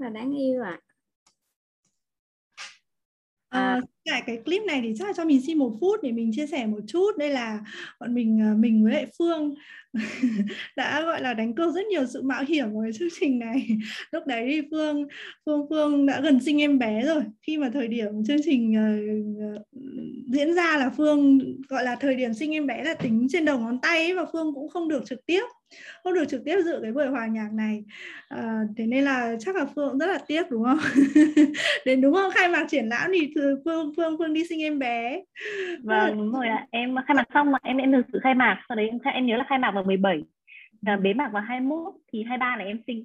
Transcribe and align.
rất 0.00 0.06
là 0.06 0.10
đáng 0.10 0.38
yêu 0.38 0.62
ạ. 0.62 0.80
À. 3.48 3.74
à, 3.74 3.80
tại 4.04 4.22
cái 4.26 4.42
clip 4.44 4.62
này 4.62 4.80
thì 4.82 4.94
chắc 4.98 5.06
là 5.06 5.12
cho 5.16 5.24
mình 5.24 5.42
xin 5.46 5.58
một 5.58 5.76
phút 5.80 6.00
để 6.02 6.12
mình 6.12 6.30
chia 6.34 6.46
sẻ 6.46 6.66
một 6.66 6.80
chút. 6.86 7.18
Đây 7.18 7.30
là 7.30 7.60
bọn 8.00 8.14
mình 8.14 8.40
à, 8.40 8.54
mình 8.58 8.84
với 8.84 8.92
lại 8.92 9.06
Phương 9.18 9.54
đã 10.76 11.02
gọi 11.02 11.22
là 11.22 11.34
đánh 11.34 11.54
cược 11.54 11.74
rất 11.74 11.86
nhiều 11.86 12.06
sự 12.06 12.22
mạo 12.22 12.44
hiểm 12.48 12.72
của 12.72 12.84
chương 12.94 13.08
trình 13.20 13.38
này. 13.38 13.68
Lúc 14.12 14.26
đấy 14.26 14.46
thì 14.48 14.68
phương 14.70 15.08
phương 15.46 15.66
phương 15.70 16.06
đã 16.06 16.20
gần 16.20 16.40
sinh 16.40 16.60
em 16.60 16.78
bé 16.78 17.02
rồi. 17.02 17.22
Khi 17.46 17.58
mà 17.58 17.70
thời 17.72 17.88
điểm 17.88 18.24
chương 18.26 18.42
trình 18.44 18.74
uh, 18.76 19.62
diễn 20.32 20.54
ra 20.54 20.76
là 20.78 20.90
phương 20.96 21.38
gọi 21.68 21.84
là 21.84 21.96
thời 21.96 22.14
điểm 22.14 22.34
sinh 22.34 22.54
em 22.54 22.66
bé 22.66 22.84
là 22.84 22.94
tính 22.94 23.26
trên 23.30 23.44
đầu 23.44 23.58
ngón 23.58 23.80
tay 23.80 23.98
ấy, 23.98 24.14
và 24.14 24.26
phương 24.32 24.54
cũng 24.54 24.68
không 24.68 24.88
được 24.88 25.02
trực 25.06 25.26
tiếp 25.26 25.42
không 26.04 26.14
được 26.14 26.24
trực 26.28 26.44
tiếp 26.44 26.56
dự 26.64 26.78
cái 26.82 26.92
buổi 26.92 27.06
hòa 27.06 27.26
nhạc 27.26 27.48
này. 27.52 27.84
À, 28.28 28.60
thế 28.76 28.86
nên 28.86 29.04
là 29.04 29.36
chắc 29.40 29.56
là 29.56 29.66
phương 29.74 29.98
rất 29.98 30.06
là 30.06 30.18
tiếc 30.26 30.50
đúng 30.50 30.64
không? 30.64 30.78
Đến 31.86 32.00
đúng 32.00 32.14
không 32.14 32.30
khai 32.34 32.48
mạc 32.48 32.64
triển 32.68 32.88
lãm 32.88 33.10
thì 33.14 33.32
phương 33.64 33.92
phương 33.96 34.16
phương 34.18 34.32
đi 34.32 34.44
sinh 34.48 34.62
em 34.62 34.78
bé. 34.78 35.22
Vâng 35.82 36.18
đúng 36.18 36.32
rồi 36.32 36.48
ạ. 36.48 36.66
Em 36.70 36.94
khai 37.06 37.14
mạc 37.14 37.24
xong 37.34 37.52
mà 37.52 37.58
em 37.62 37.76
em 37.76 37.92
được 37.92 38.02
sự 38.12 38.18
khai 38.22 38.34
mạc 38.34 38.62
sau 38.68 38.76
đấy 38.76 38.88
em 38.88 38.98
em 39.14 39.26
nhớ 39.26 39.36
là 39.36 39.44
khai 39.48 39.58
mạc 39.58 39.70
vào 39.80 39.86
17 39.86 40.24
và 40.82 40.96
bế 40.96 41.14
mạc 41.14 41.30
vào 41.32 41.42
21 41.42 41.94
thì 42.12 42.22
23 42.22 42.56
là 42.56 42.64
em 42.64 42.82
sinh. 42.86 43.04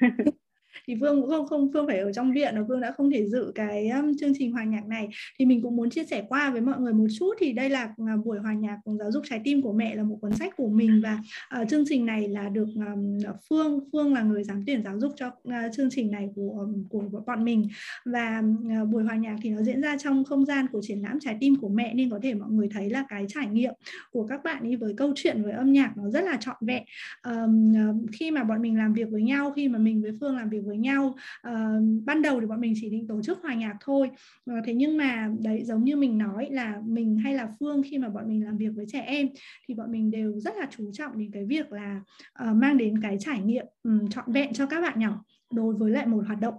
thì 0.88 0.94
Phương 1.00 1.20
cũng 1.20 1.30
không 1.30 1.46
không 1.46 1.70
Phương 1.72 1.86
phải 1.86 1.98
ở 1.98 2.12
trong 2.12 2.32
viện 2.32 2.54
và 2.56 2.64
Phương 2.68 2.80
đã 2.80 2.92
không 2.92 3.10
thể 3.10 3.26
dự 3.26 3.52
cái 3.54 3.88
um, 3.88 4.16
chương 4.20 4.32
trình 4.38 4.52
hòa 4.52 4.64
nhạc 4.64 4.86
này. 4.86 5.08
Thì 5.38 5.46
mình 5.46 5.62
cũng 5.62 5.76
muốn 5.76 5.90
chia 5.90 6.04
sẻ 6.04 6.24
qua 6.28 6.50
với 6.50 6.60
mọi 6.60 6.80
người 6.80 6.92
một 6.92 7.06
chút. 7.18 7.34
Thì 7.38 7.52
đây 7.52 7.70
là 7.70 7.94
uh, 8.02 8.24
buổi 8.24 8.38
hòa 8.38 8.52
nhạc 8.52 8.78
giáo 8.98 9.12
dục 9.12 9.22
trái 9.30 9.40
tim 9.44 9.62
của 9.62 9.72
mẹ 9.72 9.94
là 9.94 10.02
một 10.02 10.18
cuốn 10.20 10.32
sách 10.32 10.56
của 10.56 10.68
mình 10.68 11.00
và 11.04 11.18
uh, 11.60 11.68
chương 11.68 11.84
trình 11.88 12.06
này 12.06 12.28
là 12.28 12.48
được 12.48 12.68
um, 12.74 13.18
Phương 13.48 13.80
Phương 13.92 14.14
là 14.14 14.22
người 14.22 14.44
giám 14.44 14.62
tuyển 14.66 14.82
giáo 14.84 15.00
dục 15.00 15.12
cho 15.16 15.26
uh, 15.26 15.54
chương 15.72 15.90
trình 15.90 16.10
này 16.10 16.28
của 16.34 16.50
um, 16.58 16.88
của 16.88 17.22
bọn 17.26 17.44
mình. 17.44 17.68
Và 18.04 18.42
uh, 18.82 18.88
buổi 18.88 19.02
hòa 19.02 19.16
nhạc 19.16 19.36
thì 19.42 19.50
nó 19.50 19.62
diễn 19.62 19.80
ra 19.80 19.96
trong 19.98 20.24
không 20.24 20.44
gian 20.44 20.66
của 20.72 20.80
triển 20.82 21.02
lãm 21.02 21.20
trái 21.20 21.36
tim 21.40 21.56
của 21.56 21.68
mẹ 21.68 21.94
nên 21.94 22.10
có 22.10 22.18
thể 22.22 22.34
mọi 22.34 22.50
người 22.50 22.68
thấy 22.72 22.90
là 22.90 23.04
cái 23.08 23.24
trải 23.28 23.46
nghiệm 23.46 23.74
của 24.10 24.26
các 24.26 24.44
bạn 24.44 24.62
ấy 24.62 24.76
với 24.76 24.94
câu 24.96 25.12
chuyện 25.16 25.42
với 25.42 25.52
âm 25.52 25.72
nhạc 25.72 25.96
nó 25.96 26.10
rất 26.10 26.24
là 26.24 26.36
trọn 26.40 26.56
vẹn. 26.60 26.82
Um, 27.22 27.72
uh, 27.72 28.10
khi 28.12 28.30
mà 28.30 28.44
bọn 28.44 28.62
mình 28.62 28.78
làm 28.78 28.92
việc 28.92 29.10
với 29.10 29.22
nhau 29.22 29.52
khi 29.56 29.68
mà 29.68 29.78
mình 29.78 30.02
với 30.02 30.12
Phương 30.20 30.36
làm 30.36 30.50
việc 30.50 30.60
với 30.64 30.73
nhau. 30.76 31.14
Uh, 31.48 32.04
ban 32.04 32.22
đầu 32.22 32.40
thì 32.40 32.46
bọn 32.46 32.60
mình 32.60 32.74
chỉ 32.76 32.90
định 32.90 33.06
tổ 33.06 33.22
chức 33.22 33.38
hòa 33.42 33.54
nhạc 33.54 33.76
thôi. 33.80 34.10
Uh, 34.50 34.56
thế 34.66 34.74
nhưng 34.74 34.96
mà 34.96 35.30
đấy 35.40 35.64
giống 35.64 35.84
như 35.84 35.96
mình 35.96 36.18
nói 36.18 36.48
là 36.50 36.80
mình 36.84 37.16
hay 37.16 37.34
là 37.34 37.48
phương 37.60 37.82
khi 37.82 37.98
mà 37.98 38.08
bọn 38.08 38.28
mình 38.28 38.44
làm 38.44 38.56
việc 38.56 38.70
với 38.74 38.86
trẻ 38.88 39.00
em 39.00 39.28
thì 39.68 39.74
bọn 39.74 39.92
mình 39.92 40.10
đều 40.10 40.40
rất 40.40 40.56
là 40.56 40.66
chú 40.70 40.90
trọng 40.92 41.18
đến 41.18 41.30
cái 41.32 41.44
việc 41.44 41.72
là 41.72 42.00
uh, 42.42 42.56
mang 42.56 42.76
đến 42.76 43.00
cái 43.02 43.16
trải 43.20 43.40
nghiệm 43.40 43.66
um, 43.82 44.08
trọn 44.08 44.32
vẹn 44.32 44.52
cho 44.52 44.66
các 44.66 44.80
bạn 44.80 44.98
nhỏ 44.98 45.24
đối 45.52 45.74
với 45.74 45.90
lại 45.90 46.06
một 46.06 46.24
hoạt 46.26 46.40
động 46.40 46.54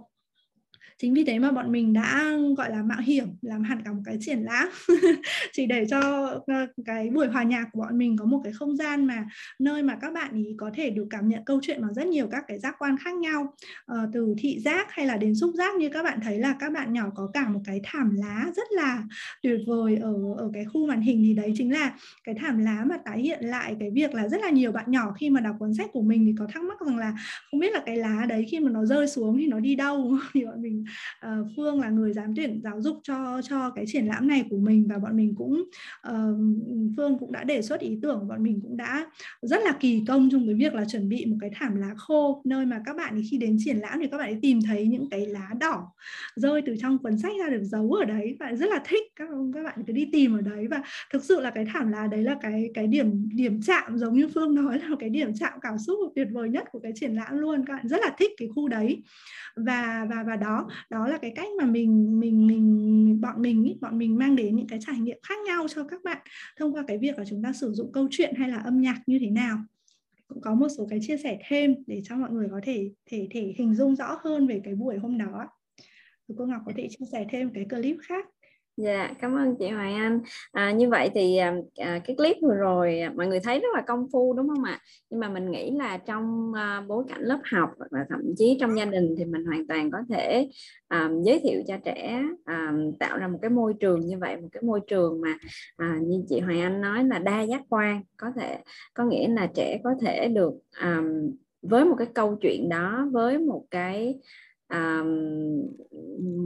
chính 0.98 1.14
vì 1.14 1.24
thế 1.24 1.38
mà 1.38 1.50
bọn 1.50 1.72
mình 1.72 1.92
đã 1.92 2.32
gọi 2.56 2.70
là 2.70 2.82
mạo 2.82 3.00
hiểm 3.00 3.26
làm 3.42 3.62
hẳn 3.62 3.82
cả 3.84 3.92
một 3.92 4.02
cái 4.04 4.18
triển 4.20 4.38
lãm. 4.42 4.68
Chỉ 5.52 5.66
để 5.66 5.86
cho 5.90 6.00
ờ, 6.46 6.66
cái 6.84 7.10
buổi 7.10 7.26
hòa 7.26 7.42
nhạc 7.42 7.66
của 7.72 7.80
bọn 7.80 7.98
mình 7.98 8.16
có 8.16 8.24
một 8.24 8.40
cái 8.44 8.52
không 8.52 8.76
gian 8.76 9.04
mà 9.04 9.26
nơi 9.58 9.82
mà 9.82 9.96
các 10.00 10.12
bạn 10.12 10.34
ý 10.34 10.54
có 10.56 10.70
thể 10.74 10.90
được 10.90 11.06
cảm 11.10 11.28
nhận 11.28 11.44
câu 11.44 11.60
chuyện 11.62 11.82
bằng 11.82 11.94
rất 11.94 12.06
nhiều 12.06 12.28
các 12.30 12.44
cái 12.48 12.58
giác 12.58 12.74
quan 12.78 12.96
khác 13.04 13.14
nhau. 13.14 13.54
Uh, 13.92 14.08
từ 14.12 14.34
thị 14.38 14.60
giác 14.60 14.86
hay 14.90 15.06
là 15.06 15.16
đến 15.16 15.34
xúc 15.34 15.50
giác 15.54 15.74
như 15.74 15.88
các 15.88 16.02
bạn 16.02 16.18
thấy 16.22 16.38
là 16.38 16.56
các 16.60 16.72
bạn 16.72 16.92
nhỏ 16.92 17.10
có 17.14 17.30
cả 17.32 17.48
một 17.48 17.60
cái 17.64 17.80
thảm 17.84 18.16
lá 18.16 18.46
rất 18.56 18.66
là 18.70 19.02
tuyệt 19.42 19.60
vời 19.66 19.96
ở 19.96 20.14
ở 20.38 20.50
cái 20.54 20.64
khu 20.64 20.86
màn 20.86 21.00
hình 21.00 21.22
thì 21.26 21.34
đấy 21.34 21.52
chính 21.56 21.72
là 21.72 21.94
cái 22.24 22.34
thảm 22.34 22.58
lá 22.58 22.84
mà 22.86 22.96
tái 23.04 23.20
hiện 23.20 23.44
lại 23.44 23.76
cái 23.80 23.90
việc 23.90 24.14
là 24.14 24.28
rất 24.28 24.40
là 24.40 24.50
nhiều 24.50 24.72
bạn 24.72 24.90
nhỏ 24.90 25.12
khi 25.20 25.30
mà 25.30 25.40
đọc 25.40 25.56
cuốn 25.58 25.74
sách 25.74 25.90
của 25.92 26.02
mình 26.02 26.24
thì 26.26 26.34
có 26.38 26.46
thắc 26.52 26.62
mắc 26.62 26.80
rằng 26.86 26.98
là 26.98 27.14
không 27.50 27.60
biết 27.60 27.72
là 27.72 27.82
cái 27.86 27.96
lá 27.96 28.26
đấy 28.28 28.46
khi 28.50 28.60
mà 28.60 28.70
nó 28.70 28.84
rơi 28.84 29.08
xuống 29.08 29.38
thì 29.38 29.46
nó 29.46 29.60
đi 29.60 29.74
đâu? 29.74 30.16
Thì 30.34 30.44
bọn 30.44 30.62
mình 30.62 30.85
uh, 31.26 31.46
Phương 31.56 31.80
là 31.80 31.90
người 31.90 32.12
giám 32.12 32.34
tuyển 32.36 32.60
giáo 32.64 32.82
dục 32.82 33.00
cho 33.02 33.40
cho 33.42 33.70
cái 33.70 33.84
triển 33.88 34.06
lãm 34.06 34.28
này 34.28 34.44
của 34.50 34.58
mình 34.58 34.86
và 34.88 34.98
bọn 34.98 35.16
mình 35.16 35.34
cũng 35.36 35.64
uh, 36.08 36.14
Phương 36.96 37.18
cũng 37.18 37.32
đã 37.32 37.44
đề 37.44 37.62
xuất 37.62 37.80
ý 37.80 37.98
tưởng 38.02 38.28
bọn 38.28 38.42
mình 38.42 38.60
cũng 38.62 38.76
đã 38.76 39.06
rất 39.42 39.62
là 39.64 39.72
kỳ 39.80 40.02
công 40.08 40.30
trong 40.30 40.46
cái 40.46 40.54
việc 40.54 40.74
là 40.74 40.84
chuẩn 40.84 41.08
bị 41.08 41.26
một 41.26 41.36
cái 41.40 41.50
thảm 41.54 41.76
lá 41.76 41.94
khô 41.96 42.42
nơi 42.44 42.66
mà 42.66 42.82
các 42.84 42.96
bạn 42.96 43.22
khi 43.30 43.38
đến 43.38 43.56
triển 43.64 43.76
lãm 43.76 43.98
thì 44.00 44.06
các 44.06 44.18
bạn 44.18 44.28
ấy 44.28 44.38
tìm 44.42 44.58
thấy 44.62 44.86
những 44.86 45.10
cái 45.10 45.26
lá 45.26 45.50
đỏ 45.60 45.92
rơi 46.36 46.62
từ 46.66 46.76
trong 46.80 46.98
cuốn 46.98 47.18
sách 47.18 47.32
ra 47.38 47.50
được 47.50 47.62
giấu 47.62 47.92
ở 47.92 48.04
đấy 48.04 48.36
và 48.40 48.52
rất 48.52 48.70
là 48.70 48.80
thích 48.84 49.02
các 49.16 49.28
các 49.54 49.62
bạn 49.62 49.78
cứ 49.86 49.92
đi 49.92 50.08
tìm 50.12 50.38
ở 50.38 50.40
đấy 50.40 50.66
và 50.70 50.82
thực 51.12 51.24
sự 51.24 51.40
là 51.40 51.50
cái 51.50 51.66
thảm 51.72 51.92
lá 51.92 52.06
đấy 52.06 52.22
là 52.22 52.36
cái 52.42 52.70
cái 52.74 52.86
điểm 52.86 53.28
điểm 53.34 53.60
chạm 53.62 53.98
giống 53.98 54.14
như 54.14 54.28
Phương 54.34 54.54
nói 54.54 54.78
là 54.78 54.96
cái 54.98 55.10
điểm 55.10 55.32
chạm 55.34 55.52
cảm 55.62 55.78
xúc 55.78 55.98
tuyệt 56.14 56.28
vời 56.32 56.48
nhất 56.48 56.64
của 56.72 56.78
cái 56.78 56.92
triển 56.94 57.14
lãm 57.14 57.38
luôn 57.38 57.64
các 57.66 57.74
bạn 57.74 57.88
rất 57.88 58.00
là 58.00 58.10
thích 58.18 58.30
cái 58.36 58.48
khu 58.54 58.68
đấy. 58.68 59.02
Và 59.56 60.06
và 60.10 60.22
và 60.22 60.36
đó 60.36 60.68
đó 60.90 61.08
là 61.08 61.18
cái 61.18 61.32
cách 61.36 61.48
mà 61.58 61.64
mình 61.64 62.20
mình 62.20 62.46
mình 62.46 63.20
bọn 63.20 63.42
mình 63.42 63.64
ý, 63.64 63.78
bọn 63.80 63.98
mình 63.98 64.18
mang 64.18 64.36
đến 64.36 64.56
những 64.56 64.66
cái 64.66 64.78
trải 64.82 64.98
nghiệm 64.98 65.18
khác 65.22 65.38
nhau 65.46 65.66
cho 65.68 65.84
các 65.84 66.04
bạn 66.04 66.18
thông 66.56 66.74
qua 66.74 66.84
cái 66.86 66.98
việc 66.98 67.18
là 67.18 67.24
chúng 67.24 67.42
ta 67.42 67.52
sử 67.52 67.72
dụng 67.72 67.92
câu 67.92 68.08
chuyện 68.10 68.34
hay 68.34 68.48
là 68.48 68.56
âm 68.56 68.80
nhạc 68.80 69.00
như 69.06 69.18
thế 69.18 69.30
nào. 69.30 69.58
Cũng 70.28 70.40
có 70.40 70.54
một 70.54 70.68
số 70.78 70.86
cái 70.90 70.98
chia 71.02 71.16
sẻ 71.16 71.38
thêm 71.48 71.74
để 71.86 72.00
cho 72.04 72.16
mọi 72.16 72.30
người 72.30 72.48
có 72.50 72.60
thể 72.62 72.90
thể 73.10 73.28
thể 73.30 73.54
hình 73.58 73.74
dung 73.74 73.96
rõ 73.96 74.18
hơn 74.24 74.46
về 74.46 74.60
cái 74.64 74.74
buổi 74.74 74.98
hôm 74.98 75.18
đó. 75.18 75.48
Cô 76.36 76.46
Ngọc 76.46 76.62
có 76.66 76.72
thể 76.76 76.88
chia 76.90 77.06
sẻ 77.12 77.26
thêm 77.30 77.50
cái 77.54 77.66
clip 77.70 77.96
khác. 78.02 78.26
Dạ, 78.76 79.12
cảm 79.20 79.34
ơn 79.36 79.56
chị 79.58 79.68
Hoài 79.68 79.94
Anh. 79.94 80.20
À, 80.52 80.72
như 80.72 80.88
vậy 80.88 81.10
thì 81.14 81.36
à, 81.36 81.54
à 81.76 82.00
cái 82.04 82.16
clip 82.16 82.36
vừa 82.42 82.54
rồi 82.54 83.00
à, 83.00 83.12
mọi 83.16 83.26
người 83.26 83.40
thấy 83.40 83.60
rất 83.60 83.68
là 83.74 83.82
công 83.86 84.06
phu 84.12 84.34
đúng 84.36 84.48
không 84.48 84.64
ạ? 84.64 84.80
Nhưng 85.10 85.20
mà 85.20 85.28
mình 85.28 85.50
nghĩ 85.50 85.70
là 85.70 85.98
trong 85.98 86.52
à, 86.54 86.84
bối 86.88 87.04
cảnh 87.08 87.20
lớp 87.22 87.38
học 87.52 87.70
và 87.90 87.98
thậm 88.08 88.20
chí 88.36 88.56
trong 88.60 88.76
gia 88.78 88.84
đình 88.84 89.14
thì 89.18 89.24
mình 89.24 89.44
hoàn 89.44 89.66
toàn 89.66 89.90
có 89.90 89.98
thể 90.08 90.48
à, 90.88 91.10
giới 91.24 91.40
thiệu 91.40 91.62
cho 91.66 91.76
trẻ 91.84 92.22
à, 92.44 92.72
tạo 92.98 93.18
ra 93.18 93.28
một 93.28 93.38
cái 93.42 93.50
môi 93.50 93.74
trường 93.80 94.00
như 94.00 94.18
vậy, 94.18 94.36
một 94.36 94.48
cái 94.52 94.62
môi 94.62 94.80
trường 94.86 95.20
mà 95.20 95.38
à, 95.76 95.98
như 96.02 96.24
chị 96.28 96.40
Hoài 96.40 96.60
Anh 96.60 96.80
nói 96.80 97.04
là 97.04 97.18
đa 97.18 97.42
giác 97.42 97.62
quan, 97.68 98.02
có 98.16 98.32
thể 98.40 98.58
có 98.94 99.04
nghĩa 99.04 99.28
là 99.28 99.46
trẻ 99.54 99.80
có 99.84 99.90
thể 100.00 100.28
được 100.28 100.52
à, 100.70 101.02
với 101.62 101.84
một 101.84 101.94
cái 101.98 102.08
câu 102.14 102.36
chuyện 102.40 102.68
đó, 102.68 103.06
với 103.12 103.38
một 103.38 103.64
cái 103.70 104.18
à, 104.68 105.02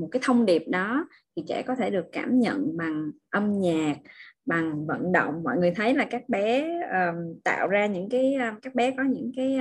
một 0.01 0.09
cái 0.11 0.21
thông 0.25 0.47
điệp 0.47 0.65
đó 0.69 1.09
thì 1.37 1.43
trẻ 1.49 1.63
có 1.67 1.75
thể 1.75 1.91
được 1.91 2.07
cảm 2.13 2.41
nhận 2.41 2.77
bằng 2.77 3.11
âm 3.31 3.61
nhạc 3.61 3.97
bằng 4.47 4.87
vận 4.87 5.13
động. 5.13 5.43
Mọi 5.45 5.57
người 5.57 5.71
thấy 5.71 5.95
là 5.95 6.05
các 6.05 6.29
bé 6.29 6.81
um, 6.93 7.41
tạo 7.45 7.69
ra 7.69 7.87
những 7.87 8.09
cái 8.09 8.35
um, 8.35 8.61
các 8.63 8.75
bé 8.75 8.91
có 8.97 9.03
những 9.03 9.33
cái 9.37 9.61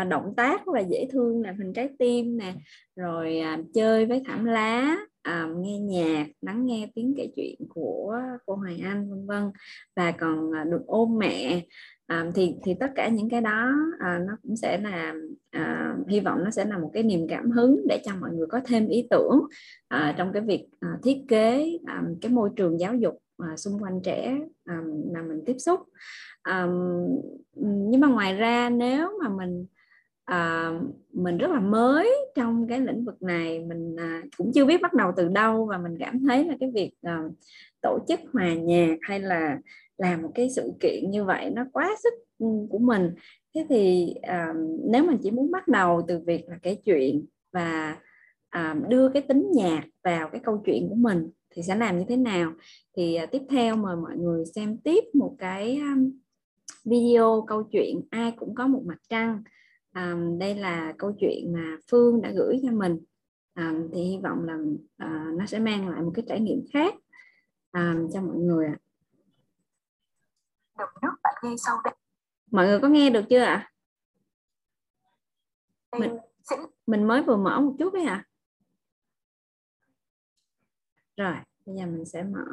uh, 0.00 0.08
động 0.08 0.34
tác 0.36 0.66
rất 0.66 0.72
là 0.74 0.80
dễ 0.80 1.08
thương 1.12 1.42
là 1.42 1.54
hình 1.58 1.72
trái 1.72 1.88
tim 1.98 2.36
nè 2.36 2.54
rồi 2.96 3.40
uh, 3.54 3.66
chơi 3.74 4.06
với 4.06 4.22
thảm 4.26 4.44
lá 4.44 4.96
um, 5.28 5.62
nghe 5.62 5.78
nhạc 5.78 6.26
lắng 6.40 6.66
nghe 6.66 6.88
tiếng 6.94 7.14
kể 7.16 7.28
chuyện 7.36 7.56
của 7.68 8.20
cô 8.46 8.54
Hoài 8.54 8.80
Anh 8.84 9.10
vân 9.10 9.26
vân. 9.26 9.50
Và 9.96 10.12
còn 10.12 10.50
uh, 10.50 10.70
được 10.70 10.82
ôm 10.86 11.18
mẹ 11.18 11.60
à, 12.06 12.26
thì 12.34 12.54
thì 12.62 12.74
tất 12.80 12.90
cả 12.94 13.08
những 13.08 13.30
cái 13.30 13.40
đó 13.40 13.72
à, 13.98 14.18
nó 14.26 14.36
cũng 14.42 14.56
sẽ 14.56 14.78
là 14.78 15.14
à, 15.50 15.94
hy 16.08 16.20
vọng 16.20 16.44
nó 16.44 16.50
sẽ 16.50 16.64
là 16.64 16.78
một 16.78 16.90
cái 16.94 17.02
niềm 17.02 17.26
cảm 17.28 17.50
hứng 17.50 17.80
để 17.88 18.02
cho 18.04 18.12
mọi 18.20 18.30
người 18.30 18.46
có 18.46 18.60
thêm 18.64 18.88
ý 18.88 19.06
tưởng 19.10 19.40
à, 19.88 20.14
trong 20.18 20.32
cái 20.32 20.42
việc 20.42 20.66
à, 20.80 20.88
thiết 21.02 21.16
kế 21.28 21.78
à, 21.86 22.02
cái 22.20 22.32
môi 22.32 22.50
trường 22.56 22.80
giáo 22.80 22.94
dục 22.94 23.18
à, 23.38 23.56
xung 23.56 23.82
quanh 23.82 24.00
trẻ 24.04 24.38
à, 24.64 24.82
mà 25.14 25.22
mình 25.22 25.42
tiếp 25.46 25.56
xúc. 25.58 25.80
À, 26.42 26.66
nhưng 27.90 28.00
mà 28.00 28.08
ngoài 28.08 28.34
ra 28.34 28.70
nếu 28.70 29.18
mà 29.22 29.28
mình 29.28 29.66
à, 30.24 30.70
mình 31.12 31.38
rất 31.38 31.50
là 31.50 31.60
mới 31.60 32.10
trong 32.34 32.68
cái 32.68 32.80
lĩnh 32.80 33.04
vực 33.04 33.22
này 33.22 33.64
mình 33.64 33.96
à, 33.98 34.22
cũng 34.36 34.52
chưa 34.54 34.64
biết 34.64 34.82
bắt 34.82 34.94
đầu 34.94 35.12
từ 35.16 35.28
đâu 35.28 35.66
và 35.66 35.78
mình 35.78 35.96
cảm 36.00 36.20
thấy 36.28 36.44
là 36.44 36.56
cái 36.60 36.70
việc 36.74 36.90
à, 37.02 37.22
tổ 37.82 37.98
chức 38.08 38.20
hòa 38.32 38.54
nhạc 38.54 38.96
hay 39.02 39.20
là 39.20 39.58
làm 39.98 40.22
một 40.22 40.30
cái 40.34 40.50
sự 40.50 40.72
kiện 40.80 41.10
như 41.10 41.24
vậy 41.24 41.50
nó 41.50 41.64
quá 41.72 41.94
sức 42.02 42.14
ừ, 42.38 42.46
của 42.70 42.78
mình. 42.78 43.14
Thế 43.54 43.66
thì 43.68 44.14
à, 44.22 44.54
nếu 44.90 45.06
mình 45.06 45.18
chỉ 45.22 45.30
muốn 45.30 45.50
bắt 45.50 45.68
đầu 45.68 46.02
từ 46.08 46.20
việc 46.26 46.48
là 46.48 46.58
kể 46.62 46.74
chuyện 46.74 47.26
và 47.52 47.96
à, 48.48 48.74
đưa 48.88 49.08
cái 49.08 49.22
tính 49.22 49.50
nhạc 49.54 49.82
vào 50.04 50.28
cái 50.28 50.40
câu 50.44 50.62
chuyện 50.66 50.88
của 50.88 50.94
mình 50.94 51.30
thì 51.50 51.62
sẽ 51.62 51.74
làm 51.76 51.98
như 51.98 52.04
thế 52.08 52.16
nào? 52.16 52.52
Thì 52.96 53.14
à, 53.14 53.26
tiếp 53.26 53.42
theo 53.50 53.76
mời 53.76 53.96
mọi 53.96 54.16
người 54.16 54.44
xem 54.54 54.78
tiếp 54.78 55.04
một 55.14 55.36
cái 55.38 55.78
um, 55.78 56.12
video 56.84 57.44
câu 57.48 57.62
chuyện 57.62 58.00
ai 58.10 58.32
cũng 58.38 58.54
có 58.54 58.66
một 58.66 58.82
mặt 58.86 58.98
trăng. 59.08 59.42
À, 59.92 60.16
đây 60.38 60.54
là 60.54 60.94
câu 60.98 61.12
chuyện 61.20 61.52
mà 61.52 61.76
phương 61.90 62.22
đã 62.22 62.32
gửi 62.36 62.60
cho 62.62 62.70
mình. 62.72 62.98
À, 63.54 63.74
thì 63.92 64.02
hy 64.02 64.18
vọng 64.22 64.44
là 64.44 64.58
à, 64.96 65.32
nó 65.38 65.46
sẽ 65.46 65.58
mang 65.58 65.88
lại 65.88 66.02
một 66.02 66.12
cái 66.14 66.24
trải 66.28 66.40
nghiệm 66.40 66.64
khác 66.72 66.94
à, 67.70 67.94
cho 68.12 68.22
mọi 68.22 68.36
người 68.36 68.66
ạ 68.66 68.76
đầm 70.78 70.88
nước 71.02 71.12
bạn 71.22 71.34
nghe 71.42 71.54
sau 71.58 71.80
đây. 71.84 71.94
Mọi 72.50 72.66
người 72.66 72.80
có 72.80 72.88
nghe 72.88 73.10
được 73.10 73.24
chưa 73.30 73.40
ạ? 73.40 73.72
Mình 75.98 76.18
mình 76.86 77.08
mới 77.08 77.22
vừa 77.22 77.36
mở 77.36 77.60
một 77.60 77.74
chút 77.78 77.94
đấy 77.94 78.04
ạ 78.04 78.24
rồi 81.16 81.34
bây 81.66 81.76
giờ 81.76 81.86
mình 81.86 82.04
sẽ 82.04 82.22
mở. 82.22 82.44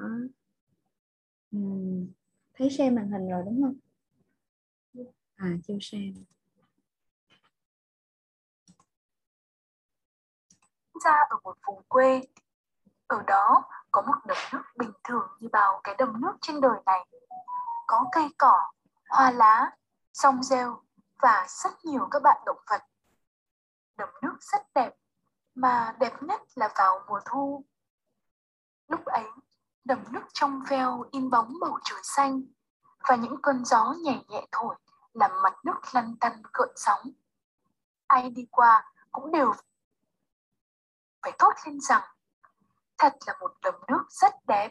Uhm, 1.57 2.07
thấy 2.53 2.69
xem 2.69 2.95
màn 2.95 3.11
hình 3.11 3.29
rồi 3.29 3.43
đúng 3.45 3.61
không? 3.63 3.75
À 5.35 5.57
chưa 5.67 5.77
xem 5.81 6.13
ra 11.03 11.11
ở 11.29 11.37
một 11.43 11.57
vùng 11.67 11.83
quê. 11.87 12.21
Ở 13.07 13.23
đó 13.27 13.63
có 13.91 14.01
một 14.01 14.15
đầm 14.27 14.37
nước 14.53 14.63
bình 14.77 14.91
thường 15.03 15.27
như 15.39 15.49
bao 15.51 15.81
cái 15.83 15.95
đầm 15.97 16.21
nước 16.21 16.33
trên 16.41 16.61
đời 16.61 16.79
này. 16.85 17.07
Có 17.87 18.05
cây 18.11 18.29
cỏ, 18.37 18.71
hoa 19.09 19.31
lá, 19.31 19.71
sông 20.13 20.43
rêu 20.43 20.81
và 21.21 21.45
rất 21.49 21.85
nhiều 21.85 22.07
các 22.11 22.21
bạn 22.23 22.41
động 22.45 22.61
vật. 22.69 22.81
Đầm 23.97 24.09
nước 24.21 24.37
rất 24.39 24.73
đẹp, 24.75 24.93
mà 25.55 25.95
đẹp 25.99 26.23
nhất 26.23 26.41
là 26.55 26.69
vào 26.77 27.03
mùa 27.07 27.19
thu. 27.25 27.65
Lúc 28.87 29.05
ấy, 29.05 29.25
đầm 29.85 30.03
nước 30.11 30.23
trong 30.33 30.63
veo 30.69 31.05
in 31.11 31.29
bóng 31.29 31.53
bầu 31.61 31.79
trời 31.83 31.99
xanh 32.03 32.41
và 33.09 33.15
những 33.15 33.41
cơn 33.41 33.65
gió 33.65 33.93
nhẹ 34.03 34.23
nhẹ 34.27 34.47
thổi 34.51 34.75
làm 35.13 35.31
mặt 35.43 35.53
nước 35.65 35.79
lăn 35.91 36.15
tăn 36.19 36.41
cợn 36.53 36.69
sóng. 36.75 37.01
Ai 38.07 38.29
đi 38.29 38.47
qua 38.51 38.93
cũng 39.11 39.31
đều 39.31 39.53
phải 41.21 41.31
thốt 41.39 41.53
lên 41.65 41.79
rằng 41.81 42.01
thật 42.97 43.13
là 43.27 43.33
một 43.39 43.53
đầm 43.61 43.73
nước 43.87 44.03
rất 44.09 44.33
đẹp. 44.47 44.69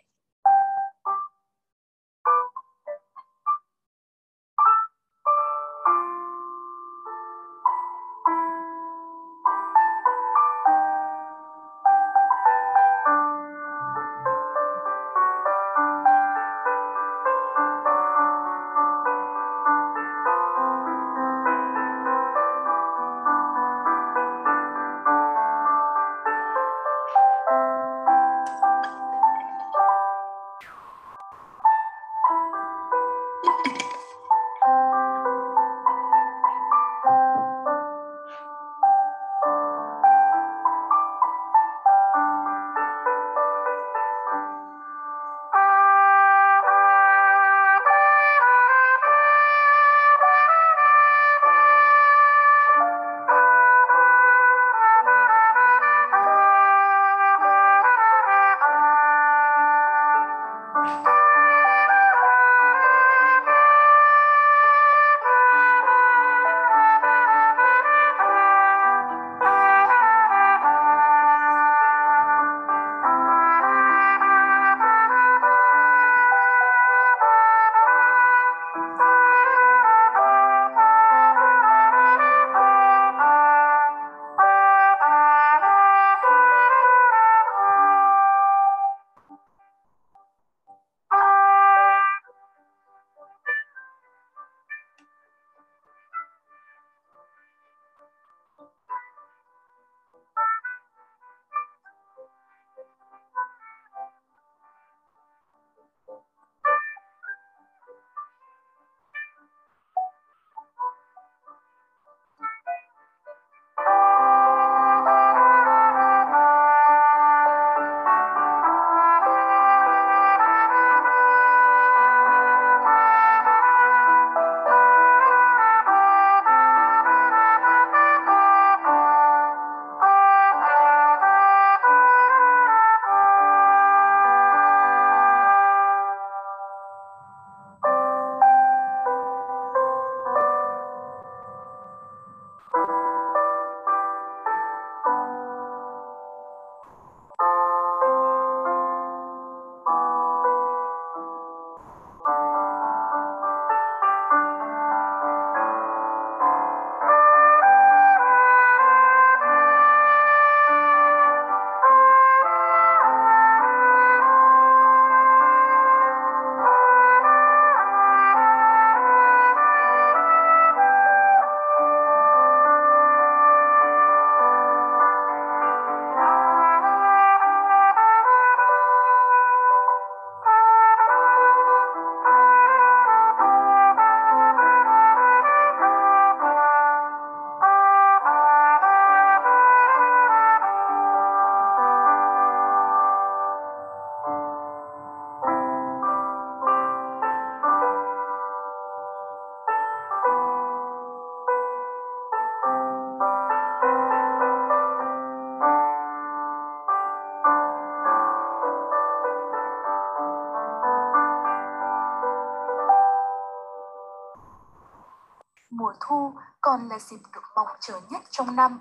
Là 216.92 216.98
dịp 216.98 217.18
được 217.32 217.42
mong 217.56 217.68
chờ 217.80 218.00
nhất 218.10 218.22
trong 218.30 218.56
năm, 218.56 218.80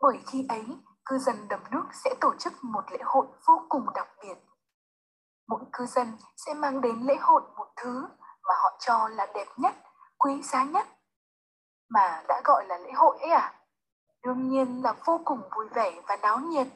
bởi 0.00 0.18
khi 0.26 0.46
ấy 0.48 0.64
cư 1.04 1.18
dân 1.18 1.48
đầm 1.48 1.60
nước 1.70 1.84
sẽ 2.04 2.14
tổ 2.20 2.34
chức 2.38 2.52
một 2.64 2.84
lễ 2.90 2.98
hội 3.04 3.26
vô 3.46 3.62
cùng 3.68 3.86
đặc 3.94 4.08
biệt. 4.22 4.34
Mỗi 5.48 5.60
cư 5.72 5.86
dân 5.86 6.18
sẽ 6.36 6.54
mang 6.54 6.80
đến 6.80 7.00
lễ 7.02 7.16
hội 7.20 7.42
một 7.56 7.66
thứ 7.76 8.08
mà 8.48 8.54
họ 8.62 8.76
cho 8.78 9.08
là 9.08 9.26
đẹp 9.34 9.48
nhất, 9.56 9.74
quý 10.18 10.42
giá 10.42 10.64
nhất. 10.64 10.86
Mà 11.88 12.22
đã 12.28 12.40
gọi 12.44 12.66
là 12.66 12.78
lễ 12.78 12.92
hội 12.92 13.18
ấy 13.20 13.30
à? 13.30 13.54
Đương 14.22 14.48
nhiên 14.48 14.82
là 14.82 14.94
vô 15.04 15.20
cùng 15.24 15.40
vui 15.56 15.68
vẻ 15.68 16.00
và 16.06 16.16
náo 16.16 16.38
nhiệt. 16.38 16.66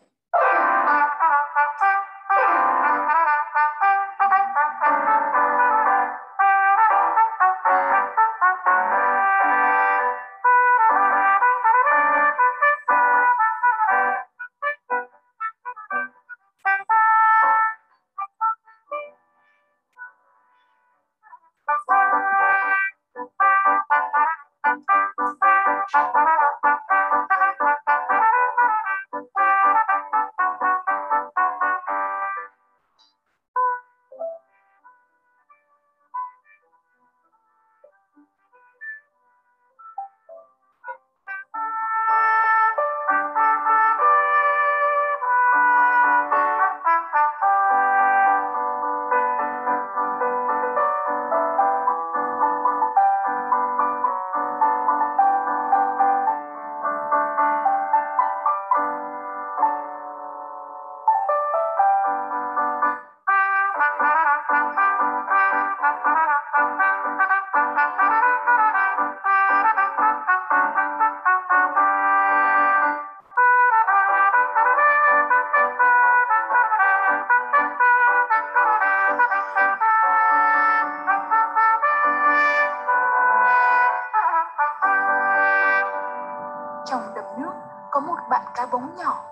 cái 88.55 88.67
bóng 88.67 88.97
nhỏ. 88.97 89.25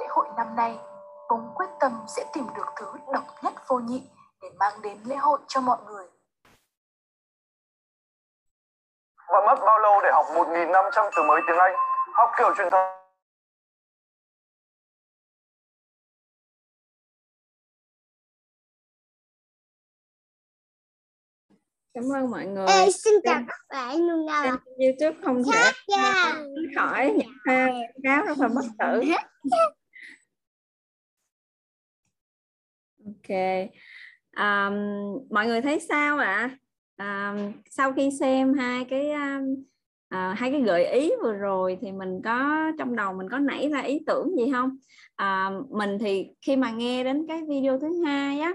Lễ 0.00 0.06
hội 0.08 0.26
năm 0.36 0.56
nay 0.56 0.78
bóng 1.28 1.52
quyết 1.54 1.68
tâm 1.80 2.04
sẽ 2.08 2.24
tìm 2.32 2.46
được 2.56 2.66
thứ 2.76 2.92
độc 3.12 3.24
nhất 3.42 3.52
vô 3.66 3.78
nhị 3.78 4.10
để 4.42 4.50
mang 4.58 4.82
đến 4.82 4.98
lễ 5.04 5.16
hội 5.16 5.40
cho 5.48 5.60
mọi 5.60 5.78
người. 5.86 6.06
Và 9.28 9.40
mất 9.46 9.56
bao 9.66 9.78
lâu 9.78 10.00
để 10.02 10.10
học 10.12 10.26
1.500 10.34 11.10
từ 11.16 11.22
mới 11.22 11.40
tiếng 11.46 11.58
Anh? 11.58 11.74
Học 12.14 12.30
kiểu 12.38 12.54
truyền 12.56 12.70
thống 12.70 13.01
cảm 21.94 22.04
ơn 22.14 22.30
mọi 22.30 22.46
người. 22.46 22.66
Ê, 22.66 22.90
xin 22.90 23.14
chào 23.24 23.42
các 23.48 23.60
bạn 23.68 24.08
luôn 24.08 24.26
nào 24.26 24.56
youtube 24.78 25.24
không 25.24 25.42
thể 25.52 25.72
khỏi 26.76 27.12
những 27.18 27.32
cáo 28.02 28.24
nó 28.26 28.34
phải 28.38 28.48
bất 28.48 28.64
tử. 28.78 29.02
Ok. 33.06 33.38
Um, 34.36 34.74
mọi 35.30 35.46
người 35.46 35.60
thấy 35.60 35.80
sao 35.80 36.18
ạ? 36.18 36.58
Um, 36.98 37.52
sau 37.70 37.92
khi 37.92 38.10
xem 38.20 38.54
hai 38.54 38.84
cái 38.84 39.10
um, 39.10 39.52
uh, 40.14 40.38
hai 40.38 40.50
cái 40.50 40.60
gợi 40.60 40.86
ý 40.86 41.12
vừa 41.22 41.32
rồi 41.32 41.78
thì 41.80 41.92
mình 41.92 42.20
có 42.24 42.72
trong 42.78 42.96
đầu 42.96 43.12
mình 43.12 43.28
có 43.30 43.38
nảy 43.38 43.68
ra 43.68 43.80
ý 43.80 44.00
tưởng 44.06 44.36
gì 44.38 44.52
không? 44.52 44.76
Uh, 45.22 45.70
mình 45.70 45.98
thì 45.98 46.26
khi 46.42 46.56
mà 46.56 46.70
nghe 46.70 47.04
đến 47.04 47.26
cái 47.28 47.42
video 47.48 47.78
thứ 47.78 48.04
hai 48.04 48.40
á 48.40 48.52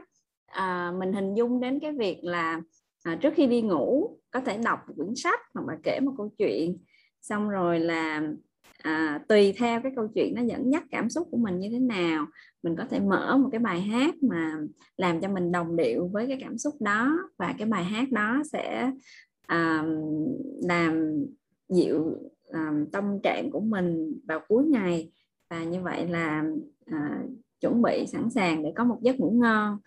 uh, 0.58 0.96
mình 1.00 1.14
hình 1.14 1.34
dung 1.34 1.60
đến 1.60 1.80
cái 1.80 1.92
việc 1.92 2.20
là 2.22 2.62
à, 3.08 3.16
trước 3.22 3.34
khi 3.36 3.48
đi 3.48 3.62
ngủ 3.62 4.18
có 4.32 4.40
thể 4.40 4.58
đọc 4.58 4.80
một 4.88 4.94
quyển 4.98 5.16
sách 5.16 5.40
hoặc 5.54 5.68
là 5.68 5.78
kể 5.84 6.00
một 6.00 6.14
câu 6.18 6.30
chuyện. 6.38 6.78
Xong 7.22 7.50
rồi 7.50 7.80
là 7.80 8.22
à, 8.84 9.20
tùy 9.28 9.54
theo 9.58 9.82
cái 9.82 9.92
câu 9.96 10.08
chuyện 10.16 10.36
nó 10.36 10.42
dẫn 10.42 10.72
dắt 10.72 10.84
cảm 10.92 11.10
xúc 11.10 11.28
của 11.32 11.38
mình 11.38 11.60
như 11.60 11.70
thế 11.70 11.80
nào 11.80 12.26
mình 12.64 12.76
có 12.78 12.84
thể 12.90 13.00
mở 13.00 13.38
một 13.38 13.50
cái 13.52 13.60
bài 13.60 13.82
hát 13.82 14.16
mà 14.24 14.58
làm 14.98 15.22
cho 15.22 15.30
mình 15.30 15.52
đồng 15.52 15.76
điệu 15.76 16.08
với 16.08 16.28
cái 16.28 16.38
cảm 16.42 16.58
xúc 16.58 16.76
đó. 16.80 17.18
Và 17.38 17.56
cái 17.58 17.68
bài 17.68 17.84
hát 17.84 18.12
đó 18.12 18.42
sẽ 18.52 18.92
à, 19.48 19.86
làm 20.62 21.14
dịu 21.70 22.18
à, 22.52 22.72
tâm 22.92 23.20
trạng 23.24 23.52
của 23.52 23.60
mình 23.60 24.20
vào 24.28 24.40
cuối 24.48 24.66
ngày. 24.66 25.12
Và 25.50 25.64
như 25.64 25.82
vậy 25.82 26.08
là 26.08 26.44
à, 26.86 27.24
chuẩn 27.62 27.82
bị 27.82 28.06
sẵn 28.08 28.30
sàng 28.30 28.64
để 28.64 28.74
có 28.76 28.84
một 28.84 28.98
giấc 29.02 29.20
ngủ 29.20 29.32
ngon 29.32 29.78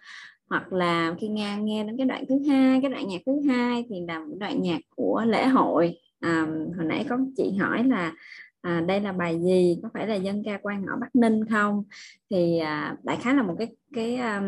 hoặc 0.50 0.72
là 0.72 1.14
khi 1.20 1.28
nghe 1.28 1.56
nghe 1.60 1.84
đến 1.84 1.96
cái 1.96 2.06
đoạn 2.06 2.24
thứ 2.28 2.38
hai 2.48 2.80
cái 2.82 2.90
đoạn 2.90 3.08
nhạc 3.08 3.20
thứ 3.26 3.32
hai 3.48 3.84
thì 3.88 3.96
là 4.08 4.18
một 4.18 4.34
đoạn 4.38 4.62
nhạc 4.62 4.80
của 4.96 5.24
lễ 5.26 5.46
hội. 5.46 5.98
À, 6.20 6.46
hồi 6.76 6.86
nãy 6.86 7.06
có 7.08 7.18
chị 7.36 7.52
hỏi 7.60 7.84
là 7.84 8.12
à, 8.60 8.80
đây 8.80 9.00
là 9.00 9.12
bài 9.12 9.40
gì? 9.42 9.78
Có 9.82 9.88
phải 9.94 10.06
là 10.06 10.14
dân 10.14 10.42
ca 10.44 10.58
quan 10.62 10.86
họ 10.86 10.96
bắc 11.00 11.16
ninh 11.16 11.44
không? 11.50 11.84
Thì 12.30 12.58
à, 12.58 12.96
đại 13.02 13.16
khái 13.16 13.34
là 13.34 13.42
một 13.42 13.54
cái 13.58 13.68
cái 13.94 14.16
um, 14.16 14.44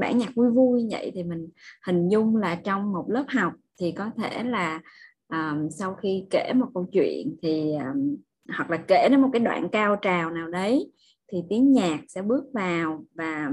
bản 0.00 0.18
nhạc 0.18 0.34
vui 0.34 0.50
vui 0.50 0.88
vậy. 0.90 1.12
Thì 1.14 1.22
mình 1.22 1.48
hình 1.86 2.08
dung 2.08 2.36
là 2.36 2.54
trong 2.54 2.92
một 2.92 3.04
lớp 3.08 3.24
học 3.28 3.52
thì 3.80 3.92
có 3.92 4.10
thể 4.16 4.44
là 4.44 4.80
um, 5.28 5.68
sau 5.70 5.94
khi 5.94 6.24
kể 6.30 6.52
một 6.54 6.66
câu 6.74 6.86
chuyện 6.92 7.36
thì 7.42 7.72
um, 7.72 8.16
hoặc 8.56 8.70
là 8.70 8.76
kể 8.76 9.08
đến 9.10 9.20
một 9.20 9.28
cái 9.32 9.40
đoạn 9.40 9.68
cao 9.72 9.96
trào 9.96 10.30
nào 10.30 10.48
đấy 10.48 10.92
thì 11.32 11.38
tiếng 11.50 11.72
nhạc 11.72 11.98
sẽ 12.08 12.22
bước 12.22 12.44
vào 12.52 13.04
và 13.14 13.50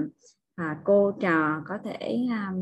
à, 0.56 0.78
cô 0.84 1.12
trò 1.12 1.62
có 1.68 1.78
thể 1.84 2.18
à, 2.32 2.54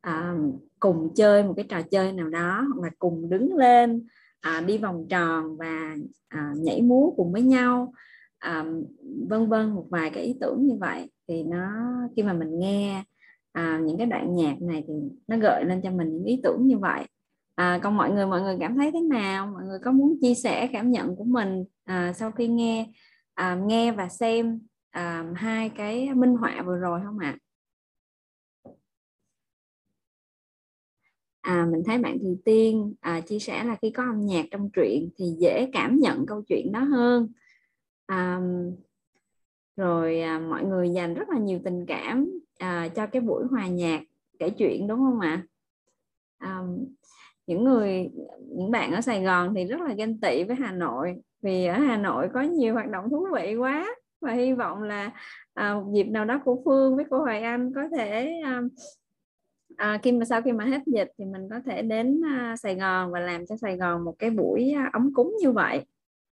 à, 0.00 0.34
cùng 0.80 1.14
chơi 1.14 1.42
một 1.42 1.54
cái 1.56 1.64
trò 1.68 1.82
chơi 1.82 2.12
nào 2.12 2.28
đó 2.28 2.66
hoặc 2.74 2.84
là 2.84 2.90
cùng 2.98 3.30
đứng 3.30 3.56
lên 3.56 4.06
à, 4.40 4.60
đi 4.66 4.78
vòng 4.78 5.06
tròn 5.10 5.56
và 5.56 5.96
à, 6.28 6.52
nhảy 6.56 6.82
múa 6.82 7.10
cùng 7.16 7.32
với 7.32 7.42
nhau 7.42 7.92
à, 8.38 8.64
vân 9.28 9.48
vân 9.48 9.70
một 9.70 9.86
vài 9.90 10.10
cái 10.10 10.22
ý 10.22 10.36
tưởng 10.40 10.66
như 10.66 10.76
vậy. 10.80 11.10
Thì 11.28 11.42
nó 11.42 11.68
khi 12.16 12.22
mà 12.22 12.32
mình 12.32 12.58
nghe 12.58 13.04
à, 13.52 13.80
những 13.84 13.98
cái 13.98 14.06
đoạn 14.06 14.34
nhạc 14.34 14.62
này 14.62 14.84
thì 14.88 14.94
nó 15.28 15.36
gợi 15.36 15.64
lên 15.64 15.80
cho 15.82 15.90
mình 15.90 16.12
những 16.12 16.24
ý 16.24 16.40
tưởng 16.42 16.66
như 16.66 16.78
vậy. 16.78 17.04
À, 17.54 17.80
còn 17.82 17.96
mọi 17.96 18.10
người 18.10 18.26
mọi 18.26 18.42
người 18.42 18.56
cảm 18.60 18.76
thấy 18.76 18.90
thế 18.92 19.00
nào? 19.00 19.46
Mọi 19.46 19.64
người 19.64 19.78
có 19.84 19.92
muốn 19.92 20.18
chia 20.20 20.34
sẻ 20.34 20.68
cảm 20.72 20.90
nhận 20.90 21.16
của 21.16 21.24
mình 21.24 21.64
à, 21.84 22.12
sau 22.12 22.30
khi 22.30 22.48
nghe 22.48 22.86
à, 23.34 23.54
nghe 23.54 23.92
và 23.92 24.08
xem? 24.08 24.60
À, 24.96 25.24
hai 25.34 25.68
cái 25.68 26.14
minh 26.14 26.36
họa 26.36 26.62
vừa 26.66 26.76
rồi 26.76 27.00
không 27.04 27.18
ạ? 27.18 27.38
À? 28.62 28.70
à, 31.40 31.66
mình 31.72 31.82
thấy 31.86 31.98
bạn 31.98 32.18
Thùy 32.18 32.38
Tiên 32.44 32.94
à, 33.00 33.20
chia 33.20 33.38
sẻ 33.38 33.64
là 33.64 33.76
khi 33.82 33.90
có 33.90 34.02
âm 34.02 34.26
nhạc 34.26 34.46
trong 34.50 34.70
truyện 34.70 35.08
thì 35.16 35.24
dễ 35.38 35.70
cảm 35.72 35.96
nhận 35.96 36.26
câu 36.26 36.42
chuyện 36.48 36.72
đó 36.72 36.80
hơn. 36.80 37.28
À, 38.06 38.40
rồi 39.76 40.20
à, 40.20 40.38
mọi 40.38 40.64
người 40.64 40.90
dành 40.90 41.14
rất 41.14 41.28
là 41.28 41.38
nhiều 41.38 41.60
tình 41.64 41.86
cảm 41.86 42.28
à, 42.58 42.88
cho 42.88 43.06
cái 43.06 43.22
buổi 43.22 43.44
hòa 43.50 43.66
nhạc 43.66 44.02
kể 44.38 44.50
chuyện 44.50 44.86
đúng 44.86 44.98
không 44.98 45.20
ạ? 45.20 45.46
À, 46.38 46.62
những 47.46 47.64
người 47.64 48.10
những 48.40 48.70
bạn 48.70 48.92
ở 48.92 49.00
Sài 49.00 49.22
Gòn 49.22 49.54
thì 49.54 49.64
rất 49.64 49.80
là 49.80 49.94
ganh 49.94 50.20
tị 50.20 50.44
với 50.44 50.56
Hà 50.56 50.72
Nội 50.72 51.14
vì 51.42 51.66
ở 51.66 51.78
Hà 51.78 51.96
Nội 51.96 52.28
có 52.34 52.40
nhiều 52.40 52.74
hoạt 52.74 52.90
động 52.90 53.10
thú 53.10 53.26
vị 53.34 53.56
quá 53.56 53.96
và 54.20 54.32
hy 54.32 54.52
vọng 54.52 54.82
là 54.82 55.10
à, 55.54 55.74
một 55.74 55.92
dịp 55.94 56.04
nào 56.04 56.24
đó 56.24 56.40
của 56.44 56.62
Phương 56.64 56.96
với 56.96 57.04
cô 57.10 57.18
Hoài 57.18 57.42
Anh 57.42 57.72
có 57.74 57.82
thể 57.96 58.32
à, 58.44 58.62
à, 59.76 59.98
khi 60.02 60.12
mà 60.12 60.24
sau 60.24 60.42
khi 60.42 60.52
mà 60.52 60.64
hết 60.64 60.80
dịch 60.86 61.08
thì 61.18 61.24
mình 61.24 61.48
có 61.50 61.60
thể 61.66 61.82
đến 61.82 62.20
à, 62.24 62.56
Sài 62.56 62.74
Gòn 62.74 63.12
và 63.12 63.20
làm 63.20 63.46
cho 63.46 63.56
Sài 63.56 63.76
Gòn 63.76 64.04
một 64.04 64.14
cái 64.18 64.30
buổi 64.30 64.72
à, 64.76 64.90
ấm 64.92 65.14
cúng 65.14 65.34
như 65.40 65.52
vậy. 65.52 65.84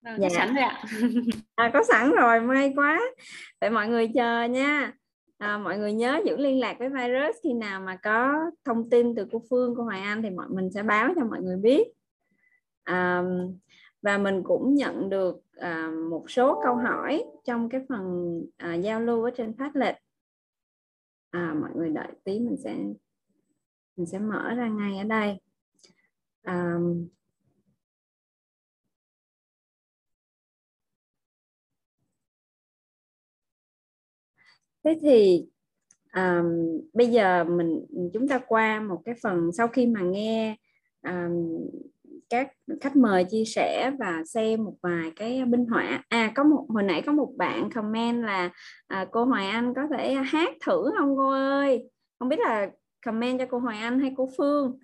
À, 0.03 0.17
dạ. 0.19 0.29
sẵn 0.29 0.55
rồi 0.55 0.63
ạ. 0.63 0.83
à, 1.55 1.71
có 1.73 1.83
sẵn 1.83 2.11
rồi, 2.11 2.41
may 2.41 2.73
quá. 2.75 2.99
Vậy 3.61 3.69
mọi 3.69 3.87
người 3.87 4.07
chờ 4.15 4.43
nha. 4.43 4.93
À, 5.37 5.57
mọi 5.57 5.77
người 5.77 5.93
nhớ 5.93 6.21
giữ 6.25 6.37
liên 6.37 6.59
lạc 6.59 6.75
với 6.79 6.89
virus 6.89 7.35
khi 7.43 7.53
nào 7.53 7.81
mà 7.81 7.95
có 7.95 8.35
thông 8.65 8.89
tin 8.89 9.15
từ 9.15 9.27
cô 9.31 9.41
Phương, 9.49 9.73
cô 9.77 9.83
Hoài 9.83 10.01
Anh 10.01 10.21
thì 10.21 10.29
mọi 10.29 10.47
mình 10.49 10.69
sẽ 10.71 10.83
báo 10.83 11.13
cho 11.15 11.25
mọi 11.25 11.41
người 11.41 11.57
biết. 11.57 11.87
À, 12.83 13.23
và 14.01 14.17
mình 14.17 14.43
cũng 14.43 14.75
nhận 14.75 15.09
được 15.09 15.39
à, 15.59 15.91
một 16.09 16.25
số 16.31 16.61
câu 16.63 16.75
hỏi 16.75 17.23
trong 17.45 17.69
cái 17.69 17.81
phần 17.89 18.01
à, 18.57 18.73
giao 18.75 19.01
lưu 19.01 19.23
ở 19.23 19.31
trên 19.37 19.57
Padlet 19.57 19.95
à, 21.29 21.55
mọi 21.61 21.69
người 21.75 21.89
đợi 21.89 22.07
tí 22.23 22.39
mình 22.39 22.57
sẽ 22.63 22.75
mình 23.95 24.05
sẽ 24.07 24.19
mở 24.19 24.53
ra 24.53 24.67
ngay 24.67 24.97
ở 24.97 25.03
đây. 25.03 25.39
À, 26.43 26.77
thế 34.83 34.97
thì 35.01 35.45
à, 36.11 36.43
bây 36.93 37.07
giờ 37.07 37.43
mình 37.43 37.85
chúng 38.13 38.27
ta 38.27 38.39
qua 38.47 38.81
một 38.81 39.01
cái 39.05 39.15
phần 39.23 39.51
sau 39.57 39.67
khi 39.67 39.85
mà 39.87 40.01
nghe 40.01 40.57
à, 41.01 41.29
các 42.29 42.47
khách 42.81 42.95
mời 42.95 43.23
chia 43.23 43.45
sẻ 43.45 43.91
và 43.99 44.23
xem 44.25 44.63
một 44.63 44.73
vài 44.83 45.11
cái 45.15 45.45
minh 45.45 45.65
họa. 45.65 46.03
À 46.09 46.31
có 46.35 46.43
một 46.43 46.65
hồi 46.69 46.83
nãy 46.83 47.01
có 47.05 47.11
một 47.11 47.33
bạn 47.37 47.69
comment 47.69 48.23
là 48.23 48.49
à, 48.87 49.05
cô 49.11 49.25
Hoài 49.25 49.47
Anh 49.47 49.73
có 49.73 49.81
thể 49.97 50.13
hát 50.13 50.53
thử 50.65 50.91
không 50.97 51.17
cô 51.17 51.29
ơi? 51.31 51.89
Không 52.19 52.29
biết 52.29 52.39
là 52.39 52.69
comment 53.05 53.39
cho 53.39 53.45
cô 53.49 53.59
Hoài 53.59 53.77
Anh 53.77 53.99
hay 53.99 54.13
cô 54.17 54.29
Phương. 54.37 54.79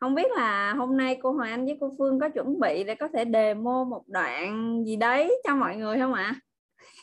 Không 0.00 0.14
biết 0.14 0.32
là 0.36 0.74
hôm 0.74 0.96
nay 0.96 1.18
cô 1.22 1.32
Hoài 1.32 1.50
Anh 1.50 1.64
với 1.64 1.76
cô 1.80 1.90
Phương 1.98 2.20
có 2.20 2.28
chuẩn 2.28 2.60
bị 2.60 2.84
để 2.84 2.94
có 2.94 3.08
thể 3.08 3.24
demo 3.32 3.84
một 3.84 4.02
đoạn 4.06 4.84
gì 4.86 4.96
đấy 4.96 5.42
cho 5.44 5.56
mọi 5.56 5.76
người 5.76 5.98
không 5.98 6.14
ạ? 6.14 6.40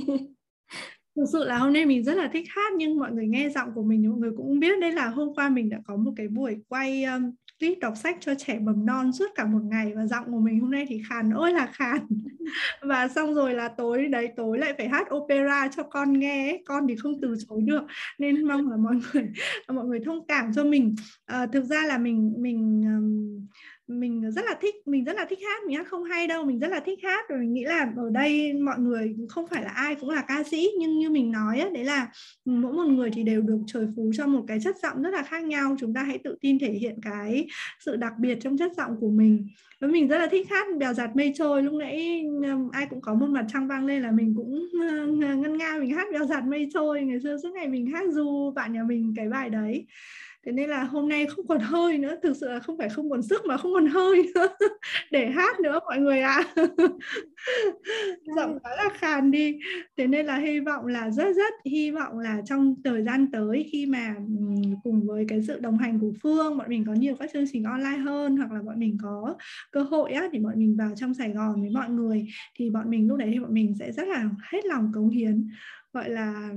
Thực 1.15 1.25
sự 1.31 1.43
là 1.43 1.57
hôm 1.57 1.73
nay 1.73 1.85
mình 1.85 2.03
rất 2.03 2.13
là 2.13 2.29
thích 2.33 2.45
hát 2.49 2.73
nhưng 2.77 2.99
mọi 2.99 3.11
người 3.11 3.27
nghe 3.27 3.49
giọng 3.49 3.69
của 3.75 3.83
mình 3.83 4.09
mọi 4.09 4.19
người 4.19 4.31
cũng 4.37 4.59
biết 4.59 4.79
đây 4.79 4.91
là 4.91 5.07
hôm 5.07 5.35
qua 5.35 5.49
mình 5.49 5.69
đã 5.69 5.77
có 5.85 5.95
một 5.95 6.11
cái 6.15 6.27
buổi 6.27 6.57
quay 6.69 7.03
um, 7.03 7.31
clip 7.63 7.79
đọc 7.79 7.93
sách 7.97 8.17
cho 8.19 8.35
trẻ 8.35 8.59
mầm 8.59 8.85
non 8.85 9.13
suốt 9.13 9.25
cả 9.35 9.45
một 9.45 9.59
ngày 9.63 9.93
và 9.95 10.05
giọng 10.05 10.25
của 10.31 10.39
mình 10.39 10.59
hôm 10.59 10.71
nay 10.71 10.85
thì 10.89 11.01
khàn 11.09 11.29
ôi 11.29 11.53
là 11.53 11.65
khàn 11.73 11.99
và 12.81 13.07
xong 13.07 13.33
rồi 13.33 13.53
là 13.53 13.67
tối 13.67 14.07
đấy 14.07 14.29
tối 14.37 14.57
lại 14.57 14.73
phải 14.77 14.87
hát 14.87 15.07
opera 15.13 15.67
cho 15.67 15.83
con 15.83 16.19
nghe 16.19 16.51
ấy. 16.51 16.63
con 16.65 16.87
thì 16.87 16.95
không 16.95 17.21
từ 17.21 17.35
chối 17.47 17.61
được 17.61 17.81
nên 18.19 18.47
mong 18.47 18.69
là 18.69 18.77
mọi 18.77 18.95
người 18.95 19.29
mọi 19.67 19.85
người 19.85 19.99
thông 20.05 20.27
cảm 20.27 20.53
cho 20.53 20.63
mình 20.63 20.95
à, 21.25 21.45
thực 21.45 21.63
ra 21.63 21.85
là 21.85 21.97
mình 21.97 22.33
mình 22.37 22.83
um, 22.85 23.47
mình 23.87 24.31
rất 24.31 24.45
là 24.45 24.55
thích 24.61 24.75
mình 24.85 25.03
rất 25.03 25.15
là 25.15 25.25
thích 25.29 25.39
hát 25.47 25.63
mình 25.67 25.77
hát 25.77 25.87
không 25.87 26.03
hay 26.03 26.27
đâu 26.27 26.45
mình 26.45 26.59
rất 26.59 26.67
là 26.67 26.79
thích 26.79 26.99
hát. 27.03 27.29
Rồi 27.29 27.39
mình 27.39 27.53
nghĩ 27.53 27.63
là 27.63 27.93
ở 27.97 28.09
đây 28.09 28.53
mọi 28.53 28.79
người 28.79 29.15
không 29.29 29.47
phải 29.47 29.63
là 29.63 29.69
ai 29.69 29.95
cũng 29.95 30.09
là 30.09 30.23
ca 30.27 30.43
sĩ 30.43 30.69
nhưng 30.79 30.97
như 30.97 31.09
mình 31.09 31.31
nói 31.31 31.59
ấy, 31.59 31.69
đấy 31.69 31.83
là 31.83 32.07
mỗi 32.45 32.73
một 32.73 32.85
người 32.85 33.11
thì 33.13 33.23
đều 33.23 33.41
được 33.41 33.59
trời 33.67 33.87
phú 33.95 34.11
cho 34.17 34.27
một 34.27 34.43
cái 34.47 34.59
chất 34.63 34.75
giọng 34.83 35.01
rất 35.01 35.09
là 35.13 35.23
khác 35.23 35.43
nhau. 35.43 35.75
Chúng 35.79 35.93
ta 35.93 36.03
hãy 36.03 36.17
tự 36.17 36.35
tin 36.41 36.59
thể 36.59 36.71
hiện 36.71 36.95
cái 37.01 37.47
sự 37.79 37.95
đặc 37.95 38.13
biệt 38.19 38.37
trong 38.41 38.57
chất 38.57 38.71
giọng 38.77 38.95
của 38.99 39.09
mình. 39.09 39.47
Với 39.81 39.89
mình 39.91 40.07
rất 40.07 40.17
là 40.17 40.27
thích 40.27 40.47
hát 40.49 40.67
bèo 40.77 40.93
giạt 40.93 41.15
mây 41.15 41.33
trôi. 41.35 41.63
Lúc 41.63 41.73
nãy 41.73 42.23
ai 42.71 42.85
cũng 42.89 43.01
có 43.01 43.13
một 43.13 43.27
mặt 43.29 43.45
trăng 43.53 43.67
vang 43.67 43.85
lên 43.85 44.01
là 44.01 44.11
mình 44.11 44.33
cũng 44.37 44.67
ngân 45.19 45.57
nga 45.57 45.77
mình 45.79 45.91
hát 45.91 46.07
bèo 46.13 46.25
giạt 46.25 46.43
mây 46.43 46.69
trôi. 46.73 47.01
Ngày 47.01 47.19
xưa 47.19 47.37
suốt 47.43 47.49
ngày 47.53 47.67
mình 47.67 47.85
hát 47.93 48.03
du 48.11 48.51
bạn 48.55 48.73
nhà 48.73 48.83
mình 48.87 49.13
cái 49.15 49.29
bài 49.29 49.49
đấy 49.49 49.85
thế 50.45 50.51
nên 50.51 50.69
là 50.69 50.83
hôm 50.83 51.09
nay 51.09 51.25
không 51.25 51.47
còn 51.47 51.59
hơi 51.59 51.97
nữa, 51.97 52.15
thực 52.23 52.37
sự 52.37 52.49
là 52.49 52.59
không 52.59 52.77
phải 52.77 52.89
không 52.89 53.09
còn 53.09 53.21
sức 53.21 53.45
mà 53.45 53.57
không 53.57 53.73
còn 53.73 53.85
hơi 53.85 54.23
nữa. 54.35 54.47
Để 55.11 55.29
hát 55.29 55.59
nữa 55.59 55.79
mọi 55.85 55.99
người 55.99 56.19
ạ. 56.19 56.43
À. 56.55 56.65
giọng 58.35 58.59
quá 58.63 58.71
là 58.77 58.89
khàn 58.93 59.31
đi. 59.31 59.59
Thế 59.97 60.07
nên 60.07 60.25
là 60.25 60.37
hy 60.37 60.59
vọng 60.59 60.85
là, 60.85 61.09
rất 61.09 61.35
rất 61.35 61.53
hy 61.65 61.91
vọng 61.91 62.19
là 62.19 62.41
trong 62.45 62.75
thời 62.83 63.03
gian 63.03 63.31
tới 63.31 63.69
khi 63.71 63.85
mà 63.85 64.15
cùng 64.83 65.07
với 65.07 65.25
cái 65.27 65.41
sự 65.47 65.59
đồng 65.59 65.77
hành 65.77 65.99
của 65.99 66.11
Phương, 66.23 66.57
bọn 66.57 66.69
mình 66.69 66.85
có 66.85 66.93
nhiều 66.93 67.15
các 67.19 67.29
chương 67.33 67.45
trình 67.51 67.63
online 67.63 67.97
hơn 67.97 68.37
hoặc 68.37 68.51
là 68.51 68.61
bọn 68.61 68.79
mình 68.79 68.97
có 69.03 69.35
cơ 69.71 69.83
hội 69.83 70.11
á 70.11 70.29
thì 70.31 70.39
bọn 70.39 70.53
mình 70.55 70.75
vào 70.77 70.91
trong 70.95 71.13
Sài 71.13 71.29
Gòn 71.29 71.61
với 71.61 71.69
mọi 71.69 71.89
người, 71.89 72.25
thì 72.55 72.69
bọn 72.69 72.89
mình 72.89 73.07
lúc 73.07 73.17
đấy 73.17 73.29
thì 73.33 73.39
bọn 73.39 73.53
mình 73.53 73.75
sẽ 73.79 73.91
rất 73.91 74.07
là 74.07 74.29
hết 74.51 74.65
lòng 74.65 74.91
cống 74.93 75.09
hiến 75.09 75.47
gọi 75.93 76.09
là 76.09 76.49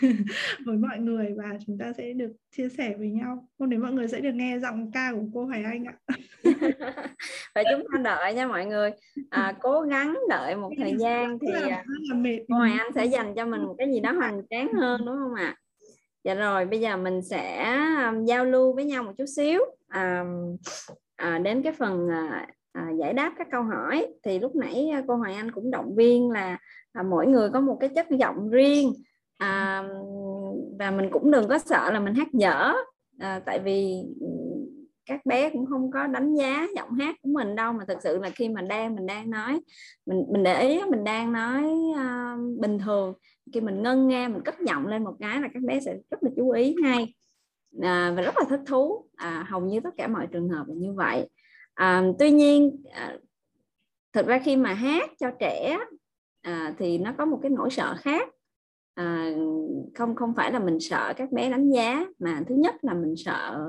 với 0.66 0.76
mọi 0.76 0.98
người 0.98 1.34
và 1.36 1.58
chúng 1.66 1.78
ta 1.78 1.92
sẽ 1.98 2.12
được 2.12 2.32
chia 2.56 2.68
sẻ 2.68 2.94
với 2.98 3.08
nhau. 3.10 3.48
Hôm 3.58 3.70
đấy 3.70 3.78
mọi 3.78 3.92
người 3.92 4.08
sẽ 4.08 4.20
được 4.20 4.32
nghe 4.34 4.58
giọng 4.58 4.90
ca 4.92 5.12
của 5.12 5.26
cô 5.34 5.44
Hoài 5.44 5.62
Anh 5.62 5.84
ạ. 5.84 5.94
Và 7.54 7.62
chúng 7.70 7.86
ta 7.92 7.98
đợi 7.98 8.34
nha 8.34 8.46
mọi 8.46 8.66
người. 8.66 8.90
À, 9.30 9.54
cố 9.60 9.80
gắng 9.80 10.18
đợi 10.28 10.56
một 10.56 10.70
thời 10.78 10.96
gian 10.98 11.38
thì 11.38 11.70
à, 11.70 11.84
cô 12.48 12.56
Hoài 12.56 12.72
Anh 12.72 12.92
sẽ 12.94 13.04
dành 13.04 13.34
cho 13.36 13.46
mình 13.46 13.62
một 13.62 13.74
cái 13.78 13.92
gì 13.92 14.00
đó 14.00 14.12
hoành 14.20 14.42
tráng 14.50 14.72
hơn 14.72 15.00
đúng 15.06 15.16
không 15.16 15.34
ạ? 15.34 15.56
Dạ 16.24 16.34
rồi 16.34 16.64
bây 16.64 16.80
giờ 16.80 16.96
mình 16.96 17.22
sẽ 17.22 17.74
um, 18.06 18.24
giao 18.24 18.44
lưu 18.44 18.72
với 18.72 18.84
nhau 18.84 19.02
một 19.02 19.12
chút 19.18 19.26
xíu. 19.36 19.60
À, 19.88 20.24
à, 21.16 21.38
đến 21.38 21.62
cái 21.62 21.72
phần 21.72 22.08
à, 22.10 22.46
à, 22.72 22.90
giải 23.00 23.12
đáp 23.12 23.32
các 23.38 23.48
câu 23.50 23.62
hỏi. 23.62 24.06
Thì 24.22 24.38
lúc 24.38 24.56
nãy 24.56 24.88
à, 24.92 25.02
cô 25.08 25.16
Hoài 25.16 25.34
Anh 25.34 25.50
cũng 25.50 25.70
động 25.70 25.94
viên 25.96 26.30
là 26.30 26.58
à, 26.96 27.02
mỗi 27.02 27.26
người 27.26 27.50
có 27.50 27.60
một 27.60 27.76
cái 27.80 27.90
chất 27.94 28.06
giọng 28.10 28.50
riêng. 28.50 28.92
À, 29.36 29.84
và 30.78 30.90
mình 30.90 31.08
cũng 31.10 31.30
đừng 31.30 31.48
có 31.48 31.58
sợ 31.58 31.90
là 31.90 32.00
mình 32.00 32.14
hát 32.14 32.28
dở. 32.32 32.72
À, 33.18 33.40
tại 33.46 33.58
vì 33.58 34.02
ừ, 34.20 34.26
các 35.06 35.26
bé 35.26 35.50
cũng 35.50 35.66
không 35.66 35.90
có 35.90 36.06
đánh 36.06 36.34
giá 36.34 36.66
giọng 36.76 36.92
hát 36.92 37.16
của 37.22 37.28
mình 37.32 37.56
đâu 37.56 37.72
mà 37.72 37.84
thực 37.88 38.02
sự 38.02 38.18
là 38.18 38.30
khi 38.30 38.48
mà 38.48 38.62
đang 38.62 38.94
mình 38.94 39.06
đang 39.06 39.30
nói 39.30 39.60
mình 40.06 40.24
mình 40.32 40.42
để 40.42 40.60
ý 40.60 40.80
mình 40.90 41.04
đang 41.04 41.32
nói 41.32 41.64
uh, 41.90 42.60
bình 42.60 42.78
thường. 42.78 43.14
Khi 43.52 43.60
mình 43.60 43.82
ngân 43.82 44.08
nghe 44.08 44.28
mình 44.28 44.42
cất 44.44 44.54
giọng 44.66 44.86
lên 44.86 45.04
một 45.04 45.14
cái 45.20 45.40
là 45.40 45.48
các 45.54 45.62
bé 45.62 45.80
sẽ 45.80 45.96
rất 46.10 46.22
là 46.22 46.30
chú 46.36 46.50
ý 46.50 46.74
ngay. 46.82 47.14
À, 47.82 48.12
và 48.16 48.22
rất 48.22 48.34
là 48.38 48.44
thích 48.48 48.60
thú. 48.66 49.08
À, 49.16 49.46
hầu 49.48 49.60
như 49.60 49.80
tất 49.80 49.90
cả 49.96 50.06
mọi 50.08 50.26
trường 50.26 50.48
hợp 50.48 50.64
là 50.68 50.74
như 50.74 50.92
vậy. 50.92 51.28
À, 51.74 52.04
tuy 52.18 52.30
nhiên 52.30 52.82
à, 52.92 53.18
thực 54.12 54.26
ra 54.26 54.38
khi 54.38 54.56
mà 54.56 54.72
hát 54.72 55.10
cho 55.18 55.30
trẻ 55.40 55.78
à, 56.46 56.74
thì 56.78 56.98
nó 56.98 57.12
có 57.18 57.24
một 57.24 57.38
cái 57.42 57.50
nỗi 57.50 57.70
sợ 57.70 57.96
khác. 57.98 58.28
À, 58.94 59.32
không 59.94 60.14
không 60.14 60.34
phải 60.34 60.52
là 60.52 60.58
mình 60.58 60.80
sợ 60.80 61.12
các 61.16 61.32
bé 61.32 61.50
đánh 61.50 61.70
giá 61.70 62.06
mà 62.18 62.42
thứ 62.48 62.54
nhất 62.54 62.74
là 62.82 62.94
mình 62.94 63.14
sợ 63.16 63.66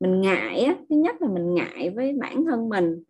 mình 0.00 0.20
ngại 0.20 0.60
á. 0.60 0.74
Thứ 0.90 0.96
nhất 0.96 1.22
là 1.22 1.28
mình 1.28 1.54
ngại 1.54 1.92
với 1.96 2.16
bản 2.20 2.44
thân 2.44 2.68
mình. 2.68 3.02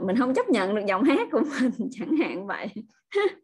Mình 0.00 0.16
không 0.16 0.34
chấp 0.34 0.48
nhận 0.48 0.74
được 0.74 0.82
giọng 0.88 1.04
hát 1.04 1.28
của 1.32 1.40
mình 1.60 1.88
chẳng 1.90 2.16
hạn 2.16 2.46
vậy. 2.46 2.68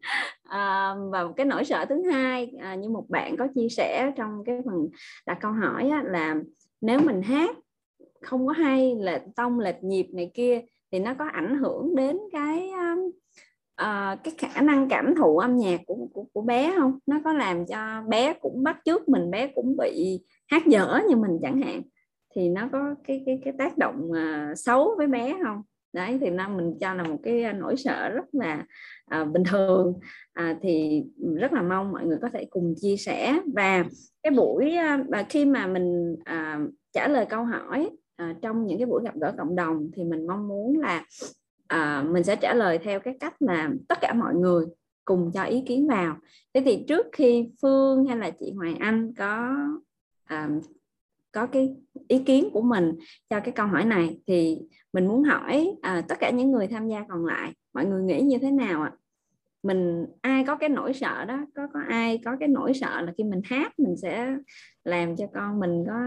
À, 0.49 0.95
và 1.11 1.27
cái 1.37 1.45
nỗi 1.45 1.65
sợ 1.65 1.85
thứ 1.85 2.03
hai 2.11 2.51
à, 2.61 2.75
như 2.75 2.89
một 2.89 3.05
bạn 3.09 3.37
có 3.37 3.47
chia 3.55 3.69
sẻ 3.69 4.11
trong 4.17 4.43
cái 4.45 4.61
phần 4.65 4.89
đặt 5.25 5.37
câu 5.41 5.51
hỏi 5.51 5.89
á, 5.89 6.03
là 6.05 6.35
nếu 6.81 6.99
mình 6.99 7.21
hát 7.21 7.55
không 8.21 8.47
có 8.47 8.53
hay 8.53 8.95
là 8.95 9.23
tông 9.35 9.59
lệch 9.59 9.83
nhịp 9.83 10.07
này 10.13 10.31
kia 10.33 10.61
thì 10.91 10.99
nó 10.99 11.13
có 11.13 11.25
ảnh 11.25 11.57
hưởng 11.57 11.95
đến 11.95 12.17
cái 12.31 12.69
uh, 13.81 14.23
cái 14.23 14.33
khả 14.37 14.61
năng 14.61 14.89
cảm 14.89 15.15
thụ 15.15 15.37
âm 15.37 15.57
nhạc 15.57 15.81
của, 15.87 16.07
của 16.13 16.25
của 16.33 16.41
bé 16.41 16.73
không? 16.77 16.99
Nó 17.05 17.19
có 17.23 17.33
làm 17.33 17.65
cho 17.65 18.03
bé 18.07 18.33
cũng 18.33 18.63
bắt 18.63 18.77
chước 18.85 19.09
mình 19.09 19.31
bé 19.31 19.47
cũng 19.47 19.77
bị 19.77 20.19
hát 20.47 20.65
dở 20.65 20.99
như 21.09 21.15
mình 21.15 21.39
chẳng 21.41 21.61
hạn. 21.61 21.81
Thì 22.35 22.49
nó 22.49 22.69
có 22.71 22.95
cái 23.07 23.23
cái 23.25 23.39
cái 23.43 23.53
tác 23.57 23.77
động 23.77 24.11
uh, 24.11 24.57
xấu 24.57 24.95
với 24.97 25.07
bé 25.07 25.35
không? 25.43 25.61
Đấy 25.93 26.17
thì 26.21 26.29
nó 26.29 26.49
mình 26.49 26.73
cho 26.79 26.93
là 26.93 27.03
một 27.03 27.17
cái 27.23 27.53
nỗi 27.53 27.75
sợ 27.77 28.09
rất 28.09 28.25
là 28.31 28.65
uh, 29.21 29.27
bình 29.27 29.43
thường. 29.43 29.93
Uh, 30.39 30.57
thì 30.61 31.03
rất 31.35 31.53
là 31.53 31.61
mong 31.61 31.91
mọi 31.91 32.05
người 32.05 32.17
có 32.21 32.29
thể 32.33 32.45
cùng 32.49 32.73
chia 32.81 32.97
sẻ. 32.97 33.39
Và 33.55 33.85
cái 34.23 34.31
buổi 34.31 34.75
uh, 35.21 35.25
khi 35.29 35.45
mà 35.45 35.67
mình 35.67 36.13
uh, 36.13 36.69
trả 36.93 37.07
lời 37.07 37.25
câu 37.29 37.43
hỏi 37.43 37.89
à, 38.15 38.35
trong 38.41 38.65
những 38.65 38.77
cái 38.77 38.85
buổi 38.85 39.03
gặp 39.03 39.15
gỡ 39.21 39.33
cộng 39.37 39.55
đồng 39.55 39.91
thì 39.95 40.03
mình 40.03 40.27
mong 40.27 40.47
muốn 40.47 40.79
là 40.79 41.05
à, 41.67 42.05
mình 42.11 42.23
sẽ 42.23 42.35
trả 42.35 42.53
lời 42.53 42.77
theo 42.77 42.99
cái 42.99 43.17
cách 43.19 43.41
mà 43.41 43.69
tất 43.87 43.97
cả 44.01 44.13
mọi 44.13 44.35
người 44.35 44.65
cùng 45.05 45.31
cho 45.33 45.43
ý 45.43 45.63
kiến 45.67 45.87
vào. 45.87 46.17
Thế 46.53 46.61
thì 46.65 46.85
trước 46.87 47.05
khi 47.11 47.49
phương 47.61 48.05
hay 48.05 48.17
là 48.17 48.29
chị 48.39 48.53
hoài 48.55 48.75
anh 48.79 49.13
có 49.17 49.55
à, 50.23 50.49
có 51.31 51.47
cái 51.47 51.75
ý 52.07 52.19
kiến 52.19 52.49
của 52.53 52.61
mình 52.61 52.93
cho 53.29 53.39
cái 53.39 53.51
câu 53.51 53.67
hỏi 53.67 53.85
này 53.85 54.19
thì 54.27 54.59
mình 54.93 55.07
muốn 55.07 55.23
hỏi 55.23 55.75
à, 55.81 56.01
tất 56.07 56.15
cả 56.19 56.29
những 56.29 56.51
người 56.51 56.67
tham 56.67 56.87
gia 56.87 57.05
còn 57.09 57.25
lại 57.25 57.53
mọi 57.73 57.85
người 57.85 58.03
nghĩ 58.03 58.21
như 58.21 58.37
thế 58.37 58.51
nào 58.51 58.81
ạ? 58.81 58.91
Mình 59.65 60.05
ai 60.21 60.43
có 60.47 60.55
cái 60.55 60.69
nỗi 60.69 60.93
sợ 60.93 61.25
đó 61.25 61.45
có 61.55 61.67
có 61.73 61.79
ai 61.89 62.19
có 62.25 62.37
cái 62.39 62.49
nỗi 62.49 62.73
sợ 62.73 63.01
là 63.01 63.13
khi 63.17 63.23
mình 63.23 63.41
hát 63.45 63.79
mình 63.79 63.97
sẽ 63.97 64.35
làm 64.83 65.15
cho 65.15 65.25
con 65.33 65.59
mình 65.59 65.83
có 65.87 65.99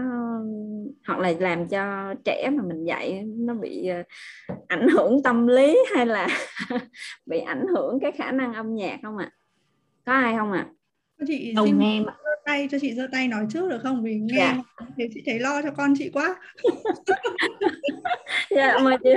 hoặc 1.07 1.19
là 1.19 1.33
làm 1.39 1.67
cho 1.67 2.13
trẻ 2.25 2.49
mà 2.49 2.63
mình 2.63 2.83
dạy 2.83 3.23
nó 3.25 3.53
bị 3.53 3.87
ờ, 3.87 4.03
ảnh 4.67 4.87
hưởng 4.87 5.23
tâm 5.23 5.47
lý 5.47 5.77
hay 5.95 6.05
là 6.05 6.27
bị 7.25 7.39
ảnh 7.39 7.65
hưởng 7.75 7.99
cái 8.01 8.11
khả 8.11 8.31
năng 8.31 8.53
âm 8.53 8.75
nhạc 8.75 8.99
không 9.03 9.17
ạ 9.17 9.31
à? 9.31 9.35
có 10.05 10.13
ai 10.13 10.35
không 10.37 10.51
ạ 10.51 10.67
à? 11.17 11.25
chị 11.27 11.53
xin 11.65 11.79
nghe 11.79 12.03
tay 12.45 12.67
cho 12.71 12.77
chị 12.81 12.93
giơ 12.93 13.07
tay 13.11 13.27
nói 13.27 13.45
trước 13.49 13.69
được 13.69 13.79
không 13.83 14.03
vì 14.03 14.15
nghe 14.15 14.37
dạ. 14.37 14.57
thì 14.97 15.07
chị 15.13 15.21
thấy 15.25 15.39
lo 15.39 15.61
cho 15.61 15.71
con 15.71 15.93
chị 15.97 16.09
quá 16.13 16.35
dạ 18.49 18.77
mời 18.83 18.97
chị 19.03 19.09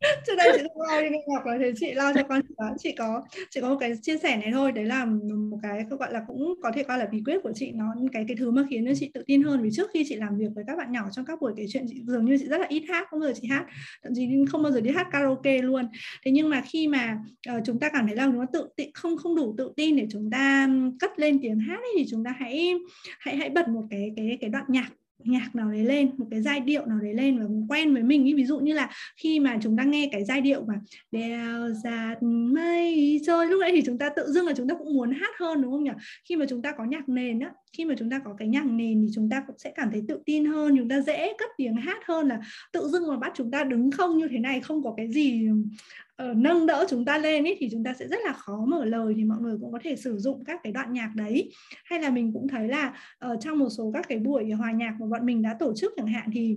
trước 0.26 0.32
đây 0.36 0.52
chị 0.56 0.62
không 0.74 0.82
lo 0.82 1.00
đi 1.00 1.08
nghe 1.10 1.24
ngọc 1.26 1.44
rồi 1.44 1.58
thì 1.58 1.72
chị 1.76 1.94
lo 1.94 2.12
cho 2.14 2.22
con 2.22 2.40
chị 2.48 2.54
quá 2.56 2.74
chị 2.78 2.92
có 2.98 3.22
chị 3.50 3.60
có 3.60 3.68
một 3.68 3.76
cái 3.80 3.92
chia 4.02 4.18
sẻ 4.18 4.36
này 4.36 4.50
thôi. 4.52 4.72
Đấy 4.72 4.84
là 4.84 5.04
một 5.04 5.58
cái 5.62 5.84
gọi 5.90 6.12
là 6.12 6.22
cũng 6.26 6.54
có 6.62 6.72
thể 6.74 6.82
coi 6.82 6.98
là 6.98 7.06
bí 7.06 7.22
quyết 7.26 7.38
của 7.42 7.52
chị. 7.54 7.72
Nó 7.74 7.94
cái 8.12 8.24
cái 8.28 8.36
thứ 8.36 8.50
mà 8.50 8.62
khiến 8.70 8.86
cho 8.86 8.92
chị 8.94 9.10
tự 9.14 9.24
tin 9.26 9.42
hơn. 9.42 9.62
Vì 9.62 9.70
trước 9.72 9.90
khi 9.94 10.04
chị 10.08 10.14
làm 10.16 10.38
việc 10.38 10.48
với 10.54 10.64
các 10.66 10.76
bạn 10.76 10.92
nhỏ 10.92 11.08
trong 11.12 11.24
các 11.24 11.40
buổi 11.40 11.52
kể 11.56 11.64
chuyện 11.68 11.84
chị 11.88 12.02
dường 12.06 12.24
như 12.24 12.38
chị 12.38 12.46
rất 12.46 12.58
là 12.58 12.66
ít 12.68 12.82
hát 12.88 13.06
không 13.10 13.20
bao 13.20 13.28
giờ 13.28 13.34
chị 13.42 13.48
hát. 13.48 13.66
Thậm 14.02 14.12
chí 14.16 14.28
không 14.50 14.62
bao 14.62 14.72
giờ 14.72 14.80
đi 14.80 14.90
hát 14.90 15.06
karaoke 15.10 15.58
luôn. 15.58 15.88
Thế 16.24 16.30
nhưng 16.30 16.50
mà 16.50 16.62
khi 16.66 16.88
mà 16.88 17.18
uh, 17.56 17.62
chúng 17.64 17.78
ta 17.78 17.88
cảm 17.92 18.06
thấy 18.06 18.16
là 18.16 18.26
nó 18.26 18.44
tự 18.52 18.68
tin 18.76 18.90
không 18.94 19.16
không 19.16 19.36
đủ 19.36 19.54
tự 19.58 19.72
tin 19.76 19.96
để 19.96 20.06
chúng 20.10 20.30
ta 20.30 20.68
cất 21.00 21.18
lên 21.18 21.38
tiếng 21.42 21.58
hát 21.58 21.78
ấy, 21.80 21.92
thì 21.98 22.06
chúng 22.10 22.24
ta 22.24 22.34
hãy 22.38 22.74
hãy 23.18 23.36
hãy 23.36 23.50
bật 23.50 23.68
một 23.68 23.82
cái 23.90 24.12
cái 24.16 24.38
cái 24.40 24.50
đoạn 24.50 24.64
nhạc 24.68 24.88
nhạc 25.24 25.54
nào 25.54 25.70
đấy 25.70 25.84
lên, 25.84 26.10
một 26.16 26.26
cái 26.30 26.42
giai 26.42 26.60
điệu 26.60 26.86
nào 26.86 26.98
đấy 26.98 27.14
lên 27.14 27.38
và 27.38 27.44
quen 27.68 27.94
với 27.94 28.02
mình 28.02 28.24
ý. 28.24 28.34
ví 28.34 28.44
dụ 28.44 28.58
như 28.58 28.72
là 28.72 28.90
khi 29.16 29.40
mà 29.40 29.58
chúng 29.62 29.76
ta 29.76 29.84
nghe 29.84 30.08
cái 30.12 30.24
giai 30.24 30.40
điệu 30.40 30.64
mà 30.64 30.74
đèo 31.10 31.70
giạt 31.84 32.18
mây 32.22 33.20
trôi, 33.26 33.46
lúc 33.46 33.60
đấy 33.60 33.72
thì 33.74 33.82
chúng 33.86 33.98
ta 33.98 34.08
tự 34.16 34.32
dưng 34.32 34.46
là 34.46 34.52
chúng 34.56 34.68
ta 34.68 34.74
cũng 34.78 34.94
muốn 34.94 35.12
hát 35.12 35.34
hơn, 35.38 35.62
đúng 35.62 35.72
không 35.72 35.84
nhỉ 35.84 35.90
khi 36.28 36.36
mà 36.36 36.44
chúng 36.48 36.62
ta 36.62 36.72
có 36.72 36.84
nhạc 36.84 37.08
nền 37.08 37.40
á 37.40 37.52
khi 37.72 37.84
mà 37.84 37.94
chúng 37.98 38.10
ta 38.10 38.18
có 38.24 38.34
cái 38.38 38.48
nhạc 38.48 38.66
nền 38.66 39.02
thì 39.02 39.08
chúng 39.14 39.30
ta 39.30 39.44
cũng 39.46 39.58
sẽ 39.58 39.72
cảm 39.76 39.90
thấy 39.90 40.02
tự 40.08 40.20
tin 40.24 40.44
hơn 40.44 40.76
chúng 40.78 40.88
ta 40.88 41.00
dễ 41.00 41.32
cất 41.38 41.48
tiếng 41.56 41.76
hát 41.76 41.98
hơn 42.06 42.28
là 42.28 42.40
tự 42.72 42.88
dưng 42.88 43.08
mà 43.08 43.16
bắt 43.16 43.32
chúng 43.34 43.50
ta 43.50 43.64
đứng 43.64 43.90
không 43.90 44.18
như 44.18 44.28
thế 44.30 44.38
này 44.38 44.60
không 44.60 44.82
có 44.82 44.94
cái 44.96 45.08
gì 45.12 45.48
uh, 45.50 46.36
nâng 46.36 46.66
đỡ 46.66 46.86
chúng 46.88 47.04
ta 47.04 47.18
lên 47.18 47.44
ý, 47.44 47.54
thì 47.58 47.68
chúng 47.72 47.84
ta 47.84 47.94
sẽ 47.94 48.08
rất 48.08 48.18
là 48.24 48.32
khó 48.32 48.64
mở 48.68 48.84
lời 48.84 49.14
thì 49.16 49.24
mọi 49.24 49.38
người 49.40 49.56
cũng 49.60 49.72
có 49.72 49.78
thể 49.82 49.96
sử 49.96 50.18
dụng 50.18 50.44
các 50.44 50.60
cái 50.62 50.72
đoạn 50.72 50.92
nhạc 50.92 51.12
đấy. 51.14 51.50
Hay 51.84 52.00
là 52.00 52.10
mình 52.10 52.32
cũng 52.32 52.48
thấy 52.48 52.68
là 52.68 52.94
uh, 53.32 53.40
trong 53.40 53.58
một 53.58 53.68
số 53.68 53.90
các 53.94 54.08
cái 54.08 54.18
buổi 54.18 54.50
hòa 54.50 54.72
nhạc 54.72 54.96
mà 55.00 55.06
bọn 55.06 55.26
mình 55.26 55.42
đã 55.42 55.56
tổ 55.60 55.72
chức 55.76 55.92
chẳng 55.96 56.06
hạn 56.06 56.30
thì 56.32 56.56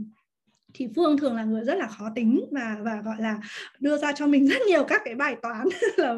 thì 0.74 0.88
Phương 0.96 1.18
thường 1.18 1.36
là 1.36 1.44
người 1.44 1.64
rất 1.64 1.76
là 1.76 1.88
khó 1.88 2.10
tính 2.16 2.46
và 2.52 2.78
và 2.82 3.02
gọi 3.06 3.16
là 3.20 3.40
đưa 3.80 3.98
ra 3.98 4.12
cho 4.12 4.28
mình 4.28 4.46
rất 4.50 4.62
nhiều 4.68 4.84
các 4.84 5.02
cái 5.06 5.16
bài 5.16 5.36
toán 5.42 5.68
là 5.98 6.16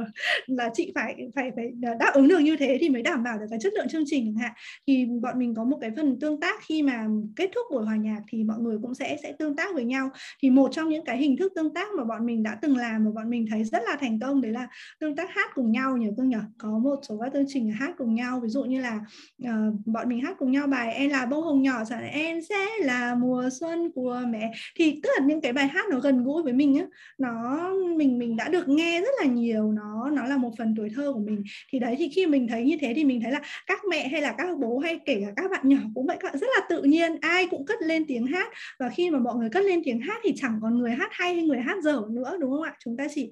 là 0.48 0.70
chị 0.74 0.92
phải 0.96 1.16
phải 1.36 1.52
phải 1.56 1.72
đáp 1.76 2.12
ứng 2.14 2.28
được 2.28 2.40
như 2.40 2.58
thế 2.58 2.78
thì 2.82 2.90
mới 2.90 3.02
đảm 3.02 3.24
bảo 3.24 3.40
được 3.40 3.46
cái 3.50 3.60
chất 3.62 3.74
lượng 3.74 3.88
chương 3.90 4.04
trình 4.06 4.26
chẳng 4.26 4.44
hạn. 4.44 4.52
Thì 4.88 5.06
bọn 5.22 5.40
mình 5.40 5.56
có 5.56 5.64
một 5.64 5.78
cái 5.82 5.92
phần 5.96 6.20
tương 6.20 6.40
tác 6.40 6.60
khi 6.64 6.84
mà 6.84 7.08
kết 7.36 7.50
thúc 7.56 7.66
buổi 7.72 7.86
hòa 7.86 7.96
nhạc 7.96 8.22
thì 8.30 8.44
mọi 8.44 8.60
người 8.60 8.78
cũng 8.82 8.96
sẽ 8.96 9.18
sẽ 9.24 9.34
tương 9.40 9.56
tác 9.56 9.76
với 9.76 9.86
nhau. 9.86 10.10
Thì 10.42 10.50
một 10.50 10.70
trong 10.72 10.90
những 10.90 11.06
cái 11.06 11.18
hình 11.18 11.38
thức 11.38 11.52
tương 11.56 11.74
tác 11.74 11.88
mà 11.98 12.04
bọn 12.04 12.26
mình 12.26 12.44
đã 12.44 12.58
từng 12.62 12.78
làm 12.78 13.06
mà 13.06 13.12
bọn 13.12 13.30
mình 13.30 13.46
thấy 13.50 13.64
rất 13.64 13.82
là 13.86 13.98
thành 14.00 14.20
công 14.20 14.42
đấy 14.42 14.52
là 14.52 14.68
tương 15.00 15.16
tác 15.16 15.30
hát 15.30 15.52
cùng 15.56 15.72
nhau 15.72 15.98
nhỉ 15.98 16.08
Phương 16.18 16.30
nhỉ? 16.30 16.38
Có 16.58 16.70
một 16.70 16.96
số 17.10 17.20
các 17.22 17.34
chương 17.34 17.46
trình 17.48 17.72
hát 17.72 17.94
cùng 17.98 18.16
nhau 18.16 18.40
ví 18.44 18.50
dụ 18.50 18.64
như 18.64 18.82
là 18.82 19.00
uh, 19.44 19.76
bọn 19.86 20.10
mình 20.10 20.22
hát 20.22 20.36
cùng 20.40 20.52
nhau 20.52 20.68
bài 20.68 20.94
em 20.94 21.10
là 21.10 21.26
bông 21.26 21.44
hồng 21.44 21.62
nhỏ 21.62 21.86
chẳng 21.86 22.10
em 22.10 22.42
sẽ 22.42 22.68
là 22.80 23.16
mùa 23.16 23.50
xuân 23.60 23.92
của 23.96 24.22
mẹ 24.30 24.43
thì 24.76 25.00
tức 25.04 25.10
là 25.20 25.26
những 25.26 25.42
cái 25.42 25.54
bài 25.54 25.68
hát 25.68 25.86
nó 25.92 26.00
gần 26.00 26.24
gũi 26.24 26.44
với 26.44 26.54
mình 26.54 26.78
á, 26.78 26.86
nó, 27.18 27.70
mình 27.98 28.20
mình 28.20 28.36
đã 28.36 28.50
được 28.50 28.68
nghe 28.68 29.02
rất 29.02 29.12
là 29.22 29.26
nhiều, 29.26 29.72
nó 29.72 30.10
nó 30.10 30.26
là 30.26 30.38
một 30.38 30.52
phần 30.58 30.74
tuổi 30.78 30.90
thơ 30.96 31.14
của 31.14 31.20
mình. 31.20 31.44
Thì 31.72 31.80
đấy, 31.80 31.96
thì 31.98 32.10
khi 32.16 32.28
mình 32.28 32.48
thấy 32.48 32.64
như 32.64 32.78
thế 32.82 32.94
thì 32.96 33.06
mình 33.06 33.22
thấy 33.22 33.32
là 33.32 33.42
các 33.68 33.80
mẹ 33.90 34.08
hay 34.08 34.22
là 34.22 34.36
các 34.38 34.48
bố 34.60 34.78
hay 34.78 35.00
kể 35.06 35.22
cả 35.26 35.34
các 35.36 35.52
bạn 35.52 35.70
nhỏ 35.70 35.78
cũng 35.96 36.06
vậy, 36.06 36.18
các 36.20 36.28
bạn 36.28 36.40
rất 36.40 36.48
là 36.58 36.66
tự 36.70 36.84
nhiên, 36.84 37.18
ai 37.22 37.48
cũng 37.52 37.66
cất 37.66 37.82
lên 37.82 38.06
tiếng 38.08 38.26
hát. 38.26 38.48
Và 38.80 38.90
khi 38.90 39.10
mà 39.10 39.20
mọi 39.20 39.36
người 39.36 39.50
cất 39.50 39.64
lên 39.64 39.82
tiếng 39.84 40.00
hát 40.00 40.20
thì 40.24 40.34
chẳng 40.36 40.60
còn 40.62 40.78
người 40.80 40.92
hát 40.92 41.10
hay 41.12 41.34
hay 41.34 41.44
người 41.44 41.60
hát 41.60 41.78
dở 41.84 42.02
nữa, 42.10 42.38
đúng 42.40 42.52
không 42.52 42.62
ạ? 42.62 42.74
Chúng 42.84 42.98
ta 42.98 43.08
chỉ 43.16 43.32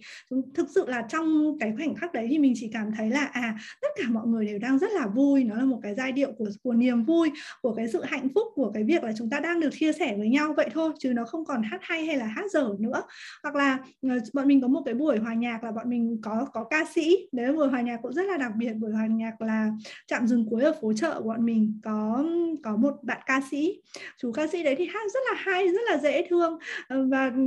thực 0.56 0.68
sự 0.76 0.86
là 0.88 1.04
trong 1.10 1.58
cái 1.60 1.74
khoảnh 1.78 1.96
khắc 1.96 2.14
đấy 2.14 2.28
thì 2.30 2.38
mình 2.38 2.54
chỉ 2.56 2.70
cảm 2.74 2.92
thấy 2.98 3.10
là 3.10 3.30
à 3.32 3.58
tất 3.82 3.88
cả 3.96 4.04
mọi 4.10 4.28
người 4.28 4.46
đều 4.46 4.60
đang 4.60 4.80
rất 4.80 4.92
là 4.92 5.08
vui. 5.08 5.44
Nó 5.44 5.56
là 5.56 5.66
một 5.66 5.80
cái 5.84 5.96
giai 5.96 6.12
điệu 6.12 6.32
của 6.38 6.50
của 6.64 6.74
niềm 6.74 7.04
vui, 7.04 7.32
của 7.62 7.74
cái 7.74 7.88
sự 7.88 8.04
hạnh 8.04 8.28
phúc, 8.36 8.48
của 8.56 8.72
cái 8.74 8.84
việc 8.84 9.04
là 9.04 9.12
chúng 9.18 9.30
ta 9.30 9.40
đang 9.40 9.60
được 9.60 9.70
chia 9.72 9.94
sẻ 9.94 10.16
với 10.18 10.30
nhau. 10.30 10.54
Vậy 10.58 10.70
thôi 10.74 10.92
chứ 11.02 11.14
nó 11.14 11.26
không 11.26 11.46
còn 11.46 11.64
hát 11.64 11.80
hay 11.82 12.06
hay 12.06 12.18
là 12.18 12.26
hát 12.26 12.52
dở 12.52 12.70
nữa. 12.80 13.04
Hoặc 13.44 13.56
là 13.56 13.78
ờ, 14.10 14.16
bọn 14.34 14.48
mình 14.48 14.62
có 14.62 14.68
một 14.68 14.82
cái 14.86 14.94
buổi 14.94 15.18
hòa 15.18 15.34
nhạc 15.34 15.64
là 15.64 15.72
bọn 15.72 15.90
mình 15.90 16.18
có 16.22 16.46
có 16.54 16.64
ca 16.64 16.86
sĩ. 16.94 17.18
Đấy 17.32 17.46
là 17.46 17.54
buổi 17.54 17.68
hòa 17.68 17.82
nhạc 17.82 17.98
cũng 18.02 18.14
rất 18.14 18.26
là 18.26 18.38
đặc 18.38 18.52
biệt. 18.58 18.74
Buổi 18.74 18.92
hòa 18.92 19.08
nhạc 19.08 19.42
là 19.42 19.70
chạm 20.08 20.28
dừng 20.28 20.46
cuối 20.50 20.64
ở 20.64 20.74
phố 20.82 20.94
chợ 20.94 21.22
bọn 21.26 21.46
mình 21.46 21.80
có 21.84 22.26
có 22.64 22.76
một 22.76 22.94
bạn 23.04 23.20
ca 23.26 23.42
sĩ. 23.52 23.82
Chú 24.18 24.32
ca 24.32 24.48
sĩ 24.48 24.64
đấy 24.64 24.76
thì 24.78 24.86
hát 24.86 25.12
rất 25.14 25.20
là 25.32 25.38
hay, 25.38 25.68
rất 25.68 25.82
là 25.90 25.98
dễ 25.98 26.28
thương. 26.30 26.60
Ờ, 26.88 27.08
và 27.10 27.32
ừ, 27.36 27.42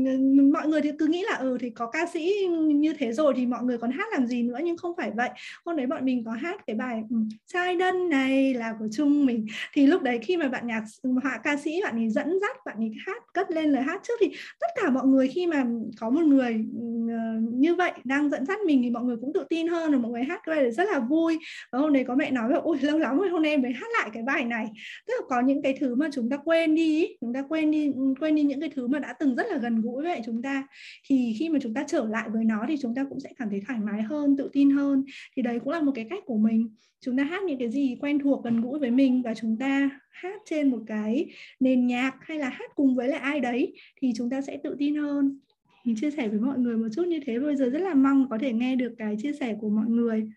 mọi 0.53 0.69
người 0.69 0.83
thì 0.83 0.91
cứ 0.99 1.07
nghĩ 1.07 1.25
là 1.31 1.37
ừ 1.37 1.59
thì 1.61 1.71
có 1.71 1.87
ca 1.87 2.07
sĩ 2.13 2.33
như 2.75 2.93
thế 2.99 3.13
rồi 3.13 3.35
thì 3.37 3.47
mọi 3.47 3.63
người 3.63 3.79
còn 3.79 3.91
hát 3.91 4.09
làm 4.13 4.27
gì 4.27 4.43
nữa, 4.43 4.59
nhưng 4.65 4.77
không 4.77 4.97
phải 4.97 5.11
vậy. 5.11 5.31
Hôm 5.65 5.77
đấy 5.77 5.87
bọn 5.87 6.05
mình 6.05 6.25
có 6.25 6.33
hát 6.33 6.67
cái 6.67 6.77
bài 6.77 7.03
ừ, 7.11 7.17
trai 7.47 7.77
đơn 7.77 8.09
này 8.09 8.55
là 8.55 8.75
của 8.79 8.89
chung 8.93 9.27
mình. 9.27 9.47
Thì 9.73 9.87
lúc 9.87 10.03
đấy 10.03 10.19
khi 10.23 10.37
mà 10.37 10.49
bạn 10.49 10.67
nhạc 10.67 10.85
ừ, 11.03 11.11
họa 11.23 11.41
ca 11.45 11.57
sĩ 11.57 11.81
bạn 11.83 11.97
ấy 11.97 12.11
dẫn 12.11 12.39
dắt, 12.41 12.57
bạn 12.67 12.77
ấy 12.77 12.93
hát 13.07 13.23
cất 13.35 13.44
lên 13.51 13.73
lời 13.73 13.83
hát 13.83 14.01
trước 14.03 14.15
thì 14.21 14.33
tất 14.61 14.67
cả 14.83 14.91
mọi 14.91 15.07
người 15.07 15.29
khi 15.29 15.47
mà 15.47 15.65
có 16.01 16.11
một 16.11 16.25
người 16.25 16.53
ừ, 16.81 17.09
ờ, 17.09 17.41
như 17.53 17.75
vậy 17.75 17.93
đang 18.05 18.31
dẫn 18.31 18.47
dắt 18.47 18.59
mình 18.67 18.83
thì 18.83 18.91
mọi 18.91 19.05
người 19.05 19.17
cũng 19.21 19.33
tự 19.33 19.45
tin 19.49 19.69
hơn 19.69 19.93
và 19.93 19.99
mọi 19.99 20.13
người 20.13 20.25
hát 20.25 20.41
cái 20.45 20.57
bài 20.57 20.71
rất 20.71 20.85
là 20.93 20.99
vui. 20.99 21.39
Và 21.73 21.79
hôm 21.79 21.93
đấy 21.93 22.05
có 22.05 22.15
mẹ 22.15 22.31
nói 22.31 22.51
là 22.51 22.59
ôi, 22.59 22.79
lâu 22.81 22.99
lắm 22.99 23.19
rồi 23.19 23.29
hôm 23.29 23.43
nay 23.43 23.57
mới 23.57 23.73
hát 23.73 23.87
lại 24.01 24.11
cái 24.13 24.23
bài 24.23 24.45
này. 24.45 24.67
Tức 25.07 25.15
là 25.21 25.27
có 25.29 25.41
những 25.41 25.63
cái 25.63 25.77
thứ 25.81 25.95
mà 25.95 26.09
chúng 26.13 26.31
ta 26.31 26.37
quên 26.37 26.75
đi 26.75 27.07
chúng 27.21 27.33
ta 27.33 27.43
quên 27.49 27.71
đi 27.71 27.93
ừ, 27.93 28.15
quên 28.21 28.35
đi 28.35 28.43
những 28.43 28.61
cái 28.61 28.71
thứ 28.75 28.87
mà 28.87 28.99
đã 28.99 29.13
từng 29.13 29.35
rất 29.37 29.47
là 29.51 29.57
gần 29.57 29.81
gũi 29.83 30.03
với 30.03 30.21
chúng 30.27 30.43
ta. 30.43 30.67
Thì 31.09 31.35
khi 31.39 31.49
mà 31.49 31.59
chúng 31.63 31.75
ta 31.75 31.85
trở 31.87 32.05
lại 32.05 32.29
với 32.33 32.45
nó 32.45 32.65
thì 32.69 32.77
chúng 32.83 32.95
ta 32.95 33.05
cũng 33.09 33.21
sẽ 33.21 33.31
cảm 33.37 33.51
thấy 33.51 33.61
thoải 33.67 33.79
mái 33.79 34.03
hơn, 34.03 34.37
tự 34.37 34.51
tin 34.53 34.71
hơn. 34.71 35.05
Thì 35.37 35.43
đấy 35.43 35.61
cũng 35.65 35.73
là 35.73 35.81
một 35.81 35.93
cái 35.95 36.07
cách 36.11 36.23
của 36.27 36.37
mình. 36.37 36.75
Chúng 37.01 37.17
ta 37.17 37.25
hát 37.25 37.43
những 37.43 37.59
cái 37.59 37.71
gì 37.71 37.97
quen 38.01 38.19
thuộc, 38.19 38.45
gần 38.45 38.61
gũi 38.61 38.79
với 38.79 38.91
mình 38.91 39.23
và 39.23 39.35
chúng 39.35 39.57
ta 39.59 39.91
hát 40.15 40.41
trên 40.45 40.71
một 40.71 40.81
cái 40.87 41.27
nền 41.61 41.87
nhạc 41.87 42.17
hay 42.21 42.39
là 42.39 42.49
hát 42.49 42.71
cùng 42.75 42.97
với 42.97 43.09
lại 43.09 43.21
ai 43.21 43.41
đấy 43.41 43.75
thì 43.97 44.13
chúng 44.17 44.31
ta 44.31 44.41
sẽ 44.41 44.59
tự 44.65 44.77
tin 44.79 44.97
hơn 44.97 45.39
mình 45.85 45.97
chia 46.01 46.11
sẻ 46.11 46.29
với 46.29 46.41
mọi 46.41 46.59
người 46.59 46.77
một 46.77 46.89
chút 46.97 47.07
như 47.07 47.21
thế 47.27 47.39
bây 47.39 47.57
giờ 47.57 47.69
rất 47.69 47.79
là 47.79 47.95
mong 47.95 48.27
có 48.31 48.39
thể 48.41 48.53
nghe 48.53 48.77
được 48.77 48.95
cái 48.99 49.17
chia 49.23 49.33
sẻ 49.33 49.57
của 49.61 49.69
mọi 49.69 49.87
người 49.87 50.31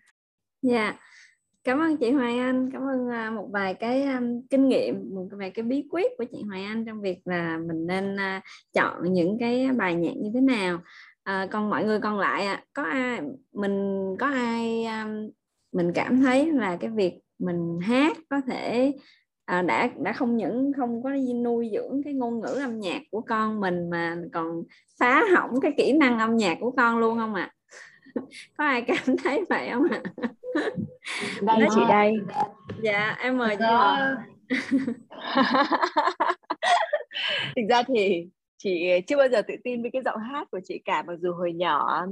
dạ 0.62 0.84
yeah. 0.84 1.00
cảm 1.64 1.78
ơn 1.78 1.96
chị 1.96 2.10
Hoài 2.10 2.38
Anh 2.38 2.70
cảm 2.72 2.82
ơn 2.82 3.08
à, 3.08 3.30
một 3.30 3.48
vài 3.52 3.74
cái 3.74 4.02
um, 4.02 4.42
kinh 4.50 4.68
nghiệm 4.68 5.14
một 5.14 5.28
vài 5.32 5.50
cái 5.50 5.62
bí 5.62 5.84
quyết 5.90 6.12
của 6.18 6.24
chị 6.32 6.42
Hoài 6.42 6.64
Anh 6.64 6.84
trong 6.84 7.00
việc 7.00 7.18
là 7.24 7.58
mình 7.58 7.86
nên 7.86 8.14
uh, 8.14 8.42
chọn 8.72 9.12
những 9.12 9.36
cái 9.40 9.68
bài 9.76 9.94
nhạc 9.94 10.16
như 10.16 10.30
thế 10.34 10.40
nào 10.40 10.80
à, 11.22 11.46
còn 11.50 11.70
mọi 11.70 11.84
người 11.84 12.00
còn 12.00 12.18
lại 12.18 12.46
à, 12.46 12.64
có 12.72 12.82
ai 12.82 13.20
mình 13.52 14.16
có 14.18 14.26
ai 14.26 14.84
um, 14.84 15.30
mình 15.72 15.92
cảm 15.94 16.20
thấy 16.20 16.52
là 16.52 16.76
cái 16.76 16.90
việc 16.90 17.12
mình 17.38 17.78
hát 17.82 18.16
có 18.30 18.40
thể 18.40 18.92
à, 19.48 19.62
đã 19.62 19.88
đã 19.96 20.12
không 20.12 20.36
những 20.36 20.72
không 20.76 21.02
có 21.02 21.10
nuôi 21.44 21.70
dưỡng 21.72 22.02
cái 22.04 22.14
ngôn 22.14 22.40
ngữ 22.40 22.58
âm 22.60 22.80
nhạc 22.80 23.02
của 23.10 23.20
con 23.20 23.60
mình 23.60 23.90
mà 23.90 24.16
còn 24.32 24.62
phá 25.00 25.24
hỏng 25.34 25.50
cái 25.62 25.72
kỹ 25.76 25.92
năng 25.92 26.18
âm 26.18 26.36
nhạc 26.36 26.58
của 26.60 26.70
con 26.70 26.98
luôn 26.98 27.18
không 27.18 27.34
ạ 27.34 27.42
à? 27.42 27.54
có 28.58 28.64
ai 28.64 28.82
cảm 28.82 29.16
thấy 29.24 29.44
vậy 29.48 29.70
không 29.72 29.86
ạ 29.90 30.02
à? 30.16 30.28
đây 31.40 31.68
chị 31.74 31.80
đây 31.88 32.14
dạ 32.82 33.16
em 33.20 33.38
mời 33.38 33.56
chị 33.56 33.64
thực 37.56 37.62
ra 37.68 37.82
thì 37.82 38.28
chị 38.58 38.86
chưa 39.06 39.16
bao 39.16 39.28
giờ 39.28 39.42
tự 39.42 39.54
tin 39.64 39.82
với 39.82 39.90
cái 39.90 40.02
giọng 40.04 40.18
hát 40.18 40.48
của 40.50 40.60
chị 40.64 40.80
cả 40.84 41.02
mặc 41.06 41.14
dù 41.22 41.32
hồi 41.32 41.52
nhỏ 41.52 42.06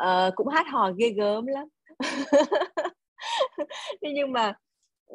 uh, 0.00 0.34
cũng 0.34 0.48
hát 0.48 0.66
hò 0.70 0.92
ghê 0.92 1.08
gớm 1.10 1.46
lắm 1.46 1.68
thế 4.02 4.10
nhưng 4.14 4.32
mà 4.32 4.54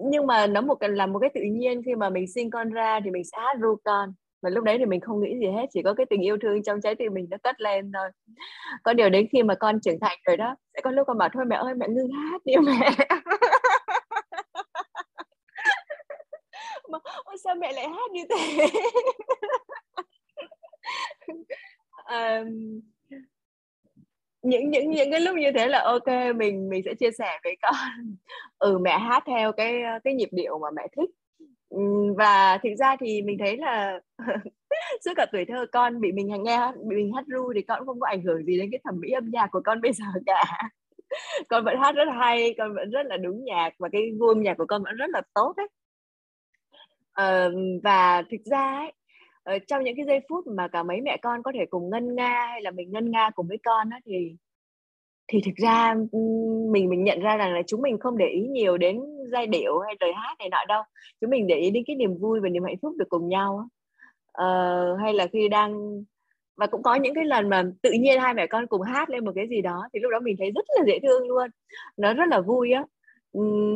nhưng 0.01 0.27
mà 0.27 0.47
nó 0.47 0.61
một 0.61 0.77
là 0.81 1.05
một 1.05 1.19
cái 1.19 1.29
tự 1.33 1.41
nhiên 1.41 1.81
khi 1.85 1.95
mà 1.95 2.09
mình 2.09 2.27
sinh 2.27 2.49
con 2.51 2.69
ra 2.69 2.99
thì 3.03 3.11
mình 3.11 3.23
sẽ 3.23 3.37
hát 3.41 3.57
ru 3.61 3.75
con. 3.83 4.13
Và 4.41 4.49
lúc 4.49 4.63
đấy 4.63 4.77
thì 4.77 4.85
mình 4.85 5.01
không 5.01 5.21
nghĩ 5.21 5.39
gì 5.39 5.47
hết 5.47 5.65
chỉ 5.73 5.81
có 5.83 5.93
cái 5.93 6.05
tình 6.09 6.21
yêu 6.21 6.37
thương 6.41 6.63
trong 6.63 6.81
trái 6.81 6.95
tim 6.95 7.13
mình 7.13 7.27
nó 7.29 7.37
cất 7.43 7.61
lên 7.61 7.91
thôi. 7.93 8.09
Có 8.83 8.93
điều 8.93 9.09
đến 9.09 9.27
khi 9.31 9.43
mà 9.43 9.55
con 9.55 9.79
trưởng 9.81 9.99
thành 10.01 10.17
rồi 10.25 10.37
đó 10.37 10.55
sẽ 10.73 10.81
có 10.83 10.91
lúc 10.91 11.07
con 11.07 11.17
bảo 11.17 11.29
thôi 11.33 11.45
mẹ 11.45 11.55
ơi 11.55 11.73
mẹ 11.73 11.87
ngưng 11.89 12.11
hát 12.11 12.41
đi 12.45 12.53
mẹ. 12.57 12.89
Mà 16.89 16.99
ôi 17.23 17.35
sao 17.43 17.55
mẹ 17.55 17.73
lại 17.73 17.89
hát 17.89 18.11
như 18.11 18.23
thế? 18.29 18.67
Um, 22.05 22.81
những 24.45 24.69
những 24.69 24.91
những 24.91 25.11
cái 25.11 25.19
lúc 25.19 25.35
như 25.37 25.51
thế 25.55 25.67
là 25.67 25.83
ok 25.83 26.35
mình 26.35 26.69
mình 26.69 26.81
sẽ 26.85 26.93
chia 26.99 27.11
sẻ 27.11 27.39
với 27.43 27.57
con. 27.61 27.73
Ừ 28.59 28.77
mẹ 28.77 28.97
hát 28.97 29.23
theo 29.27 29.51
cái 29.51 29.81
cái 30.03 30.13
nhịp 30.13 30.29
điệu 30.31 30.59
mà 30.59 30.67
mẹ 30.75 30.87
thích. 30.97 31.09
Ừ, 31.69 31.79
và 32.17 32.57
thực 32.63 32.69
ra 32.79 32.95
thì 32.99 33.21
mình 33.21 33.37
thấy 33.39 33.57
là 33.57 33.99
suốt 35.05 35.11
cả 35.15 35.25
tuổi 35.31 35.45
thơ 35.45 35.65
con 35.71 36.01
bị 36.01 36.11
mình 36.11 36.43
nghe 36.43 36.71
bị 36.89 36.95
mình 36.95 37.13
hát 37.15 37.25
ru 37.27 37.53
thì 37.55 37.61
con 37.61 37.85
không 37.85 37.99
có 37.99 38.07
ảnh 38.07 38.23
hưởng 38.23 38.45
gì 38.45 38.57
đến 38.57 38.69
cái 38.71 38.79
thẩm 38.83 38.99
mỹ 38.99 39.11
âm 39.11 39.29
nhạc 39.31 39.47
của 39.51 39.61
con 39.65 39.81
bây 39.81 39.93
giờ 39.93 40.05
cả. 40.25 40.69
Con 41.49 41.65
vẫn 41.65 41.77
hát 41.81 41.95
rất 41.95 42.07
hay 42.19 42.55
con 42.57 42.75
vẫn 42.75 42.91
rất 42.91 43.05
là 43.05 43.17
đúng 43.17 43.43
nhạc 43.45 43.69
và 43.79 43.89
cái 43.91 44.01
gu 44.19 44.27
âm 44.27 44.41
nhạc 44.43 44.57
của 44.57 44.65
con 44.65 44.83
vẫn 44.83 44.95
rất 44.95 45.09
là 45.09 45.21
tốt 45.33 45.53
đấy 45.57 45.67
uh, 45.67 45.73
ờ, 47.13 47.51
và 47.83 48.23
thực 48.31 48.41
ra 48.45 48.77
ấy, 48.77 48.93
uh, 49.55 49.61
trong 49.67 49.83
những 49.83 49.95
cái 49.95 50.05
giây 50.05 50.19
phút 50.29 50.47
mà 50.47 50.67
cả 50.67 50.83
mấy 50.83 51.01
mẹ 51.01 51.17
con 51.21 51.43
có 51.43 51.51
thể 51.55 51.65
cùng 51.69 51.89
ngân 51.89 52.15
nga 52.15 52.45
hay 52.51 52.61
là 52.61 52.71
mình 52.71 52.91
ngân 52.91 53.11
nga 53.11 53.29
cùng 53.35 53.47
với 53.47 53.57
con 53.63 53.89
đó 53.89 53.97
thì 54.05 54.35
thì 55.27 55.41
thực 55.45 55.55
ra 55.55 55.95
mình 56.71 56.89
mình 56.89 57.03
nhận 57.03 57.19
ra 57.19 57.37
rằng 57.37 57.53
là 57.53 57.61
chúng 57.67 57.81
mình 57.81 57.99
không 57.99 58.17
để 58.17 58.27
ý 58.27 58.47
nhiều 58.47 58.77
đến 58.77 59.01
giai 59.31 59.47
điệu 59.47 59.79
hay 59.79 59.95
lời 59.99 60.13
hát 60.13 60.35
này 60.39 60.49
nọ 60.49 60.57
đâu. 60.67 60.83
Chúng 61.21 61.29
mình 61.29 61.47
để 61.47 61.55
ý 61.55 61.71
đến 61.71 61.83
cái 61.87 61.95
niềm 61.95 62.17
vui 62.17 62.39
và 62.39 62.49
niềm 62.49 62.63
hạnh 62.63 62.77
phúc 62.81 62.93
được 62.97 63.09
cùng 63.09 63.29
nhau 63.29 63.69
uh, 64.41 64.99
hay 64.99 65.13
là 65.13 65.27
khi 65.33 65.49
đang 65.49 66.03
và 66.57 66.67
cũng 66.67 66.83
có 66.83 66.95
những 66.95 67.13
cái 67.13 67.25
lần 67.25 67.49
mà 67.49 67.63
tự 67.81 67.91
nhiên 67.91 68.19
hai 68.19 68.33
mẹ 68.33 68.47
con 68.47 68.67
cùng 68.67 68.81
hát 68.81 69.09
lên 69.09 69.25
một 69.25 69.31
cái 69.35 69.47
gì 69.49 69.61
đó 69.61 69.87
thì 69.93 69.99
lúc 69.99 70.11
đó 70.11 70.19
mình 70.19 70.35
thấy 70.39 70.51
rất 70.55 70.65
là 70.77 70.83
dễ 70.87 70.99
thương 71.03 71.27
luôn. 71.27 71.47
Nó 71.97 72.13
rất 72.13 72.25
là 72.29 72.41
vui 72.41 72.71
á 72.71 72.83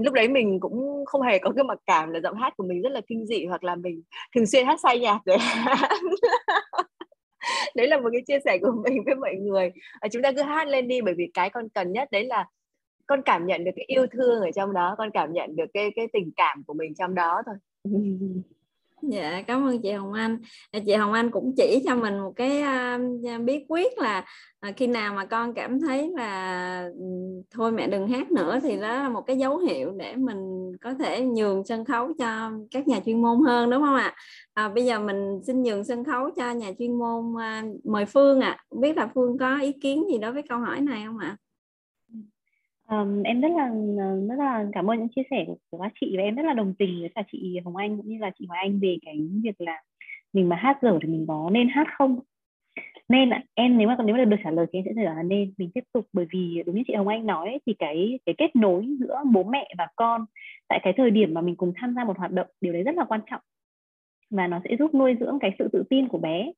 lúc 0.03 0.13
đấy 0.13 0.27
mình 0.27 0.59
cũng 0.59 1.05
không 1.05 1.21
hề 1.21 1.39
có 1.39 1.51
cái 1.55 1.63
mặc 1.63 1.79
cảm 1.85 2.11
là 2.11 2.19
giọng 2.19 2.35
hát 2.35 2.53
của 2.57 2.63
mình 2.63 2.81
rất 2.81 2.91
là 2.91 3.01
kinh 3.07 3.25
dị 3.25 3.45
hoặc 3.45 3.63
là 3.63 3.75
mình 3.75 4.01
thường 4.35 4.45
xuyên 4.45 4.65
hát 4.65 4.79
sai 4.83 4.99
nhạc 4.99 5.19
rồi. 5.25 5.37
Đấy 7.75 7.87
là 7.87 7.99
một 7.99 8.09
cái 8.11 8.21
chia 8.27 8.39
sẻ 8.45 8.57
của 8.61 8.71
mình 8.83 9.03
với 9.05 9.15
mọi 9.15 9.35
người. 9.35 9.71
À, 9.99 10.09
chúng 10.11 10.21
ta 10.21 10.31
cứ 10.31 10.41
hát 10.41 10.67
lên 10.67 10.87
đi 10.87 11.01
bởi 11.01 11.13
vì 11.17 11.31
cái 11.33 11.49
con 11.49 11.69
cần 11.69 11.91
nhất 11.91 12.07
đấy 12.11 12.25
là 12.25 12.45
con 13.07 13.21
cảm 13.25 13.45
nhận 13.45 13.63
được 13.63 13.71
cái 13.75 13.85
yêu 13.87 14.07
thương 14.11 14.41
ở 14.41 14.51
trong 14.55 14.73
đó 14.73 14.95
con 14.97 15.11
cảm 15.13 15.33
nhận 15.33 15.55
được 15.55 15.65
cái 15.73 15.89
cái 15.95 16.07
tình 16.13 16.31
cảm 16.35 16.63
của 16.63 16.73
mình 16.73 16.93
trong 16.95 17.15
đó 17.15 17.41
thôi. 17.45 17.55
dạ 19.01 19.41
cảm 19.47 19.67
ơn 19.67 19.81
chị 19.81 19.91
Hồng 19.91 20.13
Anh. 20.13 20.37
À, 20.71 20.79
chị 20.85 20.93
Hồng 20.93 21.13
Anh 21.13 21.31
cũng 21.31 21.53
chỉ 21.57 21.83
cho 21.85 21.95
mình 21.95 22.19
một 22.19 22.33
cái 22.35 22.61
uh, 22.61 23.41
bí 23.41 23.65
quyết 23.67 23.97
là 23.97 24.25
uh, 24.69 24.77
khi 24.77 24.87
nào 24.87 25.13
mà 25.13 25.25
con 25.25 25.53
cảm 25.53 25.79
thấy 25.79 26.11
là 26.15 26.81
ừ, 26.99 27.05
thôi 27.51 27.71
mẹ 27.71 27.87
đừng 27.87 28.07
hát 28.07 28.31
nữa 28.31 28.59
thì 28.63 28.75
đó 28.75 28.87
là 28.87 29.09
một 29.09 29.21
cái 29.21 29.37
dấu 29.37 29.57
hiệu 29.57 29.91
để 29.97 30.15
mình 30.15 30.71
có 30.81 30.93
thể 30.93 31.21
nhường 31.21 31.63
sân 31.65 31.85
khấu 31.85 32.13
cho 32.19 32.51
các 32.71 32.87
nhà 32.87 32.99
chuyên 33.05 33.21
môn 33.21 33.39
hơn 33.45 33.69
đúng 33.69 33.81
không 33.81 33.95
ạ? 33.95 34.15
À, 34.53 34.69
bây 34.69 34.85
giờ 34.85 34.99
mình 34.99 35.39
xin 35.47 35.63
nhường 35.63 35.83
sân 35.83 36.03
khấu 36.03 36.29
cho 36.35 36.51
nhà 36.51 36.71
chuyên 36.79 36.99
môn 36.99 37.33
uh, 37.33 37.85
mời 37.85 38.05
Phương 38.05 38.39
ạ. 38.39 38.57
À. 38.59 38.63
biết 38.81 38.97
là 38.97 39.09
Phương 39.15 39.37
có 39.37 39.59
ý 39.59 39.71
kiến 39.71 40.05
gì 40.11 40.17
đối 40.17 40.31
với 40.31 40.43
câu 40.49 40.59
hỏi 40.59 40.81
này 40.81 41.03
không 41.05 41.17
ạ? 41.17 41.37
Um, 42.91 43.23
em 43.23 43.41
rất 43.41 43.49
là 43.57 43.71
ờ, 43.97 44.27
rất 44.27 44.35
là 44.37 44.65
cảm 44.73 44.89
ơn 44.91 44.99
những 44.99 45.07
chia 45.15 45.21
sẻ 45.31 45.45
của 45.69 45.77
các 45.77 45.91
chị 46.01 46.13
và 46.17 46.23
em 46.23 46.35
rất 46.35 46.43
là 46.45 46.53
đồng 46.53 46.73
tình 46.79 46.99
với 46.99 47.09
cả 47.15 47.23
chị 47.31 47.59
Hồng 47.65 47.75
Anh 47.75 47.97
cũng 47.97 48.09
như 48.09 48.17
là 48.19 48.31
chị 48.39 48.45
Hoài 48.47 48.61
Anh 48.63 48.79
về 48.79 48.97
cái 49.05 49.17
việc 49.43 49.61
là 49.61 49.81
mình 50.33 50.49
mà 50.49 50.55
hát 50.55 50.77
dở 50.81 50.99
thì 51.01 51.09
mình 51.09 51.25
có 51.27 51.49
nên 51.53 51.69
hát 51.69 51.87
không? 51.97 52.19
Nên 53.09 53.29
em 53.55 53.77
nếu 53.77 53.87
mà 53.87 53.97
nếu 54.05 54.15
mà 54.15 54.25
được 54.25 54.37
trả 54.43 54.51
lời 54.51 54.65
thì 54.73 54.79
em 54.79 54.85
sẽ 54.85 54.91
trả 54.95 55.01
lời 55.03 55.15
là 55.15 55.23
nên 55.23 55.53
mình 55.57 55.69
tiếp 55.73 55.83
tục. 55.93 56.07
Bởi 56.13 56.25
vì 56.33 56.63
đúng 56.65 56.75
như 56.75 56.83
chị 56.87 56.93
Hồng 56.93 57.07
Anh 57.07 57.25
nói 57.25 57.59
thì 57.65 57.73
cái 57.79 58.19
cái 58.25 58.35
kết 58.37 58.55
nối 58.55 58.87
giữa 58.99 59.23
bố 59.33 59.43
mẹ 59.43 59.73
và 59.77 59.87
con 59.95 60.25
tại 60.67 60.79
cái 60.83 60.93
thời 60.97 61.11
điểm 61.11 61.33
mà 61.33 61.41
mình 61.41 61.55
cùng 61.55 61.73
tham 61.75 61.93
gia 61.95 62.03
một 62.03 62.17
hoạt 62.17 62.31
động 62.31 62.47
điều 62.61 62.73
đấy 62.73 62.83
rất 62.83 62.95
là 62.95 63.05
quan 63.05 63.21
trọng. 63.31 63.41
Và 64.29 64.47
nó 64.47 64.61
sẽ 64.63 64.75
giúp 64.79 64.93
nuôi 64.93 65.15
dưỡng 65.19 65.39
cái 65.41 65.51
sự 65.59 65.67
tự 65.73 65.83
tin 65.89 66.07
của 66.07 66.17
bé 66.17 66.51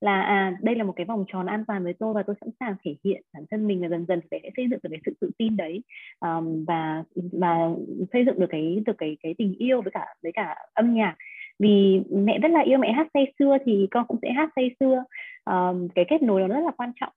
là 0.00 0.22
à 0.22 0.56
đây 0.62 0.74
là 0.74 0.84
một 0.84 0.92
cái 0.96 1.06
vòng 1.06 1.24
tròn 1.28 1.46
an 1.46 1.64
toàn 1.68 1.84
với 1.84 1.92
tôi 1.98 2.14
và 2.14 2.22
tôi 2.22 2.36
sẵn 2.40 2.50
sàng 2.60 2.74
thể 2.84 2.96
hiện 3.04 3.22
bản 3.34 3.44
thân 3.50 3.66
mình 3.66 3.80
và 3.80 3.88
dần 3.88 4.04
dần 4.08 4.20
sẽ 4.30 4.40
xây 4.56 4.68
dựng 4.70 4.78
được 4.82 4.88
cái 4.90 5.00
sự 5.06 5.14
tự 5.20 5.30
tin 5.38 5.56
đấy. 5.56 5.82
Um, 6.20 6.64
và 6.64 7.04
và 7.32 7.68
xây 8.12 8.24
dựng 8.24 8.40
được 8.40 8.46
cái 8.50 8.82
được 8.86 8.98
cái 8.98 9.16
cái 9.22 9.34
tình 9.38 9.54
yêu 9.58 9.82
với 9.82 9.90
cả 9.90 10.06
với 10.22 10.32
cả 10.32 10.56
âm 10.74 10.94
nhạc. 10.94 11.16
Vì 11.58 12.00
mẹ 12.10 12.38
rất 12.38 12.50
là 12.50 12.60
yêu 12.60 12.78
mẹ 12.78 12.92
hát 12.92 13.06
say 13.14 13.32
xưa 13.38 13.56
thì 13.64 13.86
con 13.90 14.06
cũng 14.06 14.18
sẽ 14.22 14.32
hát 14.32 14.50
say 14.56 14.70
xưa. 14.80 15.04
Um, 15.44 15.88
cái 15.94 16.04
kết 16.08 16.22
nối 16.22 16.40
nó 16.40 16.46
rất 16.48 16.64
là 16.64 16.72
quan 16.76 16.92
trọng. 17.00 17.12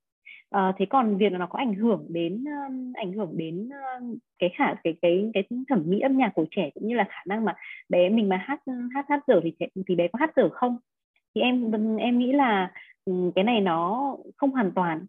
Uh, 0.56 0.76
thế 0.78 0.86
còn 0.86 1.18
việc 1.18 1.32
nó 1.32 1.46
có 1.46 1.60
ảnh 1.60 1.74
hưởng 1.74 2.06
đến 2.10 2.46
um, 2.68 2.94
ảnh 2.94 3.14
hưởng 3.14 3.38
đến 3.38 3.70
uh, 3.70 4.18
cái 4.40 4.50
khả 4.56 4.74
cái 4.84 4.96
cái 5.02 5.32
cái 5.34 5.44
thẩm 5.70 5.84
mỹ 5.86 6.00
âm 6.00 6.18
nhạc 6.18 6.32
của 6.36 6.46
trẻ 6.52 6.70
cũng 6.74 6.88
như 6.88 6.96
là 6.96 7.06
khả 7.10 7.22
năng 7.28 7.46
mà 7.46 7.56
bé 7.90 8.10
mình 8.10 8.30
mà 8.30 8.38
hát 8.38 8.60
hát 8.94 9.06
hát 9.10 9.20
dở 9.28 9.40
thì 9.44 9.54
trẻ, 9.60 9.68
thì 9.88 9.96
bé 9.96 10.08
có 10.08 10.18
hát 10.20 10.32
dở 10.36 10.50
không? 10.50 10.78
Thì 11.36 11.42
em 11.42 11.72
em 11.98 12.20
nghĩ 12.20 12.32
là 12.32 12.72
ừ, 13.06 13.32
cái 13.36 13.44
này 13.44 13.62
nó 13.62 14.16
không 14.38 14.52
hoàn 14.52 14.72
toàn. 14.72 15.06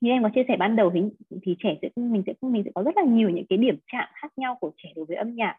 Như 0.00 0.10
em 0.10 0.22
có 0.22 0.28
chia 0.34 0.44
sẻ 0.48 0.56
ban 0.56 0.76
đầu 0.76 0.90
thì, 0.94 1.00
thì 1.42 1.56
trẻ 1.58 1.76
sẽ 1.82 1.88
mình 1.96 2.22
sẽ 2.26 2.32
mình 2.42 2.62
sẽ 2.64 2.70
có 2.74 2.82
rất 2.82 2.96
là 2.96 3.02
nhiều 3.02 3.30
những 3.30 3.46
cái 3.48 3.56
điểm 3.56 3.76
chạm 3.92 4.08
khác 4.14 4.32
nhau 4.36 4.56
của 4.60 4.70
trẻ 4.76 4.92
đối 4.96 5.04
với 5.04 5.16
âm 5.16 5.34
nhạc. 5.34 5.56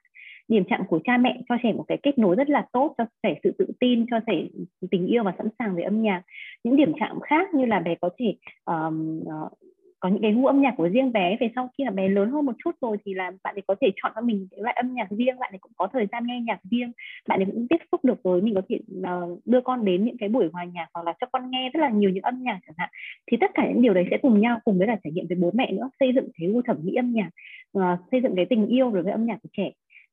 Điểm 0.48 0.64
chạm 0.70 0.82
của 0.88 1.00
cha 1.04 1.18
mẹ 1.18 1.42
cho 1.50 1.56
trẻ 1.64 1.74
một 1.74 1.86
cái 1.88 1.98
kết 2.04 2.18
nối 2.18 2.36
rất 2.36 2.50
là 2.50 2.68
tốt 2.72 2.96
cho 2.98 3.06
trẻ 3.24 3.40
sự 3.44 3.56
tự 3.58 3.66
tin 3.80 4.06
cho 4.12 4.20
trẻ 4.28 4.44
tình 4.92 5.08
yêu 5.08 5.24
và 5.24 5.34
sẵn 5.38 5.48
sàng 5.60 5.76
về 5.76 5.84
âm 5.84 6.02
nhạc. 6.02 6.22
Những 6.64 6.76
điểm 6.76 6.92
chạm 7.00 7.20
khác 7.20 7.54
như 7.54 7.66
là 7.66 7.80
bé 7.80 7.96
có 7.96 8.10
thể 8.20 8.36
um, 8.66 9.20
uh, 9.20 9.52
có 10.00 10.10
những 10.10 10.22
cái 10.22 10.34
gu 10.34 10.46
âm 10.46 10.62
nhạc 10.62 10.74
của 10.78 10.90
riêng 10.90 11.12
bé 11.12 11.38
về 11.40 11.50
sau 11.56 11.70
khi 11.78 11.84
là 11.84 11.92
bé 11.92 12.08
lớn 12.08 12.32
hơn 12.32 12.46
một 12.46 12.56
chút 12.64 12.72
rồi 12.82 12.98
thì 13.06 13.14
là 13.14 13.32
bạn 13.44 13.56
ấy 13.56 13.64
có 13.68 13.76
thể 13.82 13.92
chọn 13.96 14.12
cho 14.16 14.22
mình 14.22 14.48
cái 14.52 14.60
loại 14.62 14.76
âm 14.76 14.94
nhạc 14.94 15.08
riêng 15.10 15.40
bạn 15.40 15.54
ấy 15.54 15.60
cũng 15.60 15.72
có 15.76 15.88
thời 15.94 16.08
gian 16.12 16.28
nghe 16.28 16.42
nhạc 16.42 16.60
riêng 16.72 16.92
bạn 17.28 17.40
ấy 17.40 17.46
cũng 17.46 17.68
tiếp 17.70 17.78
xúc 17.92 18.06
được 18.06 18.24
với 18.24 18.42
mình 18.42 18.56
có 18.56 18.62
thể 18.70 18.80
uh, 19.00 19.40
đưa 19.46 19.62
con 19.62 19.86
đến 19.86 20.06
những 20.06 20.18
cái 20.18 20.30
buổi 20.30 20.50
hòa 20.54 20.64
nhạc 20.64 20.88
hoặc 20.94 21.06
là 21.06 21.14
cho 21.22 21.28
con 21.32 21.52
nghe 21.52 21.70
rất 21.74 21.80
là 21.80 21.90
nhiều 21.90 22.10
những 22.10 22.24
âm 22.24 22.44
nhạc 22.44 22.60
chẳng 22.68 22.76
hạn. 22.78 22.90
Thì 23.32 23.38
tất 23.42 23.52
cả 23.54 23.68
những 23.68 23.82
điều 23.82 23.94
đấy 23.94 24.06
sẽ 24.12 24.18
cùng 24.22 24.40
nhau 24.40 24.60
cùng 24.66 24.78
với 24.78 24.88
là 24.88 24.98
trải 25.04 25.12
nghiệm 25.14 25.28
với 25.28 25.38
bố 25.38 25.52
mẹ 25.54 25.72
nữa 25.72 25.90
xây 26.00 26.12
dựng 26.16 26.30
cái 26.40 26.50
gu 26.50 26.62
thẩm 26.62 26.78
mỹ 26.84 26.96
âm 26.96 27.14
nhạc 27.14 27.30
uh, 27.78 27.84
xây 28.12 28.22
dựng 28.22 28.36
cái 28.36 28.46
tình 28.50 28.68
yêu 28.68 28.92
đối 28.92 29.04
với 29.04 29.12
âm 29.12 29.26
nhạc 29.26 29.38
của 29.44 29.50
trẻ. 29.58 29.72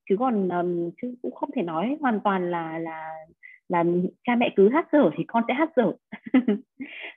Chứ 0.08 0.16
còn 0.18 0.48
um, 0.48 0.90
chứ 1.02 1.14
cũng 1.22 1.34
không 1.34 1.50
thể 1.56 1.62
nói 1.62 1.96
hoàn 2.00 2.20
toàn 2.20 2.50
là 2.50 2.78
là 2.78 3.10
là 3.68 3.84
cha 4.24 4.36
mẹ 4.36 4.52
cứ 4.56 4.68
hát 4.68 4.88
dở 4.92 5.10
thì 5.16 5.24
con 5.26 5.44
sẽ 5.48 5.54
hát 5.54 5.70
dở. 5.76 5.92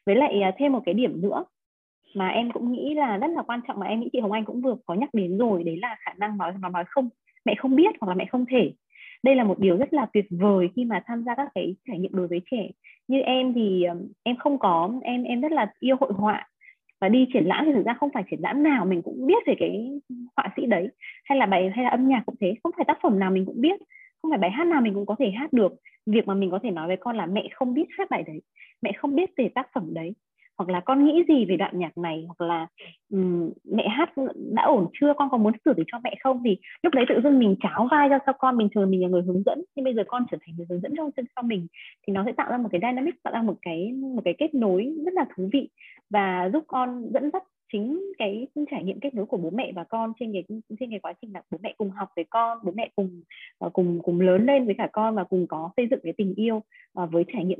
Với 0.05 0.15
lại 0.15 0.41
à, 0.41 0.51
thêm 0.57 0.71
một 0.71 0.81
cái 0.85 0.93
điểm 0.93 1.21
nữa 1.21 1.43
mà 2.15 2.27
em 2.27 2.51
cũng 2.51 2.71
nghĩ 2.71 2.93
là 2.95 3.17
rất 3.17 3.27
là 3.27 3.41
quan 3.41 3.59
trọng 3.67 3.79
mà 3.79 3.87
em 3.87 3.99
nghĩ 3.99 4.09
chị 4.13 4.19
Hồng 4.19 4.31
Anh 4.31 4.45
cũng 4.45 4.61
vừa 4.61 4.75
có 4.85 4.93
nhắc 4.93 5.09
đến 5.13 5.37
rồi, 5.37 5.63
đấy 5.63 5.77
là 5.81 5.95
khả 5.99 6.13
năng 6.17 6.37
nói, 6.37 6.53
mà 6.59 6.69
nói 6.69 6.83
không, 6.87 7.09
mẹ 7.45 7.55
không 7.57 7.75
biết 7.75 7.95
hoặc 8.01 8.07
là 8.09 8.15
mẹ 8.15 8.25
không 8.25 8.45
thể. 8.49 8.71
Đây 9.23 9.35
là 9.35 9.43
một 9.43 9.59
điều 9.59 9.77
rất 9.77 9.93
là 9.93 10.07
tuyệt 10.13 10.25
vời 10.29 10.69
khi 10.75 10.85
mà 10.85 11.03
tham 11.05 11.23
gia 11.23 11.35
các 11.35 11.49
cái 11.55 11.75
trải 11.87 11.99
nghiệm 11.99 12.11
đối 12.15 12.27
với 12.27 12.41
trẻ. 12.51 12.69
Như 13.07 13.19
em 13.21 13.53
thì 13.53 13.85
em 14.23 14.35
không 14.35 14.59
có, 14.59 14.91
em 15.01 15.23
em 15.23 15.41
rất 15.41 15.51
là 15.51 15.71
yêu 15.79 15.95
hội 15.99 16.11
họa. 16.13 16.47
Và 17.01 17.09
đi 17.09 17.27
triển 17.33 17.45
lãm 17.45 17.65
thì 17.65 17.73
thực 17.73 17.85
ra 17.85 17.93
không 17.93 18.09
phải 18.13 18.23
triển 18.31 18.39
lãm 18.41 18.63
nào 18.63 18.85
mình 18.85 19.01
cũng 19.01 19.27
biết 19.27 19.43
về 19.47 19.55
cái 19.59 19.99
họa 20.37 20.53
sĩ 20.57 20.65
đấy. 20.65 20.89
Hay 21.25 21.37
là 21.37 21.45
bài, 21.45 21.71
hay 21.73 21.83
là 21.83 21.89
âm 21.89 22.07
nhạc 22.07 22.23
cũng 22.25 22.35
thế, 22.41 22.53
không 22.63 22.71
phải 22.75 22.85
tác 22.85 22.97
phẩm 23.03 23.19
nào 23.19 23.31
mình 23.31 23.45
cũng 23.45 23.61
biết. 23.61 23.81
Không 24.21 24.31
phải 24.31 24.39
bài 24.39 24.51
hát 24.51 24.67
nào 24.67 24.81
mình 24.81 24.93
cũng 24.93 25.05
có 25.05 25.15
thể 25.19 25.31
hát 25.31 25.53
được. 25.53 25.73
Việc 26.05 26.27
mà 26.27 26.33
mình 26.33 26.51
có 26.51 26.59
thể 26.63 26.71
nói 26.71 26.87
với 26.87 26.97
con 26.97 27.17
là 27.17 27.25
mẹ 27.25 27.47
không 27.51 27.73
biết 27.73 27.85
hát 27.97 28.09
bài 28.09 28.23
đấy, 28.27 28.41
mẹ 28.81 28.91
không 28.97 29.15
biết 29.15 29.29
về 29.37 29.49
tác 29.55 29.67
phẩm 29.73 29.93
đấy 29.93 30.13
hoặc 30.59 30.69
là 30.69 30.79
con 30.79 31.05
nghĩ 31.05 31.23
gì 31.27 31.45
về 31.45 31.57
đoạn 31.57 31.79
nhạc 31.79 31.97
này 31.97 32.25
hoặc 32.27 32.47
là 32.47 32.67
um, 33.11 33.51
mẹ 33.63 33.87
hát 33.87 34.09
đã 34.35 34.63
ổn 34.63 34.87
chưa 34.99 35.13
con 35.17 35.29
có 35.29 35.37
muốn 35.37 35.53
sửa 35.65 35.73
thì 35.77 35.83
cho 35.87 35.99
mẹ 36.03 36.15
không? 36.23 36.41
Thì 36.45 36.57
lúc 36.83 36.93
đấy 36.93 37.05
tự 37.09 37.21
dưng 37.23 37.39
mình 37.39 37.55
cháo 37.63 37.87
vai 37.91 38.09
cho 38.09 38.17
cho 38.25 38.33
con 38.33 38.57
mình 38.57 38.69
thường 38.75 38.89
mình 38.91 39.01
là 39.01 39.07
người 39.07 39.21
hướng 39.21 39.43
dẫn. 39.45 39.63
Nhưng 39.75 39.83
bây 39.83 39.93
giờ 39.93 40.03
con 40.07 40.25
trở 40.31 40.37
thành 40.41 40.55
người 40.57 40.65
hướng 40.69 40.81
dẫn 40.81 40.93
cho 40.97 41.09
cho 41.35 41.41
mình 41.41 41.67
thì 42.07 42.13
nó 42.13 42.23
sẽ 42.25 42.31
tạo 42.31 42.51
ra 42.51 42.57
một 42.57 42.69
cái 42.71 42.81
dynamic 42.81 43.23
tạo 43.23 43.33
ra 43.33 43.41
một 43.41 43.55
cái 43.61 43.91
một 43.91 44.21
cái 44.25 44.33
kết 44.37 44.53
nối 44.53 44.95
rất 45.05 45.13
là 45.13 45.25
thú 45.35 45.49
vị 45.53 45.69
và 46.09 46.49
giúp 46.53 46.63
con 46.67 47.09
dẫn 47.13 47.29
dắt 47.33 47.43
chính 47.71 48.13
cái 48.17 48.47
trải 48.71 48.83
nghiệm 48.83 48.99
kết 48.99 49.13
nối 49.13 49.25
của 49.25 49.37
bố 49.37 49.49
mẹ 49.49 49.71
và 49.75 49.83
con 49.83 50.13
trên 50.19 50.33
cái 50.33 50.43
trên 50.79 50.89
cái 50.89 50.99
quá 50.99 51.13
trình 51.21 51.33
là 51.33 51.41
bố 51.51 51.57
mẹ 51.61 51.73
cùng 51.77 51.89
học 51.89 52.09
với 52.15 52.25
con 52.29 52.59
bố 52.63 52.71
mẹ 52.75 52.89
cùng 52.95 53.21
ờ, 53.57 53.69
cùng 53.73 53.99
cùng 54.03 54.21
lớn 54.21 54.45
lên 54.45 54.65
với 54.65 54.75
cả 54.77 54.89
con 54.93 55.15
và 55.15 55.23
cùng 55.23 55.47
có 55.47 55.69
xây 55.77 55.87
dựng 55.91 55.99
cái 56.03 56.13
tình 56.17 56.33
yêu 56.35 56.61
ờ, 56.93 57.05
với 57.05 57.25
trải 57.33 57.45
nghiệm 57.45 57.59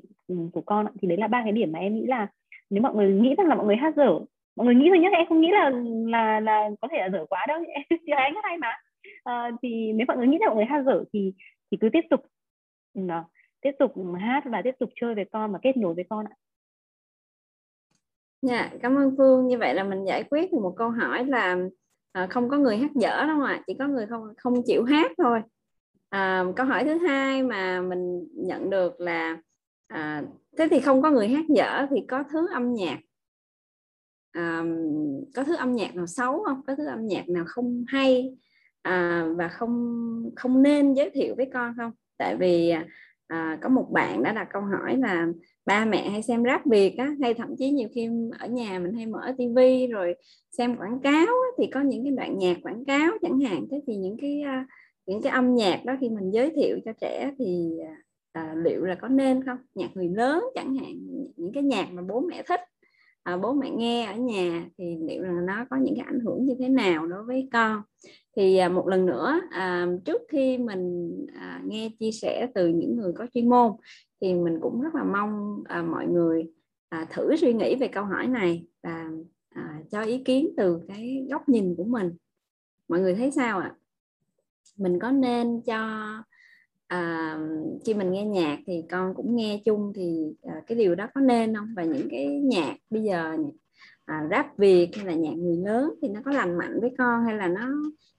của 0.51 0.61
con 0.61 0.85
thì 1.01 1.07
đấy 1.07 1.17
là 1.17 1.27
ba 1.27 1.41
cái 1.43 1.51
điểm 1.51 1.71
mà 1.71 1.79
em 1.79 1.95
nghĩ 1.95 2.05
là 2.05 2.27
nếu 2.69 2.83
mọi 2.83 2.95
người 2.95 3.13
nghĩ 3.13 3.35
rằng 3.37 3.47
là 3.47 3.55
mọi 3.55 3.65
người 3.65 3.75
hát 3.75 3.95
dở 3.95 4.19
mọi 4.55 4.65
người 4.65 4.75
nghĩ 4.75 4.85
thôi 4.89 4.99
nhé 4.99 5.09
em 5.13 5.25
không 5.29 5.41
nghĩ 5.41 5.51
là 5.51 5.71
là 6.07 6.39
là 6.39 6.69
có 6.81 6.87
thể 6.91 6.97
là 6.97 7.09
dở 7.09 7.25
quá 7.29 7.45
đâu 7.47 7.59
chị 7.89 8.11
anh 8.17 8.33
hay 8.43 8.57
mà 8.57 8.67
à, 9.23 9.51
thì 9.61 9.93
nếu 9.93 10.05
mọi 10.07 10.17
người 10.17 10.27
nghĩ 10.27 10.37
là 10.41 10.47
mọi 10.47 10.55
người 10.55 10.65
hát 10.65 10.83
dở 10.85 11.03
thì 11.13 11.33
thì 11.71 11.77
cứ 11.81 11.89
tiếp 11.93 12.05
tục 12.09 12.21
đó, 12.93 13.29
tiếp 13.61 13.71
tục 13.79 13.93
hát 14.19 14.43
và 14.45 14.61
tiếp 14.63 14.75
tục 14.79 14.89
chơi 15.01 15.15
với 15.15 15.25
con 15.31 15.51
và 15.51 15.59
kết 15.61 15.77
nối 15.77 15.93
với 15.93 16.05
con 16.09 16.25
ạ 16.25 16.35
Dạ, 18.41 18.69
cảm 18.81 18.95
ơn 18.95 19.15
Phương. 19.17 19.47
Như 19.47 19.57
vậy 19.57 19.73
là 19.73 19.83
mình 19.83 20.05
giải 20.05 20.23
quyết 20.23 20.51
được 20.51 20.59
một 20.61 20.73
câu 20.77 20.89
hỏi 20.89 21.25
là 21.25 21.57
à, 22.11 22.27
không 22.29 22.49
có 22.49 22.57
người 22.57 22.77
hát 22.77 22.91
dở 22.95 23.25
đâu 23.27 23.41
ạ, 23.41 23.61
chỉ 23.67 23.73
có 23.79 23.87
người 23.87 24.07
không 24.07 24.23
không 24.37 24.53
chịu 24.65 24.83
hát 24.83 25.11
thôi. 25.17 25.41
À, 26.09 26.43
câu 26.55 26.65
hỏi 26.65 26.83
thứ 26.83 26.97
hai 27.07 27.43
mà 27.43 27.81
mình 27.81 28.27
nhận 28.33 28.69
được 28.69 28.99
là 28.99 29.37
à, 29.89 30.23
thế 30.57 30.67
thì 30.71 30.79
không 30.79 31.01
có 31.01 31.11
người 31.11 31.27
hát 31.27 31.45
dở 31.49 31.85
thì 31.89 31.97
có 32.07 32.23
thứ 32.31 32.47
âm 32.53 32.73
nhạc. 32.73 32.99
À, 34.31 34.63
có 35.35 35.43
thứ 35.43 35.55
âm 35.55 35.75
nhạc 35.75 35.95
nào 35.95 36.07
xấu 36.07 36.43
không? 36.43 36.61
Có 36.67 36.75
thứ 36.75 36.85
âm 36.85 37.07
nhạc 37.07 37.29
nào 37.29 37.43
không 37.47 37.83
hay 37.87 38.37
à, 38.81 39.25
và 39.37 39.47
không 39.47 40.31
không 40.35 40.63
nên 40.63 40.93
giới 40.93 41.09
thiệu 41.09 41.35
với 41.37 41.49
con 41.53 41.73
không? 41.77 41.91
Tại 42.17 42.35
vì 42.35 42.73
à, 43.27 43.57
có 43.61 43.69
một 43.69 43.87
bạn 43.91 44.23
đã 44.23 44.33
đặt 44.33 44.47
câu 44.53 44.61
hỏi 44.61 44.97
là 44.97 45.27
ba 45.65 45.85
mẹ 45.85 46.09
hay 46.09 46.21
xem 46.23 46.43
rap 46.43 46.65
việt 46.65 46.97
á 46.97 47.15
hay 47.21 47.33
thậm 47.33 47.55
chí 47.57 47.71
nhiều 47.71 47.89
khi 47.95 48.09
ở 48.39 48.47
nhà 48.47 48.79
mình 48.79 48.93
hay 48.93 49.05
mở 49.05 49.33
tivi 49.37 49.87
rồi 49.87 50.15
xem 50.51 50.77
quảng 50.77 50.99
cáo 50.99 51.25
á, 51.27 51.47
thì 51.57 51.67
có 51.73 51.81
những 51.81 52.03
cái 52.03 52.11
đoạn 52.11 52.37
nhạc 52.37 52.57
quảng 52.63 52.85
cáo 52.85 53.11
chẳng 53.21 53.39
hạn. 53.39 53.67
Thế 53.71 53.81
thì 53.87 53.95
những 53.95 54.17
cái 54.21 54.41
à, 54.41 54.65
những 55.05 55.21
cái 55.21 55.31
âm 55.31 55.55
nhạc 55.55 55.81
đó 55.85 55.93
khi 56.01 56.09
mình 56.09 56.31
giới 56.31 56.51
thiệu 56.55 56.79
cho 56.85 56.93
trẻ 57.01 57.31
thì 57.39 57.71
à, 57.87 57.95
à, 58.31 58.53
liệu 58.57 58.85
là 58.85 58.95
có 58.95 59.07
nên 59.07 59.45
không? 59.45 59.57
Nhạc 59.75 59.89
người 59.95 60.09
lớn 60.09 60.43
chẳng 60.55 60.75
hạn 60.75 60.93
những 61.35 61.51
cái 61.53 61.63
nhạc 61.63 61.87
mà 61.91 62.01
bố 62.01 62.19
mẹ 62.19 62.43
thích 62.47 62.59
à, 63.23 63.37
bố 63.37 63.53
mẹ 63.53 63.69
nghe 63.69 64.05
ở 64.05 64.15
nhà 64.15 64.69
thì 64.77 64.97
liệu 65.01 65.23
là 65.23 65.41
nó 65.41 65.65
có 65.69 65.77
những 65.77 65.95
cái 65.95 66.05
ảnh 66.05 66.19
hưởng 66.19 66.45
như 66.45 66.55
thế 66.59 66.69
nào 66.69 67.07
đối 67.07 67.23
với 67.23 67.49
con? 67.53 67.81
Thì 68.35 68.57
à, 68.57 68.69
một 68.69 68.87
lần 68.87 69.05
nữa 69.05 69.41
à, 69.49 69.87
trước 70.05 70.21
khi 70.29 70.57
mình 70.57 71.11
à, 71.35 71.61
nghe 71.65 71.89
chia 71.99 72.11
sẻ 72.11 72.47
từ 72.55 72.67
những 72.67 72.95
người 72.95 73.13
có 73.13 73.27
chuyên 73.33 73.49
môn 73.49 73.71
thì 74.21 74.33
mình 74.33 74.59
cũng 74.61 74.81
rất 74.81 74.95
là 74.95 75.03
mong 75.03 75.63
à, 75.65 75.81
mọi 75.81 76.07
người 76.07 76.51
à, 76.89 77.07
thử 77.09 77.35
suy 77.35 77.53
nghĩ 77.53 77.75
về 77.75 77.87
câu 77.87 78.03
hỏi 78.03 78.27
này 78.27 78.65
và 78.83 79.09
à, 79.49 79.81
cho 79.91 80.01
ý 80.01 80.23
kiến 80.23 80.49
từ 80.57 80.79
cái 80.87 81.27
góc 81.29 81.49
nhìn 81.49 81.75
của 81.75 81.83
mình. 81.83 82.13
Mọi 82.87 82.99
người 82.99 83.15
thấy 83.15 83.31
sao 83.31 83.59
ạ? 83.59 83.75
À? 83.75 83.79
mình 84.79 84.99
có 84.99 85.11
nên 85.11 85.61
cho 85.61 85.99
à, 86.89 87.37
khi 87.85 87.93
mình 87.93 88.11
nghe 88.11 88.25
nhạc 88.25 88.59
thì 88.65 88.83
con 88.91 89.13
cũng 89.15 89.35
nghe 89.35 89.61
chung 89.65 89.93
thì 89.95 90.33
à, 90.43 90.61
cái 90.67 90.77
điều 90.77 90.95
đó 90.95 91.07
có 91.13 91.21
nên 91.21 91.55
không? 91.55 91.73
Và 91.75 91.83
những 91.83 92.07
cái 92.11 92.27
nhạc 92.27 92.75
bây 92.89 93.03
giờ 93.03 93.37
à, 94.05 94.27
rap 94.31 94.57
việt 94.57 94.89
hay 94.95 95.05
là 95.05 95.13
nhạc 95.13 95.33
người 95.37 95.57
lớn 95.57 95.93
thì 96.01 96.07
nó 96.07 96.21
có 96.25 96.31
lành 96.31 96.57
mạnh 96.57 96.79
với 96.81 96.95
con 96.97 97.25
hay 97.25 97.35
là 97.37 97.47
nó 97.47 97.69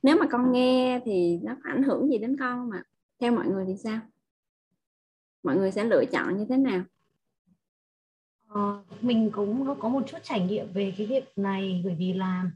nếu 0.02 0.16
mà 0.16 0.26
con 0.30 0.52
nghe 0.52 1.00
thì 1.04 1.38
nó 1.42 1.54
có 1.54 1.70
ảnh 1.70 1.82
hưởng 1.82 2.08
gì 2.08 2.18
đến 2.18 2.36
con 2.40 2.68
mà 2.70 2.82
theo 3.20 3.32
mọi 3.32 3.46
người 3.46 3.64
thì 3.68 3.76
sao? 3.76 4.00
Mọi 5.42 5.56
người 5.56 5.70
sẽ 5.70 5.84
lựa 5.84 6.04
chọn 6.12 6.38
như 6.38 6.46
thế 6.48 6.56
nào? 6.56 6.82
Ờ, 8.48 8.82
mình 9.00 9.30
cũng 9.32 9.74
có 9.80 9.88
một 9.88 10.02
chút 10.06 10.18
trải 10.22 10.40
nghiệm 10.40 10.66
về 10.72 10.94
cái 10.98 11.06
việc 11.06 11.24
này 11.36 11.82
bởi 11.84 11.96
vì 11.98 12.12
là 12.12 12.50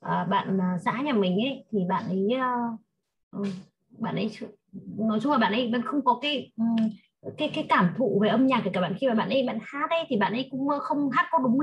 à, 0.00 0.24
bạn 0.24 0.60
à, 0.60 0.78
xã 0.84 1.02
nhà 1.02 1.12
mình 1.12 1.36
ấy 1.36 1.64
thì 1.70 1.78
bạn 1.88 2.04
ấy 2.08 2.28
uh, 3.36 3.46
bạn 3.98 4.14
ấy 4.14 4.30
nói 4.98 5.20
chung 5.22 5.32
là 5.32 5.38
bạn 5.38 5.52
ấy 5.52 5.70
vẫn 5.72 5.82
không 5.82 6.04
có 6.04 6.18
cái 6.22 6.52
cái 7.38 7.50
cái 7.54 7.66
cảm 7.68 7.94
thụ 7.98 8.18
về 8.22 8.28
âm 8.28 8.46
nhạc 8.46 8.60
kể 8.64 8.70
cả 8.74 8.80
bạn 8.80 8.94
khi 9.00 9.08
mà 9.08 9.14
bạn 9.14 9.28
ấy 9.28 9.44
bạn 9.46 9.58
hát 9.62 9.90
ấy 9.90 10.04
thì 10.08 10.16
bạn 10.16 10.32
ấy 10.32 10.48
cũng 10.50 10.68
không 10.80 11.10
hát 11.10 11.26
có 11.30 11.38
đúng 11.38 11.58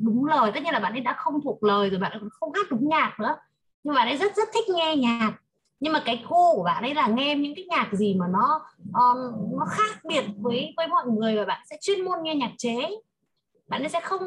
đúng 0.00 0.24
lời. 0.24 0.50
Tất 0.54 0.62
nhiên 0.62 0.72
là 0.72 0.80
bạn 0.80 0.92
ấy 0.92 1.00
đã 1.00 1.14
không 1.18 1.40
thuộc 1.44 1.64
lời 1.64 1.90
rồi 1.90 1.98
bạn 1.98 2.12
ấy 2.12 2.20
cũng 2.20 2.28
không 2.32 2.52
hát 2.52 2.66
đúng 2.70 2.88
nhạc 2.88 3.16
nữa. 3.20 3.36
Nhưng 3.84 3.94
mà 3.94 4.00
bạn 4.00 4.08
ấy 4.08 4.16
rất 4.16 4.36
rất 4.36 4.48
thích 4.54 4.64
nghe 4.76 4.96
nhạc. 4.96 5.32
Nhưng 5.80 5.92
mà 5.92 6.02
cái 6.04 6.24
khu 6.28 6.56
của 6.56 6.62
bạn 6.62 6.82
ấy 6.82 6.94
là 6.94 7.06
nghe 7.06 7.34
những 7.34 7.54
cái 7.54 7.64
nhạc 7.64 7.88
gì 7.92 8.14
mà 8.14 8.26
nó 8.32 8.60
um, 8.94 9.58
nó 9.58 9.66
khác 9.68 10.00
biệt 10.04 10.24
với 10.38 10.74
với 10.76 10.88
mọi 10.88 11.06
người 11.06 11.36
và 11.36 11.44
bạn 11.44 11.60
sẽ 11.70 11.76
chuyên 11.80 12.04
môn 12.04 12.18
nghe 12.22 12.34
nhạc 12.34 12.52
chế. 12.58 12.76
Bạn 13.68 13.82
ấy 13.82 13.88
sẽ 13.88 14.00
không 14.00 14.20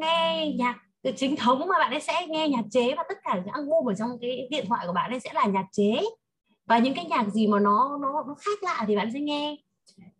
nghe 0.00 0.52
nhạc 0.58 0.76
chính 1.16 1.36
thống 1.36 1.68
mà 1.68 1.78
bạn 1.78 1.90
ấy 1.90 2.00
sẽ 2.00 2.26
nghe 2.28 2.48
nhạc 2.48 2.64
chế 2.70 2.94
và 2.96 3.04
tất 3.08 3.18
cả 3.24 3.36
những 3.36 3.54
album 3.54 3.88
ở 3.88 3.94
trong 3.94 4.10
cái 4.20 4.48
điện 4.50 4.64
thoại 4.68 4.86
của 4.86 4.92
bạn 4.92 5.10
ấy 5.10 5.20
sẽ 5.20 5.32
là 5.34 5.46
nhạc 5.46 5.66
chế 5.72 6.00
và 6.66 6.78
những 6.78 6.94
cái 6.94 7.04
nhạc 7.04 7.30
gì 7.30 7.46
mà 7.46 7.60
nó 7.60 7.98
nó 8.02 8.24
nó 8.26 8.34
khác 8.38 8.62
lạ 8.62 8.84
thì 8.86 8.96
bạn 8.96 9.12
sẽ 9.12 9.20
nghe. 9.20 9.56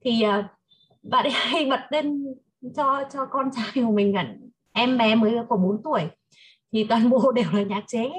Thì 0.01 0.23
uh, 0.39 0.45
bạn 1.03 1.25
ấy 1.25 1.33
hay 1.35 1.67
bật 1.71 1.81
lên 1.91 2.35
cho 2.77 3.05
cho 3.13 3.27
con 3.27 3.51
trai 3.53 3.71
của 3.75 3.93
mình 3.93 4.13
gần 4.13 4.51
em 4.73 4.99
bé 4.99 5.15
mới 5.15 5.35
có 5.49 5.57
4 5.57 5.83
tuổi. 5.85 6.03
Thì 6.73 6.85
toàn 6.85 7.11
bộ 7.11 7.33
đều 7.33 7.47
là 7.53 7.63
nhạc 7.63 7.85
chế. 7.87 8.11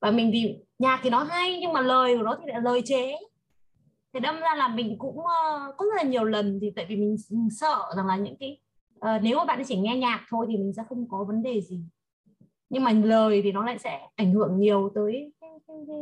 Và 0.00 0.10
mình 0.10 0.30
thì 0.32 0.56
nhạc 0.78 1.00
thì 1.02 1.10
nó 1.10 1.22
hay 1.22 1.58
nhưng 1.60 1.72
mà 1.72 1.80
lời 1.80 2.16
của 2.16 2.22
nó 2.22 2.36
thì 2.40 2.52
là 2.52 2.60
lời 2.60 2.82
chế. 2.84 3.16
Thì 4.14 4.20
đâm 4.20 4.40
ra 4.40 4.54
là 4.54 4.68
mình 4.68 4.98
cũng 4.98 5.18
uh, 5.18 5.76
có 5.76 5.84
rất 5.84 5.96
là 5.96 6.02
nhiều 6.02 6.24
lần 6.24 6.58
thì 6.62 6.70
tại 6.76 6.86
vì 6.88 6.96
mình, 6.96 7.16
mình 7.30 7.50
sợ 7.50 7.78
rằng 7.96 8.06
là 8.06 8.16
những 8.16 8.36
cái 8.40 8.60
uh, 8.96 9.22
nếu 9.22 9.38
mà 9.38 9.44
bạn 9.44 9.62
chỉ 9.66 9.76
nghe 9.76 9.96
nhạc 9.96 10.24
thôi 10.30 10.46
thì 10.48 10.56
mình 10.56 10.72
sẽ 10.76 10.82
không 10.88 11.08
có 11.08 11.24
vấn 11.24 11.42
đề 11.42 11.60
gì. 11.60 11.80
Nhưng 12.70 12.84
mà 12.84 12.92
lời 12.92 13.40
thì 13.42 13.52
nó 13.52 13.64
lại 13.64 13.78
sẽ 13.78 14.00
ảnh 14.16 14.32
hưởng 14.32 14.58
nhiều 14.58 14.92
tới 14.94 15.32
cái, 15.88 15.98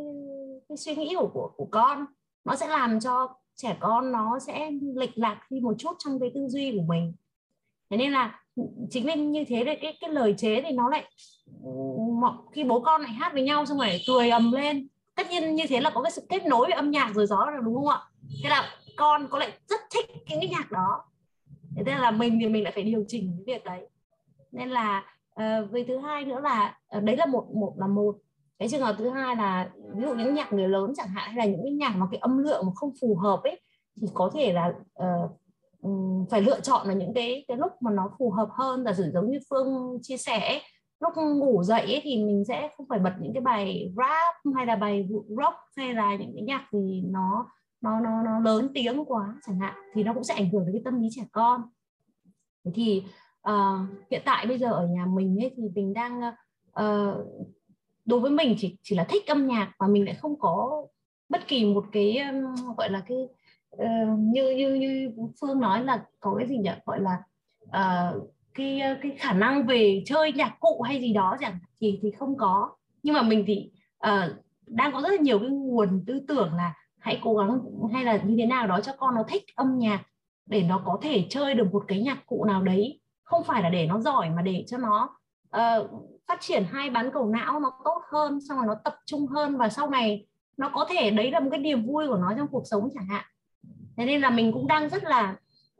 cái, 0.69 0.77
suy 0.77 0.95
nghĩ 0.95 1.15
của, 1.19 1.31
của 1.35 1.51
của 1.57 1.69
con. 1.71 2.05
Nó 2.45 2.57
sẽ 2.57 2.69
làm 2.69 3.01
cho 3.01 3.29
trẻ 3.55 3.77
con 3.81 4.13
nó 4.13 4.39
sẽ 4.39 4.71
lệch 4.95 5.19
lạc 5.19 5.41
đi 5.51 5.61
một 5.61 5.75
chút 5.79 5.97
trong 5.99 6.21
cái 6.21 6.31
tư 6.35 6.49
duy 6.49 6.73
của 6.77 6.83
mình. 6.89 7.15
Thế 7.91 7.97
nên 7.97 8.13
là 8.13 8.41
chính 8.91 9.07
vì 9.07 9.15
như 9.15 9.45
thế 9.49 9.65
đấy 9.65 9.79
cái 9.83 9.97
cái 10.01 10.11
lời 10.11 10.35
chế 10.39 10.63
thì 10.63 10.73
nó 10.73 10.89
lại 10.89 11.05
ừ, 11.65 11.71
khi 12.53 12.65
bố 12.65 12.81
con 12.81 13.03
lại 13.03 13.13
hát 13.13 13.33
với 13.33 13.43
nhau 13.43 13.67
xong 13.67 13.79
rồi 13.79 14.01
cười 14.07 14.31
ầm 14.31 14.53
lên. 14.53 14.89
Tất 15.15 15.31
nhiên 15.31 15.55
như 15.55 15.65
thế 15.69 15.81
là 15.81 15.91
có 15.91 16.03
cái 16.03 16.11
sự 16.13 16.23
kết 16.29 16.47
nối 16.47 16.67
với 16.67 16.73
âm 16.73 16.91
nhạc 16.91 17.13
rồi 17.15 17.27
gió 17.27 17.47
rồi 17.53 17.61
đúng 17.65 17.75
không 17.75 17.89
ạ? 17.89 17.99
Thế 18.43 18.49
là 18.51 18.71
con 18.97 19.29
có 19.31 19.39
lại 19.39 19.53
rất 19.69 19.81
thích 19.91 20.07
cái, 20.27 20.39
cái 20.41 20.49
nhạc 20.49 20.73
đó. 20.73 21.05
Thế 21.77 21.83
nên 21.87 21.99
là 21.99 22.11
mình 22.11 22.39
thì 22.41 22.49
mình 22.49 22.65
lại 22.65 22.73
phải 22.73 22.83
điều 22.83 23.05
chỉnh 23.09 23.33
cái 23.37 23.55
việc 23.55 23.65
đấy. 23.65 23.89
Nên 24.53 24.71
là 24.71 25.05
ờ, 25.35 25.63
uh, 25.65 25.71
về 25.71 25.85
thứ 25.89 25.99
hai 25.99 26.25
nữa 26.25 26.41
là 26.41 26.79
uh, 26.99 27.03
đấy 27.03 27.17
là 27.17 27.27
một 27.27 27.47
một 27.55 27.75
là 27.77 27.87
một 27.87 28.17
cái 28.59 28.69
trường 28.69 28.83
hợp 28.83 28.95
thứ 28.99 29.11
hai 29.11 29.37
là 29.37 29.71
ví 29.95 30.03
dụ 30.03 30.15
những 30.15 30.35
nhạc 30.35 30.53
người 30.53 30.69
lớn 30.69 30.93
chẳng 30.97 31.09
hạn 31.09 31.31
hay 31.31 31.47
là 31.47 31.53
những 31.53 31.63
cái 31.65 31.73
nhạc 31.73 31.97
mà 31.97 32.07
cái 32.11 32.19
âm 32.19 32.39
lượng 32.39 32.67
mà 32.67 32.73
không 32.75 32.93
phù 33.01 33.17
hợp 33.17 33.41
ấy 33.43 33.61
thì 34.01 34.09
có 34.15 34.31
thể 34.35 34.53
là 34.53 34.75
uh, 35.03 35.31
phải 36.31 36.43
lựa 36.43 36.61
chọn 36.61 36.89
là 36.89 36.95
những 36.95 37.15
cái 37.15 37.45
cái 37.49 37.57
lúc 37.57 37.73
mà 37.81 37.91
nó 37.91 38.11
phù 38.19 38.31
hợp 38.31 38.49
hơn. 38.53 38.85
Là 38.85 38.95
sử 38.95 39.11
giống 39.15 39.31
như 39.31 39.39
phương 39.51 39.99
chia 40.03 40.17
sẻ 40.17 40.61
lúc 41.01 41.13
ngủ 41.17 41.63
dậy 41.63 41.81
ấy, 41.81 42.01
thì 42.03 42.25
mình 42.25 42.45
sẽ 42.49 42.71
không 42.77 42.87
phải 42.89 42.99
bật 42.99 43.13
những 43.21 43.33
cái 43.35 43.41
bài 43.41 43.93
rap 43.97 44.55
hay 44.57 44.67
là 44.67 44.77
bài 44.77 45.09
rock 45.29 45.57
hay 45.77 45.95
là 45.95 46.17
những 46.17 46.33
cái 46.35 46.43
nhạc 46.43 46.69
gì 46.73 47.05
nó 47.11 47.47
nó 47.81 48.01
nó 48.01 48.23
nó 48.23 48.41
lớn 48.41 48.69
tiếng 48.75 49.05
quá 49.05 49.35
chẳng 49.47 49.61
hạn 49.61 49.75
thì 49.95 50.03
nó 50.03 50.15
cũng 50.15 50.25
sẽ 50.25 50.35
ảnh 50.35 50.51
hưởng 50.51 50.67
đến 50.67 50.73
cái 50.73 50.83
tâm 50.85 51.03
lý 51.03 51.09
trẻ 51.11 51.23
con. 51.33 51.63
Thế 52.65 52.71
thì 52.75 53.05
uh, 53.49 53.81
hiện 54.11 54.23
tại 54.25 54.47
bây 54.47 54.59
giờ 54.59 54.73
ở 54.73 54.87
nhà 54.87 55.07
mình 55.07 55.43
ấy 55.43 55.55
thì 55.57 55.63
mình 55.75 55.93
đang 55.93 56.21
uh, 56.81 57.27
đối 58.05 58.21
với 58.21 58.31
mình 58.31 58.55
chỉ 58.59 58.77
chỉ 58.83 58.97
là 58.97 59.05
thích 59.05 59.27
âm 59.27 59.47
nhạc 59.47 59.73
và 59.79 59.87
mình 59.87 60.05
lại 60.05 60.15
không 60.15 60.39
có 60.39 60.87
bất 61.29 61.49
kỳ 61.49 61.65
một 61.65 61.85
cái 61.93 62.19
um, 62.19 62.75
gọi 62.77 62.91
là 62.91 63.03
cái 63.09 63.19
uh, 63.77 64.19
như 64.19 64.51
như 64.51 64.75
như 64.75 65.11
phương 65.41 65.61
nói 65.61 65.85
là 65.85 66.05
có 66.21 66.35
cái 66.39 66.49
gì 66.49 66.57
nhỉ? 66.59 66.71
Gọi 66.87 67.01
là 67.01 67.23
uh, 67.67 68.31
cái 68.55 68.81
ờ, 68.81 68.97
cái 69.03 69.13
khả 69.19 69.33
năng 69.33 69.67
về 69.67 70.03
chơi 70.07 70.33
nhạc 70.33 70.57
cụ 70.61 70.83
hay 70.83 71.01
gì 71.01 71.13
đó 71.13 71.37
chẳng 71.41 71.59
thì 71.81 71.99
thì 72.03 72.11
không 72.11 72.37
có. 72.37 72.71
Nhưng 73.03 73.15
mà 73.15 73.23
mình 73.23 73.45
thì 73.47 73.71
uh, 74.07 74.37
đang 74.67 74.93
có 74.93 75.01
rất 75.01 75.09
là 75.11 75.21
nhiều 75.21 75.39
cái 75.39 75.49
nguồn 75.49 76.05
tư 76.07 76.21
tưởng 76.29 76.55
là 76.55 76.75
hãy 76.99 77.21
cố 77.23 77.35
gắng 77.35 77.61
hay 77.93 78.05
là 78.05 78.17
như 78.17 78.37
thế 78.39 78.47
nào 78.47 78.67
đó 78.67 78.81
cho 78.81 78.93
con 78.99 79.15
nó 79.15 79.23
thích 79.29 79.45
âm 79.55 79.79
nhạc 79.79 80.03
để 80.47 80.63
nó 80.63 80.83
có 80.85 80.99
thể 81.03 81.27
chơi 81.31 81.55
được 81.55 81.73
một 81.73 81.85
cái 81.89 82.01
nhạc 82.01 82.27
cụ 82.27 82.45
nào 82.45 82.63
đấy. 82.63 83.01
Không 83.25 83.45
phải 83.45 83.63
là 83.63 83.71
để 83.71 83.87
nó 83.87 84.01
giỏi 84.01 84.31
mà 84.31 84.43
để 84.43 84.65
cho 84.67 84.79
nó 84.79 85.19
uh, 85.57 85.91
phát 86.29 86.41
triển 86.41 86.65
hai 86.73 86.91
bán 86.91 87.11
cầu 87.13 87.27
não 87.27 87.61
nó 87.61 87.73
tốt 87.85 88.03
hơn 88.13 88.39
xong 88.49 88.59
rồi 88.59 88.67
nó 88.67 88.75
tập 88.85 88.97
trung 89.07 89.27
hơn 89.27 89.57
và 89.57 89.69
sau 89.69 89.91
này 89.91 90.27
nó 90.57 90.71
có 90.75 90.87
thể 90.91 91.11
đấy 91.11 91.31
là 91.31 91.41
một 91.41 91.49
cái 91.51 91.61
niềm 91.61 91.87
vui 91.87 92.09
của 92.09 92.17
nó 92.17 92.35
trong 92.37 92.49
cuộc 92.49 92.63
sống 92.65 92.89
chẳng 92.95 93.07
hạn. 93.07 93.25
Thế 93.97 94.05
nên 94.05 94.21
là 94.21 94.31
mình 94.31 94.53
cũng 94.53 94.67
đang 94.67 94.89
rất 94.89 95.05
là 95.05 95.37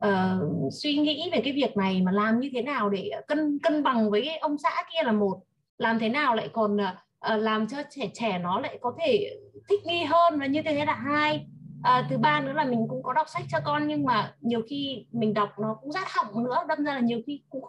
uh, 0.07 0.73
suy 0.73 0.97
nghĩ 0.97 1.29
về 1.33 1.41
cái 1.45 1.53
việc 1.53 1.77
này 1.77 2.03
mà 2.03 2.13
làm 2.13 2.41
như 2.41 2.51
thế 2.53 2.63
nào 2.63 2.91
để 2.91 3.11
cân 3.29 3.59
cân 3.63 3.83
bằng 3.83 4.11
với 4.11 4.23
cái 4.25 4.39
ông 4.39 4.59
xã 4.59 4.71
kia 4.93 5.03
là 5.05 5.13
một. 5.13 5.41
Làm 5.79 5.99
thế 5.99 6.09
nào 6.09 6.35
lại 6.35 6.49
còn 6.53 6.77
uh, 6.77 7.43
làm 7.43 7.69
cho 7.69 7.79
trẻ 7.91 8.11
trẻ 8.15 8.39
nó 8.39 8.61
lại 8.61 8.79
có 8.81 8.93
thể 9.01 9.41
thích 9.69 9.81
nghi 9.87 10.05
hơn 10.05 10.39
và 10.39 10.47
như 10.47 10.63
thế 10.63 10.85
là 10.85 10.95
hai. 10.95 11.47
À, 11.83 12.07
thứ 12.11 12.19
ba 12.19 12.41
nữa 12.41 12.53
là 12.53 12.65
mình 12.65 12.87
cũng 12.89 13.03
có 13.03 13.13
đọc 13.13 13.27
sách 13.29 13.43
cho 13.51 13.59
con 13.65 13.89
nhưng 13.89 14.05
mà 14.05 14.35
nhiều 14.41 14.63
khi 14.69 15.07
mình 15.13 15.35
đọc 15.35 15.51
nó 15.59 15.77
cũng 15.81 15.93
rát 15.93 16.09
họng 16.09 16.45
nữa 16.45 16.57
đâm 16.69 16.85
ra 16.85 16.95
là 16.95 17.01
nhiều 17.01 17.21
khi 17.27 17.43
cũng 17.51 17.65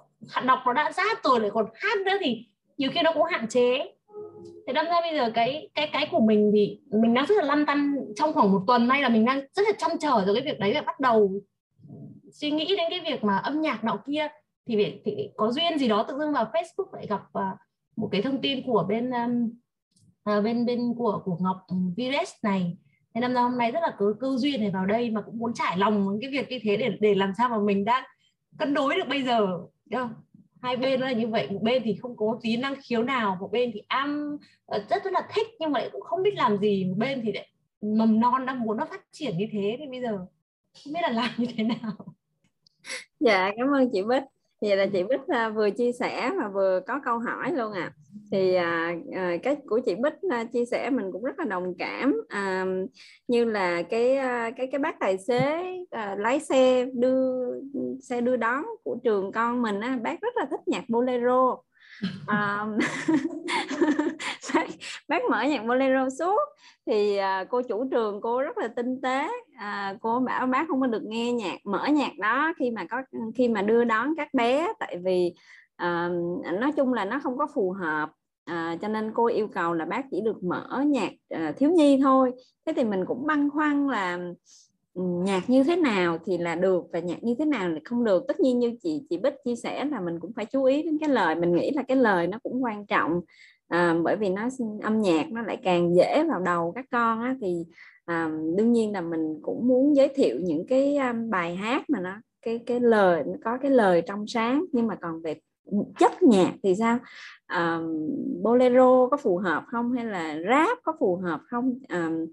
đọc 0.46 0.60
nó 0.66 0.74
đã 0.74 0.92
rát 0.92 1.24
rồi 1.24 1.40
lại 1.40 1.50
còn 1.54 1.66
hát 1.74 1.98
nữa 2.06 2.18
thì 2.22 2.46
nhiều 2.78 2.90
khi 2.94 3.02
nó 3.04 3.12
cũng 3.14 3.24
hạn 3.24 3.48
chế. 3.48 3.94
Thế 4.68 4.74
đâm 4.74 4.86
ra 4.86 5.02
bây 5.02 5.18
giờ 5.18 5.32
cái 5.34 5.70
cái 5.76 5.90
cái 5.94 6.08
của 6.12 6.20
mình 6.20 6.52
thì 6.54 6.80
mình 6.92 7.14
đang 7.14 7.26
rất 7.26 7.36
là 7.38 7.44
lăn 7.44 7.66
tăn 7.66 7.96
trong 8.16 8.34
khoảng 8.34 8.52
một 8.52 8.64
tuần 8.68 8.88
nay 8.88 9.02
là 9.02 9.10
mình 9.10 9.26
đang 9.26 9.42
rất 9.54 9.64
là 9.68 9.74
trông 9.78 10.00
chờ 10.00 10.24
rồi 10.26 10.36
cái 10.36 10.44
việc 10.46 10.60
đấy 10.60 10.74
là 10.74 10.82
bắt 10.82 11.00
đầu 11.00 11.42
suy 12.32 12.52
nghĩ 12.52 12.66
đến 12.66 12.88
cái 12.90 13.00
việc 13.06 13.24
mà 13.24 13.38
âm 13.38 13.62
nhạc 13.62 13.84
nọ 13.84 13.98
kia. 14.08 14.28
Thì, 14.68 15.02
thì 15.06 15.30
có 15.38 15.52
duyên 15.52 15.80
gì 15.80 15.88
đó 15.88 16.06
tự 16.08 16.18
dưng 16.18 16.34
vào 16.34 16.46
Facebook 16.54 16.94
lại 16.94 17.08
gặp 17.08 17.22
uh, 17.22 17.58
một 17.96 18.10
cái 18.12 18.22
thông 18.22 18.42
tin 18.42 18.64
của 18.66 18.86
bên 18.90 19.12
um, 19.12 19.50
uh, 20.38 20.44
bên 20.44 20.66
bên 20.66 20.94
của 20.98 21.22
của 21.26 21.38
Ngọc 21.42 21.58
Vires 21.98 22.34
này. 22.44 22.78
Thế 23.16 23.22
năm 23.22 23.34
ra 23.34 23.42
hôm 23.42 23.58
nay 23.58 23.72
rất 23.72 23.80
là 23.82 23.96
cứ 24.00 24.16
cơ 24.20 24.38
duyên 24.38 24.62
này 24.62 24.72
vào 24.72 24.86
đây 24.86 25.10
mà 25.10 25.22
cũng 25.22 25.38
muốn 25.38 25.54
trải 25.54 25.78
lòng 25.78 26.18
cái 26.22 26.32
việc 26.32 26.50
như 26.50 26.60
thế 26.64 26.78
để 26.78 26.92
để 27.00 27.16
làm 27.16 27.32
sao 27.38 27.50
mà 27.50 27.60
mình 27.60 27.86
đang 27.86 28.04
cân 28.58 28.74
đối 28.74 28.96
được 28.96 29.08
bây 29.10 29.24
giờ 29.24 29.48
không? 29.92 30.14
Hai 30.64 30.78
bên 30.78 31.00
là 31.00 31.12
như 31.12 31.28
vậy, 31.28 31.48
một 31.52 31.62
bên 31.62 31.82
thì 31.86 31.96
không 32.02 32.18
có 32.18 32.40
tí 32.42 32.58
năng 32.58 32.76
khiếu 32.84 33.04
nào, 33.04 33.38
một 33.40 33.50
bên 33.52 33.72
thì 33.74 33.82
am 33.88 34.38
ờ, 34.66 34.86
rất 34.90 35.04
rất 35.04 35.14
là 35.14 35.28
thích 35.34 35.48
nhưng 35.60 35.72
mà 35.72 35.80
lại 35.80 35.90
cũng 35.92 36.02
không 36.02 36.24
biết 36.24 36.34
làm 36.36 36.58
gì, 36.58 36.86
một 36.86 36.96
bên 36.98 37.22
thì 37.24 37.32
lại 37.32 37.50
mầm 37.82 38.20
non 38.20 38.46
đang 38.46 38.60
muốn 38.60 38.78
nó 38.78 38.86
phát 38.86 39.02
triển 39.12 39.38
như 39.38 39.46
thế, 39.52 39.76
thì 39.80 39.88
bây 39.88 40.02
giờ 40.02 40.18
không 40.84 40.94
biết 40.94 41.00
là 41.02 41.10
làm 41.10 41.30
như 41.38 41.48
thế 41.58 41.64
nào. 41.64 41.94
Dạ 43.20 43.52
cảm 43.58 43.68
ơn 43.74 43.90
chị 43.94 44.02
Bích 44.04 44.24
vậy 44.68 44.78
là 44.78 44.86
chị 44.86 45.04
Bích 45.04 45.28
à, 45.28 45.50
vừa 45.50 45.70
chia 45.70 45.92
sẻ 45.92 46.32
mà 46.40 46.48
vừa 46.48 46.80
có 46.88 47.00
câu 47.06 47.20
hỏi 47.20 47.52
luôn 47.52 47.74
à 47.74 47.92
thì 48.32 48.54
à, 48.54 48.96
à, 49.16 49.38
cái 49.44 49.58
của 49.68 49.80
chị 49.86 49.96
Bích 49.96 50.14
à, 50.30 50.44
chia 50.44 50.66
sẻ 50.66 50.90
mình 50.90 51.12
cũng 51.12 51.24
rất 51.24 51.40
là 51.40 51.46
đồng 51.46 51.74
cảm 51.80 52.16
à, 52.30 52.66
như 53.28 53.46
là 53.46 53.82
cái 53.82 54.16
à, 54.16 54.52
cái 54.58 54.68
cái 54.72 54.80
bác 54.80 55.00
tài 55.00 55.18
xế 55.18 55.64
à, 55.92 56.16
lái 56.20 56.40
xe 56.40 56.86
đưa 56.94 57.46
xe 58.02 58.22
đưa 58.22 58.36
đón 58.36 58.66
của 58.84 58.98
trường 59.04 59.32
con 59.32 59.62
mình 59.62 59.80
á, 59.80 59.98
bác 60.04 60.22
rất 60.22 60.36
là 60.36 60.46
thích 60.46 60.60
nhạc 60.66 60.84
bolero. 60.88 61.58
À, 62.28 62.66
bác, 64.54 64.68
bác 65.08 65.24
mở 65.32 65.44
nhạc 65.44 65.66
bolero 65.66 66.10
suốt. 66.20 66.40
Thì 66.86 67.18
à, 67.18 67.44
cô 67.44 67.62
chủ 67.62 67.88
trường 67.92 68.22
cô 68.22 68.42
rất 68.42 68.58
là 68.58 68.68
tinh 68.68 69.02
tế 69.02 69.28
à, 69.58 69.96
cô 70.02 70.20
bảo 70.20 70.48
bác 70.48 70.68
không 70.68 70.82
có 70.82 70.88
được 70.88 71.04
nghe 71.04 71.32
nhạc 71.32 71.58
mở 71.64 71.86
nhạc 71.86 72.18
đó 72.20 72.54
khi 72.58 72.72
mà 72.72 72.86
có 72.86 72.98
khi 73.36 73.48
mà 73.50 73.62
đưa 73.62 73.84
đón 73.84 74.16
các 74.18 74.34
bé. 74.34 74.74
Tại 74.80 74.98
vì 75.04 75.34
à, 75.76 76.10
nói 76.60 76.72
chung 76.72 76.94
là 76.94 77.06
nó 77.06 77.20
không 77.24 77.38
có 77.38 77.48
phù 77.56 77.72
hợp. 77.72 78.10
À, 78.46 78.78
cho 78.82 78.88
nên 78.88 79.12
cô 79.14 79.26
yêu 79.26 79.48
cầu 79.48 79.74
là 79.74 79.86
bác 79.86 80.06
chỉ 80.12 80.22
được 80.22 80.44
mở 80.44 80.84
nhạc 80.88 81.12
à, 81.30 81.54
thiếu 81.58 81.72
nhi 81.72 82.00
thôi. 82.02 82.32
Thế 82.66 82.74
thì 82.76 82.84
mình 82.84 83.06
cũng 83.06 83.28
băn 83.28 83.50
khoăn 83.50 83.88
là 83.88 84.20
nhạc 84.96 85.50
như 85.50 85.64
thế 85.64 85.76
nào 85.76 86.18
thì 86.26 86.38
là 86.38 86.56
được 86.56 86.84
và 86.94 87.00
nhạc 87.00 87.24
như 87.24 87.36
thế 87.40 87.46
nào 87.46 87.70
thì 87.74 87.80
không 87.86 88.04
được. 88.04 88.24
Tất 88.28 88.40
nhiên 88.40 88.60
như 88.60 88.76
chị 88.84 89.02
chị 89.10 89.18
Bích 89.18 89.34
chia 89.46 89.56
sẻ 89.56 89.86
là 89.86 90.02
mình 90.02 90.20
cũng 90.20 90.34
phải 90.36 90.46
chú 90.46 90.64
ý 90.64 90.84
đến 90.84 90.98
cái 91.00 91.10
lời. 91.10 91.36
Mình 91.36 91.56
nghĩ 91.56 91.72
là 91.72 91.84
cái 91.84 91.98
lời 91.98 92.28
nó 92.28 92.40
cũng 92.44 92.64
quan 92.64 92.86
trọng 92.86 93.22
à, 93.68 93.96
bởi 94.04 94.16
vì 94.16 94.30
nó 94.30 94.50
âm 94.82 95.02
nhạc 95.02 95.32
nó 95.32 95.42
lại 95.42 95.58
càng 95.64 95.96
dễ 95.96 96.24
vào 96.30 96.40
đầu 96.40 96.72
các 96.76 96.86
con 96.92 97.22
á, 97.22 97.36
thì 97.42 97.66
à, 98.06 98.32
đương 98.58 98.72
nhiên 98.72 98.92
là 98.92 99.02
mình 99.02 99.40
cũng 99.42 99.68
muốn 99.68 99.96
giới 99.96 100.08
thiệu 100.16 100.40
những 100.42 100.66
cái 100.68 100.98
um, 100.98 101.30
bài 101.30 101.56
hát 101.56 101.90
mà 101.90 102.00
nó 102.00 102.16
cái 102.42 102.60
cái 102.66 102.80
lời 102.80 103.24
nó 103.26 103.34
có 103.44 103.58
cái 103.58 103.72
lời 103.72 104.04
trong 104.08 104.28
sáng. 104.28 104.66
Nhưng 104.72 104.88
mà 104.88 104.96
còn 104.96 105.22
về 105.22 105.40
chất 106.00 106.24
nhạc 106.24 106.54
thì 106.64 106.76
sao? 106.76 107.00
Um, 107.56 108.10
bolero 108.44 109.08
có 109.12 109.18
phù 109.18 109.38
hợp 109.38 109.64
không? 109.68 109.92
Hay 109.92 110.06
là 110.06 110.38
rap 110.50 110.78
có 110.84 110.94
phù 111.00 111.16
hợp 111.16 111.42
không? 111.48 111.80
Um, 111.90 112.26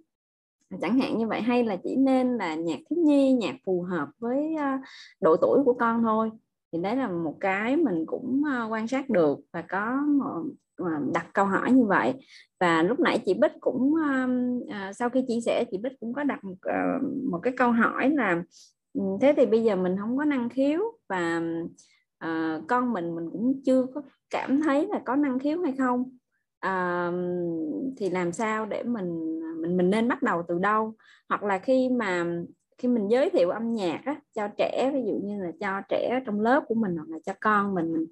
chẳng 0.80 0.98
hạn 0.98 1.18
như 1.18 1.26
vậy. 1.26 1.40
Hay 1.40 1.64
là 1.64 1.76
chỉ 1.76 1.96
nên 1.96 2.36
là 2.36 2.54
nhạc 2.54 2.78
thiếu 2.90 2.98
nhi 3.04 3.32
nhạc 3.32 3.54
phù 3.64 3.82
hợp 3.82 4.08
với 4.18 4.54
uh, 4.54 4.80
độ 5.20 5.36
tuổi 5.36 5.62
của 5.64 5.74
con 5.74 6.02
thôi? 6.02 6.30
Thì 6.72 6.78
đấy 6.78 6.96
là 6.96 7.08
một 7.08 7.36
cái 7.40 7.76
mình 7.76 8.06
cũng 8.06 8.42
uh, 8.64 8.72
quan 8.72 8.88
sát 8.88 9.10
được 9.10 9.38
và 9.52 9.62
có 9.62 9.96
một, 10.06 10.44
đặt 11.12 11.26
câu 11.32 11.44
hỏi 11.44 11.72
như 11.72 11.84
vậy. 11.84 12.14
Và 12.60 12.82
lúc 12.82 13.00
nãy 13.00 13.22
chị 13.26 13.34
Bích 13.34 13.52
cũng 13.60 13.92
uh, 13.92 14.96
sau 14.96 15.10
khi 15.10 15.24
chia 15.28 15.40
sẻ 15.40 15.64
chị 15.70 15.78
Bích 15.78 16.00
cũng 16.00 16.14
có 16.14 16.24
đặt 16.24 16.44
một, 16.44 16.52
uh, 16.52 17.02
một 17.30 17.38
cái 17.42 17.52
câu 17.56 17.72
hỏi 17.72 18.10
là 18.10 18.42
ừ, 18.94 19.02
thế 19.20 19.34
thì 19.36 19.46
bây 19.46 19.62
giờ 19.62 19.76
mình 19.76 19.96
không 20.00 20.16
có 20.16 20.24
năng 20.24 20.48
khiếu 20.48 20.80
và 21.08 21.42
uh, 22.24 22.62
con 22.68 22.92
mình 22.92 23.14
mình 23.14 23.30
cũng 23.32 23.60
chưa 23.64 23.86
có 23.94 24.02
cảm 24.30 24.62
thấy 24.62 24.86
là 24.86 25.02
có 25.04 25.16
năng 25.16 25.38
khiếu 25.38 25.62
hay 25.62 25.72
không. 25.78 26.16
Uh, 26.66 27.14
thì 27.96 28.10
làm 28.10 28.32
sao 28.32 28.66
để 28.66 28.82
mình 28.82 29.40
mình 29.60 29.76
mình 29.76 29.90
nên 29.90 30.08
bắt 30.08 30.22
đầu 30.22 30.42
từ 30.48 30.58
đâu? 30.58 30.94
Hoặc 31.28 31.42
là 31.42 31.58
khi 31.58 31.88
mà 31.88 32.26
khi 32.78 32.88
mình 32.88 33.08
giới 33.10 33.30
thiệu 33.30 33.50
âm 33.50 33.74
nhạc 33.74 34.00
á, 34.04 34.16
cho 34.34 34.48
trẻ 34.56 34.90
ví 34.94 35.00
dụ 35.06 35.20
như 35.24 35.42
là 35.42 35.50
cho 35.60 35.80
trẻ 35.88 36.20
trong 36.26 36.40
lớp 36.40 36.64
của 36.68 36.74
mình 36.74 36.96
hoặc 36.96 37.08
là 37.08 37.18
cho 37.26 37.32
con 37.40 37.74
mình, 37.74 37.92
mình 37.92 38.06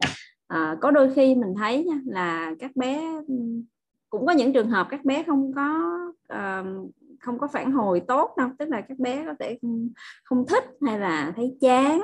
à, 0.49 0.77
có 0.81 0.91
đôi 0.91 1.15
khi 1.15 1.35
mình 1.35 1.55
thấy 1.55 1.85
nha, 1.85 2.01
là 2.07 2.55
các 2.59 2.77
bé 2.77 3.23
cũng 4.11 4.27
có 4.27 4.33
những 4.33 4.53
trường 4.53 4.71
hợp 4.71 4.87
các 4.91 5.05
bé 5.05 5.23
không 5.23 5.53
có 5.53 5.99
uh, 6.35 6.91
không 7.21 7.39
có 7.39 7.49
phản 7.49 7.73
hồi 7.73 8.01
tốt 8.01 8.35
đâu. 8.37 8.49
Tức 8.59 8.69
là 8.69 8.81
các 8.81 8.99
bé 8.99 9.25
có 9.27 9.35
thể 9.39 9.59
không, 10.25 10.47
thích 10.49 10.65
hay 10.87 10.99
là 10.99 11.33
thấy 11.37 11.57
chán 11.61 12.03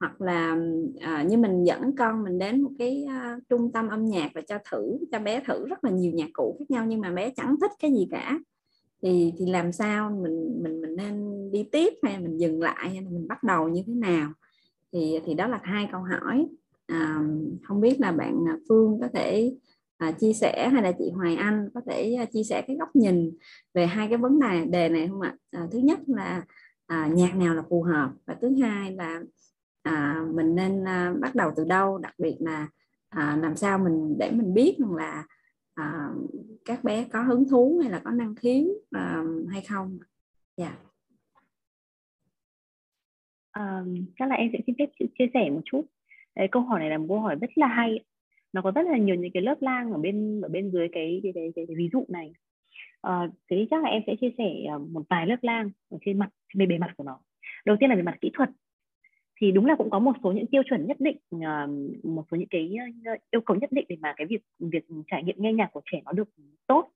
hoặc 0.00 0.20
là 0.20 0.56
uh, 0.96 1.30
như 1.30 1.38
mình 1.38 1.64
dẫn 1.64 1.96
con 1.96 2.22
mình 2.22 2.38
đến 2.38 2.62
một 2.62 2.70
cái 2.78 3.06
uh, 3.06 3.42
trung 3.48 3.72
tâm 3.72 3.88
âm 3.88 4.04
nhạc 4.04 4.30
và 4.34 4.40
cho 4.40 4.58
thử 4.70 4.98
cho 5.12 5.18
bé 5.18 5.42
thử 5.46 5.68
rất 5.68 5.84
là 5.84 5.90
nhiều 5.90 6.12
nhạc 6.12 6.28
cụ 6.32 6.56
khác 6.58 6.70
nhau 6.70 6.84
nhưng 6.86 7.00
mà 7.00 7.10
bé 7.10 7.30
chẳng 7.36 7.56
thích 7.60 7.70
cái 7.78 7.92
gì 7.92 8.08
cả. 8.10 8.38
Thì 9.02 9.32
thì 9.36 9.46
làm 9.46 9.72
sao 9.72 10.10
mình 10.10 10.58
mình 10.62 10.80
mình 10.80 10.96
nên 10.96 11.50
đi 11.52 11.68
tiếp 11.72 11.94
hay 12.02 12.18
mình 12.18 12.40
dừng 12.40 12.62
lại 12.62 12.88
hay 12.88 13.02
là 13.02 13.10
mình 13.10 13.28
bắt 13.28 13.42
đầu 13.42 13.68
như 13.68 13.82
thế 13.86 13.94
nào? 13.94 14.32
Thì 14.92 15.20
thì 15.24 15.34
đó 15.34 15.46
là 15.46 15.60
hai 15.62 15.88
câu 15.92 16.00
hỏi 16.00 16.46
à, 16.92 17.20
không 17.62 17.80
biết 17.80 18.00
là 18.00 18.12
bạn 18.12 18.48
à, 18.48 18.56
Phương 18.68 18.98
có 19.00 19.08
thể 19.14 19.52
à, 19.98 20.12
chia 20.12 20.32
sẻ 20.32 20.68
hay 20.72 20.82
là 20.82 20.92
chị 20.98 21.10
Hoài 21.14 21.36
Anh 21.36 21.68
có 21.74 21.80
thể 21.86 22.14
à, 22.14 22.24
chia 22.24 22.42
sẻ 22.44 22.62
cái 22.66 22.76
góc 22.76 22.96
nhìn 22.96 23.36
về 23.74 23.86
hai 23.86 24.08
cái 24.08 24.18
vấn 24.18 24.40
đề 24.40 24.64
đề 24.64 24.88
này 24.88 25.08
không 25.08 25.20
ạ? 25.20 25.36
À, 25.50 25.66
thứ 25.72 25.78
nhất 25.78 25.98
là 26.06 26.44
à, 26.86 27.08
nhạc 27.14 27.36
nào 27.36 27.54
là 27.54 27.62
phù 27.70 27.82
hợp 27.82 28.10
và 28.26 28.36
thứ 28.40 28.56
hai 28.62 28.96
là 28.96 29.22
à, 29.82 30.24
mình 30.34 30.54
nên 30.54 30.84
à, 30.84 31.14
bắt 31.20 31.34
đầu 31.34 31.50
từ 31.56 31.64
đâu 31.64 31.98
đặc 31.98 32.14
biệt 32.18 32.36
là 32.40 32.68
à, 33.08 33.38
làm 33.42 33.56
sao 33.56 33.78
mình 33.78 34.16
để 34.18 34.30
mình 34.30 34.54
biết 34.54 34.76
rằng 34.78 34.94
là 34.94 35.26
à, 35.74 36.10
các 36.64 36.84
bé 36.84 37.04
có 37.12 37.22
hứng 37.22 37.48
thú 37.48 37.78
hay 37.82 37.90
là 37.90 38.00
có 38.04 38.10
năng 38.10 38.34
khiếu 38.34 38.64
à, 38.90 39.24
hay 39.50 39.62
không? 39.62 39.98
Dạ. 40.56 40.64
Yeah. 40.64 40.78
um, 43.56 44.06
chắc 44.18 44.28
là 44.28 44.34
em 44.34 44.50
sẽ 44.52 44.58
xin 44.66 44.74
phép 44.78 44.86
chia 45.18 45.26
sẻ 45.34 45.50
một 45.50 45.60
chút. 45.64 45.86
Đấy, 46.36 46.48
câu 46.52 46.62
hỏi 46.62 46.80
này 46.80 46.90
là 46.90 46.98
một 46.98 47.04
câu 47.08 47.20
hỏi 47.20 47.36
rất 47.40 47.50
là 47.54 47.66
hay 47.66 47.98
nó 48.52 48.62
có 48.62 48.70
rất 48.70 48.86
là 48.86 48.98
nhiều 48.98 49.14
những 49.14 49.32
cái 49.34 49.42
lớp 49.42 49.62
lang 49.62 49.92
ở 49.92 49.98
bên 49.98 50.40
ở 50.40 50.48
bên 50.48 50.70
dưới 50.70 50.88
cái 50.92 51.20
cái, 51.22 51.32
cái, 51.34 51.52
cái, 51.56 51.64
cái 51.68 51.76
ví 51.76 51.88
dụ 51.92 52.04
này. 52.08 52.32
À, 53.00 53.28
thế 53.50 53.66
chắc 53.70 53.82
là 53.82 53.88
em 53.88 54.02
sẽ 54.06 54.14
chia 54.20 54.30
sẻ 54.38 54.50
ờ, 54.68 54.78
một 54.78 55.02
vài 55.10 55.26
lớp 55.26 55.36
lang 55.42 55.70
ở 55.90 55.98
trên 56.04 56.18
mặt 56.18 56.28
trên 56.58 56.68
bề 56.68 56.78
mặt 56.78 56.92
của 56.96 57.04
nó. 57.04 57.18
Đầu 57.64 57.76
tiên 57.80 57.90
là 57.90 57.96
về 57.96 58.02
mặt 58.02 58.18
kỹ 58.20 58.30
thuật. 58.34 58.50
Thì 59.40 59.52
đúng 59.52 59.66
là 59.66 59.74
cũng 59.76 59.90
có 59.90 59.98
một 59.98 60.12
số 60.22 60.32
những 60.32 60.46
tiêu 60.46 60.62
chuẩn 60.62 60.86
nhất 60.86 60.96
định 61.00 61.16
ờ, 61.30 61.66
một 62.02 62.24
số 62.30 62.36
những 62.36 62.48
cái 62.48 62.70
yêu 63.30 63.40
cầu 63.46 63.56
nhất 63.56 63.72
định 63.72 63.84
để 63.88 63.96
mà 64.00 64.14
cái 64.16 64.26
việc 64.26 64.42
việc 64.58 64.84
trải 65.06 65.22
nghiệm 65.24 65.36
nghe 65.38 65.52
nhạc 65.52 65.68
của 65.72 65.80
trẻ 65.92 66.00
nó 66.04 66.12
được 66.12 66.28
tốt. 66.66 66.90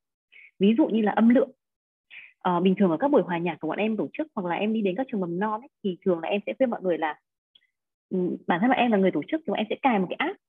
Ví 0.59 0.75
dụ 0.77 0.87
như 0.87 1.01
là 1.01 1.11
âm 1.11 1.29
lượng. 1.29 1.51
À, 2.39 2.59
bình 2.59 2.75
thường 2.79 2.91
ở 2.91 2.97
các 2.97 3.11
buổi 3.11 3.21
hòa 3.21 3.37
nhạc 3.37 3.57
của 3.59 3.67
bọn 3.67 3.77
em 3.77 3.97
tổ 3.97 4.07
chức 4.13 4.27
hoặc 4.35 4.47
là 4.49 4.55
em 4.55 4.73
đi 4.73 4.81
đến 4.81 4.95
các 4.95 5.07
trường 5.11 5.21
mầm 5.21 5.39
non 5.39 5.61
ấy, 5.61 5.69
thì 5.83 5.97
thường 6.05 6.19
là 6.19 6.29
em 6.29 6.41
sẽ 6.45 6.53
khuyên 6.57 6.69
mọi 6.69 6.81
người 6.81 6.97
là 6.97 7.19
Ừ, 8.09 8.37
bản 8.47 8.59
thân 8.61 8.69
là 8.69 8.75
em 8.75 8.91
là 8.91 8.97
người 8.97 9.11
tổ 9.11 9.21
chức 9.27 9.41
thì 9.47 9.51
bọn 9.51 9.57
em 9.57 9.67
sẽ 9.69 9.75
cài 9.81 9.99
một 9.99 10.07
cái 10.09 10.15
app 10.19 10.39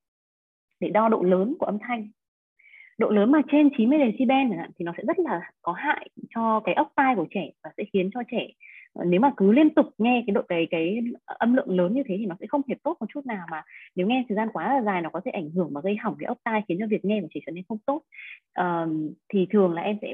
để 0.79 0.89
đo 0.89 1.09
độ 1.09 1.23
lớn 1.23 1.55
của 1.59 1.65
âm 1.65 1.77
thanh. 1.81 2.07
Độ 2.97 3.09
lớn 3.09 3.31
mà 3.31 3.41
trên 3.51 3.69
90 3.77 3.99
decibel 3.99 4.47
thì 4.79 4.85
nó 4.85 4.93
sẽ 4.97 5.03
rất 5.07 5.19
là 5.19 5.51
có 5.61 5.71
hại 5.71 6.09
cho 6.29 6.59
cái 6.65 6.75
ốc 6.75 6.91
tai 6.95 7.15
của 7.15 7.27
trẻ 7.31 7.49
và 7.63 7.71
sẽ 7.77 7.83
khiến 7.93 8.09
cho 8.13 8.19
trẻ 8.31 8.47
nếu 9.05 9.19
mà 9.19 9.31
cứ 9.37 9.51
liên 9.51 9.69
tục 9.69 9.85
nghe 9.97 10.23
cái 10.27 10.33
độ 10.33 10.41
cái 10.47 10.67
cái 10.71 10.99
âm 11.25 11.53
lượng 11.55 11.77
lớn 11.77 11.93
như 11.93 12.03
thế 12.07 12.15
thì 12.19 12.25
nó 12.25 12.35
sẽ 12.39 12.47
không 12.47 12.61
hề 12.69 12.75
tốt 12.83 12.97
một 12.99 13.05
chút 13.13 13.25
nào 13.25 13.45
mà 13.51 13.63
nếu 13.95 14.07
nghe 14.07 14.25
thời 14.29 14.35
gian 14.35 14.49
quá 14.53 14.73
là 14.73 14.81
dài 14.81 15.01
nó 15.01 15.09
có 15.09 15.21
thể 15.25 15.31
ảnh 15.31 15.49
hưởng 15.49 15.69
và 15.73 15.81
gây 15.81 15.95
hỏng 15.95 16.15
cái 16.19 16.27
ốc 16.27 16.37
tai 16.43 16.61
khiến 16.67 16.77
cho 16.79 16.87
việc 16.87 17.05
nghe 17.05 17.21
của 17.21 17.27
chị 17.33 17.39
trở 17.45 17.51
nên 17.51 17.63
không 17.69 17.77
tốt. 17.85 18.01
Uh, 18.61 18.89
thì 19.33 19.47
thường 19.51 19.73
là 19.73 19.81
em 19.81 19.97
sẽ 20.01 20.13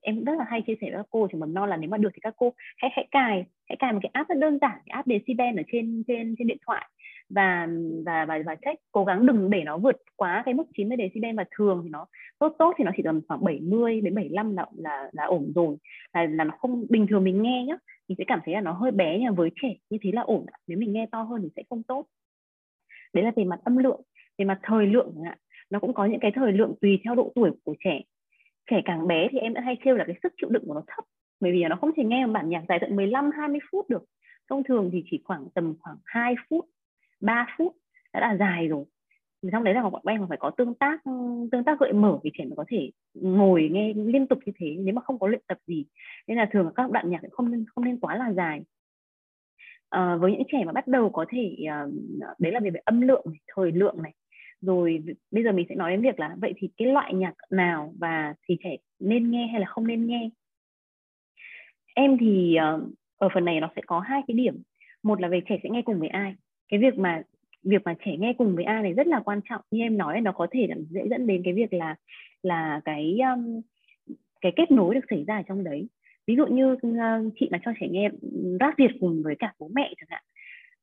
em 0.00 0.24
rất 0.24 0.38
là 0.38 0.44
hay 0.48 0.62
chia 0.62 0.74
sẻ 0.80 0.86
với 0.90 0.96
các 0.96 1.06
cô 1.10 1.28
trường 1.32 1.40
mầm 1.40 1.54
non 1.54 1.68
là 1.68 1.76
nếu 1.76 1.90
mà 1.90 1.96
được 1.98 2.10
thì 2.14 2.18
các 2.22 2.34
cô 2.36 2.52
hãy 2.76 2.90
hãy 2.94 3.08
cài 3.10 3.44
hãy 3.68 3.76
cài 3.76 3.92
một 3.92 3.98
cái 4.02 4.10
app 4.12 4.28
rất 4.28 4.38
đơn 4.38 4.58
giản 4.60 4.78
cái 4.86 4.92
app 4.92 5.08
decibel 5.08 5.58
ở 5.58 5.62
trên 5.72 6.04
trên 6.08 6.34
trên 6.38 6.46
điện 6.46 6.58
thoại 6.66 6.88
và 7.30 7.68
và 8.06 8.24
và 8.24 8.38
và 8.46 8.54
check 8.54 8.82
cố 8.92 9.04
gắng 9.04 9.26
đừng 9.26 9.50
để 9.50 9.62
nó 9.64 9.78
vượt 9.78 9.96
quá 10.16 10.42
cái 10.44 10.54
mức 10.54 10.64
90 10.76 10.96
decibel 10.98 11.34
và 11.36 11.44
thường 11.56 11.80
thì 11.84 11.90
nó 11.90 12.06
tốt 12.38 12.54
tốt 12.58 12.74
thì 12.78 12.84
nó 12.84 12.90
chỉ 12.96 13.02
tầm 13.02 13.20
khoảng 13.28 13.44
70 13.44 14.00
đến 14.00 14.14
75 14.14 14.56
là 14.56 14.66
là 14.76 15.10
là 15.12 15.24
ổn 15.24 15.52
rồi. 15.54 15.76
Là 16.14 16.26
là 16.26 16.44
nó 16.44 16.54
không, 16.58 16.86
bình 16.90 17.06
thường 17.06 17.24
mình 17.24 17.42
nghe 17.42 17.64
nhá, 17.68 17.76
mình 18.08 18.16
sẽ 18.18 18.24
cảm 18.26 18.40
thấy 18.44 18.54
là 18.54 18.60
nó 18.60 18.72
hơi 18.72 18.90
bé 18.90 19.18
nhưng 19.20 19.34
với 19.34 19.50
trẻ, 19.62 19.74
như 19.90 19.98
thế 20.02 20.10
là 20.12 20.22
ổn 20.22 20.46
nếu 20.66 20.78
mình 20.78 20.92
nghe 20.92 21.06
to 21.10 21.22
hơn 21.22 21.42
thì 21.42 21.48
sẽ 21.56 21.62
không 21.70 21.82
tốt. 21.82 22.06
Đấy 23.14 23.24
là 23.24 23.32
về 23.36 23.44
mặt 23.44 23.60
âm 23.64 23.76
lượng, 23.76 24.00
về 24.38 24.44
mặt 24.44 24.58
thời 24.62 24.86
lượng 24.86 25.14
ạ. 25.24 25.36
Nó 25.70 25.78
cũng 25.78 25.94
có 25.94 26.04
những 26.06 26.20
cái 26.20 26.32
thời 26.34 26.52
lượng 26.52 26.74
tùy 26.80 27.00
theo 27.04 27.14
độ 27.14 27.32
tuổi 27.34 27.50
của 27.64 27.74
trẻ. 27.84 28.00
Trẻ 28.70 28.80
càng 28.84 29.06
bé 29.06 29.28
thì 29.30 29.38
em 29.38 29.54
đã 29.54 29.60
hay 29.60 29.76
kêu 29.84 29.96
là 29.96 30.04
cái 30.04 30.16
sức 30.22 30.32
chịu 30.40 30.50
đựng 30.50 30.64
của 30.66 30.74
nó 30.74 30.82
thấp, 30.86 31.04
bởi 31.40 31.52
vì 31.52 31.64
nó 31.64 31.76
không 31.76 31.90
thể 31.96 32.04
nghe 32.04 32.26
một 32.26 32.32
bản 32.32 32.48
nhạc 32.48 32.62
dài 32.68 32.78
tận 32.80 32.96
15 32.96 33.30
20 33.36 33.60
phút 33.72 33.90
được. 33.90 34.04
Thông 34.50 34.64
thường 34.64 34.90
thì 34.92 35.02
chỉ 35.10 35.20
khoảng 35.24 35.46
tầm 35.54 35.74
khoảng 35.80 35.96
2 36.04 36.34
phút 36.50 36.64
3 37.20 37.46
phút 37.58 37.76
đã 38.12 38.20
là 38.20 38.36
dài 38.36 38.68
rồi. 38.68 38.84
Thì 39.42 39.48
trong 39.52 39.64
đấy 39.64 39.74
là 39.74 39.90
bọn 39.90 40.02
em 40.06 40.28
phải 40.28 40.38
có 40.38 40.50
tương 40.50 40.74
tác 40.74 41.04
ừ, 41.04 41.10
tương 41.52 41.64
tác 41.64 41.80
gợi 41.80 41.92
mở 41.92 42.18
thì 42.24 42.30
trẻ 42.38 42.44
mới 42.44 42.56
có 42.56 42.64
thể 42.68 42.90
ngồi 43.14 43.68
nghe 43.72 43.92
liên 43.94 44.26
tục 44.26 44.38
như 44.46 44.52
thế 44.58 44.76
nếu 44.78 44.94
mà 44.94 45.02
không 45.02 45.18
có 45.18 45.26
luyện 45.26 45.42
tập 45.46 45.58
gì. 45.66 45.84
Nên 46.26 46.36
là 46.38 46.48
thường 46.52 46.72
các 46.74 46.90
đoạn 46.90 47.10
nhạc 47.10 47.20
không 47.32 47.50
nên 47.50 47.64
không 47.74 47.84
nên 47.84 48.00
quá 48.00 48.16
là 48.16 48.32
dài. 48.32 48.62
À, 49.88 50.16
với 50.16 50.32
những 50.32 50.42
trẻ 50.52 50.64
mà 50.66 50.72
bắt 50.72 50.86
đầu 50.88 51.10
có 51.10 51.24
thể 51.28 51.56
uh, 51.86 51.94
đấy 52.38 52.52
là 52.52 52.60
về, 52.60 52.70
về 52.70 52.80
âm 52.84 53.00
lượng 53.00 53.22
này, 53.26 53.40
thời 53.56 53.72
lượng 53.72 54.02
này. 54.02 54.14
Rồi 54.60 55.02
bây 55.30 55.44
giờ 55.44 55.52
mình 55.52 55.66
sẽ 55.68 55.74
nói 55.74 55.90
đến 55.90 56.02
việc 56.02 56.20
là 56.20 56.36
vậy 56.38 56.52
thì 56.56 56.68
cái 56.76 56.88
loại 56.88 57.14
nhạc 57.14 57.34
nào 57.50 57.94
và 57.98 58.34
thì 58.48 58.56
trẻ 58.64 58.76
nên 58.98 59.30
nghe 59.30 59.46
hay 59.46 59.60
là 59.60 59.66
không 59.66 59.86
nên 59.86 60.06
nghe? 60.06 60.30
Em 61.94 62.18
thì 62.20 62.56
uh, 62.76 62.82
ở 63.18 63.28
phần 63.34 63.44
này 63.44 63.60
nó 63.60 63.70
sẽ 63.76 63.82
có 63.86 64.00
hai 64.00 64.22
cái 64.28 64.34
điểm. 64.34 64.62
Một 65.02 65.20
là 65.20 65.28
về 65.28 65.40
trẻ 65.48 65.58
sẽ 65.62 65.68
nghe 65.70 65.82
cùng 65.82 66.00
với 66.00 66.08
ai? 66.08 66.34
Cái 66.68 66.80
việc 66.80 66.98
mà 66.98 67.22
việc 67.62 67.82
mà 67.84 67.94
trẻ 68.04 68.16
nghe 68.18 68.32
cùng 68.38 68.56
với 68.56 68.64
ai 68.64 68.82
này 68.82 68.92
rất 68.92 69.06
là 69.06 69.20
quan 69.20 69.40
trọng. 69.48 69.60
Như 69.70 69.82
em 69.82 69.98
nói 69.98 70.20
nó 70.20 70.32
có 70.32 70.46
thể 70.50 70.66
là 70.68 70.76
dễ 70.90 71.00
dẫn 71.10 71.26
đến 71.26 71.42
cái 71.44 71.54
việc 71.54 71.72
là 71.72 71.94
là 72.42 72.80
cái 72.84 73.18
um, 73.18 73.60
cái 74.40 74.52
kết 74.56 74.70
nối 74.70 74.94
được 74.94 75.04
xảy 75.10 75.24
ra 75.26 75.36
ở 75.36 75.42
trong 75.48 75.64
đấy. 75.64 75.88
Ví 76.26 76.36
dụ 76.36 76.46
như 76.46 76.72
uh, 76.72 77.32
chị 77.40 77.48
mà 77.52 77.58
cho 77.64 77.72
trẻ 77.80 77.88
nghe 77.90 78.10
rap 78.60 78.74
việt 78.78 78.90
cùng 79.00 79.22
với 79.24 79.34
cả 79.38 79.52
bố 79.58 79.70
mẹ 79.74 79.94
chẳng 79.96 80.08
hạn. 80.08 80.22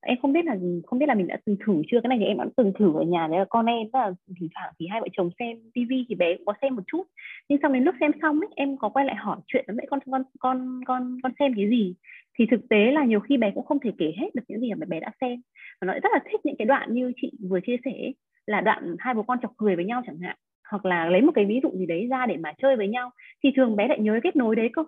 Em 0.06 0.18
không 0.22 0.34
biết 0.34 0.46
là 0.46 0.56
không 0.86 1.00
biết 1.00 1.06
là 1.06 1.16
mình 1.16 1.28
đã 1.28 1.38
từng 1.46 1.58
thử 1.66 1.82
chưa? 1.88 2.02
Cái 2.02 2.08
này 2.08 2.18
thì 2.18 2.26
em 2.26 2.38
đã 2.38 2.46
từng 2.58 2.74
thử 2.80 2.94
ở 2.94 3.04
nhà 3.04 3.28
đấy 3.28 3.40
là 3.40 3.46
con 3.50 3.66
em 3.66 3.88
là 3.94 4.12
thỉnh 4.40 4.50
thoảng 4.56 4.74
thì 4.80 4.88
hai 4.88 5.02
vợ 5.02 5.08
chồng 5.14 5.30
xem 5.40 5.58
tivi 5.74 6.06
thì 6.10 6.16
bé 6.16 6.36
cũng 6.38 6.46
có 6.46 6.54
xem 6.62 6.76
một 6.76 6.82
chút. 6.88 7.04
Nhưng 7.50 7.60
xong 7.62 7.74
đến 7.74 7.84
lúc 7.84 7.96
xem 8.00 8.12
xong 8.22 8.40
ấy, 8.40 8.50
em 8.56 8.78
có 8.78 8.90
quay 8.90 9.06
lại 9.06 9.16
hỏi 9.16 9.38
chuyện 9.48 9.66
với 9.68 9.86
con 9.90 10.00
con 10.12 10.24
con 10.40 10.82
con 10.86 11.18
con 11.24 11.32
xem 11.40 11.54
cái 11.56 11.70
gì? 11.70 11.94
Thì 12.40 12.46
thực 12.52 12.70
tế 12.70 12.92
là 12.92 13.06
nhiều 13.06 13.20
khi 13.20 13.38
bé 13.38 13.52
cũng 13.56 13.66
không 13.66 13.80
thể 13.80 13.92
kể 13.98 14.14
hết 14.18 14.36
được 14.36 14.44
những 14.48 14.60
gì 14.60 14.74
mà 14.74 14.86
bé 14.90 15.00
đã 15.00 15.12
xem. 15.22 15.42
Và 15.82 15.86
nó 15.86 15.94
rất 15.94 16.10
là 16.14 16.20
thích 16.32 16.40
những 16.44 16.56
cái 16.58 16.66
đoạn 16.66 16.94
như 16.94 17.12
chị 17.22 17.32
vừa 17.50 17.60
chia 17.60 17.78
sẻ 17.86 18.12
là 18.48 18.62
đoạn 18.62 18.96
hai 19.00 19.14
bố 19.14 19.24
con 19.24 19.40
chọc 19.42 19.52
cười 19.58 19.76
với 19.76 19.86
nhau 19.86 20.02
chẳng 20.06 20.20
hạn, 20.20 20.36
hoặc 20.70 20.86
là 20.86 21.06
lấy 21.06 21.22
một 21.22 21.32
cái 21.36 21.46
ví 21.46 21.60
dụ 21.64 21.72
gì 21.78 21.86
đấy 21.86 22.08
ra 22.08 22.26
để 22.26 22.38
mà 22.38 22.54
chơi 22.62 22.76
với 22.76 22.88
nhau, 22.88 23.12
thì 23.44 23.52
thường 23.56 23.76
bé 23.76 23.88
lại 23.88 24.00
nhớ 24.00 24.20
kết 24.24 24.36
nối 24.36 24.56
đấy 24.56 24.70
cơ. 24.74 24.84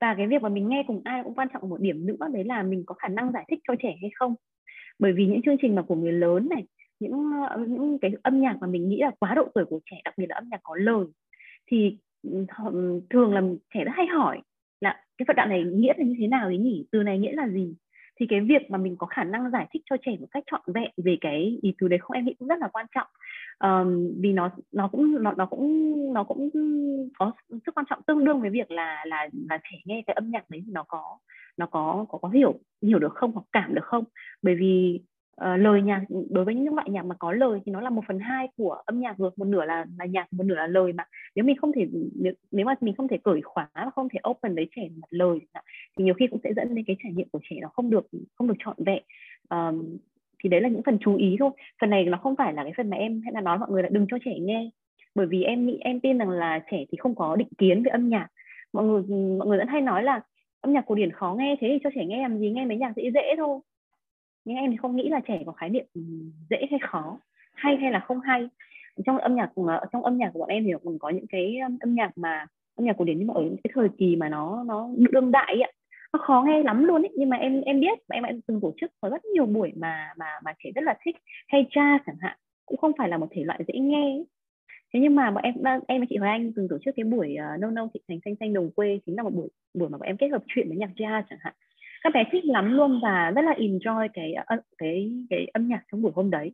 Và 0.00 0.14
cái 0.14 0.26
việc 0.26 0.42
mà 0.42 0.48
mình 0.48 0.68
nghe 0.68 0.84
cùng 0.86 1.00
ai 1.04 1.22
cũng 1.24 1.34
quan 1.34 1.48
trọng 1.52 1.68
một 1.68 1.80
điểm 1.80 2.06
nữa, 2.06 2.28
đấy 2.32 2.44
là 2.44 2.62
mình 2.62 2.82
có 2.86 2.94
khả 2.94 3.08
năng 3.08 3.32
giải 3.32 3.44
thích 3.48 3.58
cho 3.68 3.74
trẻ 3.82 3.96
hay 4.00 4.10
không. 4.14 4.34
Bởi 4.98 5.12
vì 5.12 5.26
những 5.26 5.42
chương 5.42 5.56
trình 5.62 5.74
mà 5.74 5.82
của 5.82 5.94
người 5.94 6.12
lớn 6.12 6.48
này, 6.50 6.64
những 7.00 7.30
những 7.68 7.98
cái 7.98 8.10
âm 8.22 8.40
nhạc 8.40 8.56
mà 8.60 8.66
mình 8.66 8.88
nghĩ 8.88 8.98
là 9.00 9.10
quá 9.20 9.34
độ 9.34 9.48
tuổi 9.54 9.64
của 9.64 9.80
trẻ, 9.90 10.00
đặc 10.04 10.14
biệt 10.16 10.26
là 10.28 10.36
âm 10.36 10.48
nhạc 10.50 10.60
có 10.62 10.74
lời, 10.76 11.06
thì 11.66 11.98
ừ, 12.22 12.46
ừ, 12.72 13.00
thường 13.10 13.34
là 13.34 13.42
trẻ 13.74 13.84
rất 13.84 13.92
hay 13.94 14.06
hỏi 14.06 14.40
cái 15.18 15.24
phần 15.28 15.36
đoạn 15.36 15.48
này 15.48 15.64
nghĩa 15.64 15.92
là 15.98 16.04
như 16.04 16.14
thế 16.18 16.26
nào 16.26 16.46
ấy 16.46 16.58
nhỉ? 16.58 16.86
Từ 16.92 17.02
này 17.02 17.18
nghĩa 17.18 17.32
là 17.32 17.48
gì? 17.48 17.74
Thì 18.20 18.26
cái 18.26 18.40
việc 18.40 18.70
mà 18.70 18.78
mình 18.78 18.96
có 18.98 19.06
khả 19.06 19.24
năng 19.24 19.50
giải 19.50 19.66
thích 19.72 19.82
cho 19.90 19.96
trẻ 20.06 20.12
một 20.20 20.26
cách 20.30 20.44
trọn 20.50 20.60
vẹn 20.66 20.90
về 20.96 21.18
cái 21.20 21.58
ý 21.62 21.74
từ 21.78 21.88
đấy 21.88 21.98
không 21.98 22.14
em 22.14 22.24
nghĩ 22.24 22.34
cũng 22.38 22.48
rất 22.48 22.58
là 22.58 22.68
quan 22.68 22.86
trọng. 22.94 23.06
Um, 23.64 24.10
vì 24.20 24.32
nó 24.32 24.50
nó 24.72 24.88
cũng 24.88 25.22
nó 25.22 25.32
nó 25.36 25.46
cũng 25.46 25.94
nó 26.14 26.24
cũng 26.24 26.50
có 27.18 27.32
sức 27.66 27.74
quan 27.74 27.86
trọng 27.90 28.02
tương 28.06 28.24
đương 28.24 28.40
với 28.40 28.50
việc 28.50 28.70
là 28.70 29.04
là 29.06 29.28
là 29.50 29.58
trẻ 29.62 29.78
nghe 29.84 30.02
cái 30.06 30.14
âm 30.14 30.30
nhạc 30.30 30.50
đấy 30.50 30.62
thì 30.66 30.72
nó 30.72 30.84
có 30.88 31.18
nó 31.56 31.66
có 31.66 32.06
có 32.08 32.18
có 32.18 32.28
hiểu 32.28 32.60
hiểu 32.82 32.98
được 32.98 33.12
không 33.14 33.32
hoặc 33.32 33.44
cảm 33.52 33.74
được 33.74 33.84
không? 33.84 34.04
Bởi 34.42 34.54
vì 34.54 35.00
uh, 35.44 35.60
lời 35.60 35.82
nhạc 35.82 36.02
đối 36.30 36.44
với 36.44 36.54
những 36.54 36.74
loại 36.74 36.90
nhạc 36.90 37.04
mà 37.04 37.14
có 37.18 37.32
lời 37.32 37.60
thì 37.66 37.72
nó 37.72 37.80
là 37.80 37.90
một 37.90 38.02
phần 38.08 38.18
hai 38.18 38.48
của 38.56 38.72
âm 38.86 39.00
nhạc 39.00 39.18
rồi 39.18 39.30
một 39.36 39.44
nửa 39.44 39.64
là 39.64 39.86
là 39.98 40.04
nhạc 40.04 40.32
một 40.32 40.44
nửa 40.44 40.54
là 40.54 40.66
lời 40.66 40.92
mà. 40.92 41.04
Nếu 41.34 41.44
mình 41.44 41.56
không 41.56 41.72
thể 41.72 41.86
nếu, 42.14 42.32
nếu 42.50 42.66
mà 42.66 42.74
mình 42.80 42.94
không 42.94 43.08
thể 43.08 43.18
cởi 43.24 43.40
khóa 43.42 43.68
và 43.74 43.90
không 43.94 44.08
thể 44.08 44.20
open 44.30 44.54
với 44.54 44.68
trẻ 44.76 44.88
mặt 44.96 45.08
lời 45.10 45.38
thì 45.98 46.04
nhiều 46.04 46.14
khi 46.14 46.26
cũng 46.26 46.40
sẽ 46.44 46.54
dẫn 46.56 46.74
đến 46.74 46.84
cái 46.86 46.96
trải 47.02 47.12
nghiệm 47.12 47.28
của 47.32 47.40
trẻ 47.50 47.56
nó 47.62 47.68
không 47.68 47.90
được 47.90 48.06
không 48.34 48.48
được 48.48 48.56
trọn 48.58 48.76
vẹn. 48.86 49.02
Um, 49.50 49.96
thì 50.42 50.48
đấy 50.48 50.60
là 50.60 50.68
những 50.68 50.82
phần 50.82 50.98
chú 51.00 51.16
ý 51.16 51.36
thôi. 51.38 51.50
Phần 51.80 51.90
này 51.90 52.04
nó 52.04 52.18
không 52.18 52.36
phải 52.36 52.52
là 52.52 52.62
cái 52.62 52.72
phần 52.76 52.90
mà 52.90 52.96
em 52.96 53.20
hay 53.24 53.32
là 53.32 53.40
nói 53.40 53.58
mọi 53.58 53.70
người 53.70 53.82
là 53.82 53.88
đừng 53.92 54.06
cho 54.10 54.18
trẻ 54.24 54.38
nghe. 54.38 54.70
Bởi 55.14 55.26
vì 55.26 55.42
em 55.42 55.66
nghĩ 55.66 55.78
em 55.80 56.00
tin 56.00 56.18
rằng 56.18 56.30
là 56.30 56.60
trẻ 56.70 56.84
thì 56.92 56.98
không 56.98 57.14
có 57.14 57.36
định 57.36 57.48
kiến 57.58 57.82
về 57.82 57.90
âm 57.90 58.08
nhạc. 58.08 58.28
Mọi 58.72 58.84
người 58.84 59.02
mọi 59.38 59.48
người 59.48 59.58
vẫn 59.58 59.68
hay 59.68 59.80
nói 59.80 60.02
là 60.02 60.20
âm 60.60 60.72
nhạc 60.72 60.86
cổ 60.86 60.94
điển 60.94 61.10
khó 61.12 61.34
nghe 61.38 61.56
thế 61.60 61.68
thì 61.72 61.78
cho 61.84 61.90
trẻ 61.94 62.04
nghe 62.04 62.22
làm 62.22 62.38
gì 62.38 62.50
nghe 62.50 62.64
mấy 62.64 62.76
nhạc 62.76 62.96
dễ 62.96 63.10
dễ 63.14 63.34
thôi 63.36 63.60
nhưng 64.48 64.56
em 64.56 64.70
thì 64.70 64.76
không 64.76 64.96
nghĩ 64.96 65.08
là 65.08 65.20
trẻ 65.20 65.42
có 65.46 65.52
khái 65.52 65.68
niệm 65.68 65.84
ừ, 65.94 66.00
dễ 66.50 66.66
hay 66.70 66.80
khó 66.82 67.18
hay 67.54 67.76
hay 67.76 67.90
là 67.90 68.00
không 68.00 68.20
hay. 68.20 68.48
Trong 69.06 69.18
âm 69.18 69.34
nhạc 69.34 69.50
ờ, 69.54 69.80
trong 69.92 70.04
âm 70.04 70.18
nhạc 70.18 70.30
của 70.32 70.40
bọn 70.40 70.48
em 70.48 70.64
thì 70.64 70.72
còn 70.84 70.98
có 70.98 71.10
những 71.10 71.26
cái 71.26 71.56
âm 71.80 71.94
nhạc 71.94 72.18
mà 72.18 72.46
âm 72.76 72.86
nhạc 72.86 72.96
cổ 72.98 73.04
điển 73.04 73.18
nhưng 73.18 73.26
mà 73.26 73.34
ở 73.34 73.42
những 73.42 73.56
cái 73.64 73.70
thời 73.74 73.88
kỳ 73.98 74.16
mà 74.16 74.28
nó 74.28 74.64
nó 74.66 74.88
đương 75.12 75.30
đại 75.30 75.60
ấy, 75.62 75.72
nó 76.12 76.18
khó 76.18 76.44
nghe 76.46 76.62
lắm 76.62 76.84
luôn 76.84 77.02
ấy 77.02 77.10
nhưng 77.16 77.28
mà 77.28 77.36
em 77.36 77.60
em 77.60 77.80
biết 77.80 77.98
và 78.08 78.14
em 78.14 78.22
đã 78.22 78.32
từng 78.46 78.60
tổ 78.60 78.72
chức 78.80 78.92
có 79.00 79.08
rất 79.08 79.24
nhiều 79.24 79.46
buổi 79.46 79.72
mà 79.76 80.08
mà 80.16 80.26
mà 80.44 80.52
trẻ 80.64 80.70
rất 80.74 80.84
là 80.84 80.96
thích 81.04 81.16
hay 81.48 81.66
cha 81.70 81.98
chẳng 82.06 82.16
hạn 82.20 82.38
cũng 82.66 82.78
không 82.78 82.92
phải 82.98 83.08
là 83.08 83.18
một 83.18 83.26
thể 83.30 83.44
loại 83.44 83.60
dễ 83.68 83.78
nghe 83.80 84.02
ấy. 84.02 84.26
thế 84.94 85.00
nhưng 85.00 85.14
mà 85.14 85.30
bọn 85.30 85.44
em 85.44 85.54
em 85.88 86.00
và 86.00 86.06
chị 86.10 86.16
Hoài 86.16 86.32
Anh 86.32 86.52
từng 86.56 86.68
tổ 86.68 86.78
chức 86.84 86.94
cái 86.96 87.04
buổi 87.04 87.36
uh, 87.54 87.60
nâu 87.60 87.70
nâu 87.70 87.88
thị 87.94 88.00
thành 88.08 88.18
xanh 88.24 88.34
xanh 88.40 88.54
đồng 88.54 88.70
quê 88.70 88.98
chính 89.06 89.16
là 89.16 89.22
một 89.22 89.34
buổi 89.34 89.48
buổi 89.74 89.88
mà 89.88 89.98
bọn 89.98 90.06
em 90.06 90.16
kết 90.16 90.28
hợp 90.28 90.42
chuyện 90.46 90.68
với 90.68 90.76
nhạc 90.76 90.90
jazz 90.96 91.22
chẳng 91.30 91.38
hạn 91.42 91.54
các 92.02 92.12
bé 92.14 92.24
thích 92.32 92.44
lắm 92.44 92.72
luôn 92.72 93.00
và 93.02 93.30
rất 93.30 93.42
là 93.42 93.52
enjoy 93.52 94.08
cái 94.14 94.32
ờ, 94.32 94.56
cái 94.78 95.12
cái 95.30 95.46
âm 95.52 95.68
nhạc 95.68 95.82
trong 95.92 96.02
buổi 96.02 96.12
hôm 96.14 96.30
đấy. 96.30 96.52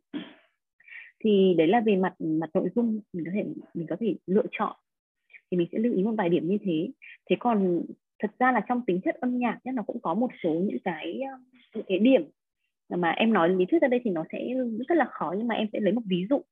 Thì 1.24 1.55
đấy 1.59 1.66
là 1.66 1.80
về 1.80 1.97
mặt 1.97 2.14
mặt 2.18 2.51
nội 2.55 2.68
dung 2.74 3.01
mình 3.12 3.24
có 3.24 3.30
thể, 3.34 3.45
mình 3.74 3.86
có 3.90 3.97
thể 4.01 4.14
lựa 4.26 4.47
chọn. 4.59 4.76
Thì 5.51 5.57
mình 5.57 5.68
sẽ 5.72 5.78
lưu 5.78 5.95
ý 5.95 6.03
một 6.03 6.14
vài 6.18 6.28
điểm 6.28 6.49
như 6.49 6.59
thế. 6.64 6.88
Thế 7.30 7.36
còn 7.40 7.82
thật 8.18 8.30
ra 8.38 8.53
là 8.53 8.61
trong 8.68 8.82
tính 8.86 9.01
chất 9.05 9.14
âm 9.14 9.38
nhạc 9.38 9.59
nhất 9.64 9.74
nó 9.74 9.82
cũng 9.82 10.01
có 10.01 10.14
một 10.14 10.30
số 10.42 10.51
những 10.51 10.78
cái 10.84 11.20
ờ, 11.32 11.38
những 11.74 11.84
cái 11.88 11.99
điểm 11.99 12.22
mà 12.88 13.11
em 13.11 13.32
nói 13.32 13.49
lý 13.49 13.64
thuyết 13.64 13.82
ra 13.82 13.88
đây 13.88 14.01
thì 14.05 14.11
nó 14.11 14.24
sẽ 14.32 14.38
rất 14.88 14.95
là 14.95 15.05
khó, 15.05 15.34
nhưng 15.38 15.49
mà 15.49 15.55
em 15.55 15.68
sẽ 15.72 15.80
lấy 15.80 15.92
một 15.92 16.03
ví 16.07 16.26
dụ. 16.30 16.42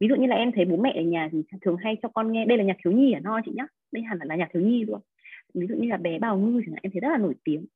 Ví 0.00 0.08
dụ 0.08 0.16
như 0.16 0.26
là 0.26 0.36
em 0.36 0.52
thấy 0.52 0.64
bố 0.64 0.76
mẹ 0.76 0.92
ở 0.96 1.02
nhà 1.02 1.28
thì 1.32 1.42
thường 1.60 1.76
hay 1.76 1.96
cho 2.02 2.08
con 2.08 2.32
nghe, 2.32 2.44
đây 2.44 2.58
là 2.58 2.64
nhạc 2.64 2.76
thiếu 2.84 2.92
nhi 2.92 3.12
ở 3.12 3.20
no 3.20 3.40
chị 3.44 3.52
nhá? 3.54 3.66
Đây 3.92 4.02
hẳn 4.02 4.18
là 4.24 4.36
nhạc 4.36 4.48
thiếu 4.52 4.62
nhi 4.62 4.84
luôn. 4.84 5.00
Ví 5.54 5.66
dụ 5.66 5.74
như 5.74 5.88
là 5.88 5.96
bé 5.96 6.18
bào 6.18 6.38
ngư 6.38 6.60
chẳng 6.66 6.72
hạn, 6.72 6.80
em 6.82 6.92
thấy 6.92 7.00
rất 7.00 7.08
là 7.08 7.18
nổi 7.18 7.34
tiếng 7.44 7.66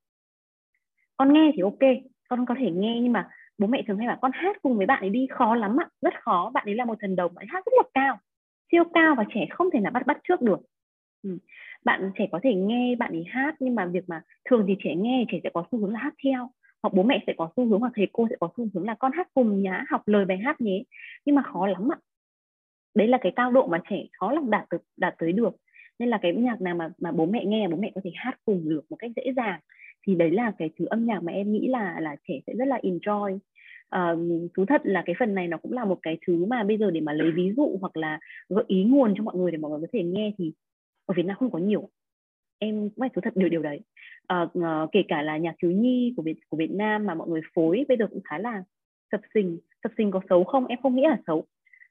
con 1.17 1.33
nghe 1.33 1.51
thì 1.55 1.63
ok, 1.63 1.79
con 2.29 2.47
có 2.47 2.55
thể 2.59 2.71
nghe, 2.71 3.01
nhưng 3.03 3.13
mà 3.13 3.29
bố 3.59 3.67
mẹ 3.67 3.83
thường 3.87 3.99
hay 3.99 4.09
bảo 4.09 4.19
con 4.23 4.31
hát 4.35 4.57
cùng 4.63 4.77
với 4.77 4.87
bạn 4.87 5.01
ấy 5.01 5.11
đi, 5.11 5.27
khó 5.31 5.55
lắm 5.55 5.77
ạ, 5.81 5.89
rất 6.03 6.15
khó. 6.23 6.51
Bạn 6.55 6.65
ấy 6.67 6.75
là 6.75 6.85
một 6.85 6.99
thần 7.01 7.17
đồng, 7.17 7.35
bạn 7.35 7.43
ấy 7.43 7.49
hát 7.53 7.65
rất 7.67 7.73
là 7.77 7.83
cao, 7.95 8.19
siêu 8.73 8.85
cao 8.95 9.15
và 9.19 9.25
trẻ 9.35 9.47
không 9.51 9.71
thể 9.73 9.81
nào 9.81 9.93
bắt 9.93 10.07
bắt 10.07 10.19
trước 10.29 10.43
được. 10.43 10.59
Ừ. 11.23 11.39
bạn 11.85 12.11
trẻ 12.19 12.27
có 12.33 12.41
thể 12.43 12.55
nghe 12.55 12.97
bạn 12.97 13.13
ấy 13.13 13.25
hát, 13.29 13.55
nhưng 13.61 13.75
mà 13.75 13.87
việc 13.87 14.05
mà 14.09 14.23
thường 14.45 14.65
thì 14.69 14.77
trẻ 14.85 14.95
nghe, 14.97 15.25
trẻ 15.33 15.39
sẽ 15.45 15.51
có 15.55 15.65
xu 15.73 15.79
hướng 15.79 15.93
là 15.93 16.01
hát 16.01 16.15
theo. 16.25 16.51
Hoặc 16.83 16.95
bố 16.95 17.03
mẹ 17.03 17.25
sẽ 17.27 17.35
có 17.39 17.51
xu 17.57 17.67
hướng 17.67 17.81
hoặc 17.81 17.93
thầy 17.97 18.07
cô 18.13 18.27
sẽ 18.31 18.37
có 18.41 18.49
xu 18.57 18.67
hướng 18.75 18.85
là 18.87 18.95
con 18.95 19.13
hát 19.13 19.29
cùng 19.35 19.63
nhá, 19.63 19.85
học 19.91 20.03
lời 20.07 20.25
bài 20.25 20.39
hát 20.39 20.61
nhé. 20.61 20.83
Nhưng 21.25 21.37
mà 21.37 21.43
khó 21.43 21.67
lắm 21.67 21.89
ạ. 21.93 21.99
Đấy 22.95 23.09
là 23.09 23.19
cái 23.21 23.33
cao 23.37 23.51
độ 23.53 23.67
mà 23.67 23.79
trẻ 23.91 23.97
khó 24.19 24.33
lòng 24.33 24.51
đạt 24.51 24.65
được, 24.71 24.83
đạt 24.97 25.15
tới 25.19 25.33
được. 25.33 25.57
Nên 25.99 26.09
là 26.09 26.19
cái 26.23 26.33
nhạc 26.35 26.61
nào 26.61 26.75
mà 26.75 26.89
mà 26.99 27.13
bố 27.13 27.27
mẹ 27.27 27.45
nghe, 27.45 27.69
bố 27.69 27.77
mẹ 27.77 27.91
có 27.95 28.01
thể 28.05 28.11
hát 28.15 28.35
cùng 28.45 28.69
được 28.69 28.81
một 28.91 28.97
cách 28.97 29.11
dễ 29.17 29.33
dàng 29.37 29.61
thì 30.07 30.15
đấy 30.15 30.31
là 30.31 30.53
cái 30.59 30.71
thứ 30.79 30.85
âm 30.85 31.07
nhạc 31.07 31.23
mà 31.23 31.33
em 31.33 31.53
nghĩ 31.53 31.69
là 31.69 32.01
là 32.01 32.17
trẻ 32.29 32.35
sẽ 32.47 32.53
rất 32.59 32.69
là 32.69 32.79
enjoy. 32.83 33.39
Uh, 33.97 34.51
thú 34.55 34.65
thật 34.69 34.81
là 34.85 35.03
cái 35.07 35.15
phần 35.19 35.35
này 35.35 35.49
nó 35.49 35.57
cũng 35.57 35.73
là 35.73 35.85
một 35.85 35.99
cái 36.03 36.19
thứ 36.27 36.45
mà 36.45 36.65
bây 36.65 36.79
giờ 36.79 36.91
để 36.91 37.01
mà 37.01 37.13
lấy 37.13 37.31
ví 37.31 37.53
dụ 37.57 37.79
hoặc 37.81 37.97
là 37.97 38.19
gợi 38.49 38.65
ý 38.67 38.85
nguồn 38.85 39.15
cho 39.17 39.23
mọi 39.23 39.37
người 39.37 39.53
để 39.53 39.59
mọi 39.59 39.71
người 39.71 39.81
có 39.81 39.87
thể 39.93 40.03
nghe 40.03 40.33
thì 40.39 40.53
ở 41.07 41.15
Việt 41.17 41.27
Nam 41.27 41.37
không 41.37 41.51
có 41.51 41.59
nhiều. 41.59 41.89
Em 42.59 42.81
cũng 42.81 43.01
phải 43.01 43.09
thú 43.09 43.21
thật 43.25 43.37
điều 43.37 43.49
điều 43.49 43.63
đấy. 43.63 43.81
Uh, 44.33 44.59
uh, 44.59 44.93
kể 44.93 45.03
cả 45.09 45.23
là 45.23 45.37
nhạc 45.37 45.55
thiếu 45.63 45.71
nhi 45.71 46.15
của 46.17 46.23
Việt 46.23 46.37
của 46.49 46.57
Việt 46.57 46.71
Nam 46.71 47.07
mà 47.07 47.15
mọi 47.15 47.29
người 47.29 47.41
phối 47.55 47.85
bây 47.89 47.97
giờ 47.97 48.07
cũng 48.07 48.23
khá 48.25 48.39
là 48.39 48.63
sập 49.13 49.21
sình. 49.35 49.59
Sập 49.83 49.93
sình 49.99 50.11
có 50.11 50.21
xấu 50.29 50.45
không? 50.45 50.67
Em 50.67 50.79
không 50.83 50.97
nghĩ 50.97 51.03
là 51.03 51.19
xấu 51.27 51.47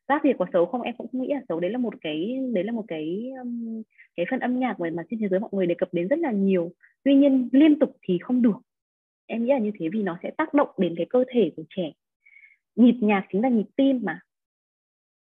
rap 0.08 0.22
thì 0.24 0.30
có 0.40 0.46
xấu 0.54 0.66
không? 0.66 0.82
Em 0.82 0.96
cũng 0.98 1.08
không 1.12 1.22
nghĩ 1.22 1.34
là 1.34 1.42
xấu. 1.50 1.60
Đấy 1.60 1.72
là 1.72 1.78
một 1.78 1.94
cái 2.02 2.40
đấy 2.54 2.64
là 2.64 2.72
một 2.72 2.86
cái 2.88 3.32
um, 3.42 3.82
cái 4.16 4.26
phần 4.30 4.40
âm 4.40 4.60
nhạc 4.60 4.80
mà, 4.80 4.90
mà 4.94 5.04
trên 5.10 5.20
thế 5.20 5.28
giới 5.28 5.40
mọi 5.40 5.50
người 5.54 5.68
đề 5.68 5.76
cập 5.78 5.94
đến 5.94 6.08
rất 6.08 6.20
là 6.20 6.32
nhiều. 6.32 6.72
Tuy 7.04 7.16
nhiên 7.16 7.50
liên 7.52 7.80
tục 7.80 7.98
thì 8.02 8.18
không 8.18 8.42
được. 8.42 8.58
Em 9.26 9.46
nghĩ 9.46 9.52
là 9.52 9.60
như 9.60 9.72
thế 9.80 9.90
vì 9.94 10.04
nó 10.04 10.18
sẽ 10.24 10.32
tác 10.38 10.54
động 10.54 10.70
đến 10.78 10.94
cái 10.98 11.06
cơ 11.10 11.24
thể 11.28 11.52
của 11.56 11.64
trẻ. 11.70 11.92
Nhịp 12.76 12.96
nhạc 13.02 13.26
chính 13.32 13.42
là 13.42 13.50
nhịp 13.50 13.66
tim 13.76 14.00
mà. 14.04 14.20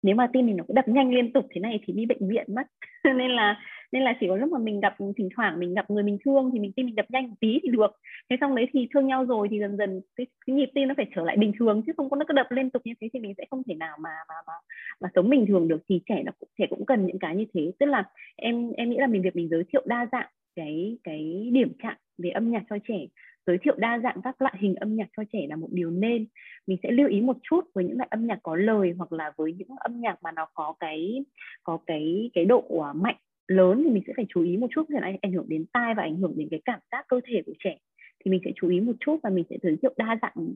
Nếu 0.02 0.14
mà 0.14 0.30
tim 0.32 0.46
mình 0.46 0.56
nó 0.56 0.64
cứ 0.68 0.74
đập 0.74 0.88
nhanh 0.88 1.14
liên 1.14 1.32
tục 1.32 1.46
thế 1.50 1.60
này 1.60 1.80
thì 1.86 1.92
đi 1.92 2.06
bệnh 2.06 2.28
viện 2.28 2.54
mất. 2.54 2.66
Nên 3.04 3.30
là 3.30 3.60
nên 3.92 4.02
là 4.02 4.16
chỉ 4.20 4.26
có 4.28 4.36
lúc 4.36 4.52
mà 4.52 4.58
mình 4.58 4.80
gặp 4.80 4.94
thỉnh 5.16 5.28
thoảng 5.36 5.60
mình 5.60 5.74
gặp 5.74 5.90
người 5.90 6.02
mình 6.02 6.18
thương 6.24 6.50
thì 6.52 6.58
mình 6.58 6.72
tim 6.72 6.86
mình 6.86 6.94
đập 6.94 7.06
nhanh 7.08 7.28
một 7.28 7.36
tí 7.40 7.58
thì 7.62 7.68
được. 7.68 7.90
Thế 8.30 8.36
xong 8.40 8.54
đấy 8.54 8.66
thì 8.72 8.88
thương 8.94 9.06
nhau 9.06 9.24
rồi 9.24 9.48
thì 9.50 9.58
dần 9.58 9.76
dần 9.76 10.00
cái, 10.16 10.26
cái 10.46 10.56
nhịp 10.56 10.70
tim 10.74 10.88
nó 10.88 10.94
phải 10.96 11.06
trở 11.14 11.24
lại 11.24 11.36
bình 11.36 11.52
thường 11.58 11.82
chứ 11.86 11.92
không 11.96 12.10
có 12.10 12.16
nó 12.16 12.24
cứ 12.28 12.32
đập 12.32 12.46
liên 12.50 12.70
tục 12.70 12.82
như 12.84 12.92
thế 13.00 13.08
thì 13.12 13.20
mình 13.20 13.34
sẽ 13.38 13.44
không 13.50 13.62
thể 13.68 13.74
nào 13.74 13.96
mà 14.00 14.10
mà 14.28 14.34
mà 14.46 14.52
mà 15.00 15.08
sống 15.14 15.30
bình 15.30 15.46
thường 15.46 15.68
được. 15.68 15.82
Thì 15.88 16.00
trẻ 16.08 16.22
nó 16.26 16.32
cũng 16.40 16.48
trẻ 16.58 16.66
cũng 16.70 16.86
cần 16.86 17.06
những 17.06 17.18
cái 17.18 17.36
như 17.36 17.44
thế. 17.54 17.72
Tức 17.78 17.86
là 17.86 18.04
em 18.36 18.72
em 18.76 18.90
nghĩ 18.90 18.96
là 18.98 19.06
mình 19.06 19.22
việc 19.22 19.36
mình 19.36 19.48
giới 19.48 19.64
thiệu 19.72 19.82
đa 19.86 20.06
dạng 20.12 20.28
cái 20.56 20.98
cái 21.04 21.50
điểm 21.52 21.72
chạm 21.82 21.96
về 22.18 22.30
âm 22.30 22.50
nhạc 22.50 22.62
cho 22.70 22.76
trẻ 22.88 23.06
giới 23.46 23.58
thiệu 23.58 23.74
đa 23.78 23.98
dạng 23.98 24.22
các 24.24 24.42
loại 24.42 24.54
hình 24.60 24.74
âm 24.74 24.96
nhạc 24.96 25.08
cho 25.16 25.22
trẻ 25.32 25.46
là 25.48 25.56
một 25.56 25.68
điều 25.70 25.90
nên. 25.90 26.26
Mình 26.66 26.78
sẽ 26.82 26.90
lưu 26.90 27.08
ý 27.08 27.20
một 27.20 27.36
chút 27.42 27.64
với 27.74 27.84
những 27.84 27.96
loại 27.96 28.08
âm 28.10 28.26
nhạc 28.26 28.38
có 28.42 28.56
lời 28.56 28.94
hoặc 28.98 29.12
là 29.12 29.32
với 29.36 29.52
những 29.52 29.68
âm 29.76 30.00
nhạc 30.00 30.22
mà 30.22 30.32
nó 30.32 30.46
có 30.54 30.74
cái 30.80 31.24
có 31.62 31.78
cái 31.86 32.30
cái 32.34 32.44
độ 32.44 32.64
à, 32.84 32.92
mạnh 32.92 33.16
lớn 33.50 33.82
thì 33.84 33.90
mình 33.90 34.02
sẽ 34.06 34.12
phải 34.16 34.26
chú 34.28 34.42
ý 34.42 34.56
một 34.56 34.66
chút 34.70 34.82
có 34.88 35.00
thể 35.00 35.18
ảnh 35.22 35.32
hưởng 35.32 35.48
đến 35.48 35.64
tai 35.72 35.94
và 35.94 36.02
ảnh 36.02 36.16
hưởng 36.16 36.34
đến 36.36 36.48
cái 36.50 36.60
cảm 36.64 36.80
giác 36.92 37.04
cơ 37.08 37.20
thể 37.24 37.42
của 37.46 37.52
trẻ. 37.58 37.78
Thì 38.24 38.30
mình 38.30 38.40
sẽ 38.44 38.50
chú 38.56 38.68
ý 38.68 38.80
một 38.80 38.92
chút 39.00 39.16
và 39.22 39.30
mình 39.30 39.44
sẽ 39.50 39.56
giới 39.62 39.76
thiệu 39.82 39.94
đa 39.96 40.18
dạng 40.22 40.54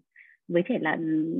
với 0.49 0.63
trẻ 0.69 0.79
là 0.81 0.97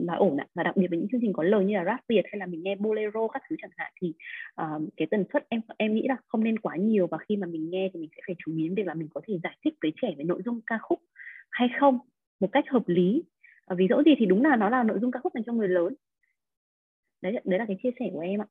là 0.07 0.15
ổn 0.15 0.37
ạ. 0.37 0.47
Và 0.55 0.63
đặc 0.63 0.77
biệt 0.77 0.87
với 0.91 0.99
những 0.99 1.09
chương 1.13 1.21
trình 1.21 1.33
có 1.33 1.43
lời 1.43 1.65
như 1.65 1.75
là 1.75 1.85
rap 1.85 2.01
việt 2.09 2.23
hay 2.25 2.39
là 2.39 2.47
mình 2.47 2.63
nghe 2.63 2.75
bolero 2.77 3.29
các 3.29 3.43
thứ 3.49 3.57
chẳng 3.63 3.71
hạn 3.77 3.93
thì 4.01 4.15
uh, 4.63 4.83
cái 4.97 5.09
tần 5.11 5.25
suất 5.33 5.47
em 5.49 5.61
em 5.77 5.95
nghĩ 5.95 6.07
là 6.09 6.17
không 6.29 6.45
nên 6.45 6.59
quá 6.59 6.77
nhiều 6.77 7.07
và 7.07 7.19
khi 7.29 7.37
mà 7.37 7.47
mình 7.47 7.71
nghe 7.71 7.91
thì 7.95 8.01
mình 8.01 8.11
sẽ 8.17 8.23
phải 8.27 8.37
chú 8.39 8.53
ý 8.57 8.63
đến 8.63 8.75
việc 8.75 8.87
là 8.87 8.95
mình 8.95 9.09
có 9.15 9.21
thể 9.27 9.39
giải 9.43 9.57
thích 9.65 9.75
với 9.83 9.93
trẻ 10.03 10.15
về 10.19 10.25
nội 10.25 10.43
dung 10.45 10.61
ca 10.67 10.79
khúc 10.83 11.01
hay 11.51 11.69
không 11.81 11.99
một 12.41 12.49
cách 12.53 12.65
hợp 12.71 12.83
lý. 12.87 13.23
Ờ, 13.67 13.75
uh, 13.75 13.79
vì 13.79 13.87
dẫu 13.91 14.03
gì 14.03 14.15
thì 14.19 14.27
đúng 14.27 14.43
là 14.43 14.57
nó 14.57 14.69
là 14.69 14.83
nội 14.83 14.99
dung 15.01 15.11
ca 15.11 15.21
khúc 15.21 15.35
dành 15.35 15.45
cho 15.45 15.53
người 15.53 15.69
lớn. 15.69 15.95
Đấy 17.23 17.33
đấy 17.45 17.59
là 17.59 17.65
cái 17.69 17.77
chia 17.83 17.91
sẻ 17.99 18.11
của 18.13 18.21
em 18.21 18.43
ạ. 18.43 18.47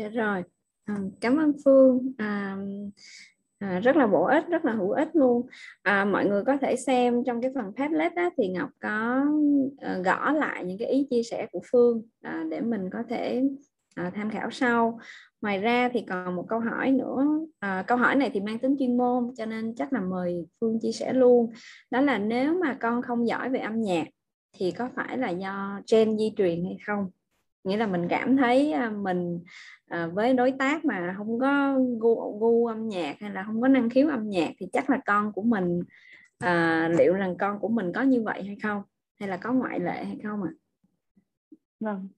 Dạ 0.00 0.08
rồi, 0.08 0.42
à, 0.84 0.96
cảm 1.20 1.36
ơn 1.36 1.52
Phương. 1.64 2.12
À, 2.18 2.56
à, 3.58 3.80
rất 3.80 3.96
là 3.96 4.06
bổ 4.06 4.24
ích, 4.24 4.44
rất 4.48 4.64
là 4.64 4.72
hữu 4.72 4.90
ích 4.90 5.08
luôn. 5.12 5.46
À, 5.82 6.04
mọi 6.04 6.26
người 6.26 6.44
có 6.44 6.56
thể 6.60 6.76
xem 6.76 7.24
trong 7.26 7.40
cái 7.40 7.50
phần 7.54 7.72
Padlet 7.76 8.14
đó 8.14 8.30
thì 8.36 8.48
Ngọc 8.48 8.70
có 8.80 9.24
à, 9.78 9.98
gõ 10.04 10.32
lại 10.32 10.64
những 10.64 10.78
cái 10.78 10.88
ý 10.88 11.06
chia 11.10 11.22
sẻ 11.22 11.46
của 11.52 11.60
Phương 11.72 12.02
à, 12.22 12.44
để 12.50 12.60
mình 12.60 12.90
có 12.92 12.98
thể 13.08 13.42
à, 13.94 14.10
tham 14.14 14.30
khảo 14.30 14.50
sau. 14.50 14.98
Ngoài 15.42 15.58
ra 15.58 15.88
thì 15.92 16.04
còn 16.08 16.36
một 16.36 16.46
câu 16.48 16.60
hỏi 16.60 16.90
nữa. 16.90 17.24
À, 17.58 17.84
câu 17.86 17.98
hỏi 17.98 18.16
này 18.16 18.30
thì 18.34 18.40
mang 18.40 18.58
tính 18.58 18.76
chuyên 18.78 18.96
môn 18.96 19.32
cho 19.36 19.46
nên 19.46 19.74
chắc 19.74 19.92
là 19.92 20.00
mời 20.00 20.46
Phương 20.60 20.78
chia 20.82 20.92
sẻ 20.92 21.12
luôn. 21.12 21.52
Đó 21.90 22.00
là 22.00 22.18
nếu 22.18 22.54
mà 22.54 22.76
con 22.80 23.02
không 23.02 23.28
giỏi 23.28 23.48
về 23.48 23.60
âm 23.60 23.82
nhạc 23.82 24.06
thì 24.52 24.70
có 24.70 24.88
phải 24.96 25.18
là 25.18 25.30
do 25.30 25.80
gen 25.92 26.18
di 26.18 26.32
truyền 26.36 26.64
hay 26.64 26.76
không? 26.86 27.10
Nghĩa 27.64 27.76
là 27.76 27.86
mình 27.86 28.08
cảm 28.08 28.36
thấy 28.36 28.72
à, 28.72 28.90
mình 28.90 29.40
à, 29.86 30.06
với 30.06 30.34
đối 30.34 30.52
tác 30.52 30.84
mà 30.84 31.14
không 31.16 31.38
có 31.38 31.78
gu, 32.00 32.38
gu 32.38 32.66
âm 32.66 32.88
nhạc 32.88 33.16
hay 33.20 33.30
là 33.30 33.42
không 33.42 33.60
có 33.60 33.68
năng 33.68 33.90
khiếu 33.90 34.08
âm 34.08 34.28
nhạc 34.28 34.50
thì 34.58 34.66
chắc 34.72 34.90
là 34.90 35.00
con 35.06 35.32
của 35.32 35.42
mình 35.42 35.82
à, 36.38 36.88
liệu 36.98 37.14
rằng 37.14 37.36
con 37.38 37.58
của 37.58 37.68
mình 37.68 37.92
có 37.92 38.02
như 38.02 38.22
vậy 38.22 38.42
hay 38.42 38.56
không? 38.62 38.82
Hay 39.20 39.28
là 39.28 39.36
có 39.36 39.52
ngoại 39.52 39.80
lệ 39.80 40.04
hay 40.04 40.18
không 40.22 40.42
ạ? 40.42 40.50
À? 40.50 40.58
vâng. 41.80 42.08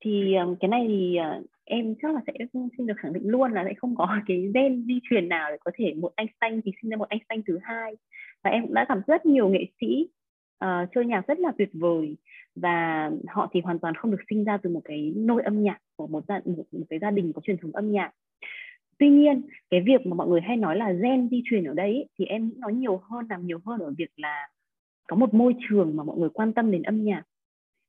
Thì 0.00 0.34
ờ, 0.34 0.54
cái 0.60 0.68
này 0.68 0.84
thì 0.88 1.16
ờ, 1.16 1.42
em 1.64 1.94
chắc 2.02 2.14
là 2.14 2.20
sẽ 2.26 2.32
xin 2.52 2.86
được 2.86 2.94
khẳng 2.96 3.12
định 3.12 3.28
luôn 3.28 3.52
là 3.52 3.64
sẽ 3.64 3.74
không 3.74 3.96
có 3.96 4.08
cái 4.26 4.50
gen 4.54 4.84
di 4.86 5.00
truyền 5.10 5.28
nào 5.28 5.50
để 5.50 5.56
có 5.60 5.70
thể 5.74 5.94
một 5.94 6.12
anh 6.16 6.26
xanh 6.40 6.60
thì 6.64 6.72
sinh 6.82 6.90
ra 6.90 6.96
một 6.96 7.08
anh 7.08 7.18
xanh 7.28 7.42
thứ 7.46 7.58
hai. 7.62 7.96
Và 8.44 8.50
em 8.50 8.62
cũng 8.62 8.74
đã 8.74 8.86
gặp 8.88 8.98
rất 9.06 9.26
nhiều 9.26 9.48
nghệ 9.48 9.66
sĩ 9.80 10.08
uh, 10.64 10.88
chơi 10.94 11.06
nhạc 11.06 11.26
rất 11.26 11.38
là 11.38 11.52
tuyệt 11.58 11.70
vời 11.72 12.16
và 12.56 13.10
họ 13.28 13.50
thì 13.52 13.60
hoàn 13.60 13.78
toàn 13.78 13.94
không 13.94 14.10
được 14.10 14.20
sinh 14.30 14.44
ra 14.44 14.56
từ 14.56 14.70
một 14.70 14.80
cái 14.84 15.12
nôi 15.16 15.42
âm 15.42 15.62
nhạc 15.62 15.78
của 15.96 16.06
một 16.06 16.24
gia 16.28 16.40
một, 16.44 16.64
một 16.72 16.86
cái 16.90 16.98
gia 16.98 17.10
đình 17.10 17.32
có 17.32 17.40
truyền 17.44 17.56
thống 17.58 17.72
âm 17.72 17.92
nhạc. 17.92 18.12
Tuy 18.98 19.08
nhiên 19.08 19.42
cái 19.70 19.80
việc 19.86 20.06
mà 20.06 20.14
mọi 20.14 20.28
người 20.28 20.40
hay 20.40 20.56
nói 20.56 20.76
là 20.76 20.92
gen 20.92 21.28
di 21.30 21.42
truyền 21.44 21.64
ở 21.64 21.74
đây 21.74 22.08
thì 22.18 22.24
em 22.24 22.48
nghĩ 22.48 22.54
nó 22.58 22.68
nhiều 22.68 22.96
hơn 22.96 23.26
làm 23.30 23.46
nhiều 23.46 23.58
hơn 23.66 23.80
ở 23.80 23.94
việc 23.98 24.10
là 24.16 24.48
có 25.08 25.16
một 25.16 25.34
môi 25.34 25.54
trường 25.68 25.96
mà 25.96 26.04
mọi 26.04 26.18
người 26.18 26.28
quan 26.28 26.52
tâm 26.52 26.70
đến 26.70 26.82
âm 26.82 27.04
nhạc. 27.04 27.22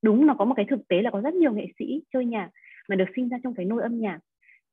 Đúng 0.01 0.25
nó 0.25 0.33
có 0.33 0.45
một 0.45 0.53
cái 0.57 0.65
thực 0.69 0.87
tế 0.87 1.01
là 1.01 1.11
có 1.11 1.21
rất 1.21 1.33
nhiều 1.33 1.53
nghệ 1.53 1.67
sĩ 1.79 2.01
chơi 2.13 2.25
nhạc 2.25 2.49
mà 2.89 2.95
được 2.95 3.05
sinh 3.15 3.29
ra 3.29 3.37
trong 3.43 3.53
cái 3.53 3.65
nôi 3.65 3.81
âm 3.81 3.99
nhạc. 3.99 4.19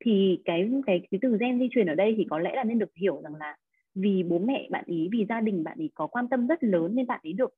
Thì 0.04 0.38
cái 0.44 0.70
cái 0.86 1.06
cái 1.10 1.18
từ 1.22 1.36
gen 1.40 1.58
di 1.58 1.68
truyền 1.70 1.86
ở 1.86 1.94
đây 1.94 2.14
thì 2.16 2.26
có 2.30 2.38
lẽ 2.38 2.52
là 2.56 2.64
nên 2.64 2.78
được 2.78 2.94
hiểu 2.94 3.20
rằng 3.22 3.34
là 3.34 3.56
vì 3.94 4.22
bố 4.22 4.38
mẹ 4.38 4.68
bạn 4.70 4.84
ý 4.86 5.08
vì 5.12 5.26
gia 5.28 5.40
đình 5.40 5.64
bạn 5.64 5.78
ý 5.78 5.90
có 5.94 6.06
quan 6.06 6.28
tâm 6.28 6.46
rất 6.46 6.64
lớn 6.64 6.94
nên 6.94 7.06
bạn 7.06 7.20
ý 7.22 7.32
được 7.32 7.54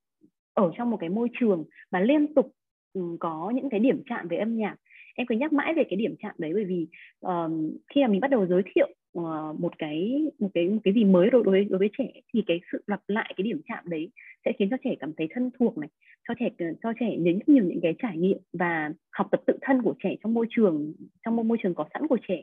ở 0.57 0.71
trong 0.77 0.91
một 0.91 0.97
cái 1.01 1.09
môi 1.09 1.29
trường 1.41 1.65
mà 1.91 2.01
liên 2.01 2.35
tục 2.35 2.53
ừ, 2.93 3.01
có 3.21 3.53
những 3.55 3.71
cái 3.71 3.81
điểm 3.81 4.03
chạm 4.07 4.29
về 4.29 4.37
âm 4.37 4.57
nhạc. 4.57 4.77
Em 5.15 5.27
cứ 5.27 5.35
nhắc 5.35 5.53
mãi 5.53 5.75
về 5.75 5.85
cái 5.91 5.97
điểm 5.97 6.15
chạm 6.19 6.35
đấy 6.39 6.51
bởi 6.55 6.65
vì 6.65 6.87
um, 7.21 7.71
khi 7.95 8.03
mà 8.03 8.09
mình 8.09 8.21
bắt 8.21 8.31
đầu 8.31 8.47
giới 8.47 8.63
thiệu 8.75 8.89
uh, 9.19 9.61
một 9.61 9.79
cái 9.79 10.23
một 10.39 10.49
cái 10.55 10.69
một 10.69 10.81
cái 10.85 10.95
gì 10.95 11.05
mới 11.05 11.31
đối 11.31 11.43
với 11.43 11.65
đối 11.65 11.79
với 11.79 11.91
trẻ 11.99 12.13
thì 12.35 12.45
cái 12.47 12.61
sự 12.73 12.83
lặp 12.87 13.01
lại 13.09 13.35
cái 13.37 13.45
điểm 13.45 13.61
chạm 13.69 13.85
đấy 13.87 14.11
sẽ 14.45 14.53
khiến 14.59 14.69
cho 14.71 14.77
trẻ 14.85 14.95
cảm 15.01 15.13
thấy 15.17 15.29
thân 15.31 15.51
thuộc 15.59 15.79
này 15.79 15.89
cho 16.29 16.35
trẻ 16.39 16.49
ờ, 16.59 16.67
cho 16.83 16.93
trẻ 17.01 17.17
nhớ 17.17 17.33
nhiều 17.47 17.65
những 17.65 17.81
cái 17.83 17.95
trải 17.99 18.17
nghiệm 18.17 18.39
và 18.53 18.91
học 19.11 19.29
tập 19.31 19.41
tự 19.47 19.59
thân 19.63 19.83
của 19.83 19.95
trẻ 20.03 20.17
trong 20.23 20.35
môi 20.35 20.47
trường 20.51 20.93
trong 21.25 21.37
một 21.37 21.47
môi 21.47 21.59
trường 21.63 21.75
có 21.75 21.85
sẵn 21.95 22.07
của 22.07 22.19
trẻ. 22.29 22.43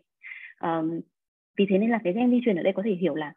Um, 0.62 1.00
vì 1.58 1.66
thế 1.70 1.78
nên 1.78 1.90
là 1.90 2.00
cái 2.04 2.14
gen 2.14 2.32
di 2.32 2.40
truyền 2.46 2.56
ở 2.56 2.64
đây 2.64 2.74
có 2.74 2.84
thể 2.86 2.92
hiểu 2.92 3.16
là 3.16 3.34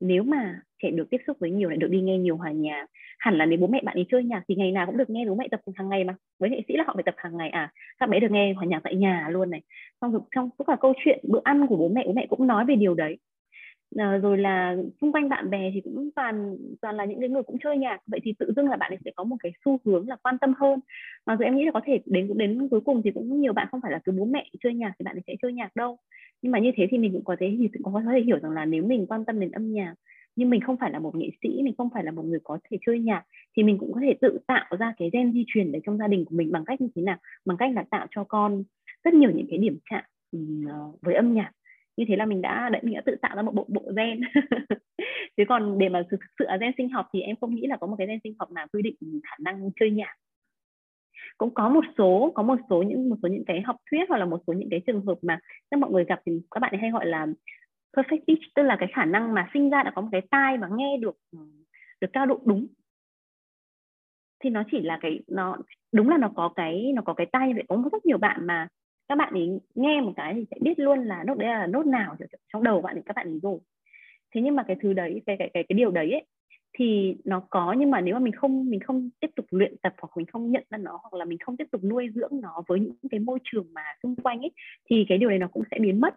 nếu 0.00 0.22
mà 0.22 0.60
trẻ 0.82 0.90
được 0.90 1.10
tiếp 1.10 1.20
xúc 1.26 1.36
với 1.40 1.50
nhiều 1.50 1.68
lại 1.68 1.78
được 1.78 1.88
đi 1.88 2.00
nghe 2.00 2.18
nhiều 2.18 2.36
hòa 2.36 2.50
nhạc 2.52 2.86
hẳn 3.18 3.38
là 3.38 3.46
nếu 3.46 3.58
bố 3.60 3.66
mẹ 3.66 3.80
bạn 3.84 3.96
ấy 3.98 4.06
chơi 4.10 4.24
nhạc 4.24 4.42
thì 4.48 4.54
ngày 4.54 4.72
nào 4.72 4.86
cũng 4.86 4.96
được 4.96 5.10
nghe 5.10 5.24
bố 5.28 5.34
mẹ 5.34 5.48
tập 5.50 5.60
hàng 5.76 5.88
ngày 5.88 6.04
mà. 6.04 6.14
Với 6.38 6.50
nghệ 6.50 6.60
sĩ 6.68 6.74
là 6.76 6.84
họ 6.86 6.92
phải 6.94 7.02
tập 7.02 7.14
hàng 7.18 7.36
ngày. 7.36 7.50
À 7.50 7.72
các 7.98 8.08
bé 8.08 8.20
được 8.20 8.30
nghe 8.30 8.52
hòa 8.52 8.64
nhạc 8.64 8.80
tại 8.84 8.94
nhà 8.94 9.28
luôn 9.30 9.50
này. 9.50 9.62
Xong 10.00 10.12
rồi, 10.12 10.20
trong 10.34 10.50
tất 10.58 10.64
cả 10.66 10.76
câu 10.80 10.92
chuyện 11.04 11.20
bữa 11.28 11.40
ăn 11.44 11.66
của 11.66 11.76
bố 11.76 11.88
mẹ 11.88 12.02
bố 12.06 12.12
mẹ 12.12 12.26
cũng 12.30 12.46
nói 12.46 12.64
về 12.64 12.76
điều 12.76 12.94
đấy. 12.94 13.18
À, 13.98 14.16
rồi 14.22 14.38
là 14.38 14.76
xung 15.00 15.12
quanh 15.12 15.28
bạn 15.28 15.50
bè 15.50 15.70
thì 15.74 15.80
cũng 15.80 16.10
toàn 16.16 16.56
toàn 16.82 16.96
là 16.96 17.04
những 17.04 17.20
cái 17.20 17.28
người 17.28 17.42
cũng 17.42 17.56
chơi 17.64 17.78
nhạc. 17.78 17.98
Vậy 18.06 18.20
thì 18.24 18.34
tự 18.38 18.52
dưng 18.56 18.68
là 18.70 18.76
bạn 18.76 18.92
ấy 18.92 18.98
sẽ 19.04 19.10
có 19.16 19.24
một 19.24 19.36
cái 19.40 19.52
xu 19.64 19.78
hướng 19.84 20.08
là 20.08 20.16
quan 20.22 20.38
tâm 20.38 20.54
hơn. 20.58 20.80
Mà 21.26 21.36
rồi 21.36 21.44
em 21.46 21.56
nghĩ 21.56 21.64
là 21.64 21.70
có 21.72 21.80
thể 21.86 22.00
đến 22.06 22.38
đến 22.38 22.68
cuối 22.70 22.80
cùng 22.80 23.02
thì 23.04 23.10
cũng 23.10 23.40
nhiều 23.40 23.52
bạn 23.52 23.68
không 23.70 23.80
phải 23.82 23.92
là 23.92 24.00
cứ 24.04 24.12
bố 24.12 24.24
mẹ 24.24 24.46
chơi 24.62 24.74
nhạc 24.74 24.92
thì 24.98 25.02
bạn 25.04 25.16
ấy 25.16 25.22
sẽ 25.26 25.34
chơi 25.42 25.52
nhạc 25.52 25.76
đâu 25.76 25.98
nhưng 26.46 26.52
mà 26.52 26.58
như 26.58 26.70
thế 26.76 26.86
thì 26.90 26.98
mình 26.98 27.12
cũng 27.12 27.24
có 27.24 27.36
thể, 27.40 27.56
thì 27.58 27.68
cũng 27.82 27.94
có 27.94 28.02
thể 28.12 28.20
hiểu 28.20 28.38
rằng 28.42 28.52
là 28.52 28.64
nếu 28.64 28.82
mình 28.84 29.06
quan 29.06 29.24
tâm 29.24 29.40
đến 29.40 29.50
âm 29.50 29.72
nhạc, 29.72 29.94
nhưng 30.36 30.50
mình 30.50 30.60
không 30.60 30.76
phải 30.80 30.90
là 30.90 30.98
một 30.98 31.16
nghệ 31.16 31.30
sĩ, 31.42 31.62
mình 31.62 31.74
không 31.78 31.88
phải 31.94 32.04
là 32.04 32.10
một 32.10 32.24
người 32.24 32.38
có 32.44 32.58
thể 32.70 32.76
chơi 32.86 32.98
nhạc, 32.98 33.22
thì 33.56 33.62
mình 33.62 33.78
cũng 33.78 33.92
có 33.92 34.00
thể 34.02 34.14
tự 34.20 34.38
tạo 34.46 34.64
ra 34.78 34.94
cái 34.98 35.10
gen 35.12 35.32
di 35.32 35.44
truyền 35.46 35.72
để 35.72 35.80
trong 35.86 35.98
gia 35.98 36.08
đình 36.08 36.24
của 36.24 36.36
mình 36.36 36.52
bằng 36.52 36.64
cách 36.64 36.80
như 36.80 36.88
thế 36.96 37.02
nào? 37.02 37.16
Bằng 37.44 37.56
cách 37.56 37.70
là 37.74 37.84
tạo 37.90 38.06
cho 38.10 38.24
con 38.24 38.62
rất 39.04 39.14
nhiều 39.14 39.30
những 39.30 39.46
cái 39.50 39.58
điểm 39.58 39.78
chạm 39.90 40.04
ừ, 40.32 40.38
ờ, 40.68 40.92
với 41.02 41.14
âm 41.14 41.34
nhạc. 41.34 41.50
Như 41.96 42.04
thế 42.08 42.16
là 42.16 42.26
mình 42.26 42.42
đã 42.42 42.68
đấy 42.72 42.82
mình 42.84 42.94
đã 42.94 43.02
tự 43.06 43.16
tạo 43.22 43.36
ra 43.36 43.42
một 43.42 43.54
bộ 43.54 43.66
bộ 43.68 43.82
gen. 43.96 44.20
Chứ 45.36 45.44
còn 45.48 45.78
để 45.78 45.88
mà 45.88 46.02
thực 46.10 46.20
sự 46.38 46.44
là 46.48 46.56
gen 46.56 46.72
sinh 46.78 46.88
học 46.88 47.06
thì 47.12 47.20
em 47.20 47.36
không 47.40 47.54
nghĩ 47.54 47.66
là 47.66 47.76
có 47.76 47.86
một 47.86 47.96
cái 47.98 48.06
gen 48.06 48.18
sinh 48.24 48.34
học 48.38 48.52
nào 48.52 48.66
quy 48.72 48.82
định 48.82 48.96
khả 49.24 49.36
năng 49.40 49.70
chơi 49.80 49.90
nhạc 49.90 50.14
cũng 51.38 51.54
có 51.54 51.68
một 51.68 51.84
số 51.98 52.32
có 52.34 52.42
một 52.42 52.58
số 52.70 52.82
những 52.82 53.08
một 53.08 53.16
số 53.22 53.28
những 53.28 53.44
cái 53.46 53.60
học 53.60 53.76
thuyết 53.90 54.04
hoặc 54.08 54.18
là 54.18 54.24
một 54.24 54.40
số 54.46 54.52
những 54.52 54.68
cái 54.70 54.80
trường 54.86 55.06
hợp 55.06 55.18
mà 55.22 55.38
các 55.70 55.80
mọi 55.80 55.90
người 55.90 56.04
gặp 56.04 56.20
thì 56.26 56.32
các 56.50 56.60
bạn 56.60 56.72
ấy 56.72 56.80
hay 56.80 56.90
gọi 56.90 57.06
là 57.06 57.26
perfect 57.96 58.24
pitch 58.28 58.42
tức 58.54 58.62
là 58.62 58.76
cái 58.80 58.88
khả 58.92 59.04
năng 59.04 59.34
mà 59.34 59.50
sinh 59.54 59.70
ra 59.70 59.82
đã 59.82 59.92
có 59.94 60.02
một 60.02 60.08
cái 60.12 60.20
tai 60.30 60.58
và 60.58 60.68
nghe 60.76 60.96
được 60.96 61.16
ừ, 61.32 61.38
được 62.00 62.08
cao 62.12 62.26
độ 62.26 62.40
đúng. 62.44 62.66
Thì 64.44 64.50
nó 64.50 64.62
chỉ 64.70 64.80
là 64.80 64.98
cái 65.00 65.20
nó 65.28 65.56
đúng 65.92 66.08
là 66.08 66.18
nó 66.18 66.28
có 66.36 66.52
cái 66.56 66.92
nó 66.94 67.02
có 67.02 67.14
cái 67.14 67.26
tai 67.32 67.54
vậy 67.54 67.64
có 67.68 67.82
rất 67.92 68.06
nhiều 68.06 68.18
bạn 68.18 68.46
mà 68.46 68.68
các 69.08 69.18
bạn 69.18 69.34
ấy 69.34 69.60
nghe 69.74 70.00
một 70.00 70.12
cái 70.16 70.34
thì 70.34 70.44
sẽ 70.50 70.56
biết 70.60 70.78
luôn 70.78 71.04
là 71.04 71.24
nốt 71.24 71.34
đấy 71.38 71.48
là 71.48 71.66
nốt 71.66 71.86
nào 71.86 72.16
trong 72.52 72.62
đầu 72.62 72.82
bạn 72.82 72.94
thì 72.96 73.02
các 73.06 73.16
bạn 73.16 73.26
ấy 73.26 73.40
rồi. 73.42 73.58
Thế 74.34 74.40
nhưng 74.40 74.56
mà 74.56 74.62
cái 74.62 74.76
thứ 74.80 74.92
đấy 74.92 75.22
cái 75.26 75.36
cái 75.38 75.50
cái 75.54 75.64
cái 75.68 75.76
điều 75.76 75.90
đấy 75.90 76.12
ấy, 76.12 76.24
thì 76.78 77.16
nó 77.24 77.40
có 77.50 77.72
nhưng 77.78 77.90
mà 77.90 78.00
nếu 78.00 78.14
mà 78.14 78.20
mình 78.20 78.32
không 78.32 78.70
mình 78.70 78.80
không 78.80 79.10
tiếp 79.20 79.30
tục 79.36 79.46
luyện 79.50 79.76
tập 79.82 79.94
hoặc 79.98 80.16
mình 80.16 80.26
không 80.26 80.50
nhận 80.50 80.64
ra 80.70 80.78
nó 80.78 80.98
hoặc 81.02 81.14
là 81.14 81.24
mình 81.24 81.38
không 81.38 81.56
tiếp 81.56 81.64
tục 81.72 81.84
nuôi 81.84 82.08
dưỡng 82.14 82.40
nó 82.40 82.62
với 82.66 82.80
những 82.80 82.96
cái 83.10 83.20
môi 83.20 83.38
trường 83.44 83.66
mà 83.72 83.82
xung 84.02 84.16
quanh 84.16 84.40
ấy 84.40 84.50
thì 84.90 85.04
cái 85.08 85.18
điều 85.18 85.28
này 85.28 85.38
nó 85.38 85.48
cũng 85.52 85.62
sẽ 85.70 85.78
biến 85.80 86.00
mất 86.00 86.14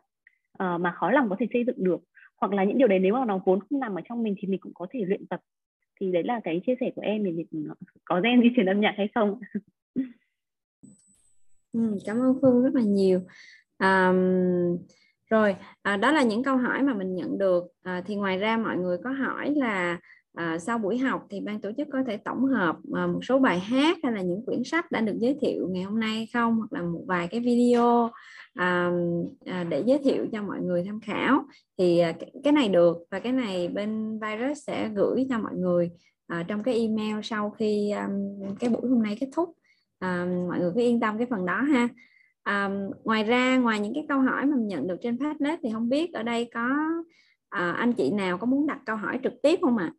uh, 0.64 0.82
mà 0.82 0.92
khó 0.92 1.12
lòng 1.12 1.30
có 1.30 1.36
thể 1.40 1.48
xây 1.54 1.64
dựng 1.68 1.84
được. 1.84 2.02
Hoặc 2.38 2.54
là 2.54 2.64
những 2.64 2.78
điều 2.78 2.88
đấy 2.88 3.00
nếu 3.00 3.14
mà 3.14 3.26
nó 3.26 3.40
vốn 3.46 3.60
không 3.60 3.80
nằm 3.80 3.96
ở 3.96 4.02
trong 4.10 4.24
mình 4.24 4.36
thì 4.40 4.48
mình 4.48 4.60
cũng 4.60 4.74
có 4.74 4.88
thể 4.92 5.00
luyện 5.08 5.28
tập. 5.28 5.40
Thì 6.00 6.12
đấy 6.12 6.24
là 6.24 6.40
cái 6.44 6.62
chia 6.66 6.76
sẻ 6.80 6.92
của 6.96 7.02
em 7.02 7.24
thì 7.24 7.60
có 8.06 8.22
gen 8.22 8.42
di 8.42 8.50
truyền 8.56 8.66
âm 8.66 8.80
nhạc 8.80 8.94
hay 8.98 9.10
không. 9.16 9.40
Ừ, 11.74 11.98
cảm 12.06 12.20
ơn 12.20 12.40
phương 12.42 12.64
rất 12.64 12.76
là 12.76 12.82
nhiều. 12.82 13.20
Um, 13.80 14.78
rồi 15.30 15.56
à, 15.82 15.98
đó 15.98 16.12
là 16.12 16.24
những 16.24 16.44
câu 16.44 16.58
hỏi 16.58 16.84
mà 16.84 16.94
mình 16.94 17.16
nhận 17.16 17.38
được. 17.38 17.64
À, 17.84 18.02
thì 18.06 18.16
ngoài 18.16 18.38
ra 18.38 18.58
mọi 18.58 18.78
người 18.78 18.98
có 19.04 19.10
hỏi 19.10 19.54
là 19.56 20.00
à, 20.40 20.60
sau 20.60 20.78
buổi 20.78 20.98
học 20.98 21.28
thì 21.30 21.40
ban 21.40 21.62
tổ 21.62 21.72
chức 21.78 21.88
có 21.92 22.04
thể 22.08 22.18
tổng 22.18 22.46
hợp 22.46 22.76
à, 22.94 23.08
một 23.08 23.20
số 23.24 23.40
bài 23.40 23.60
hát 23.60 23.98
hay 24.04 24.12
là 24.12 24.22
những 24.22 24.46
quyển 24.46 24.64
sách 24.64 24.92
đã 24.92 25.02
được 25.02 25.16
giới 25.20 25.38
thiệu 25.42 25.68
ngày 25.72 25.84
hôm 25.84 26.00
nay 26.00 26.28
không? 26.34 26.58
Hoặc 26.58 26.74
là 26.74 26.82
một 26.82 27.04
vài 27.08 27.28
cái 27.28 27.40
video 27.40 28.10
à, 28.54 28.92
à, 29.46 29.64
để 29.70 29.84
giới 29.86 29.98
thiệu 29.98 30.28
cho 30.32 30.44
mọi 30.44 30.62
người 30.62 30.84
tham 30.84 31.00
khảo. 31.00 31.44
Thì 31.78 32.00
à, 32.00 32.14
cái 32.44 32.54
này 32.54 32.70
được 32.70 32.98
và 33.12 33.20
cái 33.20 33.32
này 33.32 33.68
bên 33.68 34.20
virus 34.20 34.64
sẽ 34.68 34.90
gửi 34.96 35.28
cho 35.30 35.40
mọi 35.40 35.56
người 35.56 35.92
à, 36.28 36.46
trong 36.48 36.64
cái 36.64 36.76
email 36.76 37.20
sau 37.24 37.50
khi 37.50 37.92
um, 37.92 38.56
cái 38.60 38.70
buổi 38.70 38.90
hôm 38.90 39.04
nay 39.04 39.18
kết 39.20 39.30
thúc. 39.36 39.50
À, 40.00 40.28
mọi 40.50 40.60
người 40.60 40.72
cứ 40.76 40.82
yên 40.82 41.00
tâm 41.00 41.18
cái 41.18 41.28
phần 41.30 41.46
đó 41.46 41.62
ha. 41.62 41.88
À, 42.44 42.70
ngoài 43.04 43.24
ra 43.24 43.58
ngoài 43.58 43.80
những 43.80 43.94
cái 43.94 44.06
câu 44.10 44.20
hỏi 44.20 44.46
mà 44.46 44.56
mình 44.56 44.68
nhận 44.68 44.88
được 44.88 44.98
trên 45.02 45.20
Padlet 45.20 45.60
thì 45.64 45.70
không 45.74 45.90
biết 45.90 46.14
ở 46.14 46.24
đây 46.24 46.50
có 46.54 46.70
à, 47.50 47.72
anh 47.72 47.94
chị 47.94 48.12
nào 48.12 48.38
có 48.38 48.46
muốn 48.46 48.68
đặt 48.68 48.80
câu 48.86 48.96
hỏi 48.96 49.20
trực 49.24 49.34
tiếp 49.44 49.60
không 49.62 49.78
ạ? 49.78 49.94
à? 49.96 49.99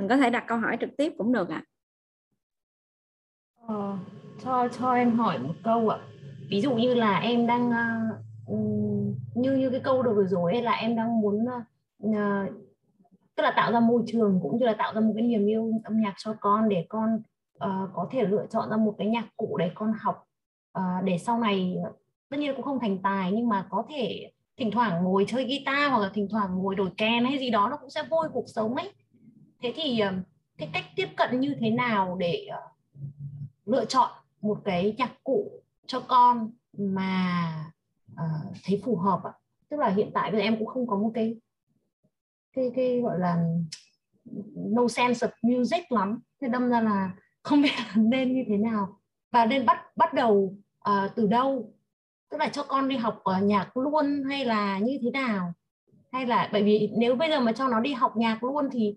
Mình 0.00 0.08
có 0.08 0.16
thể 0.16 0.30
đặt 0.30 0.44
câu 0.46 0.58
hỏi 0.58 0.76
trực 0.80 0.96
tiếp 0.96 1.12
cũng 1.18 1.32
được 1.32 1.48
ạ. 1.48 1.64
À. 3.66 3.66
ờ, 3.66 3.96
cho 4.44 4.68
cho 4.78 4.92
em 4.92 5.18
hỏi 5.18 5.38
một 5.38 5.54
câu 5.64 5.88
ạ. 5.88 5.98
Ví 6.50 6.60
dụ 6.60 6.74
như 6.74 6.94
là 6.94 7.18
em 7.18 7.46
đang 7.46 7.70
uh, 8.52 9.16
như 9.34 9.52
như 9.52 9.70
cái 9.70 9.80
câu 9.80 10.02
vừa 10.02 10.26
rồi 10.26 10.52
ấy 10.52 10.62
là 10.62 10.72
em 10.72 10.96
đang 10.96 11.20
muốn 11.20 11.46
uh, 12.06 12.52
tức 13.36 13.42
là 13.42 13.52
tạo 13.56 13.72
ra 13.72 13.80
môi 13.80 14.02
trường 14.06 14.40
cũng 14.42 14.58
như 14.58 14.66
là 14.66 14.74
tạo 14.74 14.94
ra 14.94 15.00
một 15.00 15.12
cái 15.16 15.26
niềm 15.26 15.46
yêu 15.46 15.72
âm 15.84 16.00
nhạc 16.00 16.14
cho 16.16 16.34
con 16.40 16.68
để 16.68 16.86
con 16.88 17.22
uh, 17.64 17.90
có 17.94 18.08
thể 18.10 18.22
lựa 18.24 18.46
chọn 18.50 18.70
ra 18.70 18.76
một 18.76 18.94
cái 18.98 19.06
nhạc 19.06 19.26
cụ 19.36 19.56
để 19.56 19.70
con 19.74 19.92
học. 20.00 20.24
Uh, 20.78 21.04
để 21.04 21.18
sau 21.18 21.38
này 21.38 21.76
tất 22.28 22.36
nhiên 22.38 22.54
cũng 22.54 22.64
không 22.64 22.80
thành 22.80 23.02
tài 23.02 23.32
nhưng 23.32 23.48
mà 23.48 23.66
có 23.70 23.84
thể 23.88 24.30
thỉnh 24.56 24.70
thoảng 24.70 25.04
ngồi 25.04 25.24
chơi 25.28 25.44
guitar 25.44 25.90
hoặc 25.90 25.98
là 25.98 26.10
thỉnh 26.14 26.28
thoảng 26.30 26.58
ngồi 26.58 26.74
đổi 26.74 26.90
kèn 26.96 27.24
hay 27.24 27.38
gì 27.38 27.50
đó 27.50 27.68
nó 27.70 27.76
cũng 27.76 27.90
sẽ 27.90 28.02
vui 28.10 28.28
cuộc 28.32 28.44
sống 28.46 28.74
ấy 28.74 28.92
thế 29.62 29.72
thì 29.76 30.00
cái 30.58 30.70
cách 30.72 30.84
tiếp 30.96 31.08
cận 31.16 31.40
như 31.40 31.54
thế 31.60 31.70
nào 31.70 32.16
để 32.20 32.46
ờ, 32.50 32.60
lựa 33.66 33.84
chọn 33.84 34.10
một 34.40 34.60
cái 34.64 34.94
nhạc 34.98 35.24
cụ 35.24 35.62
cho 35.86 36.00
con 36.00 36.50
mà 36.78 37.72
uh, 38.12 38.56
thấy 38.64 38.82
phù 38.84 38.96
hợp 38.96 39.20
ạ? 39.24 39.32
Tức 39.68 39.76
là 39.76 39.88
hiện 39.88 40.10
tại 40.14 40.30
bây 40.30 40.40
giờ 40.40 40.44
em 40.44 40.58
cũng 40.58 40.66
không 40.66 40.86
có 40.86 40.96
một 40.96 41.10
cái 41.14 41.36
cái 42.52 42.72
cái 42.76 43.00
gọi 43.00 43.18
là 43.18 43.44
no 44.54 44.88
sense 44.88 45.26
of 45.26 45.30
music 45.42 45.92
lắm. 45.92 46.20
Thế 46.40 46.48
đâm 46.48 46.70
ra 46.70 46.80
là 46.80 47.10
không 47.42 47.62
biết 47.62 47.70
là 47.76 47.92
nên 47.96 48.34
như 48.34 48.44
thế 48.48 48.56
nào. 48.56 49.00
Và 49.30 49.46
nên 49.46 49.66
bắt 49.66 49.78
bắt 49.96 50.14
đầu 50.14 50.56
uh, 50.90 51.10
từ 51.16 51.26
đâu? 51.26 51.72
Tức 52.30 52.38
là 52.38 52.48
cho 52.48 52.62
con 52.62 52.88
đi 52.88 52.96
học 52.96 53.22
uh, 53.30 53.42
nhạc 53.42 53.76
luôn 53.76 54.24
hay 54.28 54.44
là 54.44 54.78
như 54.78 54.98
thế 55.02 55.10
nào? 55.10 55.52
Hay 56.12 56.26
là 56.26 56.48
bởi 56.52 56.62
vì 56.62 56.90
nếu 56.96 57.16
bây 57.16 57.28
giờ 57.28 57.40
mà 57.40 57.52
cho 57.52 57.68
nó 57.68 57.80
đi 57.80 57.92
học 57.92 58.16
nhạc 58.16 58.44
luôn 58.44 58.68
thì 58.72 58.96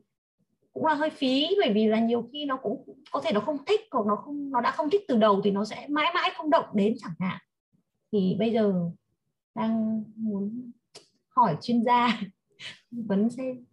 cũng 0.74 0.86
là 0.86 0.94
hơi 0.94 1.10
phí, 1.10 1.48
bởi 1.60 1.74
vì 1.74 1.88
là 1.88 2.00
nhiều 2.00 2.30
khi 2.34 2.46
nó 2.46 2.58
cũng 2.58 2.84
có 3.12 3.22
thể 3.22 3.32
nó 3.34 3.40
không 3.40 3.58
thích 3.66 3.82
hoặc 3.92 4.06
nó 4.08 4.16
không, 4.16 4.52
nó 4.52 4.62
đã 4.62 4.72
không 4.72 4.90
thích 4.90 5.02
từ 5.08 5.18
đầu 5.18 5.42
thì 5.44 5.52
nó 5.52 5.66
sẽ 5.66 5.88
mãi 5.90 6.12
mãi 6.14 6.32
không 6.36 6.50
động 6.50 6.66
đến 6.74 6.96
chẳng 7.00 7.14
hạn. 7.20 7.38
Thì 8.12 8.36
bây 8.40 8.52
giờ 8.52 8.74
đang 9.56 10.04
muốn 10.16 10.72
hỏi 11.30 11.58
chuyên 11.62 11.84
gia 11.84 12.22
vấn 12.92 13.30
xem 13.30 13.66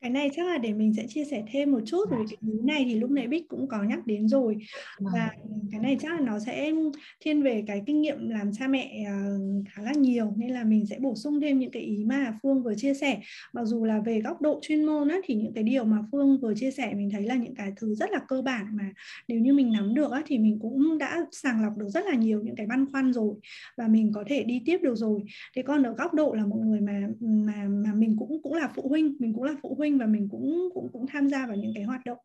cái 0.00 0.10
này 0.10 0.30
chắc 0.36 0.46
là 0.46 0.58
để 0.58 0.72
mình 0.72 0.94
sẽ 0.94 1.06
chia 1.08 1.24
sẻ 1.24 1.44
thêm 1.52 1.72
một 1.72 1.80
chút 1.86 2.10
về 2.10 2.16
cái 2.30 2.36
ý 2.40 2.58
này 2.64 2.84
thì 2.88 2.94
lúc 2.94 3.10
nãy 3.10 3.26
Bích 3.26 3.48
cũng 3.48 3.68
có 3.68 3.82
nhắc 3.82 4.06
đến 4.06 4.28
rồi. 4.28 4.56
Và 5.00 5.30
cái 5.70 5.80
này 5.80 5.96
chắc 6.00 6.12
là 6.12 6.20
nó 6.20 6.38
sẽ 6.38 6.72
thiên 7.20 7.42
về 7.42 7.64
cái 7.66 7.82
kinh 7.86 8.00
nghiệm 8.00 8.28
làm 8.28 8.52
cha 8.52 8.68
mẹ 8.68 9.04
ờ, 9.06 9.38
khá 9.68 9.82
là 9.82 9.92
nhiều 9.92 10.32
nên 10.36 10.50
là 10.50 10.64
mình 10.64 10.86
sẽ 10.86 10.98
bổ 11.00 11.14
sung 11.14 11.40
thêm 11.40 11.58
những 11.58 11.70
cái 11.70 11.82
ý 11.82 12.04
mà 12.04 12.38
Phương 12.42 12.62
vừa 12.62 12.74
chia 12.74 12.94
sẻ. 12.94 13.20
Mặc 13.52 13.64
dù 13.64 13.84
là 13.84 14.00
về 14.00 14.20
góc 14.20 14.42
độ 14.42 14.58
chuyên 14.62 14.84
môn 14.84 15.08
á, 15.08 15.16
thì 15.24 15.34
những 15.34 15.52
cái 15.52 15.64
điều 15.64 15.84
mà 15.84 15.98
Phương 16.12 16.38
vừa 16.40 16.54
chia 16.54 16.70
sẻ 16.70 16.94
mình 16.94 17.10
thấy 17.10 17.22
là 17.22 17.34
những 17.34 17.54
cái 17.54 17.72
thứ 17.76 17.94
rất 17.94 18.10
là 18.10 18.18
cơ 18.28 18.42
bản 18.42 18.66
mà 18.72 18.92
nếu 19.28 19.38
như 19.38 19.54
mình 19.54 19.72
nắm 19.72 19.94
được 19.94 20.10
á, 20.10 20.22
thì 20.26 20.38
mình 20.38 20.58
cũng 20.62 20.98
đã 20.98 21.26
sàng 21.32 21.62
lọc 21.62 21.76
được 21.76 21.88
rất 21.88 22.04
là 22.06 22.14
nhiều 22.14 22.42
những 22.42 22.56
cái 22.56 22.66
băn 22.66 22.92
khoăn 22.92 23.12
rồi 23.12 23.34
và 23.76 23.88
mình 23.88 24.12
có 24.12 24.24
thể 24.26 24.44
đi 24.44 24.62
tiếp 24.64 24.78
được 24.82 24.94
rồi. 24.94 25.20
Thế 25.56 25.62
còn 25.62 25.82
ở 25.82 25.92
góc 25.92 26.14
độ 26.14 26.34
là 26.34 26.46
một 26.46 26.60
người 26.64 26.80
mà 26.80 27.08
mà 27.20 27.68
mà 27.68 27.94
mình 27.94 28.16
cũng 28.18 28.42
cũng 28.42 28.54
là 28.54 28.68
phụ 28.74 28.88
huynh 28.88 29.16
mình 29.18 29.32
cũng 29.32 29.44
là 29.44 29.54
phụ 29.62 29.74
huynh 29.78 29.87
huynh 29.88 29.98
và 29.98 30.06
mình 30.06 30.28
cũng 30.30 30.68
cũng 30.74 30.88
cũng 30.92 31.06
tham 31.06 31.28
gia 31.28 31.46
vào 31.46 31.56
những 31.56 31.72
cái 31.74 31.84
hoạt 31.84 32.04
động 32.04 32.18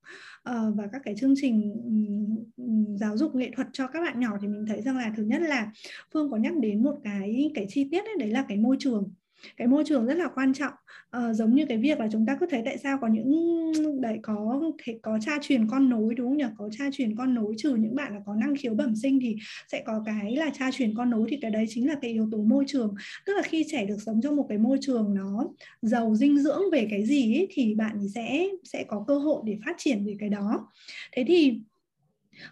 uh, 0.50 0.76
và 0.76 0.88
các 0.92 1.02
cái 1.06 1.16
chương 1.18 1.34
trình 1.38 1.74
um, 2.58 2.96
giáo 2.96 3.18
dục 3.18 3.36
nghệ 3.36 3.52
thuật 3.56 3.68
cho 3.74 3.88
các 3.88 4.02
bạn 4.02 4.20
nhỏ 4.20 4.38
thì 4.42 4.48
mình 4.48 4.66
thấy 4.68 4.82
rằng 4.82 4.98
là 4.98 5.14
thứ 5.18 5.24
nhất 5.24 5.42
là 5.42 5.72
Phương 6.14 6.32
có 6.32 6.38
nhắc 6.38 6.54
đến 6.60 6.84
một 6.84 6.96
cái 7.04 7.52
cái 7.56 7.66
chi 7.70 7.88
tiết 7.92 8.06
ấy, 8.06 8.16
đấy 8.20 8.30
là 8.30 8.46
cái 8.48 8.58
môi 8.58 8.76
trường 8.80 9.14
cái 9.58 9.68
môi 9.68 9.84
trường 9.86 10.06
rất 10.06 10.18
là 10.18 10.28
quan 10.36 10.54
trọng. 10.54 10.74
À, 11.12 11.34
giống 11.34 11.56
như 11.56 11.66
cái 11.66 11.78
việc 11.78 12.00
là 12.00 12.08
chúng 12.12 12.26
ta 12.26 12.38
cứ 12.40 12.46
thấy 12.50 12.62
tại 12.66 12.78
sao 12.78 12.98
có 13.02 13.08
những 13.08 13.72
đấy 14.02 14.20
có 14.22 14.62
có 15.02 15.20
cha 15.22 15.38
truyền 15.42 15.68
con 15.68 15.90
nối 15.90 16.16
đúng 16.16 16.28
không 16.28 16.38
nhỉ? 16.38 16.46
Có 16.58 16.70
cha 16.72 16.86
truyền 16.92 17.16
con 17.16 17.34
nối 17.34 17.54
trừ 17.58 17.76
những 17.76 17.96
bạn 17.96 18.14
là 18.14 18.20
có 18.26 18.36
năng 18.36 18.56
khiếu 18.56 18.74
bẩm 18.74 18.96
sinh 18.96 19.20
thì 19.22 19.36
sẽ 19.72 19.84
có 19.86 20.04
cái 20.06 20.36
là 20.36 20.50
cha 20.60 20.72
truyền 20.72 20.96
con 20.96 21.10
nối 21.10 21.28
thì 21.30 21.38
cái 21.42 21.52
đấy 21.52 21.66
chính 21.70 21.88
là 21.88 21.96
cái 22.02 22.12
yếu 22.12 22.28
tố 22.32 22.38
môi 22.38 22.64
trường. 22.68 22.96
Tức 23.26 23.34
là 23.34 23.42
khi 23.42 23.66
trẻ 23.72 23.86
được 23.86 23.98
sống 24.06 24.22
trong 24.24 24.36
một 24.36 24.46
cái 24.50 24.58
môi 24.58 24.78
trường 24.82 25.14
nó 25.14 25.48
giàu 25.82 26.16
dinh 26.16 26.40
dưỡng 26.40 26.62
về 26.72 26.88
cái 26.90 27.06
gì 27.06 27.36
ấy, 27.36 27.48
thì 27.52 27.76
bạn 27.76 27.98
sẽ 28.16 28.48
sẽ 28.64 28.84
có 28.88 29.06
cơ 29.08 29.18
hội 29.18 29.42
để 29.46 29.58
phát 29.66 29.76
triển 29.78 30.06
về 30.06 30.16
cái 30.20 30.30
đó. 30.30 30.68
Thế 31.16 31.24
thì 31.28 31.62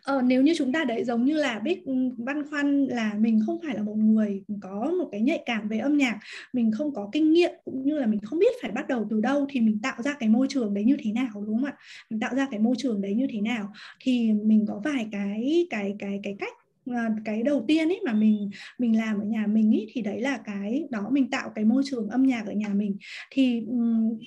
Ờ, 0.03 0.21
nếu 0.21 0.41
như 0.41 0.53
chúng 0.57 0.71
ta 0.71 0.84
đấy 0.84 1.03
giống 1.03 1.25
như 1.25 1.38
là 1.38 1.59
biết 1.59 1.86
ừ, 1.86 1.93
băn 2.17 2.49
khoăn 2.49 2.86
là 2.86 3.13
mình 3.19 3.39
không 3.45 3.59
phải 3.65 3.75
là 3.75 3.84
một 3.84 3.95
người 3.97 4.43
có 4.61 4.91
một 4.99 5.09
cái 5.11 5.21
nhạy 5.21 5.43
cảm 5.45 5.67
về 5.67 5.79
âm 5.79 5.97
nhạc 5.97 6.19
mình 6.53 6.71
không 6.77 6.93
có 6.93 7.09
kinh 7.11 7.32
nghiệm 7.34 7.51
cũng 7.65 7.84
như 7.86 7.99
là 7.99 8.05
mình 8.07 8.19
không 8.23 8.39
biết 8.39 8.53
phải 8.61 8.71
bắt 8.71 8.88
đầu 8.88 9.07
từ 9.09 9.21
đâu 9.21 9.47
thì 9.49 9.59
mình 9.61 9.79
tạo 9.84 10.01
ra 10.01 10.13
cái 10.19 10.29
môi 10.29 10.47
trường 10.49 10.73
đấy 10.73 10.84
như 10.84 10.97
thế 11.03 11.11
nào 11.11 11.29
đúng 11.34 11.55
không 11.55 11.65
ạ? 11.65 11.75
Mình 12.09 12.19
tạo 12.19 12.36
ra 12.36 12.47
cái 12.51 12.59
môi 12.59 12.75
trường 12.77 13.01
đấy 13.01 13.13
như 13.15 13.27
thế 13.32 13.41
nào 13.41 13.71
thì 13.99 14.34
mình 14.34 14.65
có 14.67 14.82
vài 14.84 15.07
cái 15.11 15.67
cái 15.69 15.95
cái 15.99 16.19
cái 16.23 16.36
cách 16.39 16.53
Ờ, 16.86 16.93
cái 17.25 17.43
đầu 17.43 17.65
tiên 17.67 17.88
ấy 17.89 17.99
mà 18.05 18.13
mình 18.13 18.49
mình 18.77 18.97
làm 18.97 19.19
ở 19.19 19.25
nhà 19.25 19.45
mình 19.47 19.75
ấy 19.75 19.88
thì 19.93 20.01
đấy 20.01 20.21
là 20.21 20.38
cái, 20.38 20.84
đó 20.91 21.09
mình 21.11 21.29
tạo 21.29 21.49
cái 21.55 21.65
môi 21.65 21.84
trường 21.86 22.09
âm 22.09 22.23
nhạc 22.23 22.45
ở 22.45 22.51
nhà 22.53 22.67
mình. 22.69 22.97
Thì 23.32 23.61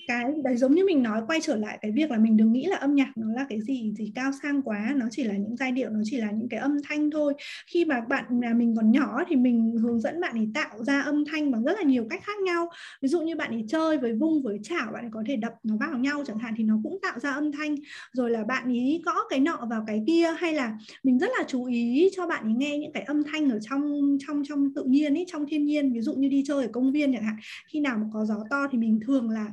cái 0.08 0.24
đấy 0.44 0.56
giống 0.56 0.74
như 0.74 0.84
mình 0.86 1.02
nói, 1.02 1.20
quay 1.26 1.40
trở 1.42 1.56
lại 1.56 1.78
cái 1.82 1.90
việc 1.92 2.10
là 2.10 2.18
mình 2.18 2.36
đừng 2.36 2.52
nghĩ 2.52 2.64
là 2.66 2.76
âm 2.76 2.94
nhạc 2.94 3.12
nó 3.16 3.26
là 3.32 3.46
cái 3.48 3.60
gì 3.60 3.92
gì 3.98 4.12
cao 4.14 4.30
sang 4.42 4.62
quá, 4.62 4.94
nó 4.96 5.06
chỉ 5.10 5.24
là 5.24 5.34
những 5.36 5.56
giai 5.56 5.72
điệu, 5.72 5.90
nó 5.90 6.00
chỉ 6.04 6.16
là 6.16 6.30
những 6.30 6.48
cái 6.48 6.60
âm 6.60 6.76
thanh 6.88 7.10
thôi. 7.10 7.34
Khi 7.72 7.84
mà 7.84 8.00
bạn, 8.08 8.24
nhà 8.40 8.54
mình 8.54 8.74
còn 8.76 8.90
nhỏ 8.90 9.18
thì 9.28 9.36
mình 9.36 9.74
hướng 9.82 10.00
dẫn 10.00 10.20
bạn 10.20 10.34
ấy 10.38 10.48
tạo 10.54 10.84
ra 10.84 11.00
âm 11.00 11.24
thanh 11.32 11.50
bằng 11.50 11.64
rất 11.64 11.72
là 11.76 11.82
nhiều 11.82 12.06
cách 12.10 12.20
khác 12.24 12.38
nhau. 12.46 12.68
Ví 13.02 13.08
dụ 13.08 13.20
như 13.20 13.36
bạn 13.36 13.50
ấy 13.50 13.64
chơi 13.68 13.98
với 13.98 14.12
vung, 14.12 14.42
với 14.42 14.58
chảo, 14.62 14.92
bạn 14.92 15.04
ấy 15.04 15.10
có 15.12 15.22
thể 15.26 15.36
đập 15.36 15.52
nó 15.62 15.76
vào 15.80 15.98
nhau 15.98 16.22
chẳng 16.26 16.38
hạn 16.38 16.54
thì 16.56 16.64
nó 16.64 16.78
cũng 16.82 16.98
tạo 17.02 17.18
ra 17.18 17.30
âm 17.32 17.52
thanh. 17.52 17.74
Rồi 18.12 18.30
là 18.30 18.44
bạn 18.44 18.64
ấy 18.68 19.02
gõ 19.04 19.12
cái 19.30 19.40
nọ 19.40 19.66
vào 19.70 19.84
cái 19.86 20.02
kia 20.06 20.26
hay 20.38 20.52
là 20.54 20.72
mình 21.04 21.18
rất 21.18 21.30
là 21.38 21.44
chú 21.48 21.64
ý 21.64 22.08
cho 22.16 22.26
bạn 22.26 22.43
ấy 22.44 22.54
nghe 22.54 22.78
những 22.78 22.92
cái 22.92 23.02
âm 23.02 23.22
thanh 23.32 23.50
ở 23.50 23.58
trong 23.60 24.16
trong 24.26 24.42
trong 24.48 24.74
tự 24.74 24.84
nhiên 24.84 25.14
ấy, 25.14 25.24
trong 25.28 25.46
thiên 25.48 25.64
nhiên. 25.64 25.92
Ví 25.92 26.00
dụ 26.00 26.14
như 26.14 26.28
đi 26.28 26.44
chơi 26.46 26.64
ở 26.64 26.70
công 26.72 26.92
viên 26.92 27.12
chẳng 27.12 27.24
hạn, 27.24 27.36
khi 27.72 27.80
nào 27.80 27.98
mà 27.98 28.06
có 28.12 28.24
gió 28.24 28.36
to 28.50 28.66
thì 28.72 28.78
mình 28.78 29.00
thường 29.06 29.30
là 29.30 29.52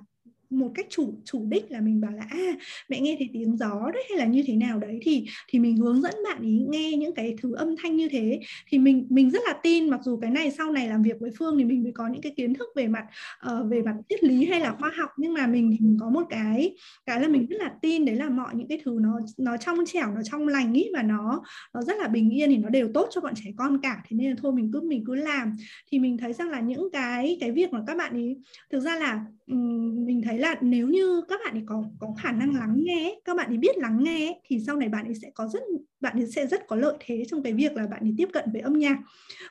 một 0.52 0.72
cách 0.76 0.86
chủ 0.90 1.14
chủ 1.26 1.46
đích 1.50 1.72
là 1.72 1.82
mình 1.82 2.02
bảo 2.02 2.12
là 2.12 2.26
à 2.30 2.56
mẹ 2.90 3.00
nghe 3.00 3.16
thấy 3.20 3.30
tiếng 3.34 3.58
gió 3.58 3.92
đấy 3.94 4.04
hay 4.10 4.18
là 4.18 4.26
như 4.26 4.44
thế 4.48 4.56
nào? 4.56 4.80
Đấy 4.80 5.00
thì 5.02 5.26
thì 5.48 5.60
mình 5.60 5.78
hướng 5.78 6.02
dẫn 6.02 6.14
bạn 6.24 6.42
ý 6.42 6.66
nghe 6.70 6.92
những 6.92 7.16
cái 7.16 7.36
thứ 7.42 7.56
âm 7.56 7.76
thanh 7.78 7.96
như 7.96 8.10
thế. 8.10 8.40
Thì 8.68 8.80
mình 8.80 9.08
mình 9.10 9.30
rất 9.30 9.42
là 9.48 9.54
tin 9.64 9.90
mặc 9.90 10.00
dù 10.04 10.20
cái 10.22 10.32
này 10.32 10.52
sau 10.52 10.72
này 10.72 10.88
làm 10.88 11.04
việc 11.04 11.20
với 11.20 11.32
phương 11.40 11.58
thì 11.58 11.66
mình 11.66 11.84
mới 11.84 11.92
có 11.92 12.08
những 12.08 12.22
cái 12.22 12.34
kiến 12.38 12.54
thức 12.54 12.68
về 12.76 12.88
mặt 12.88 13.06
uh, 13.52 13.72
về 13.72 13.82
mặt 13.82 13.96
triết 14.10 14.24
lý 14.24 14.46
hay 14.46 14.60
là 14.60 14.76
khoa 14.80 14.92
học. 14.98 15.10
Nhưng 15.18 15.34
mà 15.34 15.48
mình 15.48 15.72
thì 15.72 15.86
mình 15.86 15.98
có 16.00 16.10
một 16.10 16.24
cái 16.30 16.76
cái 17.06 17.22
là 17.22 17.28
mình 17.28 17.48
rất 17.50 17.58
là 17.60 17.72
tin 17.82 18.06
đấy 18.06 18.16
là 18.16 18.30
mọi 18.30 18.56
những 18.56 18.68
cái 18.68 18.82
thứ 18.86 18.98
nó 19.02 19.20
nó 19.38 19.58
trong 19.58 19.78
trẻo 19.86 20.12
nó 20.16 20.22
trong 20.24 20.48
lành 20.48 20.74
ý 20.74 20.86
và 20.94 21.04
nó 21.04 21.44
nó 21.74 21.82
rất 21.82 21.98
là 21.98 22.08
bình 22.08 22.30
yên 22.30 22.50
thì 22.50 22.58
nó 22.58 22.70
đều 22.70 22.92
tốt 22.94 23.08
cho 23.12 23.22
bọn 23.22 23.34
trẻ 23.36 23.52
con 23.58 23.82
cả. 23.82 24.04
Thế 24.10 24.18
nên 24.18 24.30
là 24.30 24.36
thôi 24.42 24.54
mình 24.54 24.70
cứ 24.74 24.82
mình 24.82 25.04
cứ 25.06 25.16
làm. 25.16 25.54
Thì 25.92 26.00
mình 26.00 26.18
thấy 26.18 26.34
rằng 26.34 26.50
là 26.50 26.60
những 26.60 26.90
cái 26.94 27.38
cái 27.40 27.52
việc 27.52 27.74
mà 27.74 27.84
các 27.88 27.98
bạn 27.98 28.18
ý 28.18 28.38
thực 28.72 28.80
ra 28.80 28.96
là 28.96 29.26
mình 30.06 30.22
thấy 30.26 30.38
là 30.38 30.56
nếu 30.62 30.88
như 30.88 31.22
các 31.28 31.40
bạn 31.46 31.54
ấy 31.54 31.64
có 31.66 31.84
có 32.00 32.16
khả 32.24 32.32
năng 32.32 32.56
lắng 32.56 32.76
nghe 32.78 33.16
các 33.26 33.38
bạn 33.38 33.48
ấy 33.48 33.58
biết 33.58 33.78
lắng 33.78 34.04
nghe 34.04 34.42
thì 34.46 34.60
sau 34.68 34.76
này 34.76 34.90
bạn 34.90 35.06
ấy 35.06 35.16
sẽ 35.16 35.32
có 35.34 35.48
rất, 35.48 35.64
bạn 36.00 36.18
ấy 36.18 36.28
sẽ 36.28 36.48
rất 36.48 36.68
có 36.68 36.76
lợi 36.76 36.98
thế 37.00 37.24
trong 37.28 37.44
cái 37.44 37.54
việc 37.54 37.74
là 37.74 37.88
bạn 37.88 38.00
ấy 38.04 38.14
tiếp 38.18 38.30
cận 38.34 38.46
với 38.52 38.62
âm 38.62 38.74
nhạc. 38.74 38.98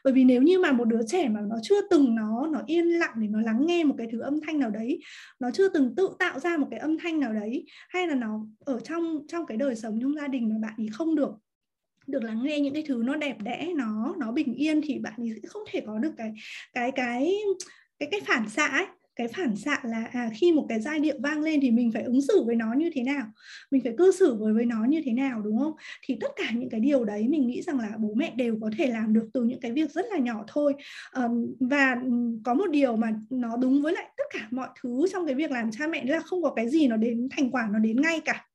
Bởi 0.04 0.12
vì 0.12 0.24
nếu 0.24 0.42
như 0.42 0.58
mà 0.58 0.72
một 0.72 0.84
đứa 0.84 1.00
trẻ 1.06 1.28
mà 1.28 1.40
nó 1.40 1.56
chưa 1.62 1.88
từng 1.90 2.14
nó 2.14 2.46
nó 2.52 2.62
yên 2.66 2.84
lặng 2.84 3.12
để 3.16 3.28
nó 3.28 3.40
lắng 3.40 3.66
nghe 3.66 3.84
một 3.84 3.94
cái 3.98 4.06
thứ 4.12 4.20
âm 4.20 4.40
thanh 4.40 4.58
nào 4.58 4.70
đấy, 4.70 5.00
nó 5.40 5.50
chưa 5.50 5.68
từng 5.68 5.94
tự 5.94 6.08
tạo 6.18 6.40
ra 6.40 6.56
một 6.56 6.66
cái 6.70 6.80
âm 6.80 6.98
thanh 6.98 7.20
nào 7.20 7.32
đấy, 7.32 7.64
hay 7.88 8.06
là 8.06 8.14
nó 8.14 8.46
ở 8.58 8.80
trong 8.80 9.18
trong 9.28 9.46
cái 9.46 9.56
đời 9.56 9.76
sống 9.76 9.98
trong 10.02 10.14
gia 10.14 10.28
đình 10.28 10.48
mà 10.48 10.54
bạn 10.62 10.74
ấy 10.78 10.88
không 10.92 11.14
được 11.14 11.32
được 12.06 12.24
lắng 12.24 12.42
nghe 12.44 12.60
những 12.60 12.74
cái 12.74 12.84
thứ 12.86 13.02
nó 13.04 13.16
đẹp 13.16 13.36
đẽ, 13.42 13.72
nó 13.76 14.14
nó 14.18 14.32
bình 14.32 14.54
yên, 14.54 14.80
thì 14.84 14.98
bạn 14.98 15.14
ấy 15.16 15.30
sẽ 15.42 15.48
không 15.48 15.62
thể 15.70 15.80
có 15.86 15.98
được 15.98 16.12
cái 16.16 16.32
cái 16.72 16.92
cái 16.92 17.32
cái 17.98 18.08
cái 18.10 18.20
phản 18.26 18.48
xạ 18.48 18.66
ấy 18.66 18.86
cái 19.16 19.28
phản 19.28 19.56
xạ 19.56 19.80
là 19.84 20.04
à, 20.12 20.30
khi 20.34 20.52
một 20.52 20.66
cái 20.68 20.80
giai 20.80 21.00
điệu 21.00 21.14
vang 21.22 21.42
lên 21.42 21.60
thì 21.60 21.70
mình 21.70 21.92
phải 21.92 22.02
ứng 22.02 22.20
xử 22.22 22.42
với 22.46 22.56
nó 22.56 22.72
như 22.72 22.90
thế 22.94 23.02
nào? 23.02 23.26
Mình 23.70 23.82
phải 23.84 23.94
cư 23.98 24.12
xử 24.12 24.34
với 24.34 24.52
với 24.52 24.66
nó 24.66 24.84
như 24.84 25.02
thế 25.04 25.12
nào 25.12 25.40
đúng 25.42 25.58
không? 25.58 25.72
Thì 26.02 26.16
tất 26.20 26.30
cả 26.36 26.50
những 26.54 26.70
cái 26.70 26.80
điều 26.80 27.04
đấy 27.04 27.28
mình 27.28 27.46
nghĩ 27.46 27.62
rằng 27.62 27.78
là 27.78 27.90
bố 27.98 28.14
mẹ 28.16 28.32
đều 28.36 28.58
có 28.60 28.70
thể 28.78 28.86
làm 28.86 29.12
được 29.12 29.28
từ 29.34 29.44
những 29.44 29.60
cái 29.60 29.72
việc 29.72 29.90
rất 29.90 30.06
là 30.12 30.18
nhỏ 30.18 30.44
thôi. 30.46 30.74
Um, 31.16 31.54
và 31.60 31.96
có 32.44 32.54
một 32.54 32.70
điều 32.70 32.96
mà 32.96 33.10
nó 33.30 33.56
đúng 33.56 33.82
với 33.82 33.92
lại 33.92 34.06
tất 34.16 34.24
cả 34.32 34.48
mọi 34.50 34.68
thứ 34.82 35.06
trong 35.12 35.26
cái 35.26 35.34
việc 35.34 35.50
làm 35.50 35.70
cha 35.70 35.86
mẹ 35.86 36.04
là 36.04 36.20
không 36.20 36.42
có 36.42 36.52
cái 36.56 36.68
gì 36.68 36.88
nó 36.88 36.96
đến 36.96 37.28
thành 37.36 37.50
quả 37.50 37.68
nó 37.72 37.78
đến 37.78 38.00
ngay 38.00 38.20
cả 38.24 38.46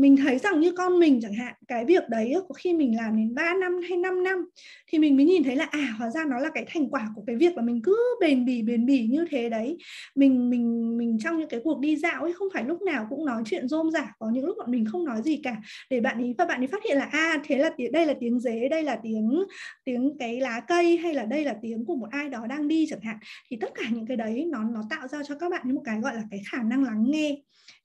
mình 0.00 0.16
thấy 0.16 0.38
rằng 0.38 0.60
như 0.60 0.72
con 0.72 0.98
mình 0.98 1.20
chẳng 1.22 1.34
hạn, 1.34 1.54
cái 1.68 1.84
việc 1.84 2.08
đấy 2.08 2.34
có 2.48 2.52
khi 2.54 2.74
mình 2.74 2.96
làm 2.96 3.16
đến 3.16 3.34
3 3.34 3.54
năm 3.60 3.80
hay 3.88 3.98
5 3.98 4.22
năm, 4.22 4.38
thì 4.86 4.98
mình 4.98 5.16
mới 5.16 5.26
nhìn 5.26 5.42
thấy 5.44 5.56
là 5.56 5.64
à 5.64 5.94
hóa 5.98 6.10
ra 6.10 6.24
nó 6.24 6.38
là 6.38 6.50
cái 6.54 6.64
thành 6.68 6.90
quả 6.90 7.08
của 7.14 7.22
cái 7.26 7.36
việc 7.36 7.56
mà 7.56 7.62
mình 7.62 7.80
cứ 7.82 7.96
bền 8.20 8.44
bỉ 8.44 8.62
bền 8.62 8.86
bỉ 8.86 9.06
như 9.10 9.24
thế 9.30 9.48
đấy. 9.48 9.76
Mình 10.14 10.50
mình 10.50 10.98
mình 10.98 11.18
trong 11.24 11.38
những 11.38 11.48
cái 11.48 11.60
cuộc 11.64 11.80
đi 11.80 11.96
dạo 11.96 12.22
ấy, 12.22 12.32
không 12.32 12.48
phải 12.54 12.64
lúc 12.64 12.82
nào 12.82 13.06
cũng 13.10 13.24
nói 13.24 13.42
chuyện 13.46 13.68
rôm 13.68 13.90
rả, 13.90 14.12
có 14.18 14.30
những 14.30 14.44
lúc 14.44 14.56
bọn 14.58 14.70
mình 14.70 14.84
không 14.92 15.04
nói 15.04 15.22
gì 15.22 15.40
cả. 15.42 15.56
Để 15.90 16.00
bạn 16.00 16.18
ấy 16.18 16.34
và 16.38 16.44
bạn 16.44 16.60
ấy 16.60 16.66
phát 16.66 16.84
hiện 16.84 16.96
là 16.96 17.04
à 17.04 17.42
thế 17.44 17.58
là 17.58 17.70
tiếng, 17.76 17.92
đây 17.92 18.06
là 18.06 18.14
tiếng 18.20 18.40
dế, 18.40 18.68
đây 18.68 18.82
là 18.82 18.98
tiếng 19.02 19.42
tiếng 19.84 20.16
cái 20.18 20.40
lá 20.40 20.60
cây, 20.68 20.96
hay 20.96 21.14
là 21.14 21.24
đây 21.24 21.44
là 21.44 21.54
tiếng 21.62 21.84
của 21.84 21.96
một 21.96 22.08
ai 22.10 22.28
đó 22.28 22.46
đang 22.48 22.68
đi 22.68 22.86
chẳng 22.90 23.00
hạn, 23.00 23.16
thì 23.50 23.56
tất 23.60 23.70
cả 23.74 23.84
những 23.90 24.06
cái 24.06 24.16
đấy 24.16 24.44
nó 24.50 24.64
nó 24.64 24.82
tạo 24.90 25.08
ra 25.08 25.22
cho 25.28 25.34
các 25.34 25.50
bạn 25.50 25.74
một 25.74 25.82
cái 25.84 26.00
gọi 26.00 26.14
là 26.14 26.22
cái 26.30 26.40
khả 26.52 26.62
năng 26.62 26.84
lắng 26.84 27.04
nghe. 27.08 27.36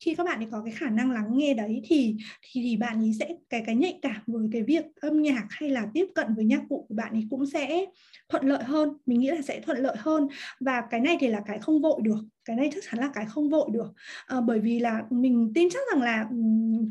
Khi 0.05 0.15
các 0.15 0.23
bạn 0.23 0.39
ấy 0.39 0.47
có 0.51 0.61
cái 0.65 0.73
khả 0.73 0.89
năng 0.89 1.11
lắng 1.11 1.27
nghe 1.31 1.53
đấy 1.53 1.72
thì 1.83 2.15
thì 2.41 2.61
thì 2.63 2.77
bạn 2.77 2.99
ấy 2.99 3.13
sẽ 3.19 3.35
cái 3.49 3.63
cái 3.65 3.75
nhạy 3.75 3.99
cảm 4.01 4.21
với 4.27 4.47
cái 4.51 4.63
việc 4.63 4.85
âm 5.01 5.21
nhạc 5.21 5.45
hay 5.49 5.69
là 5.69 5.87
tiếp 5.93 6.05
cận 6.15 6.27
với 6.35 6.45
nhạc 6.45 6.61
cụ 6.69 6.85
của 6.89 6.95
bạn 6.95 7.13
ấy 7.13 7.27
cũng 7.29 7.45
sẽ 7.45 7.85
thuận 8.29 8.45
lợi 8.45 8.63
hơn. 8.63 8.89
Mình 9.05 9.19
nghĩ 9.19 9.29
là 9.29 9.41
sẽ 9.41 9.59
thuận 9.59 9.77
lợi 9.77 9.95
hơn. 9.99 10.27
Và 10.59 10.83
cái 10.91 10.99
này 10.99 11.17
thì 11.19 11.27
là 11.27 11.41
cái 11.45 11.59
không 11.59 11.81
vội 11.81 12.01
được. 12.03 12.19
Cái 12.45 12.55
này 12.55 12.69
chắc 12.73 12.83
chắn 12.89 12.99
là 12.99 13.11
cái 13.13 13.25
không 13.25 13.49
vội 13.49 13.69
được. 13.73 13.93
À, 14.27 14.41
bởi 14.41 14.59
vì 14.59 14.79
là 14.79 15.03
mình 15.09 15.51
tin 15.55 15.69
chắc 15.69 15.81
rằng 15.93 16.01
là 16.01 16.29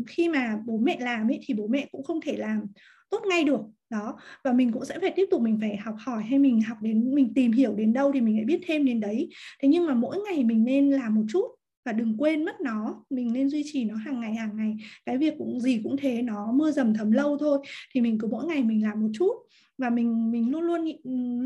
khi 0.06 0.28
mà 0.28 0.58
bố 0.66 0.78
mẹ 0.78 0.96
làm 1.00 1.30
ấy 1.30 1.40
thì 1.46 1.54
bố 1.54 1.66
mẹ 1.66 1.86
cũng 1.92 2.04
không 2.04 2.20
thể 2.20 2.36
làm 2.36 2.66
tốt 3.10 3.22
ngay 3.28 3.44
được. 3.44 3.60
Đó. 3.90 4.18
Và 4.44 4.52
mình 4.52 4.72
cũng 4.72 4.84
sẽ 4.84 4.98
phải 4.98 5.12
tiếp 5.16 5.26
tục 5.30 5.40
mình 5.40 5.58
phải 5.60 5.76
học 5.76 5.94
hỏi 5.98 6.22
hay 6.22 6.38
mình 6.38 6.62
học 6.62 6.78
đến 6.82 7.14
mình 7.14 7.34
tìm 7.34 7.52
hiểu 7.52 7.74
đến 7.74 7.92
đâu 7.92 8.12
thì 8.12 8.20
mình 8.20 8.36
lại 8.36 8.44
biết 8.44 8.60
thêm 8.66 8.84
đến 8.84 9.00
đấy. 9.00 9.28
Thế 9.62 9.68
nhưng 9.68 9.86
mà 9.86 9.94
mỗi 9.94 10.16
ngày 10.26 10.44
mình 10.44 10.64
nên 10.64 10.90
làm 10.90 11.14
một 11.14 11.24
chút 11.28 11.46
và 11.84 11.92
đừng 11.92 12.16
quên 12.18 12.44
mất 12.44 12.60
nó, 12.60 13.04
mình 13.10 13.32
nên 13.32 13.48
duy 13.48 13.62
trì 13.72 13.84
nó 13.84 13.94
hàng 13.94 14.20
ngày 14.20 14.34
hàng 14.34 14.56
ngày. 14.56 14.76
Cái 15.06 15.18
việc 15.18 15.34
cũng 15.38 15.60
gì 15.60 15.80
cũng 15.84 15.96
thế, 15.96 16.22
nó 16.22 16.52
mưa 16.52 16.70
dầm 16.70 16.94
thấm 16.94 17.10
lâu 17.10 17.38
thôi 17.38 17.58
thì 17.94 18.00
mình 18.00 18.18
cứ 18.18 18.28
mỗi 18.28 18.46
ngày 18.46 18.62
mình 18.62 18.82
làm 18.82 19.00
một 19.00 19.10
chút. 19.12 19.32
Và 19.78 19.90
mình 19.90 20.30
mình 20.30 20.50
luôn 20.50 20.62
luôn 20.62 20.84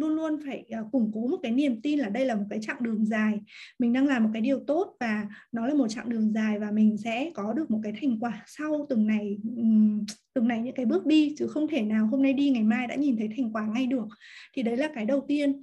luôn 0.00 0.16
luôn 0.16 0.36
phải 0.46 0.64
à, 0.70 0.80
củng 0.92 1.10
cố 1.14 1.26
một 1.26 1.36
cái 1.42 1.52
niềm 1.52 1.80
tin 1.80 1.98
là 1.98 2.08
đây 2.08 2.24
là 2.26 2.34
một 2.34 2.44
cái 2.50 2.58
chặng 2.62 2.76
đường 2.80 3.04
dài. 3.04 3.40
Mình 3.78 3.92
đang 3.92 4.06
làm 4.06 4.24
một 4.24 4.30
cái 4.32 4.42
điều 4.42 4.60
tốt 4.66 4.96
và 5.00 5.26
nó 5.52 5.66
là 5.66 5.74
một 5.74 5.88
chặng 5.88 6.08
đường 6.08 6.32
dài 6.32 6.58
và 6.58 6.70
mình 6.70 6.96
sẽ 6.98 7.30
có 7.34 7.52
được 7.52 7.70
một 7.70 7.80
cái 7.82 7.92
thành 8.00 8.18
quả 8.20 8.42
sau 8.46 8.86
từng 8.88 9.06
này 9.06 9.38
từng 10.34 10.48
này 10.48 10.60
những 10.60 10.74
cái 10.74 10.86
bước 10.86 11.06
đi. 11.06 11.34
Chứ 11.38 11.46
không 11.46 11.68
thể 11.68 11.82
nào 11.82 12.06
hôm 12.06 12.22
nay 12.22 12.32
đi, 12.32 12.50
ngày 12.50 12.62
mai 12.62 12.86
đã 12.86 12.94
nhìn 12.94 13.16
thấy 13.16 13.28
thành 13.36 13.52
quả 13.52 13.66
ngay 13.66 13.86
được. 13.86 14.06
Thì 14.56 14.62
đấy 14.62 14.76
là 14.76 14.88
cái 14.94 15.04
đầu 15.06 15.24
tiên 15.28 15.62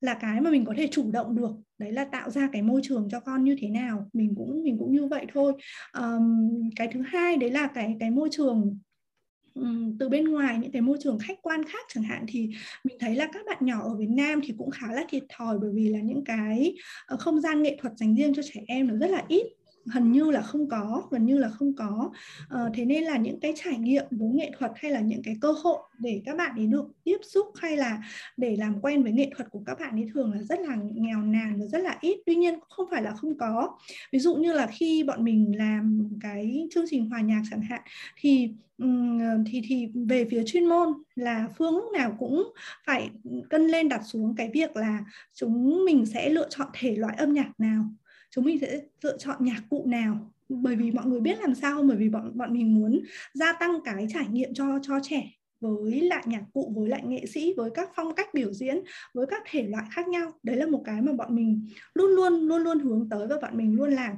là 0.00 0.14
cái 0.14 0.40
mà 0.40 0.50
mình 0.50 0.64
có 0.64 0.74
thể 0.76 0.88
chủ 0.92 1.10
động 1.12 1.36
được 1.36 1.50
đấy 1.78 1.92
là 1.92 2.04
tạo 2.04 2.30
ra 2.30 2.48
cái 2.52 2.62
môi 2.62 2.80
trường 2.84 3.08
cho 3.10 3.20
con 3.20 3.44
như 3.44 3.56
thế 3.58 3.68
nào. 3.68 4.10
Mình 4.12 4.34
cũng 4.36 4.62
mình 4.62 4.78
cũng 4.78 4.92
như 4.92 5.06
vậy 5.06 5.26
thôi. 5.32 5.52
Um, 5.98 6.50
cái 6.76 6.88
thứ 6.92 7.02
hai 7.06 7.36
đấy 7.36 7.50
là 7.50 7.66
cái 7.74 7.96
cái 8.00 8.10
môi 8.10 8.28
trường 8.32 8.78
từ 9.98 10.08
bên 10.08 10.24
ngoài 10.24 10.58
những 10.58 10.72
cái 10.72 10.82
môi 10.82 10.98
trường 11.00 11.18
khách 11.18 11.42
quan 11.42 11.64
khác 11.64 11.86
chẳng 11.88 12.04
hạn 12.04 12.24
thì 12.28 12.50
mình 12.84 12.96
thấy 13.00 13.14
là 13.14 13.28
các 13.32 13.46
bạn 13.46 13.58
nhỏ 13.60 13.82
ở 13.82 13.94
Việt 13.96 14.10
Nam 14.10 14.40
thì 14.44 14.54
cũng 14.58 14.70
khá 14.70 14.92
là 14.92 15.04
thiệt 15.08 15.22
thòi 15.28 15.58
bởi 15.58 15.70
vì 15.74 15.88
là 15.88 16.00
những 16.00 16.24
cái 16.24 16.74
ờ, 17.06 17.16
không 17.16 17.40
gian 17.40 17.62
nghệ 17.62 17.76
thuật 17.80 17.92
dành 17.96 18.14
riêng 18.14 18.34
cho 18.34 18.42
trẻ 18.42 18.60
em 18.66 18.88
nó 18.88 18.96
rất 18.96 19.10
là 19.10 19.24
ít 19.28 19.46
hình 19.92 20.12
như 20.12 20.30
là 20.30 20.42
không 20.42 20.68
có 20.68 21.02
gần 21.10 21.26
như 21.26 21.38
là 21.38 21.48
không 21.48 21.72
có. 21.76 22.10
À, 22.48 22.60
thế 22.74 22.84
nên 22.84 23.04
là 23.04 23.16
những 23.16 23.40
cái 23.40 23.52
trải 23.56 23.78
nghiệm 23.78 24.04
với 24.10 24.28
nghệ 24.28 24.50
thuật 24.58 24.72
hay 24.76 24.90
là 24.90 25.00
những 25.00 25.22
cái 25.22 25.36
cơ 25.40 25.52
hội 25.52 25.78
để 25.98 26.22
các 26.24 26.36
bạn 26.36 26.56
ấy 26.56 26.66
được 26.66 26.86
tiếp 27.04 27.18
xúc 27.22 27.46
hay 27.54 27.76
là 27.76 28.02
để 28.36 28.56
làm 28.56 28.80
quen 28.80 29.02
với 29.02 29.12
nghệ 29.12 29.30
thuật 29.36 29.50
của 29.50 29.62
các 29.66 29.80
bạn 29.80 29.90
ấy 29.94 30.06
thường 30.14 30.32
là 30.32 30.42
rất 30.42 30.60
là 30.60 30.76
nghèo 30.94 31.22
nàn 31.22 31.60
và 31.60 31.66
rất 31.66 31.78
là 31.78 31.98
ít. 32.00 32.20
Tuy 32.26 32.34
nhiên 32.34 32.58
không 32.68 32.86
phải 32.90 33.02
là 33.02 33.14
không 33.14 33.38
có. 33.38 33.78
Ví 34.12 34.18
dụ 34.18 34.36
như 34.36 34.52
là 34.52 34.66
khi 34.66 35.02
bọn 35.02 35.24
mình 35.24 35.56
làm 35.56 36.10
cái 36.20 36.68
chương 36.70 36.84
trình 36.90 37.10
hòa 37.10 37.20
nhạc 37.20 37.42
chẳng 37.50 37.60
hạn 37.60 37.80
thì 38.16 38.50
thì 39.46 39.62
thì 39.68 39.88
về 39.94 40.26
phía 40.30 40.42
chuyên 40.46 40.66
môn 40.66 40.88
là 41.14 41.48
phương 41.58 41.74
lúc 41.74 41.92
nào 41.92 42.16
cũng 42.18 42.52
phải 42.86 43.10
cân 43.50 43.66
lên 43.66 43.88
đặt 43.88 44.00
xuống 44.04 44.34
cái 44.36 44.50
việc 44.54 44.76
là 44.76 45.04
chúng 45.34 45.84
mình 45.84 46.06
sẽ 46.06 46.30
lựa 46.30 46.48
chọn 46.50 46.66
thể 46.72 46.96
loại 46.96 47.16
âm 47.18 47.32
nhạc 47.32 47.50
nào 47.58 47.84
chúng 48.30 48.44
mình 48.44 48.58
sẽ 48.60 48.80
lựa 49.02 49.18
chọn 49.18 49.44
nhạc 49.44 49.62
cụ 49.70 49.84
nào? 49.86 50.32
Bởi 50.48 50.76
vì 50.76 50.90
mọi 50.90 51.06
người 51.06 51.20
biết 51.20 51.38
làm 51.40 51.54
sao 51.54 51.82
bởi 51.82 51.96
vì 51.96 52.08
bọn 52.08 52.38
bọn 52.38 52.52
mình 52.52 52.74
muốn 52.74 53.00
gia 53.34 53.52
tăng 53.52 53.80
cái 53.84 54.06
trải 54.10 54.28
nghiệm 54.28 54.54
cho 54.54 54.78
cho 54.82 55.00
trẻ 55.02 55.35
với 55.60 56.00
lại 56.00 56.22
nhạc 56.26 56.42
cụ 56.52 56.72
với 56.76 56.88
lại 56.88 57.02
nghệ 57.06 57.26
sĩ 57.26 57.54
với 57.56 57.70
các 57.70 57.90
phong 57.96 58.14
cách 58.14 58.34
biểu 58.34 58.52
diễn 58.52 58.80
với 59.14 59.26
các 59.26 59.42
thể 59.50 59.62
loại 59.62 59.84
khác 59.90 60.08
nhau. 60.08 60.32
Đấy 60.42 60.56
là 60.56 60.66
một 60.66 60.82
cái 60.84 61.02
mà 61.02 61.12
bọn 61.12 61.34
mình 61.34 61.66
luôn 61.94 62.10
luôn 62.10 62.48
luôn 62.48 62.62
luôn 62.62 62.78
hướng 62.78 63.08
tới 63.10 63.26
và 63.26 63.36
bọn 63.42 63.56
mình 63.56 63.76
luôn 63.76 63.90
làm. 63.90 64.12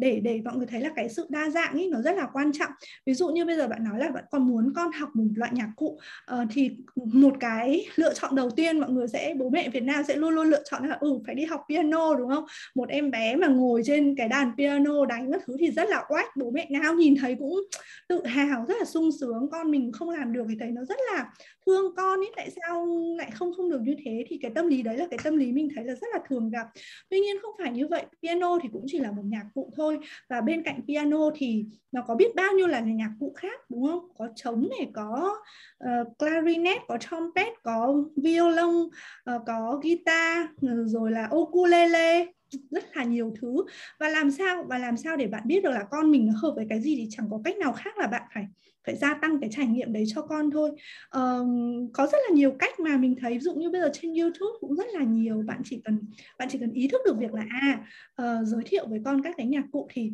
Để 0.00 0.20
để 0.20 0.40
mọi 0.44 0.56
người 0.56 0.66
thấy 0.66 0.80
là 0.80 0.90
cái 0.96 1.08
sự 1.08 1.26
đa 1.28 1.50
dạng 1.50 1.72
ấy 1.72 1.88
nó 1.90 2.02
rất 2.02 2.16
là 2.16 2.28
quan 2.32 2.52
trọng. 2.52 2.70
Ví 3.06 3.14
dụ 3.14 3.28
như 3.28 3.44
bây 3.44 3.56
giờ 3.56 3.68
bạn 3.68 3.84
nói 3.84 3.98
là 3.98 4.10
bạn 4.10 4.24
còn 4.30 4.48
muốn 4.48 4.72
con 4.74 4.92
học 4.92 5.08
một 5.14 5.24
loại 5.36 5.50
nhạc 5.54 5.70
cụ 5.76 5.98
uh, 6.32 6.48
thì 6.50 6.70
một 7.12 7.34
cái 7.40 7.86
lựa 7.96 8.14
chọn 8.14 8.34
đầu 8.34 8.50
tiên 8.50 8.80
mọi 8.80 8.90
người 8.90 9.08
sẽ 9.08 9.34
bố 9.38 9.50
mẹ 9.50 9.68
Việt 9.68 9.82
Nam 9.82 10.04
sẽ 10.08 10.16
luôn 10.16 10.34
luôn 10.34 10.46
lựa 10.46 10.62
chọn 10.70 10.88
là 10.88 10.96
ừ 11.00 11.20
phải 11.26 11.34
đi 11.34 11.44
học 11.44 11.60
piano 11.68 12.14
đúng 12.14 12.28
không? 12.28 12.44
Một 12.74 12.88
em 12.88 13.10
bé 13.10 13.36
mà 13.36 13.46
ngồi 13.46 13.82
trên 13.84 14.14
cái 14.16 14.28
đàn 14.28 14.52
piano 14.56 15.06
đánh 15.06 15.32
các 15.32 15.42
thứ 15.46 15.56
thì 15.58 15.70
rất 15.70 15.88
là 15.88 16.04
oách. 16.08 16.36
Bố 16.36 16.50
mẹ 16.50 16.66
nào 16.70 16.94
nhìn 16.94 17.14
thấy 17.20 17.36
cũng 17.38 17.60
tự 18.08 18.26
hào 18.26 18.64
rất 18.68 18.74
là 18.78 18.84
sung 18.84 19.10
sướng. 19.20 19.48
Con 19.52 19.70
mình 19.70 19.92
không 19.92 20.10
làm 20.10 20.32
được 20.32 20.46
vì 20.50 20.56
thấy 20.60 20.70
nó 20.70 20.84
rất 20.84 20.98
là 21.12 21.24
thương 21.70 21.94
con 21.96 22.20
ấy 22.20 22.32
tại 22.36 22.50
sao 22.50 22.86
lại 23.18 23.30
không 23.30 23.52
không 23.56 23.70
được 23.70 23.80
như 23.80 23.94
thế? 24.04 24.24
Thì 24.28 24.38
cái 24.42 24.50
tâm 24.54 24.66
lý 24.66 24.82
đấy 24.82 24.96
là 24.96 25.06
cái 25.10 25.18
tâm 25.24 25.36
lý 25.36 25.52
mình 25.52 25.68
thấy 25.74 25.84
là 25.84 25.94
rất 25.94 26.08
là 26.12 26.20
thường 26.28 26.50
gặp. 26.50 26.66
Tuy 27.08 27.20
nhiên 27.20 27.36
không 27.42 27.54
phải 27.58 27.72
như 27.72 27.88
vậy 27.88 28.04
piano 28.22 28.58
thì 28.62 28.68
cũng 28.72 28.84
chỉ 28.86 28.98
là 28.98 29.12
một 29.12 29.22
nhạc 29.24 29.46
cụ 29.54 29.72
thôi. 29.76 29.98
Và 30.28 30.40
bên 30.40 30.62
cạnh 30.62 30.80
piano 30.88 31.30
thì 31.34 31.64
nó 31.92 32.02
có 32.06 32.14
biết 32.14 32.34
bao 32.34 32.52
nhiêu 32.52 32.66
là 32.66 32.80
nhạc 32.80 33.12
cụ 33.20 33.32
khác 33.36 33.60
đúng 33.70 33.86
không? 33.86 34.08
Có 34.18 34.28
trống 34.36 34.68
này 34.78 34.90
có 34.92 35.38
uh, 35.84 36.18
clarinet 36.18 36.80
có 36.88 36.98
trumpet 36.98 37.52
có 37.62 38.04
violon 38.16 38.76
uh, 38.76 39.42
có 39.46 39.80
guitar 39.82 40.46
ừ, 40.60 40.84
rồi 40.86 41.10
là 41.10 41.28
ukulele 41.34 42.26
rất 42.70 42.96
là 42.96 43.04
nhiều 43.04 43.34
thứ. 43.40 43.56
Và 43.98 44.08
làm 44.08 44.30
sao 44.30 44.64
và 44.68 44.78
làm 44.78 44.96
sao 44.96 45.16
để 45.16 45.26
bạn 45.26 45.42
biết 45.46 45.62
được 45.62 45.70
là 45.70 45.84
con 45.90 46.10
mình 46.10 46.26
nó 46.26 46.32
hợp 46.36 46.52
với 46.56 46.66
cái 46.68 46.80
gì 46.80 46.96
thì 46.96 47.06
chẳng 47.10 47.26
có 47.30 47.40
cách 47.44 47.56
nào 47.56 47.72
khác 47.72 47.98
là 47.98 48.06
bạn 48.06 48.22
phải 48.34 48.46
phải 48.86 48.96
gia 48.96 49.14
tăng 49.14 49.40
cái 49.40 49.50
trải 49.52 49.66
nghiệm 49.66 49.92
đấy 49.92 50.04
cho 50.06 50.22
con 50.22 50.50
thôi. 50.50 50.70
Um, 51.14 51.59
có 51.92 52.06
rất 52.06 52.18
là 52.28 52.34
nhiều 52.34 52.52
cách 52.58 52.80
mà 52.80 52.96
mình 52.96 53.14
thấy 53.20 53.32
ví 53.32 53.40
dụ 53.40 53.54
như 53.54 53.70
bây 53.70 53.80
giờ 53.80 53.90
trên 53.92 54.14
YouTube 54.14 54.58
cũng 54.60 54.76
rất 54.76 54.86
là 54.92 55.04
nhiều 55.04 55.42
bạn 55.46 55.62
chỉ 55.64 55.80
cần 55.84 55.98
bạn 56.38 56.48
chỉ 56.50 56.58
cần 56.58 56.72
ý 56.72 56.88
thức 56.88 57.00
được 57.06 57.16
việc 57.18 57.34
là 57.34 57.46
à 57.50 57.86
uh, 58.22 58.46
giới 58.46 58.62
thiệu 58.66 58.86
với 58.86 59.00
con 59.04 59.22
các 59.22 59.34
cái 59.36 59.46
nhạc 59.46 59.64
cụ 59.72 59.88
thì 59.90 60.12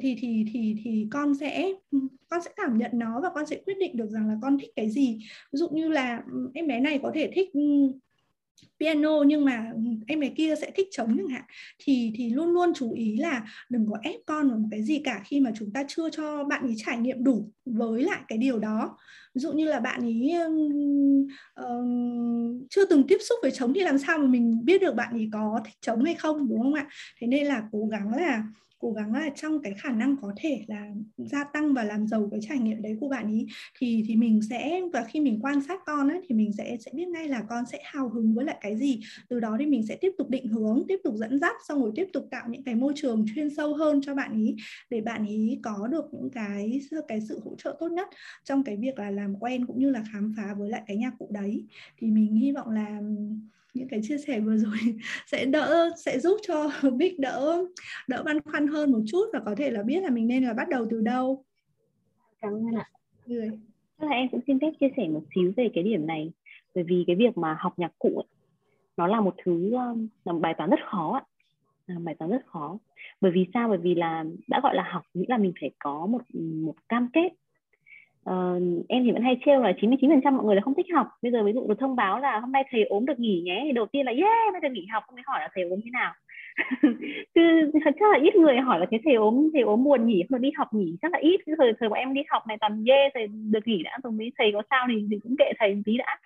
thì 0.00 0.16
thì 0.20 0.44
thì 0.52 0.76
thì 0.84 1.08
con 1.10 1.34
sẽ 1.34 1.72
con 2.28 2.42
sẽ 2.42 2.50
cảm 2.56 2.78
nhận 2.78 2.90
nó 2.94 3.20
và 3.20 3.30
con 3.34 3.46
sẽ 3.46 3.60
quyết 3.66 3.78
định 3.78 3.96
được 3.96 4.10
rằng 4.10 4.28
là 4.28 4.34
con 4.42 4.58
thích 4.58 4.70
cái 4.76 4.90
gì. 4.90 5.18
Ví 5.52 5.56
dụ 5.56 5.68
như 5.68 5.88
là 5.88 6.22
ừ, 6.32 6.50
em 6.54 6.66
bé 6.66 6.80
này 6.80 7.00
có 7.02 7.12
thể 7.14 7.30
thích 7.34 7.50
ừ, 7.52 7.60
piano 8.80 9.22
nhưng 9.26 9.44
mà 9.44 9.72
em 10.06 10.20
bé 10.20 10.28
kia 10.28 10.54
sẽ 10.60 10.70
thích 10.76 10.88
trống 10.90 11.16
chẳng 11.18 11.28
hạn. 11.28 11.44
Thì 11.78 12.12
thì 12.16 12.30
luôn 12.30 12.48
luôn 12.48 12.72
chú 12.74 12.92
ý 12.92 13.16
là 13.16 13.46
đừng 13.68 13.86
có 13.90 13.98
ép 14.02 14.20
con 14.26 14.48
vào 14.48 14.58
một 14.58 14.68
cái 14.70 14.82
gì 14.82 15.00
cả 15.04 15.22
khi 15.24 15.40
mà 15.40 15.50
chúng 15.58 15.72
ta 15.72 15.84
chưa 15.88 16.10
cho 16.10 16.44
bạn 16.44 16.62
ấy 16.62 16.74
trải 16.76 16.98
nghiệm 16.98 17.24
đủ 17.24 17.50
với 17.64 18.02
lại 18.02 18.20
cái 18.28 18.38
điều 18.38 18.58
đó. 18.58 18.98
Ví 19.34 19.40
dụ 19.40 19.52
như 19.52 19.64
là 19.64 19.80
bạn 19.80 20.00
ấy 20.00 20.32
uh, 21.60 21.86
chưa 22.70 22.84
từng 22.86 23.06
tiếp 23.08 23.18
xúc 23.20 23.38
với 23.42 23.50
trống 23.50 23.72
thì 23.74 23.80
làm 23.80 23.98
sao 23.98 24.18
mà 24.18 24.26
mình 24.26 24.64
biết 24.64 24.80
được 24.80 24.94
bạn 24.94 25.12
ấy 25.12 25.28
có 25.32 25.60
thích 25.64 25.76
trống 25.80 26.04
hay 26.04 26.14
không 26.14 26.48
đúng 26.48 26.62
không 26.62 26.74
ạ? 26.74 26.88
Thế 27.20 27.26
nên 27.26 27.46
là 27.46 27.62
cố 27.72 27.86
gắng 27.86 28.14
là 28.14 28.44
cố 28.78 28.92
gắng 28.92 29.12
là 29.12 29.30
trong 29.34 29.62
cái 29.62 29.74
khả 29.74 29.90
năng 29.92 30.16
có 30.22 30.32
thể 30.36 30.64
là 30.66 30.90
gia 31.16 31.44
tăng 31.44 31.74
và 31.74 31.84
làm 31.84 32.06
giàu 32.06 32.28
cái 32.30 32.40
trải 32.42 32.58
nghiệm 32.58 32.82
đấy 32.82 32.96
của 33.00 33.08
bạn 33.08 33.32
ý 33.32 33.46
thì 33.78 34.04
thì 34.08 34.16
mình 34.16 34.40
sẽ 34.50 34.80
và 34.92 35.04
khi 35.04 35.20
mình 35.20 35.38
quan 35.42 35.62
sát 35.62 35.80
con 35.86 36.08
ấy 36.08 36.20
thì 36.28 36.34
mình 36.34 36.52
sẽ 36.52 36.76
sẽ 36.80 36.90
biết 36.94 37.08
ngay 37.08 37.28
là 37.28 37.42
con 37.48 37.64
sẽ 37.72 37.78
hào 37.84 38.08
hứng 38.08 38.34
với 38.34 38.44
lại 38.44 38.56
cái 38.60 38.76
gì. 38.76 39.00
Từ 39.28 39.40
đó 39.40 39.56
thì 39.58 39.66
mình 39.66 39.86
sẽ 39.86 39.96
tiếp 40.00 40.12
tục 40.18 40.30
định 40.30 40.46
hướng 40.46 40.82
tiếp 40.88 40.98
tục 41.04 41.14
dẫn 41.16 41.40
dắt 41.40 41.56
xong 41.68 41.82
rồi 41.82 41.92
tiếp 41.96 42.06
tục 42.12 42.28
tạo 42.30 42.48
những 42.48 42.64
cái 42.64 42.74
môi 42.74 42.92
trường 42.96 43.24
chuyên 43.34 43.50
sâu 43.56 43.74
hơn 43.74 44.00
cho 44.02 44.14
bạn 44.14 44.32
ý 44.32 44.56
để 44.90 45.00
bạn 45.00 45.26
ý 45.26 45.58
có 45.62 45.86
được 45.86 46.04
những 46.12 46.30
cái 46.30 46.80
cái 47.08 47.20
sự 47.28 47.40
hỗ 47.44 47.54
trợ 47.58 47.76
tốt 47.80 47.88
nhất 47.88 48.08
trong 48.44 48.64
cái 48.64 48.76
việc 48.76 48.98
là 48.98 49.10
làm 49.10 49.34
quen 49.40 49.66
cũng 49.66 49.78
như 49.78 49.90
là 49.90 50.04
khám 50.12 50.34
phá 50.36 50.54
với 50.58 50.70
lại 50.70 50.82
cái 50.86 50.96
nhạc 50.96 51.12
cụ 51.18 51.28
đấy. 51.32 51.66
Thì 51.98 52.10
mình 52.10 52.34
hy 52.34 52.52
vọng 52.52 52.70
là 52.70 53.00
những 53.78 53.88
cái 53.88 54.00
chia 54.02 54.18
sẻ 54.18 54.40
vừa 54.40 54.56
rồi 54.56 54.76
sẽ 55.26 55.44
đỡ 55.44 55.90
sẽ 55.96 56.18
giúp 56.18 56.36
cho 56.42 56.70
Bích 56.96 57.18
đỡ 57.18 57.64
đỡ 58.08 58.22
băn 58.22 58.40
khoăn 58.40 58.66
hơn 58.66 58.92
một 58.92 59.00
chút 59.06 59.24
và 59.32 59.40
có 59.46 59.54
thể 59.54 59.70
là 59.70 59.82
biết 59.82 60.02
là 60.02 60.10
mình 60.10 60.28
nên 60.28 60.44
là 60.44 60.52
bắt 60.52 60.68
đầu 60.68 60.86
từ 60.90 61.00
đâu. 61.00 61.44
Cảm 62.40 62.52
ơn 62.52 62.74
ạ. 62.76 62.90
Người. 63.26 63.50
là 63.98 64.08
em 64.08 64.28
cũng 64.28 64.40
xin 64.46 64.60
phép 64.60 64.70
chia 64.80 64.88
sẻ 64.96 65.08
một 65.08 65.22
xíu 65.34 65.52
về 65.56 65.70
cái 65.74 65.84
điểm 65.84 66.06
này 66.06 66.32
bởi 66.74 66.84
vì 66.84 67.04
cái 67.06 67.16
việc 67.16 67.38
mà 67.38 67.56
học 67.60 67.78
nhạc 67.78 67.92
cụ 67.98 68.08
ấy, 68.16 68.26
nó 68.96 69.06
là 69.06 69.20
một 69.20 69.34
thứ 69.44 69.70
um, 69.70 70.08
là 70.24 70.32
một 70.32 70.38
bài 70.38 70.54
toán 70.58 70.70
rất 70.70 70.80
khó 70.90 71.12
ạ 71.14 71.24
là 71.86 71.98
bài 71.98 72.14
toán 72.18 72.30
rất 72.30 72.46
khó 72.46 72.78
bởi 73.20 73.32
vì 73.32 73.46
sao 73.54 73.68
bởi 73.68 73.78
vì 73.78 73.94
là 73.94 74.24
đã 74.48 74.60
gọi 74.62 74.74
là 74.74 74.84
học 74.92 75.02
nghĩa 75.14 75.24
là 75.28 75.38
mình 75.38 75.52
phải 75.60 75.70
có 75.78 76.06
một 76.06 76.22
một 76.34 76.74
cam 76.88 77.08
kết 77.12 77.28
uh, 78.28 78.86
em 78.88 79.04
thì 79.04 79.12
vẫn 79.12 79.22
hay 79.22 79.36
trêu 79.44 79.62
là 79.62 79.72
99% 79.80 80.32
mọi 80.32 80.44
người 80.44 80.54
là 80.54 80.60
không 80.60 80.74
thích 80.74 80.86
học. 80.94 81.06
Bây 81.22 81.32
giờ 81.32 81.44
ví 81.44 81.52
dụ 81.52 81.66
được 81.68 81.78
thông 81.78 81.96
báo 81.96 82.18
là 82.18 82.38
hôm 82.38 82.52
nay 82.52 82.64
thầy 82.70 82.84
ốm 82.84 83.06
được 83.06 83.18
nghỉ 83.18 83.40
nhé 83.40 83.60
thì 83.64 83.72
đầu 83.72 83.86
tiên 83.86 84.06
là 84.06 84.12
yeah 84.12 84.52
bây 84.52 84.60
giờ 84.62 84.68
nghỉ 84.68 84.86
học 84.92 85.02
không 85.06 85.14
mới 85.14 85.22
hỏi 85.26 85.40
là 85.40 85.48
thầy 85.54 85.64
ốm 85.64 85.80
thế 85.84 85.90
nào. 85.90 86.12
Chứ 87.34 87.70
chắc 87.84 88.10
là 88.12 88.18
ít 88.22 88.34
người 88.36 88.56
hỏi 88.56 88.80
là 88.80 88.86
thế 88.90 88.98
thầy 89.04 89.14
ốm 89.14 89.48
thầy 89.52 89.62
ốm 89.62 89.84
buồn 89.84 90.06
nghỉ 90.06 90.22
không 90.28 90.38
được 90.38 90.42
đi 90.42 90.50
học 90.56 90.68
nghỉ 90.74 90.96
chắc 91.02 91.12
là 91.12 91.18
ít 91.18 91.40
thời 91.58 91.72
thời 91.80 91.88
bọn 91.88 91.98
em 91.98 92.14
đi 92.14 92.20
học 92.28 92.42
này 92.48 92.56
toàn 92.60 92.84
yeah 92.88 93.12
thầy 93.14 93.26
được 93.26 93.66
nghỉ 93.66 93.82
đã 93.82 93.98
rồi 94.02 94.12
mới 94.12 94.32
thầy 94.38 94.50
có 94.52 94.62
sao 94.70 94.86
thì, 94.90 95.06
thì 95.10 95.18
cũng 95.22 95.36
kệ 95.38 95.52
thầy 95.58 95.74
một 95.74 95.82
tí 95.84 95.96
đã. 95.96 96.18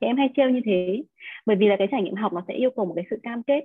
Thì 0.00 0.06
em 0.06 0.16
hay 0.16 0.28
trêu 0.36 0.50
như 0.50 0.60
thế. 0.64 1.02
Bởi 1.46 1.56
vì 1.56 1.66
là 1.66 1.76
cái 1.78 1.88
trải 1.90 2.02
nghiệm 2.02 2.14
học 2.14 2.32
nó 2.32 2.42
sẽ 2.48 2.54
yêu 2.54 2.70
cầu 2.76 2.86
một 2.86 2.92
cái 2.96 3.04
sự 3.10 3.16
cam 3.22 3.42
kết 3.42 3.60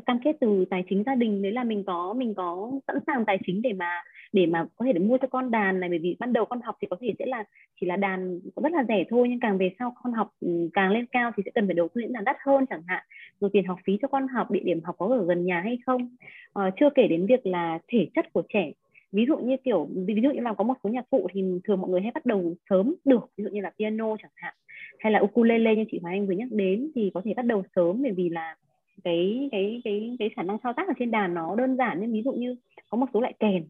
cam 0.00 0.18
kết 0.24 0.36
từ 0.40 0.64
tài 0.70 0.84
chính 0.88 1.02
gia 1.06 1.14
đình 1.14 1.42
đấy 1.42 1.52
là 1.52 1.64
mình 1.64 1.84
có 1.84 2.14
mình 2.16 2.34
có 2.34 2.72
sẵn 2.86 2.96
sàng 3.06 3.24
tài 3.24 3.38
chính 3.46 3.62
để 3.62 3.72
mà 3.72 4.02
để 4.32 4.46
mà 4.46 4.66
có 4.76 4.84
thể 4.84 4.92
để 4.92 5.00
mua 5.00 5.18
cho 5.18 5.28
con 5.28 5.50
đàn 5.50 5.80
này 5.80 5.88
bởi 5.88 5.98
vì 5.98 6.16
ban 6.18 6.32
đầu 6.32 6.44
con 6.44 6.60
học 6.60 6.76
thì 6.80 6.88
có 6.90 6.96
thể 7.00 7.14
sẽ 7.18 7.26
là 7.26 7.44
chỉ 7.80 7.86
là 7.86 7.96
đàn 7.96 8.40
rất 8.56 8.72
là 8.72 8.84
rẻ 8.88 9.04
thôi 9.10 9.26
nhưng 9.30 9.40
càng 9.40 9.58
về 9.58 9.70
sau 9.78 9.94
con 10.02 10.12
học 10.12 10.30
ừ, 10.40 10.68
càng 10.72 10.90
lên 10.90 11.06
cao 11.06 11.30
thì 11.36 11.42
sẽ 11.46 11.50
cần 11.54 11.66
phải 11.66 11.74
đầu 11.74 11.88
tư 11.88 12.00
những 12.00 12.12
đàn 12.12 12.24
đắt 12.24 12.36
hơn 12.46 12.66
chẳng 12.70 12.82
hạn. 12.86 13.02
Rồi 13.40 13.50
tiền 13.52 13.64
học 13.66 13.78
phí 13.84 13.98
cho 14.02 14.08
con 14.08 14.28
học 14.28 14.50
địa 14.50 14.62
điểm 14.64 14.80
học 14.84 14.94
có 14.98 15.06
ở 15.06 15.24
gần 15.26 15.44
nhà 15.44 15.60
hay 15.60 15.78
không? 15.86 16.16
À, 16.54 16.70
chưa 16.80 16.90
kể 16.94 17.08
đến 17.08 17.26
việc 17.26 17.46
là 17.46 17.78
thể 17.88 18.08
chất 18.14 18.32
của 18.32 18.42
trẻ. 18.48 18.72
Ví 19.12 19.24
dụ 19.28 19.36
như 19.36 19.56
kiểu 19.64 19.88
ví 20.06 20.22
dụ 20.22 20.30
như 20.30 20.40
là 20.40 20.52
có 20.52 20.64
một 20.64 20.74
số 20.84 20.90
nhạc 20.90 21.10
cụ 21.10 21.28
thì 21.32 21.42
thường 21.64 21.80
mọi 21.80 21.90
người 21.90 22.00
hay 22.00 22.10
bắt 22.14 22.26
đầu 22.26 22.54
sớm 22.70 22.94
được 23.04 23.30
ví 23.36 23.44
dụ 23.44 23.50
như 23.50 23.60
là 23.60 23.70
piano 23.78 24.16
chẳng 24.22 24.30
hạn 24.34 24.54
hay 24.98 25.12
là 25.12 25.18
ukulele 25.18 25.74
như 25.74 25.84
chị 25.90 25.98
Hoàng 26.02 26.14
Anh 26.14 26.26
vừa 26.26 26.32
nhắc 26.32 26.48
đến 26.50 26.90
thì 26.94 27.10
có 27.14 27.22
thể 27.24 27.34
bắt 27.34 27.46
đầu 27.46 27.62
sớm 27.76 28.02
bởi 28.02 28.12
vì 28.12 28.28
là 28.28 28.56
cái 29.04 29.48
cái 29.52 29.80
cái 29.84 30.16
cái 30.18 30.30
khả 30.36 30.42
năng 30.42 30.58
thao 30.58 30.72
tác 30.72 30.88
ở 30.88 30.94
trên 30.98 31.10
đàn 31.10 31.34
nó 31.34 31.54
đơn 31.56 31.76
giản 31.76 32.00
nên 32.00 32.12
ví 32.12 32.22
dụ 32.24 32.32
như 32.32 32.56
có 32.90 32.96
một 32.98 33.06
số 33.12 33.20
loại 33.20 33.34
kèn 33.38 33.64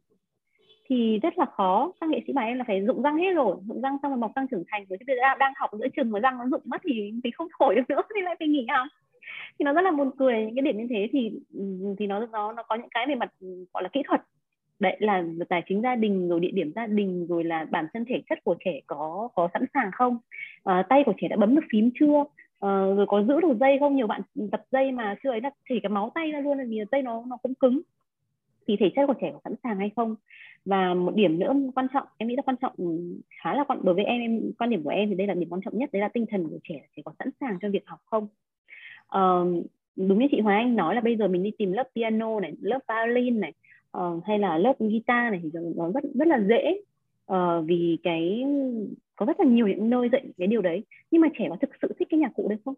thì 0.89 1.18
rất 1.22 1.39
là 1.39 1.47
khó. 1.57 1.93
Các 2.01 2.11
nghệ 2.11 2.20
sĩ 2.26 2.32
bài 2.32 2.49
em 2.49 2.59
là 2.59 2.64
phải 2.66 2.85
dụng 2.87 3.03
răng 3.03 3.16
hết 3.16 3.32
rồi. 3.35 3.57
Dụng 3.68 3.80
răng 3.80 3.97
xong 4.03 4.11
rồi 4.11 4.18
mọc 4.18 4.32
răng 4.37 4.47
trưởng 4.51 4.64
thành. 4.68 4.85
Rồi 4.89 4.99
bây 5.07 5.16
giờ 5.16 5.22
đang 5.39 5.53
học 5.57 5.70
giữa 5.72 5.89
trường 5.97 6.11
mà 6.11 6.20
răng 6.20 6.39
nó 6.39 6.45
dụng 6.51 6.62
mất 6.64 6.80
thì 6.85 7.12
thì 7.24 7.30
không 7.30 7.49
thổi 7.59 7.74
được 7.74 7.82
nữa 7.89 8.03
thì 8.14 8.20
lại 8.22 8.37
phải 8.39 8.49
nghỉ 8.49 8.66
học. 8.70 8.87
Thì 9.59 9.64
nó 9.64 9.72
rất 9.72 9.82
là 9.82 9.91
buồn 9.91 10.11
cười 10.18 10.45
những 10.45 10.55
cái 10.55 10.62
điểm 10.62 10.78
như 10.78 10.87
thế 10.91 11.09
thì 11.12 11.32
thì 11.99 12.07
nó 12.07 12.26
nó 12.26 12.53
nó 12.53 12.62
có 12.62 12.74
những 12.74 12.89
cái 12.91 13.07
về 13.07 13.14
mặt 13.14 13.32
gọi 13.72 13.82
là 13.82 13.89
kỹ 13.93 14.03
thuật. 14.09 14.20
Đấy 14.78 14.97
là 15.01 15.24
tài 15.49 15.62
chính 15.68 15.82
gia 15.82 15.97
đình 15.97 16.28
rồi 16.28 16.41
địa 16.41 16.51
điểm 16.51 16.72
gia 16.76 16.87
đình 16.87 17.26
rồi 17.26 17.45
là 17.45 17.66
bản 17.70 17.87
thân 17.95 18.05
thể 18.05 18.22
chất 18.28 18.39
của 18.45 18.57
trẻ 18.64 18.80
có 18.87 19.28
có 19.35 19.49
sẵn 19.55 19.64
sàng 19.74 19.91
không? 19.93 20.18
À, 20.64 20.82
tay 20.89 21.03
của 21.07 21.12
trẻ 21.20 21.28
đã 21.28 21.37
bấm 21.37 21.55
được 21.55 21.64
phím 21.72 21.91
chưa? 22.01 22.24
Uh, 22.64 22.96
rồi 22.96 23.06
có 23.08 23.22
giữ 23.22 23.40
được 23.40 23.56
dây 23.60 23.78
không? 23.80 23.96
Nhiều 23.96 24.06
bạn 24.06 24.20
tập 24.52 24.62
dây 24.72 24.92
mà 24.92 25.16
chưa 25.22 25.30
ấy 25.30 25.40
là 25.40 25.50
chỉ 25.68 25.80
cái 25.80 25.90
máu 25.90 26.12
tay 26.14 26.32
ra 26.32 26.40
luôn 26.40 26.58
là 26.58 26.64
vì 26.68 26.80
dây 26.92 27.02
nó 27.02 27.24
nó 27.26 27.36
cũng 27.36 27.54
cứng. 27.54 27.80
Thì 28.66 28.76
thể 28.76 28.90
chất 28.96 29.06
của 29.06 29.14
trẻ 29.20 29.30
có 29.32 29.40
sẵn 29.44 29.54
sàng 29.62 29.78
hay 29.78 29.90
không? 29.96 30.16
Và 30.64 30.94
một 30.94 31.14
điểm 31.14 31.38
nữa 31.38 31.54
quan 31.74 31.86
trọng 31.94 32.06
em 32.18 32.28
nghĩ 32.28 32.36
là 32.36 32.42
quan 32.42 32.56
trọng 32.56 32.72
ừ, 32.76 32.84
khá 33.42 33.54
là 33.54 33.64
quan 33.64 33.78
đối 33.82 33.94
với 33.94 34.04
em, 34.04 34.20
em 34.20 34.52
quan 34.58 34.70
điểm 34.70 34.82
của 34.82 34.90
em 34.90 35.08
thì 35.08 35.14
đây 35.14 35.26
là 35.26 35.34
điểm 35.34 35.48
quan 35.50 35.60
trọng 35.64 35.78
nhất 35.78 35.90
đấy 35.92 36.02
là 36.02 36.08
tinh 36.08 36.26
thần 36.30 36.48
của 36.48 36.58
trẻ 36.64 36.86
trẻ 36.96 37.02
có 37.04 37.12
sẵn 37.18 37.30
sàng 37.40 37.58
cho 37.62 37.68
việc 37.68 37.86
học 37.86 37.98
không? 38.04 38.28
Uh, 39.18 39.64
đúng 39.96 40.18
như 40.18 40.26
chị 40.30 40.40
Hoàng 40.40 40.58
Anh 40.58 40.76
nói 40.76 40.94
là 40.94 41.00
bây 41.00 41.16
giờ 41.16 41.28
mình 41.28 41.42
đi 41.42 41.50
tìm 41.58 41.72
lớp 41.72 41.88
piano 41.96 42.40
này 42.40 42.52
lớp 42.60 42.78
violin 42.88 43.40
này 43.40 43.52
uh, 43.98 44.24
hay 44.24 44.38
là 44.38 44.58
lớp 44.58 44.74
guitar 44.78 45.32
này 45.32 45.40
thì 45.42 45.50
nó 45.76 45.90
rất 45.90 46.04
rất 46.14 46.28
là 46.28 46.40
dễ 46.48 46.80
uh, 47.32 47.64
vì 47.66 47.98
cái 48.02 48.44
có 49.16 49.26
rất 49.26 49.40
là 49.40 49.46
nhiều 49.46 49.68
những 49.68 49.90
nơi 49.90 50.08
dạy 50.12 50.24
cái 50.38 50.46
điều 50.48 50.62
đấy. 50.62 50.84
Nhưng 51.10 51.20
mà 51.20 51.28
trẻ 51.38 51.46
có 51.50 51.56
thực 51.60 51.70
sự 51.82 51.92
thích 51.98 52.08
cái 52.10 52.20
nhạc 52.20 52.30
cụ 52.34 52.48
đấy 52.48 52.58
không? 52.64 52.74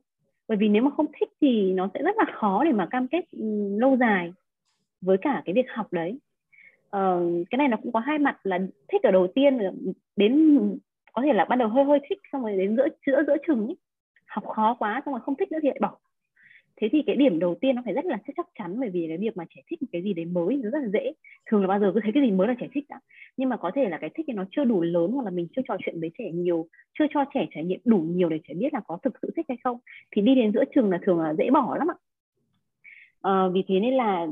Bởi 0.49 0.59
vì 0.59 0.69
nếu 0.69 0.83
mà 0.83 0.91
không 0.91 1.07
thích 1.21 1.29
thì 1.41 1.73
nó 1.73 1.91
sẽ 1.95 2.03
rất 2.03 2.17
là 2.17 2.25
khó 2.35 2.65
để 2.65 2.73
mà 2.73 2.87
cam 2.87 3.09
kết 3.09 3.25
ừ, 3.33 3.79
lâu 3.79 3.97
dài 3.97 4.33
với 5.01 5.17
cả 5.17 5.43
cái 5.45 5.55
việc 5.55 5.67
học 5.71 5.93
đấy. 5.93 6.19
Uh, 6.97 7.47
cái 7.51 7.59
này 7.59 7.69
nó 7.69 7.77
cũng 7.83 7.93
có 7.93 8.01
hai 8.01 8.19
mặt 8.19 8.39
là 8.43 8.59
thích 8.89 9.03
ở 9.03 9.11
đầu 9.11 9.27
tiên 9.35 9.59
đến 10.17 10.59
có 11.13 11.23
thể 11.23 11.33
là 11.33 11.45
ban 11.45 11.59
đầu 11.59 11.69
hơi 11.69 11.85
hơi 11.85 11.99
thích 12.09 12.19
xong 12.33 12.43
rồi 12.43 12.57
đến 12.57 12.77
giữa 12.77 12.89
giữa 13.07 13.23
giữa 13.27 13.37
chừng 13.47 13.67
ấy. 13.67 13.77
học 14.27 14.45
khó 14.47 14.77
quá 14.79 15.03
xong 15.05 15.15
rồi 15.15 15.21
không 15.21 15.37
thích 15.37 15.53
nữa 15.53 15.59
thì 15.63 15.69
lại 15.69 15.79
bỏ 15.81 15.97
thế 16.81 16.89
thì 16.93 17.03
cái 17.07 17.17
điểm 17.17 17.39
đầu 17.39 17.55
tiên 17.61 17.77
nó 17.77 17.83
phải 17.85 17.95
rất 17.95 18.05
là 18.05 18.19
chắc 18.37 18.47
chắn 18.59 18.81
bởi 18.81 18.91
vì 18.91 19.05
cái 19.09 19.19
việc 19.19 19.37
mà 19.37 19.45
trẻ 19.55 19.63
thích 19.67 19.83
một 19.83 19.89
cái 19.93 20.03
gì 20.03 20.13
đấy 20.15 20.25
mới 20.25 20.57
nó 20.57 20.71
rất 20.71 20.79
là 20.83 20.89
dễ. 20.89 21.13
Thường 21.47 21.61
là 21.61 21.67
bao 21.67 21.81
giờ 21.81 21.93
cứ 21.95 22.01
thấy 22.03 22.13
cái 22.15 22.23
gì 22.23 22.31
mới 22.31 22.49
là 22.49 22.55
trẻ 22.61 22.69
thích 22.73 22.85
đã 22.89 23.01
nhưng 23.37 23.49
mà 23.49 23.57
có 23.57 23.71
thể 23.75 23.89
là 23.89 23.99
cái 23.99 24.11
thích 24.15 24.25
thì 24.29 24.33
nó 24.33 24.45
chưa 24.51 24.65
đủ 24.65 24.83
lớn 24.83 25.11
hoặc 25.13 25.25
là 25.25 25.31
mình 25.31 25.47
chưa 25.57 25.63
trò 25.69 25.77
chuyện 25.85 26.01
với 26.01 26.11
trẻ 26.19 26.31
nhiều 26.33 26.67
chưa 26.99 27.05
cho 27.11 27.25
trẻ 27.35 27.47
trải 27.55 27.65
nghiệm 27.65 27.81
đủ 27.85 27.99
nhiều 27.99 28.29
để 28.29 28.39
trẻ 28.49 28.55
biết 28.55 28.75
là 28.75 28.81
có 28.87 28.99
thực 29.03 29.13
sự 29.23 29.31
thích 29.37 29.47
hay 29.49 29.59
không 29.65 29.79
thì 30.11 30.23
đi 30.23 30.35
đến 30.35 30.53
giữa 30.53 30.65
trường 30.75 30.91
là 30.91 30.99
thường 31.03 31.21
là 31.21 31.35
dễ 31.35 31.51
bỏ 31.51 31.77
lắm 31.79 31.91
ạ. 31.91 31.97
À, 33.23 33.49
vì 33.53 33.65
thế 33.69 33.81
nên 33.81 33.95
là 33.95 34.27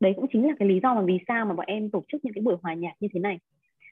đấy 0.00 0.12
cũng 0.16 0.26
chính 0.32 0.46
là 0.46 0.54
cái 0.58 0.68
lý 0.68 0.80
do 0.82 0.94
mà 0.94 1.02
vì 1.02 1.18
sao 1.28 1.46
mà 1.46 1.54
bọn 1.54 1.66
em 1.66 1.90
tổ 1.90 2.04
chức 2.12 2.24
những 2.24 2.34
cái 2.34 2.42
buổi 2.42 2.56
hòa 2.62 2.74
nhạc 2.74 2.92
như 3.00 3.08
thế 3.14 3.20
này 3.20 3.38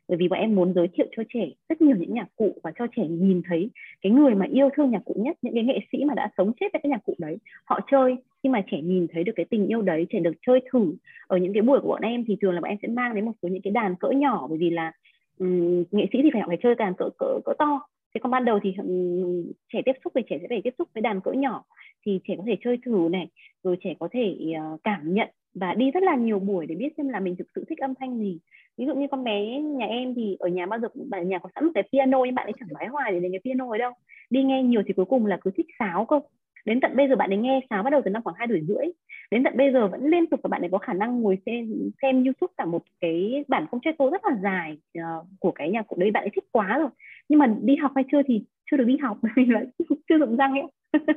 bởi 0.09 0.17
vì 0.19 0.29
bọn 0.29 0.39
em 0.39 0.55
muốn 0.55 0.75
giới 0.75 0.89
thiệu 0.89 1.07
cho 1.17 1.23
trẻ 1.35 1.49
rất 1.69 1.81
nhiều 1.81 1.97
những 1.97 2.15
nhạc 2.15 2.29
cụ 2.37 2.55
và 2.63 2.73
cho 2.79 2.87
trẻ 2.97 3.09
nhìn 3.09 3.43
thấy 3.49 3.71
cái 4.03 4.13
người 4.13 4.35
mà 4.35 4.47
yêu 4.53 4.69
thương 4.77 4.91
nhạc 4.91 5.05
cụ 5.05 5.15
nhất 5.19 5.37
những 5.43 5.55
cái 5.55 5.65
nghệ 5.65 5.79
sĩ 5.93 6.05
mà 6.05 6.15
đã 6.15 6.31
sống 6.37 6.53
chết 6.61 6.67
với 6.73 6.81
cái 6.83 6.91
nhạc 6.91 7.05
cụ 7.05 7.15
đấy. 7.19 7.37
Họ 7.65 7.81
chơi 7.91 8.17
khi 8.43 8.49
mà 8.49 8.63
trẻ 8.71 8.81
nhìn 8.81 9.07
thấy 9.13 9.25
được 9.25 9.33
cái 9.37 9.47
tình 9.51 9.67
yêu 9.67 9.83
đấy 9.83 10.07
trẻ 10.11 10.21
được 10.21 10.35
chơi 10.47 10.61
thử 10.73 10.95
ở 11.27 11.37
những 11.37 11.53
cái 11.53 11.63
buổi 11.63 11.81
của 11.81 11.89
bọn 11.89 12.03
em 12.03 12.25
thì 12.29 12.37
thường 12.41 12.53
là 12.53 12.61
bọn 12.61 12.69
em 12.69 12.79
sẽ 12.83 12.89
mang 12.89 13.15
đến 13.15 13.25
một 13.25 13.33
số 13.43 13.49
những 13.49 13.63
cái 13.63 13.71
đàn 13.71 13.95
cỡ 13.97 14.11
nhỏ. 14.11 14.47
Bởi 14.51 14.59
vì 14.59 14.71
là 14.71 14.93
um, 15.39 15.85
nghệ 15.91 16.07
sĩ 16.13 16.19
thì 16.23 16.31
phải 16.33 16.43
phải 16.47 16.59
chơi 16.63 16.75
đàn 16.75 16.95
cỡ 16.95 17.09
cỡ 17.19 17.41
cỡ 17.45 17.53
to. 17.59 17.81
Thế 18.15 18.19
còn 18.23 18.31
ban 18.31 18.45
đầu 18.45 18.59
thì 18.63 18.75
um, 18.79 19.53
trẻ 19.73 19.83
tiếp 19.85 19.93
xúc 20.05 20.13
thì 20.17 20.23
trẻ 20.31 20.39
sẽ 20.41 20.47
phải 20.49 20.61
tiếp 20.65 20.75
xúc 20.79 20.89
với 20.95 21.01
đàn 21.01 21.21
cỡ 21.21 21.33
nhỏ 21.33 21.65
thì 22.07 22.21
trẻ 22.29 22.35
có 22.37 22.43
thể 22.47 22.57
chơi 22.65 22.79
thử 22.85 23.09
này. 23.11 23.29
Rồi 23.63 23.77
trẻ 23.81 23.95
có 24.01 24.09
thể 24.13 24.37
uh, 24.75 24.81
cảm 24.85 25.15
nhận 25.15 25.29
và 25.55 25.75
đi 25.75 25.91
rất 25.91 26.03
là 26.03 26.17
nhiều 26.17 26.39
buổi 26.39 26.67
để 26.67 26.75
biết 26.75 26.89
xem 26.97 27.09
là 27.09 27.21
mình 27.21 27.37
thực 27.37 27.49
sự 27.55 27.65
thích 27.69 27.79
âm 27.79 27.95
thanh 27.95 28.19
gì 28.19 28.39
ví 28.79 28.87
dụ 28.87 28.95
như 28.95 29.07
con 29.11 29.25
bé 29.25 29.61
nhà 29.61 29.87
em 29.87 30.15
thì 30.15 30.37
ở 30.39 30.49
nhà 30.49 30.67
bao 30.67 30.81
giờ 30.81 30.89
bạn 31.11 31.29
nhà 31.29 31.39
có 31.39 31.49
sẵn 31.55 31.65
một 31.65 31.71
cái 31.75 31.89
piano 31.93 32.25
nhưng 32.25 32.35
bạn 32.35 32.47
ấy 32.47 32.53
chẳng 32.61 32.69
nói 32.73 32.87
hoài 32.87 33.13
để 33.13 33.21
đến 33.21 33.33
cái 33.33 33.41
piano 33.45 33.71
ấy 33.71 33.79
đâu. 33.79 33.93
Đi 34.31 34.43
nghe 34.43 34.63
nhiều 34.63 34.83
thì 34.87 34.93
cuối 34.93 35.05
cùng 35.05 35.27
là 35.27 35.39
cứ 35.41 35.51
thích 35.57 35.67
sáo 35.79 36.05
cơ. 36.05 36.21
Đến 36.65 36.81
tận 36.81 36.97
bây 36.97 37.09
giờ 37.09 37.17
bạn 37.17 37.31
ấy 37.31 37.37
nghe 37.37 37.61
sáo 37.71 37.83
bắt 37.83 37.91
đầu 37.91 38.01
từ 38.05 38.11
năm 38.11 38.23
khoảng 38.23 38.37
hai 38.39 38.47
tuổi 38.49 38.61
rưỡi. 38.69 38.87
Đến 39.31 39.45
tận 39.45 39.57
bây 39.57 39.73
giờ 39.73 39.89
vẫn 39.89 40.07
liên 40.07 40.27
tục 40.27 40.41
và 40.43 40.49
bạn 40.49 40.61
ấy 40.61 40.71
có 40.71 40.79
khả 40.79 40.93
năng 40.93 41.21
ngồi 41.21 41.39
xem 41.47 41.91
xem 42.03 42.25
youtube 42.25 42.53
cả 42.57 42.65
một 42.65 42.83
cái 43.01 43.45
bản 43.49 43.67
concerto 43.71 44.11
rất 44.11 44.25
là 44.25 44.37
dài 44.43 44.79
uh, 44.99 45.27
của 45.41 45.51
cái 45.51 45.71
nhạc 45.71 45.87
cụ 45.87 45.97
đấy. 46.01 46.11
Bạn 46.11 46.25
ấy 46.25 46.31
thích 46.35 46.45
quá 46.53 46.79
rồi. 46.79 46.89
Nhưng 47.29 47.39
mà 47.39 47.55
đi 47.63 47.77
học 47.77 47.93
hay 47.95 48.05
chưa 48.13 48.23
thì 48.27 48.45
chưa 48.71 48.77
được 48.77 48.85
đi 48.85 48.97
học 48.97 49.19
vì 49.37 49.47
là 49.47 49.65
chưa 50.09 50.19
dụng 50.19 50.37
răng 50.37 50.53
ấy. 50.53 51.03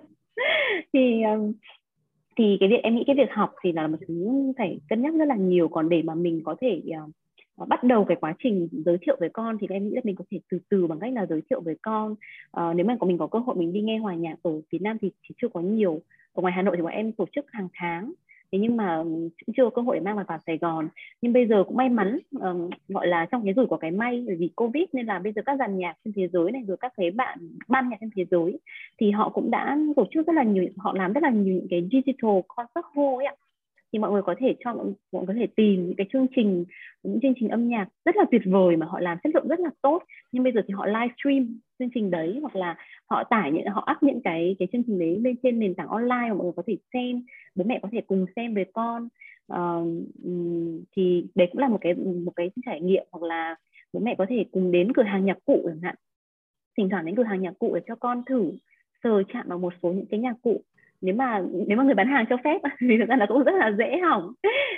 Thì 0.93 1.23
um, 1.23 1.53
thì 2.37 2.57
cái 2.59 2.69
việc 2.69 2.79
em 2.83 2.95
nghĩ 2.95 3.03
cái 3.07 3.15
việc 3.15 3.31
học 3.31 3.53
thì 3.63 3.71
là 3.71 3.87
một 3.87 3.97
thứ 4.07 4.31
phải 4.57 4.79
cân 4.89 5.01
nhắc 5.01 5.13
rất 5.13 5.25
là 5.25 5.35
nhiều. 5.35 5.67
Còn 5.67 5.89
để 5.89 6.01
mà 6.01 6.15
mình 6.15 6.41
có 6.45 6.55
thể 6.61 6.81
uh, 7.03 7.11
bắt 7.67 7.83
đầu 7.83 8.05
cái 8.05 8.17
quá 8.21 8.33
trình 8.43 8.67
giới 8.71 8.97
thiệu 9.01 9.17
với 9.19 9.29
con 9.29 9.57
thì 9.61 9.67
em 9.69 9.87
nghĩ 9.87 9.95
là 9.95 10.01
mình 10.03 10.15
có 10.15 10.25
thể 10.31 10.39
từ 10.51 10.59
từ 10.69 10.87
bằng 10.87 10.99
cách 10.99 11.13
là 11.13 11.25
giới 11.25 11.41
thiệu 11.49 11.61
với 11.61 11.75
con. 11.81 12.11
Uh, 12.11 12.75
nếu 12.75 12.85
mà 12.85 12.97
có 12.99 13.07
mình 13.07 13.17
có 13.17 13.27
cơ 13.27 13.39
hội 13.39 13.55
mình 13.55 13.73
đi 13.73 13.81
nghe 13.81 13.97
hòa 13.97 14.15
nhạc 14.15 14.35
ở 14.43 14.61
Việt 14.71 14.81
Nam 14.81 14.97
thì, 15.01 15.11
thì 15.23 15.35
chưa 15.41 15.47
có 15.47 15.59
nhiều. 15.59 16.01
Ở 16.33 16.41
ngoài 16.41 16.53
Hà 16.53 16.61
Nội 16.61 16.75
thì 16.77 16.83
bọn 16.83 16.91
em 16.91 17.11
tổ 17.11 17.25
chức 17.35 17.45
hàng 17.51 17.67
tháng. 17.73 18.13
Thế 18.51 18.59
nhưng 18.59 18.77
mà 18.77 18.95
ừ, 18.95 19.29
cũng 19.45 19.55
chưa 19.57 19.63
có 19.63 19.69
cơ 19.69 19.81
hội 19.81 19.95
để 19.95 20.01
mang 20.01 20.15
vào, 20.15 20.25
vào 20.27 20.37
Sài 20.45 20.57
Gòn. 20.57 20.87
Nhưng 21.21 21.33
bây 21.33 21.47
giờ 21.47 21.63
cũng 21.67 21.77
may 21.77 21.89
mắn 21.89 22.19
um, 22.39 22.69
gọi 22.87 23.07
là 23.07 23.25
trong 23.25 23.43
cái 23.43 23.53
rủi 23.53 23.65
của 23.65 23.77
cái 23.77 23.91
may 23.91 24.23
bởi 24.27 24.35
vì 24.35 24.49
Covid 24.55 24.83
nên 24.93 25.05
là 25.05 25.19
bây 25.19 25.33
giờ 25.33 25.41
các 25.45 25.59
dàn 25.59 25.77
nhạc 25.77 25.95
trên 26.05 26.13
thế 26.13 26.27
giới 26.27 26.51
này 26.51 26.61
rồi 26.67 26.77
các 26.79 26.93
cái 26.97 27.11
bạn 27.11 27.39
ban 27.67 27.89
nhạc 27.89 27.97
trên 27.99 28.09
thế 28.15 28.25
giới 28.31 28.59
thì 28.99 29.11
họ 29.11 29.29
cũng 29.29 29.51
đã 29.51 29.77
tổ 29.95 30.05
chức 30.11 30.27
rất 30.27 30.33
là 30.33 30.43
nhiều 30.43 30.65
họ 30.77 30.93
làm 30.95 31.13
rất 31.13 31.23
là 31.23 31.29
nhiều 31.29 31.55
những 31.55 31.67
cái 31.69 31.87
digital 31.91 32.39
concert 32.47 32.85
hall 32.95 33.15
ấy 33.15 33.25
ạ 33.25 33.35
thì 33.93 33.99
mọi 33.99 34.11
người 34.11 34.21
có 34.21 34.35
thể 34.39 34.55
cho 34.65 34.73
mọi 34.73 34.85
người 35.11 35.25
có 35.27 35.33
thể 35.33 35.47
tìm 35.55 35.87
những 35.87 35.95
cái 35.95 36.07
chương 36.13 36.27
trình 36.35 36.65
những 37.03 37.19
chương 37.21 37.33
trình 37.39 37.49
âm 37.49 37.69
nhạc 37.69 37.87
rất 38.05 38.15
là 38.15 38.25
tuyệt 38.31 38.41
vời 38.45 38.75
mà 38.77 38.85
họ 38.85 38.99
làm 38.99 39.17
chất 39.23 39.35
lượng 39.35 39.47
rất 39.47 39.59
là 39.59 39.69
tốt. 39.81 40.03
Nhưng 40.31 40.43
bây 40.43 40.53
giờ 40.53 40.61
thì 40.67 40.73
họ 40.73 40.85
livestream 40.85 41.59
chương 41.79 41.89
trình 41.93 42.11
đấy 42.11 42.39
hoặc 42.41 42.55
là 42.55 42.75
họ 43.05 43.23
tải 43.23 43.51
những 43.51 43.65
họ 43.65 43.87
up 43.91 44.03
những 44.03 44.21
cái 44.23 44.55
cái 44.59 44.67
chương 44.71 44.83
trình 44.87 44.99
đấy 44.99 45.19
lên 45.21 45.35
trên 45.43 45.59
nền 45.59 45.73
tảng 45.73 45.87
online 45.87 46.27
mà 46.27 46.33
mọi 46.33 46.43
người 46.43 46.53
có 46.55 46.63
thể 46.67 46.77
xem 46.93 47.23
bố 47.55 47.63
mẹ 47.63 47.79
có 47.81 47.89
thể 47.91 48.01
cùng 48.07 48.25
xem 48.35 48.53
với 48.53 48.65
con. 48.73 49.07
Uh, 49.53 49.87
thì 50.95 51.25
đấy 51.35 51.47
cũng 51.51 51.61
là 51.61 51.67
một 51.67 51.77
cái 51.81 51.93
một 51.93 52.31
cái 52.35 52.51
trải 52.65 52.81
nghiệm 52.81 53.03
hoặc 53.11 53.23
là 53.23 53.55
bố 53.93 53.99
mẹ 53.99 54.15
có 54.17 54.25
thể 54.29 54.45
cùng 54.51 54.71
đến 54.71 54.93
cửa 54.93 55.03
hàng 55.03 55.25
nhạc 55.25 55.37
cụ 55.45 55.61
chẳng 55.65 55.81
hạn. 55.81 55.95
Thỉnh 56.77 56.89
thoảng 56.89 57.05
đến 57.05 57.15
cửa 57.15 57.23
hàng 57.23 57.41
nhạc 57.41 57.53
cụ 57.59 57.75
để 57.75 57.81
cho 57.87 57.95
con 57.95 58.23
thử 58.25 58.51
sờ 59.03 59.23
chạm 59.33 59.47
vào 59.47 59.57
một 59.57 59.73
số 59.83 59.93
những 59.93 60.05
cái 60.05 60.19
nhạc 60.19 60.35
cụ 60.41 60.61
nếu 61.01 61.15
mà 61.15 61.43
nếu 61.67 61.77
mà 61.77 61.83
người 61.83 61.93
bán 61.93 62.07
hàng 62.07 62.25
cho 62.29 62.37
phép 62.43 62.61
thì 62.79 62.97
thực 62.97 63.09
ra 63.09 63.15
là 63.15 63.25
cũng 63.25 63.43
rất 63.43 63.55
là 63.59 63.71
dễ 63.77 63.97
hỏng. 63.97 64.33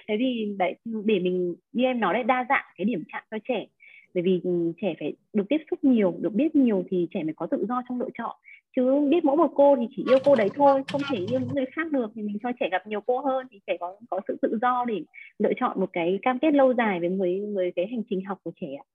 Thế 0.08 0.16
thì, 0.20 0.56
đấy, 0.58 0.76
để 0.86 1.20
mình, 1.20 1.56
như 1.72 1.84
em 1.84 2.00
nói 2.00 2.14
đấy, 2.14 2.24
đa 2.24 2.46
dạng 2.50 2.66
cái 2.78 2.86
điểm 2.86 3.04
chạm 3.14 3.24
cho 3.32 3.38
trẻ. 3.48 3.66
Bởi 4.14 4.24
vì 4.24 4.42
ừ, 4.44 4.72
trẻ 4.82 4.94
phải 5.00 5.14
được 5.34 5.44
tiếp 5.50 5.58
xúc 5.72 5.84
nhiều, 5.84 6.16
được 6.20 6.34
biết 6.34 6.56
nhiều 6.56 6.84
thì 6.90 7.08
trẻ 7.14 7.24
mới 7.24 7.34
có 7.36 7.48
tự 7.52 7.66
do 7.70 7.82
trong 7.90 8.00
lựa 8.00 8.10
chọn. 8.18 8.36
Chứ 8.76 9.08
biết 9.10 9.26
mỗi 9.26 9.38
một 9.38 9.52
cô 9.56 9.76
thì 9.76 9.88
chỉ 9.96 10.04
yêu 10.10 10.20
cô 10.26 10.36
đấy 10.36 10.50
thôi, 10.56 10.84
không 10.92 11.02
thể 11.12 11.18
yêu 11.18 11.40
những 11.40 11.56
người 11.56 11.66
khác 11.76 11.92
được 11.92 12.12
thì 12.16 12.22
mình 12.22 12.38
cho 12.44 12.52
trẻ 12.60 12.70
gặp 12.72 12.88
nhiều 12.88 13.02
cô 13.02 13.20
hơn 13.20 13.48
thì 13.52 13.60
trẻ 13.68 13.78
có 13.80 13.96
có 14.10 14.22
sự 14.28 14.38
tự 14.42 14.58
do 14.62 14.86
để 14.88 15.04
lựa 15.40 15.54
chọn 15.60 15.80
một 15.80 15.90
cái 15.94 16.20
cam 16.22 16.40
kết 16.40 16.54
lâu 16.54 16.74
dài 16.74 17.00
với 17.00 17.10
với 17.10 17.42
với 17.56 17.72
cái 17.76 17.88
hành 17.92 18.04
trình 18.10 18.26
học 18.26 18.40
của 18.44 18.52
trẻ 18.62 18.68
ạ. 18.80 18.86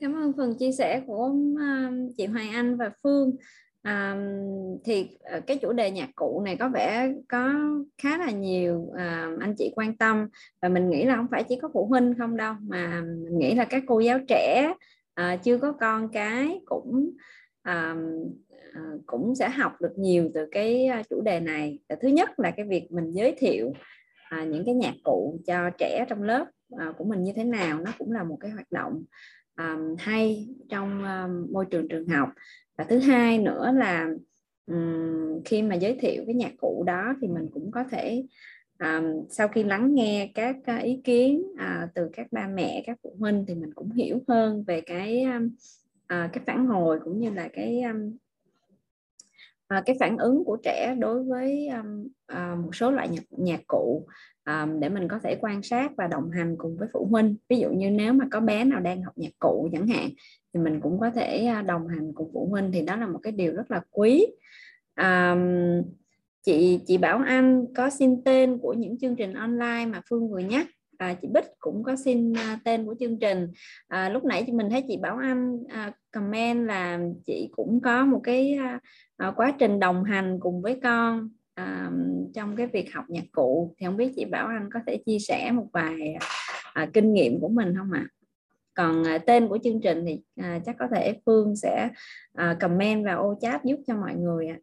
Cảm 0.00 0.14
ơn 0.14 0.32
phần 0.36 0.54
chia 0.58 0.72
sẻ 0.72 1.02
của 1.06 1.34
à, 1.60 1.90
chị 2.16 2.26
Hoài 2.26 2.48
Anh 2.48 2.76
và 2.76 2.90
Phương 3.02 3.36
à, 3.86 4.16
thì 4.84 5.08
ờ, 5.20 5.40
cái 5.46 5.56
chủ 5.56 5.72
đề 5.72 5.90
nhạc 5.90 6.08
cụ 6.14 6.42
này 6.44 6.56
có 6.56 6.68
vẻ 6.68 7.12
có 7.28 7.54
khá 7.98 8.18
là 8.18 8.30
nhiều 8.30 8.92
à, 8.96 9.30
anh 9.40 9.54
chị 9.58 9.72
quan 9.76 9.96
tâm. 9.96 10.28
Và 10.62 10.68
mình 10.68 10.90
nghĩ 10.90 11.04
là 11.04 11.16
không 11.16 11.26
phải 11.30 11.44
chỉ 11.44 11.58
có 11.62 11.68
phụ 11.72 11.86
huynh 11.86 12.14
không 12.18 12.36
đâu 12.36 12.54
mà 12.60 13.00
mình 13.00 13.38
nghĩ 13.38 13.54
là 13.54 13.64
các 13.64 13.82
cô 13.86 14.00
giáo 14.00 14.18
trẻ 14.28 14.74
à, 15.14 15.36
chưa 15.36 15.58
có 15.58 15.72
con 15.72 16.08
cái 16.08 16.60
cũng 16.64 17.10
à, 17.62 17.96
à, 18.72 18.82
cũng 19.06 19.34
sẽ 19.34 19.48
học 19.48 19.72
được 19.80 19.98
nhiều 19.98 20.30
từ 20.34 20.46
cái 20.50 20.88
chủ 21.10 21.20
đề 21.20 21.40
này. 21.40 21.78
Thứ 22.00 22.08
nhất 22.08 22.40
là 22.40 22.50
cái 22.50 22.66
việc 22.66 22.92
mình 22.92 23.10
giới 23.10 23.34
thiệu 23.38 23.72
à, 24.28 24.44
những 24.44 24.64
cái 24.64 24.74
nhạc 24.74 24.94
cụ 25.04 25.40
cho 25.46 25.70
trẻ 25.78 26.04
trong 26.08 26.22
lớp 26.22 26.46
à, 26.78 26.92
của 26.98 27.04
mình 27.04 27.24
như 27.24 27.32
thế 27.36 27.44
nào 27.44 27.80
nó 27.80 27.92
cũng 27.98 28.12
là 28.12 28.24
một 28.24 28.36
cái 28.40 28.50
hoạt 28.50 28.72
động 28.72 29.04
à, 29.54 29.76
hay 29.98 30.48
trong 30.68 31.04
à, 31.04 31.28
môi 31.50 31.66
trường 31.70 31.88
trường 31.88 32.08
học 32.08 32.28
và 32.76 32.84
thứ 32.84 32.98
hai 32.98 33.38
nữa 33.38 33.72
là 33.74 34.08
um, 34.66 35.42
khi 35.44 35.62
mà 35.62 35.74
giới 35.74 35.96
thiệu 36.00 36.22
cái 36.26 36.34
nhạc 36.34 36.52
cụ 36.58 36.84
đó 36.86 37.14
thì 37.20 37.28
mình 37.28 37.48
cũng 37.52 37.70
có 37.70 37.84
thể 37.90 38.24
um, 38.78 39.26
sau 39.30 39.48
khi 39.48 39.62
lắng 39.62 39.94
nghe 39.94 40.30
các 40.34 40.56
uh, 40.76 40.82
ý 40.82 41.00
kiến 41.04 41.42
uh, 41.52 41.90
từ 41.94 42.10
các 42.12 42.26
ba 42.30 42.48
mẹ 42.48 42.82
các 42.86 42.98
phụ 43.02 43.16
huynh 43.18 43.44
thì 43.48 43.54
mình 43.54 43.74
cũng 43.74 43.92
hiểu 43.92 44.22
hơn 44.28 44.64
về 44.66 44.80
cái 44.80 45.22
um, 45.22 45.46
uh, 45.46 46.32
cái 46.32 46.44
phản 46.46 46.66
hồi 46.66 47.00
cũng 47.04 47.18
như 47.20 47.30
là 47.30 47.48
cái 47.52 47.82
um, 47.82 48.16
à, 49.68 49.82
cái 49.86 49.96
phản 50.00 50.16
ứng 50.18 50.44
của 50.44 50.56
trẻ 50.62 50.94
đối 50.98 51.22
với 51.24 51.68
um, 51.68 52.08
à, 52.26 52.54
một 52.64 52.74
số 52.74 52.90
loại 52.90 53.08
nhạc, 53.08 53.22
nhạc 53.30 53.60
cụ 53.66 54.06
um, 54.46 54.80
để 54.80 54.88
mình 54.88 55.08
có 55.08 55.18
thể 55.18 55.36
quan 55.40 55.62
sát 55.62 55.92
và 55.96 56.06
đồng 56.06 56.30
hành 56.30 56.54
cùng 56.58 56.76
với 56.76 56.88
phụ 56.92 57.08
huynh. 57.10 57.36
Ví 57.48 57.58
dụ 57.58 57.70
như 57.70 57.90
nếu 57.90 58.12
mà 58.12 58.24
có 58.30 58.40
bé 58.40 58.64
nào 58.64 58.80
đang 58.80 59.02
học 59.02 59.12
nhạc 59.16 59.32
cụ 59.38 59.68
chẳng 59.72 59.86
hạn 59.86 60.10
thì 60.54 60.60
mình 60.60 60.80
cũng 60.80 61.00
có 61.00 61.10
thể 61.10 61.46
ờ, 61.46 61.62
đồng 61.62 61.88
hành 61.88 62.12
cùng 62.14 62.30
phụ 62.32 62.48
huynh 62.50 62.72
thì 62.72 62.82
đó 62.82 62.96
là 62.96 63.06
một 63.06 63.18
cái 63.22 63.32
điều 63.32 63.52
rất 63.52 63.70
là 63.70 63.80
quý. 63.90 64.26
Um, 65.00 65.82
chị 66.42 66.80
chị 66.86 66.98
Bảo 66.98 67.18
Anh 67.26 67.64
có 67.76 67.90
xin 67.90 68.24
tên 68.24 68.58
của 68.58 68.72
những 68.72 68.98
chương 68.98 69.16
trình 69.16 69.34
online 69.34 69.86
mà 69.86 70.00
Phương 70.10 70.30
vừa 70.30 70.38
nhắc 70.38 70.66
à, 70.98 71.14
chị 71.22 71.28
Bích 71.28 71.44
cũng 71.58 71.82
có 71.82 71.96
xin 71.96 72.32
uh, 72.32 72.38
tên 72.64 72.86
của 72.86 72.94
chương 73.00 73.18
trình 73.18 73.48
à, 73.88 74.08
lúc 74.08 74.24
nãy 74.24 74.44
chị 74.46 74.52
mình 74.52 74.70
thấy 74.70 74.84
chị 74.88 74.96
Bảo 74.96 75.16
Anh 75.16 75.54
uh, 75.54 75.94
comment 76.12 76.66
là 76.66 77.00
chị 77.26 77.48
cũng 77.52 77.80
có 77.80 78.04
một 78.04 78.20
cái 78.24 78.58
uh, 79.28 79.36
quá 79.36 79.54
trình 79.58 79.80
đồng 79.80 80.04
hành 80.04 80.40
cùng 80.40 80.62
với 80.62 80.80
con 80.82 81.30
uh, 81.60 81.92
trong 82.34 82.56
cái 82.56 82.66
việc 82.66 82.94
học 82.94 83.04
nhạc 83.08 83.24
cụ 83.32 83.74
thì 83.78 83.86
không 83.86 83.96
biết 83.96 84.12
chị 84.16 84.24
Bảo 84.24 84.46
Anh 84.46 84.68
có 84.72 84.80
thể 84.86 85.02
chia 85.06 85.18
sẻ 85.18 85.50
một 85.52 85.66
vài 85.72 86.16
uh, 86.82 86.88
kinh 86.92 87.12
nghiệm 87.12 87.40
của 87.40 87.48
mình 87.48 87.74
không 87.76 87.92
ạ? 87.92 88.06
À? 88.10 88.12
còn 88.76 89.02
uh, 89.02 89.26
tên 89.26 89.48
của 89.48 89.58
chương 89.64 89.80
trình 89.80 90.04
thì 90.06 90.22
uh, 90.40 90.62
chắc 90.64 90.76
có 90.78 90.86
thể 90.94 91.20
Phương 91.26 91.56
sẽ 91.56 91.88
uh, 92.42 92.60
comment 92.60 93.04
vào 93.04 93.22
ô 93.22 93.34
chat 93.40 93.64
giúp 93.64 93.76
cho 93.86 93.96
mọi 93.96 94.14
người 94.14 94.46
ạ 94.46 94.58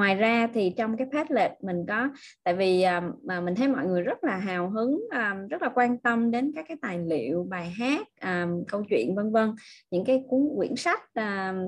ngoài 0.00 0.14
ra 0.14 0.48
thì 0.54 0.72
trong 0.76 0.96
cái 0.96 1.06
Padlet 1.12 1.52
mình 1.62 1.84
có 1.88 2.08
tại 2.44 2.54
vì 2.54 2.82
à, 2.82 3.02
mà 3.22 3.40
mình 3.40 3.54
thấy 3.54 3.68
mọi 3.68 3.86
người 3.86 4.02
rất 4.02 4.24
là 4.24 4.36
hào 4.36 4.70
hứng 4.70 5.04
à, 5.10 5.36
rất 5.50 5.62
là 5.62 5.68
quan 5.74 5.98
tâm 5.98 6.30
đến 6.30 6.52
các 6.54 6.64
cái 6.68 6.76
tài 6.82 6.98
liệu 6.98 7.46
bài 7.50 7.70
hát 7.70 8.06
à, 8.20 8.48
câu 8.68 8.84
chuyện 8.90 9.14
vân 9.14 9.32
vân. 9.32 9.54
Những 9.90 10.04
cái 10.04 10.24
cuốn 10.28 10.48
quyển 10.56 10.76
sách 10.76 11.00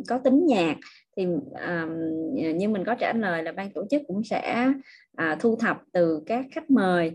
có 0.08 0.18
tính 0.24 0.46
nhạc 0.46 0.76
thì 1.16 1.24
um, 1.24 1.98
như 2.56 2.68
mình 2.68 2.84
có 2.84 2.94
trả 2.94 3.12
lời 3.12 3.42
là 3.42 3.52
ban 3.52 3.70
tổ 3.70 3.84
chức 3.90 4.02
cũng 4.06 4.24
sẽ 4.24 4.72
uh, 5.22 5.40
thu 5.40 5.56
thập 5.56 5.82
từ 5.92 6.22
các 6.26 6.44
khách 6.52 6.70
mời. 6.70 7.12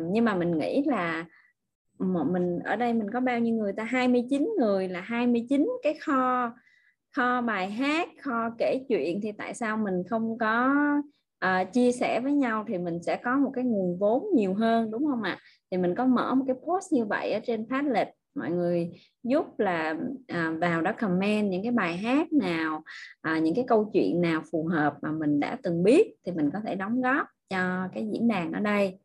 Nhưng 0.00 0.24
mà 0.24 0.34
mình 0.34 0.58
nghĩ 0.58 0.84
là 0.86 1.24
mình 1.98 2.58
ở 2.64 2.76
đây 2.76 2.92
mình 2.92 3.10
có 3.12 3.20
bao 3.20 3.38
nhiêu 3.38 3.54
người 3.54 3.72
ta? 3.72 3.84
29 3.84 4.48
người 4.58 4.88
là 4.88 5.00
29 5.00 5.68
cái 5.82 5.94
kho 5.94 6.50
kho 7.16 7.40
bài 7.40 7.70
hát 7.70 8.08
kho 8.22 8.50
kể 8.58 8.84
chuyện 8.88 9.20
thì 9.22 9.32
tại 9.32 9.54
sao 9.54 9.76
mình 9.76 10.02
không 10.10 10.38
có 10.38 10.74
uh, 11.44 11.72
chia 11.72 11.92
sẻ 11.92 12.20
với 12.20 12.32
nhau 12.32 12.64
thì 12.68 12.78
mình 12.78 13.02
sẽ 13.02 13.16
có 13.16 13.36
một 13.36 13.50
cái 13.54 13.64
nguồn 13.64 13.98
vốn 13.98 14.24
nhiều 14.34 14.54
hơn 14.54 14.90
đúng 14.90 15.06
không 15.06 15.22
ạ? 15.22 15.38
Thì 15.70 15.78
mình 15.78 15.94
có 15.94 16.06
mở 16.06 16.34
một 16.34 16.44
cái 16.46 16.56
post 16.66 16.92
như 16.92 17.04
vậy 17.04 17.32
ở 17.32 17.40
trên 17.40 17.68
Padlet. 17.68 18.08
Mọi 18.34 18.50
người 18.50 18.90
giúp 19.22 19.58
là 19.58 19.96
à, 20.26 20.52
vào 20.60 20.82
đó 20.82 20.92
comment 20.98 21.50
những 21.50 21.62
cái 21.62 21.72
bài 21.72 21.96
hát 21.96 22.32
nào 22.32 22.82
à, 23.20 23.38
những 23.38 23.54
cái 23.54 23.64
câu 23.68 23.90
chuyện 23.92 24.20
nào 24.20 24.42
phù 24.52 24.66
hợp 24.66 24.94
mà 25.02 25.12
mình 25.12 25.40
đã 25.40 25.58
từng 25.62 25.82
biết 25.82 26.14
thì 26.26 26.32
mình 26.32 26.50
có 26.52 26.60
thể 26.66 26.74
đóng 26.74 27.02
góp 27.02 27.26
cho 27.50 27.88
cái 27.94 28.08
diễn 28.12 28.28
đàn 28.28 28.52
ở 28.52 28.60
đây 28.60 28.98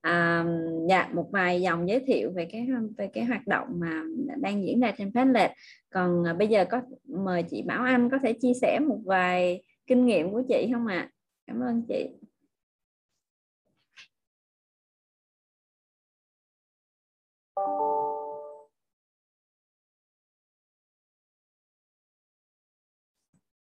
à, 0.00 0.44
dạ 0.88 1.08
một 1.14 1.28
vài 1.32 1.60
dòng 1.60 1.88
giới 1.88 2.00
thiệu 2.00 2.32
về 2.34 2.48
cái 2.52 2.68
về 2.98 3.08
cái 3.14 3.24
hoạt 3.24 3.46
động 3.46 3.68
mà 3.72 4.02
đang 4.40 4.64
diễn 4.64 4.80
ra 4.80 4.92
trên 4.98 5.12
Padlet. 5.12 5.50
Còn 5.90 6.24
à, 6.26 6.32
bây 6.32 6.48
giờ 6.48 6.64
có 6.70 6.80
mời 7.08 7.42
chị 7.42 7.62
Bảo 7.62 7.82
Anh 7.84 8.10
có 8.10 8.18
thể 8.22 8.32
chia 8.32 8.52
sẻ 8.62 8.78
một 8.88 8.98
vài 9.04 9.62
kinh 9.86 10.06
nghiệm 10.06 10.32
của 10.32 10.42
chị 10.48 10.70
không 10.72 10.86
ạ? 10.86 10.96
À? 10.96 11.10
cảm 11.46 11.60
ơn 11.60 11.82
chị. 11.88 12.08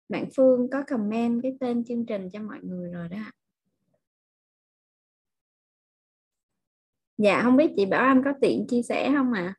Bạn 0.09 0.29
Phương 0.37 0.71
có 0.73 0.83
comment 0.89 1.43
cái 1.43 1.57
tên 1.61 1.85
chương 1.85 2.07
trình 2.07 2.29
cho 2.33 2.41
mọi 2.43 2.59
người 2.63 2.91
rồi 2.91 3.09
đó 3.09 3.17
ạ. 3.17 3.36
Dạ 7.19 7.43
không 7.43 7.57
biết 7.57 7.71
chị 7.77 7.87
Bảo 7.87 8.05
Anh 8.05 8.23
có 8.25 8.33
tiện 8.41 8.67
chia 8.69 8.83
sẻ 8.83 9.13
không 9.17 9.33
ạ 9.33 9.43
à? 9.43 9.55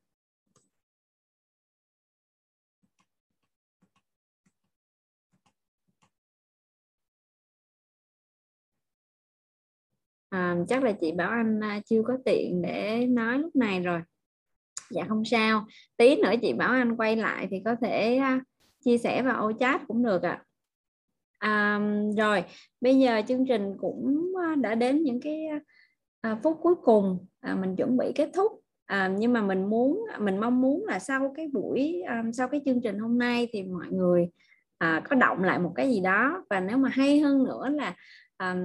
À, 10.29 10.55
chắc 10.67 10.83
là 10.83 10.91
chị 10.91 11.11
Bảo 11.11 11.29
Anh 11.29 11.59
à, 11.63 11.79
chưa 11.85 12.01
có 12.07 12.17
tiện 12.25 12.61
để 12.61 13.05
nói 13.09 13.39
lúc 13.39 13.55
này 13.55 13.79
rồi 13.79 14.01
dạ 14.89 15.05
không 15.09 15.25
sao 15.25 15.65
tí 15.97 16.15
nữa 16.15 16.31
chị 16.41 16.53
Bảo 16.53 16.71
Anh 16.71 16.95
quay 16.97 17.15
lại 17.15 17.47
thì 17.51 17.61
có 17.65 17.75
thể 17.81 18.15
à, 18.15 18.41
chia 18.85 18.97
sẻ 18.97 19.21
vào 19.21 19.41
ô 19.41 19.51
chat 19.59 19.81
cũng 19.87 20.03
được 20.03 20.21
ạ 20.23 20.43
à. 21.37 21.49
à, 21.49 21.79
rồi 22.17 22.43
bây 22.81 22.99
giờ 22.99 23.21
chương 23.27 23.45
trình 23.47 23.77
cũng 23.77 24.33
à, 24.47 24.55
đã 24.55 24.75
đến 24.75 25.03
những 25.03 25.21
cái 25.21 25.45
à, 26.22 26.38
phút 26.43 26.57
cuối 26.61 26.76
cùng 26.84 27.26
à, 27.39 27.55
mình 27.55 27.76
chuẩn 27.76 27.97
bị 27.97 28.11
kết 28.15 28.30
thúc. 28.34 28.51
À, 28.86 29.13
nhưng 29.18 29.34
mà 29.34 29.41
mình 29.41 29.70
muốn 29.70 30.05
mình 30.20 30.39
mong 30.39 30.61
muốn 30.61 30.86
là 30.86 30.99
sau 30.99 31.34
cái 31.36 31.47
buổi 31.53 32.01
à, 32.07 32.24
sau 32.34 32.47
cái 32.47 32.61
chương 32.65 32.82
trình 32.82 32.99
hôm 32.99 33.18
nay 33.18 33.47
thì 33.51 33.63
mọi 33.63 33.88
người 33.91 34.30
à, 34.78 35.01
có 35.09 35.15
động 35.15 35.43
lại 35.43 35.59
một 35.59 35.72
cái 35.76 35.89
gì 35.89 35.99
đó. 35.99 36.43
Và 36.49 36.59
nếu 36.59 36.78
mà 36.78 36.89
hay 36.89 37.20
hơn 37.20 37.43
nữa 37.43 37.70
là 37.70 37.95
à, 38.38 38.55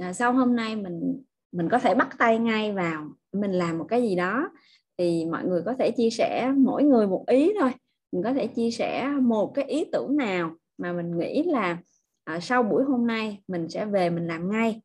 à, 0.00 0.12
sau 0.12 0.32
hôm 0.32 0.56
nay 0.56 0.76
mình 0.76 1.22
mình 1.52 1.68
có 1.68 1.78
thể 1.78 1.94
bắt 1.94 2.08
tay 2.18 2.38
ngay 2.38 2.72
vào 2.72 3.08
mình 3.32 3.52
làm 3.52 3.78
một 3.78 3.86
cái 3.88 4.02
gì 4.02 4.16
đó. 4.16 4.50
Thì 4.98 5.26
mọi 5.30 5.44
người 5.44 5.62
có 5.64 5.74
thể 5.78 5.90
chia 5.90 6.10
sẻ 6.10 6.52
mỗi 6.56 6.84
người 6.84 7.06
một 7.06 7.24
ý 7.26 7.52
thôi. 7.60 7.70
Mình 8.12 8.22
có 8.22 8.32
thể 8.32 8.46
chia 8.46 8.70
sẻ 8.70 9.12
một 9.22 9.52
cái 9.54 9.64
ý 9.64 9.84
tưởng 9.92 10.16
nào 10.16 10.50
mà 10.78 10.92
mình 10.92 11.18
nghĩ 11.18 11.42
là 11.42 11.78
à, 12.24 12.40
sau 12.40 12.62
buổi 12.62 12.84
hôm 12.84 13.06
nay 13.06 13.42
mình 13.48 13.68
sẽ 13.68 13.84
về 13.84 14.10
mình 14.10 14.26
làm 14.26 14.50
ngay 14.50 14.82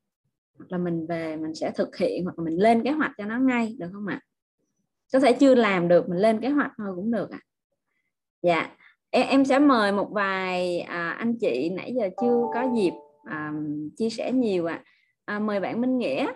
hoặc 0.57 0.65
là 0.71 0.77
mình 0.77 1.05
về 1.07 1.35
mình 1.35 1.55
sẽ 1.55 1.71
thực 1.75 1.97
hiện 1.97 2.23
hoặc 2.23 2.39
là 2.39 2.45
mình 2.45 2.61
lên 2.61 2.83
kế 2.83 2.91
hoạch 2.91 3.11
cho 3.17 3.25
nó 3.25 3.39
ngay 3.39 3.75
được 3.79 3.89
không 3.93 4.07
ạ 4.07 4.21
có 5.13 5.19
thể 5.19 5.33
chưa 5.39 5.55
làm 5.55 5.87
được 5.87 6.09
mình 6.09 6.19
lên 6.19 6.41
kế 6.41 6.49
hoạch 6.49 6.71
thôi 6.77 6.91
cũng 6.95 7.11
được 7.11 7.31
ạ 7.31 7.39
à. 7.41 7.45
dạ 8.41 8.75
em, 9.09 9.27
em 9.27 9.45
sẽ 9.45 9.59
mời 9.59 9.91
một 9.91 10.09
vài 10.11 10.79
à, 10.79 11.09
anh 11.09 11.37
chị 11.39 11.69
nãy 11.69 11.93
giờ 11.97 12.09
chưa 12.21 12.41
có 12.53 12.71
dịp 12.75 12.93
à, 13.25 13.53
chia 13.97 14.09
sẻ 14.09 14.31
nhiều 14.31 14.65
ạ 14.65 14.83
à. 15.25 15.35
à, 15.35 15.39
mời 15.39 15.59
bạn 15.59 15.81
Minh 15.81 15.97
Nghĩa 15.97 16.27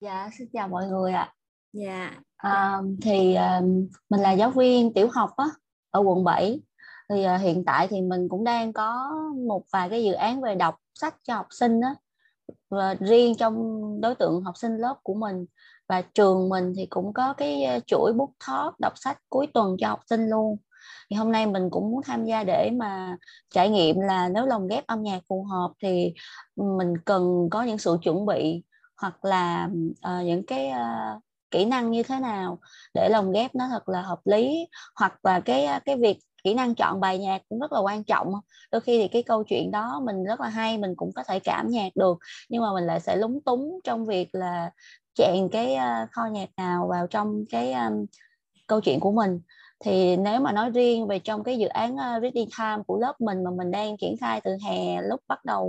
Dạ, 0.00 0.30
xin 0.38 0.48
chào 0.52 0.68
mọi 0.68 0.86
người 0.86 1.12
ạ. 1.12 1.34
Dạ. 1.72 2.20
À, 2.36 2.80
thì 3.02 3.34
à, 3.34 3.60
mình 4.10 4.20
là 4.20 4.32
giáo 4.32 4.50
viên 4.50 4.94
tiểu 4.94 5.08
học 5.12 5.30
á, 5.36 5.44
ở 5.90 6.00
quận 6.00 6.24
7. 6.24 6.60
Thì 7.08 7.26
uh, 7.34 7.40
hiện 7.40 7.64
tại 7.64 7.88
thì 7.88 8.00
mình 8.00 8.28
cũng 8.28 8.44
đang 8.44 8.72
có 8.72 9.10
một 9.46 9.62
vài 9.72 9.88
cái 9.88 10.04
dự 10.04 10.12
án 10.12 10.40
về 10.40 10.54
đọc 10.54 10.74
sách 10.94 11.14
cho 11.24 11.34
học 11.34 11.46
sinh 11.50 11.80
đó 11.80 11.94
Và 12.70 12.94
riêng 13.00 13.34
trong 13.36 13.56
đối 14.00 14.14
tượng 14.14 14.42
học 14.42 14.56
sinh 14.56 14.76
lớp 14.76 14.94
của 15.02 15.14
mình. 15.14 15.46
Và 15.88 16.02
trường 16.02 16.48
mình 16.48 16.72
thì 16.76 16.86
cũng 16.86 17.12
có 17.12 17.32
cái 17.32 17.62
à, 17.64 17.78
chuỗi 17.86 18.12
book 18.12 18.30
talk 18.48 18.80
đọc 18.80 18.92
sách 18.96 19.18
cuối 19.28 19.46
tuần 19.54 19.76
cho 19.80 19.88
học 19.88 20.00
sinh 20.10 20.28
luôn. 20.28 20.56
Thì 21.10 21.16
hôm 21.16 21.32
nay 21.32 21.46
mình 21.46 21.70
cũng 21.70 21.90
muốn 21.90 22.02
tham 22.02 22.24
gia 22.24 22.44
để 22.44 22.70
mà 22.72 23.16
trải 23.50 23.68
nghiệm 23.70 24.00
là 24.00 24.28
nếu 24.28 24.46
lồng 24.46 24.68
ghép 24.68 24.86
âm 24.86 25.02
nhạc 25.02 25.20
phù 25.28 25.42
hợp 25.44 25.72
thì 25.82 26.14
mình 26.56 26.94
cần 27.04 27.48
có 27.50 27.62
những 27.62 27.78
sự 27.78 27.96
chuẩn 28.02 28.26
bị 28.26 28.62
hoặc 28.96 29.24
là 29.24 29.68
uh, 29.90 30.24
những 30.24 30.46
cái 30.46 30.70
uh, 30.70 31.22
kỹ 31.50 31.64
năng 31.64 31.90
như 31.90 32.02
thế 32.02 32.20
nào 32.20 32.58
để 32.94 33.08
lồng 33.08 33.32
ghép 33.32 33.54
nó 33.54 33.68
thật 33.68 33.88
là 33.88 34.02
hợp 34.02 34.20
lý. 34.24 34.68
Hoặc 34.94 35.24
là 35.24 35.40
cái 35.40 35.64
à, 35.64 35.80
cái 35.84 35.96
việc 35.96 36.18
kỹ 36.46 36.54
năng 36.54 36.74
chọn 36.74 37.00
bài 37.00 37.18
nhạc 37.18 37.42
cũng 37.48 37.60
rất 37.60 37.72
là 37.72 37.80
quan 37.80 38.04
trọng. 38.04 38.32
Đôi 38.72 38.80
khi 38.80 38.98
thì 38.98 39.08
cái 39.08 39.22
câu 39.22 39.44
chuyện 39.44 39.70
đó 39.70 40.00
mình 40.04 40.24
rất 40.24 40.40
là 40.40 40.48
hay 40.48 40.78
mình 40.78 40.94
cũng 40.96 41.12
có 41.14 41.22
thể 41.24 41.38
cảm 41.38 41.68
nhạc 41.68 41.96
được 41.96 42.18
nhưng 42.48 42.62
mà 42.62 42.74
mình 42.74 42.84
lại 42.84 43.00
sẽ 43.00 43.16
lúng 43.16 43.40
túng 43.44 43.80
trong 43.84 44.06
việc 44.06 44.28
là 44.32 44.70
chèn 45.14 45.48
cái 45.52 45.74
ờ, 45.74 46.06
kho 46.12 46.26
nhạc 46.26 46.48
nào 46.56 46.88
vào 46.88 47.06
trong 47.06 47.44
cái 47.50 47.72
um, 47.72 48.06
câu 48.66 48.80
chuyện 48.80 49.00
của 49.00 49.12
mình. 49.12 49.40
Thì 49.84 50.16
nếu 50.16 50.40
mà 50.40 50.52
nói 50.52 50.70
riêng 50.70 51.06
về 51.06 51.18
trong 51.18 51.44
cái 51.44 51.58
dự 51.58 51.66
án 51.66 51.96
ờ, 51.96 52.20
reading 52.22 52.48
time 52.58 52.82
của 52.86 52.98
lớp 52.98 53.20
mình 53.20 53.44
mà 53.44 53.50
mình 53.50 53.70
đang 53.70 53.96
triển 53.96 54.16
khai 54.20 54.40
từ 54.44 54.56
hè 54.66 55.02
lúc 55.02 55.20
bắt 55.28 55.44
đầu 55.44 55.64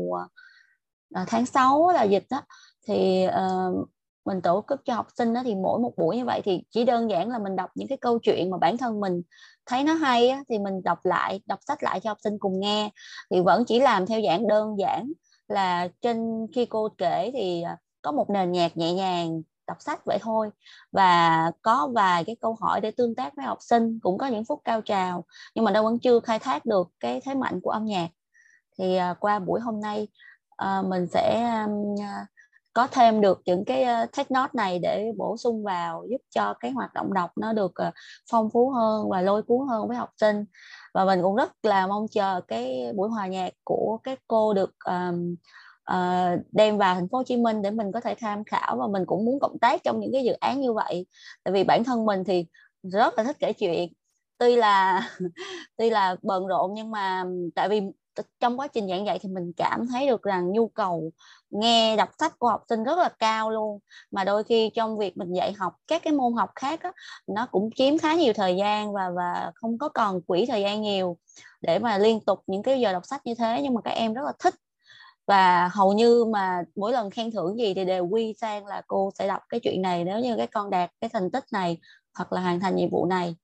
uh, 1.22 1.28
tháng 1.28 1.46
6 1.46 1.90
là 1.94 2.04
dịch 2.04 2.26
đó 2.30 2.42
thì 2.88 3.28
uh, 3.28 3.90
mình 4.28 4.42
tổ 4.42 4.64
chức 4.70 4.86
cho 4.86 4.94
học 4.94 5.08
sinh 5.18 5.34
đó 5.34 5.42
thì 5.44 5.56
mỗi 5.56 5.80
một 5.80 5.94
buổi 5.98 6.18
như 6.18 6.26
vậy 6.26 6.42
thì 6.44 6.64
chỉ 6.70 6.84
đơn 6.84 7.10
giản 7.10 7.30
là 7.30 7.40
mình 7.40 7.56
đọc 7.56 7.70
những 7.76 7.88
cái 7.88 7.98
câu 7.98 8.20
chuyện 8.20 8.50
mà 8.52 8.58
bản 8.58 8.78
thân 8.78 9.00
mình 9.00 9.22
thấy 9.66 9.84
nó 9.84 9.94
hay 9.94 10.30
á, 10.30 10.44
thì 10.50 10.60
mình 10.60 10.84
đọc 10.84 11.06
lại 11.06 11.42
đọc 11.46 11.60
sách 11.68 11.84
lại 11.84 12.00
cho 12.00 12.10
học 12.10 12.18
sinh 12.24 12.40
cùng 12.40 12.60
nghe. 12.60 12.90
Thì 13.32 13.42
vẫn 13.42 13.66
chỉ 13.66 13.80
làm 13.80 14.06
theo 14.06 14.22
dạng 14.28 14.48
đơn 14.48 14.76
giản 14.80 15.12
là 15.48 15.88
trên 16.02 16.48
khi 16.56 16.66
cô 16.66 16.90
kể 16.98 17.32
thì 17.34 17.62
à, 17.62 17.78
có 18.02 18.12
một 18.12 18.30
nền 18.30 18.52
nhạc 18.52 18.78
nhẹ 18.78 18.94
nhàng 18.94 19.42
đọc 19.68 19.78
sách 19.80 20.06
vậy 20.06 20.18
thôi. 20.22 20.50
Và 20.92 21.52
có 21.62 21.90
vài 21.96 22.24
cái 22.24 22.36
câu 22.42 22.58
hỏi 22.62 22.82
để 22.82 22.92
tương 22.92 23.16
tác 23.16 23.36
với 23.36 23.46
học 23.46 23.58
sinh 23.62 24.00
cũng 24.00 24.18
có 24.18 24.28
những 24.28 24.46
phút 24.46 24.62
cao 24.64 24.82
trào 24.82 25.26
nhưng 25.56 25.66
mà 25.66 25.72
đâu 25.72 25.84
vẫn 25.84 26.00
chưa 26.00 26.20
khai 26.20 26.40
thác 26.40 26.66
được 26.66 26.88
cái 27.00 27.22
thế 27.26 27.34
mạnh 27.34 27.60
của 27.62 27.70
âm 27.70 27.86
nhạc. 27.86 28.08
Thì 28.78 28.96
à, 28.96 29.14
qua 29.20 29.40
buổi 29.40 29.60
hôm 29.60 29.82
nay 29.82 30.08
à, 30.58 30.82
mình 30.82 31.08
sẽ 31.08 31.54
có 32.78 32.88
thêm 32.88 33.22
được 33.22 33.42
những 33.46 33.66
cái 33.66 33.84
uh, 33.84 34.12
take 34.12 34.30
note 34.30 34.52
này 34.54 34.80
để 34.80 35.12
bổ 35.18 35.38
sung 35.38 35.64
vào 35.64 36.06
giúp 36.10 36.18
cho 36.30 36.54
cái 36.54 36.72
hoạt 36.72 36.94
động 36.94 37.14
đọc 37.14 37.32
nó 37.38 37.54
được 37.54 37.72
ờ, 37.76 37.92
phong 38.32 38.50
phú 38.50 38.70
hơn 38.70 39.10
và 39.10 39.22
lôi 39.22 39.44
cuốn 39.44 39.68
hơn 39.68 39.88
với 39.88 39.98
học 39.98 40.10
sinh. 40.18 40.46
Và 40.94 41.06
mình 41.06 41.20
cũng 41.22 41.36
rất 41.36 41.52
là 41.64 41.88
mong 41.88 42.08
chờ 42.12 42.42
cái 42.48 42.94
buổi 42.96 43.10
hòa 43.10 43.28
nhạc 43.28 43.54
của 43.64 44.00
các 44.04 44.20
cô 44.28 44.54
được 44.54 44.76
um, 44.86 45.36
uh, 45.92 46.40
đem 46.52 46.78
vào 46.78 46.96
thành 46.96 47.08
phố 47.08 47.18
Hồ 47.18 47.24
Chí 47.24 47.38
Minh 47.38 47.62
để 47.62 47.72
mình 47.72 47.92
có 47.92 48.00
thể 48.02 48.16
tham 48.16 48.44
khảo 48.44 48.78
và 48.78 48.88
mình 48.88 49.06
cũng 49.06 49.26
muốn 49.26 49.40
cộng 49.40 49.60
tác 49.60 49.84
trong 49.84 50.00
những 50.00 50.12
cái 50.14 50.24
dự 50.24 50.34
án 50.34 50.62
như 50.62 50.74
vậy. 50.74 51.06
Tại 51.44 51.52
vì 51.52 51.64
bản 51.64 51.84
thân 51.84 52.06
mình 52.06 52.24
thì 52.24 52.46
rất 52.84 53.14
là 53.18 53.24
thích 53.24 53.38
kể 53.40 53.54
chuyện. 53.54 53.94
Tuy 54.38 54.56
là 54.56 55.10
tuy 55.78 55.90
là 55.90 56.16
bận 56.22 56.48
rộn 56.48 56.74
nhưng 56.74 56.92
mà 56.92 57.24
tại 57.56 57.70
vì 57.70 57.82
trong 58.40 58.60
quá 58.60 58.68
trình 58.68 58.88
giảng 58.88 59.06
dạy 59.06 59.20
thì 59.20 59.30
mình 59.30 59.52
cảm 59.58 59.88
thấy 59.88 60.08
được 60.08 60.24
rằng 60.24 60.52
nhu 60.52 60.68
cầu 60.68 61.12
nghe 61.50 61.95
đọc 61.95 62.10
sách 62.20 62.39
của 62.39 62.50
học 62.50 62.64
sinh 62.70 62.84
rất 62.84 62.98
là 62.98 63.10
cao 63.20 63.52
luôn. 63.52 63.80
Mà 64.12 64.24
đôi 64.24 64.43
khi 64.43 64.72
trong 64.76 64.98
việc 64.98 65.18
mình 65.18 65.34
dạy 65.34 65.54
học 65.54 65.74
các 65.88 66.02
cái 66.04 66.14
môn 66.14 66.34
học 66.34 66.50
khác 66.56 66.80
đó, 66.84 66.91
nó 67.28 67.48
cũng 67.52 67.70
chiếm 67.76 67.98
khá 67.98 68.14
nhiều 68.16 68.34
thời 68.34 68.56
gian 68.56 68.93
và 68.93 69.10
và 69.16 69.52
không 69.56 69.78
có 69.78 69.89
còn 69.89 70.22
quỹ 70.22 70.45
thời 70.45 70.62
gian 70.62 70.82
nhiều 70.82 71.18
để 71.62 71.80
mà 71.80 71.98
liên 71.98 72.20
tục 72.26 72.39
những 72.48 72.64
cái 72.64 72.80
giờ 72.80 72.91
đọc 72.91 73.06
sách 73.06 73.22
như 73.26 73.36
thế. 73.36 73.60
Nhưng 73.64 73.74
mà 73.74 73.82
các 73.82 73.91
em 73.91 74.14
rất 74.14 74.22
là 74.26 74.34
thích. 74.39 74.56
Và 75.28 75.70
hầu 75.74 75.93
như 75.93 76.26
mà 76.26 76.64
mỗi 76.76 76.91
lần 76.91 77.10
khen 77.12 77.32
thưởng 77.32 77.58
gì 77.58 77.74
thì 77.74 77.86
đều 77.86 78.08
quy 78.08 78.34
sang 78.41 78.66
là 78.66 78.82
cô 78.88 79.12
sẽ 79.20 79.28
đọc 79.28 79.41
cái 79.50 79.60
chuyện 79.60 79.82
này 79.82 80.04
nếu 80.04 80.20
như 80.20 80.38
cái 80.38 80.48
con 80.48 80.70
đạt 80.70 80.91
cái 81.02 81.10
thành 81.10 81.32
tích 81.32 81.43
này 81.52 81.78
hoặc 82.16 82.34
là 82.34 82.41
hoàn 82.41 82.60
thành 82.60 82.76
nhiệm 82.76 82.89
vụ 82.89 83.06
này. 83.06 83.36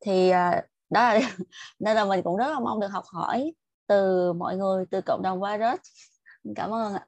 Thì 0.00 0.30
à, 0.30 0.62
đó 0.90 1.02
là 1.02 1.20
nên 1.80 1.96
là 1.96 2.04
mình 2.04 2.22
cũng 2.24 2.36
rất 2.36 2.48
là 2.48 2.60
mong 2.60 2.80
được 2.80 2.88
học 2.88 3.04
hỏi 3.06 3.52
từ 3.86 4.32
mọi 4.32 4.56
người 4.56 4.84
từ 4.90 5.00
cộng 5.06 5.22
đồng 5.22 5.40
virus. 5.40 5.80
Cảm 6.56 6.74
ơn 6.74 6.94
ạ 6.94 7.06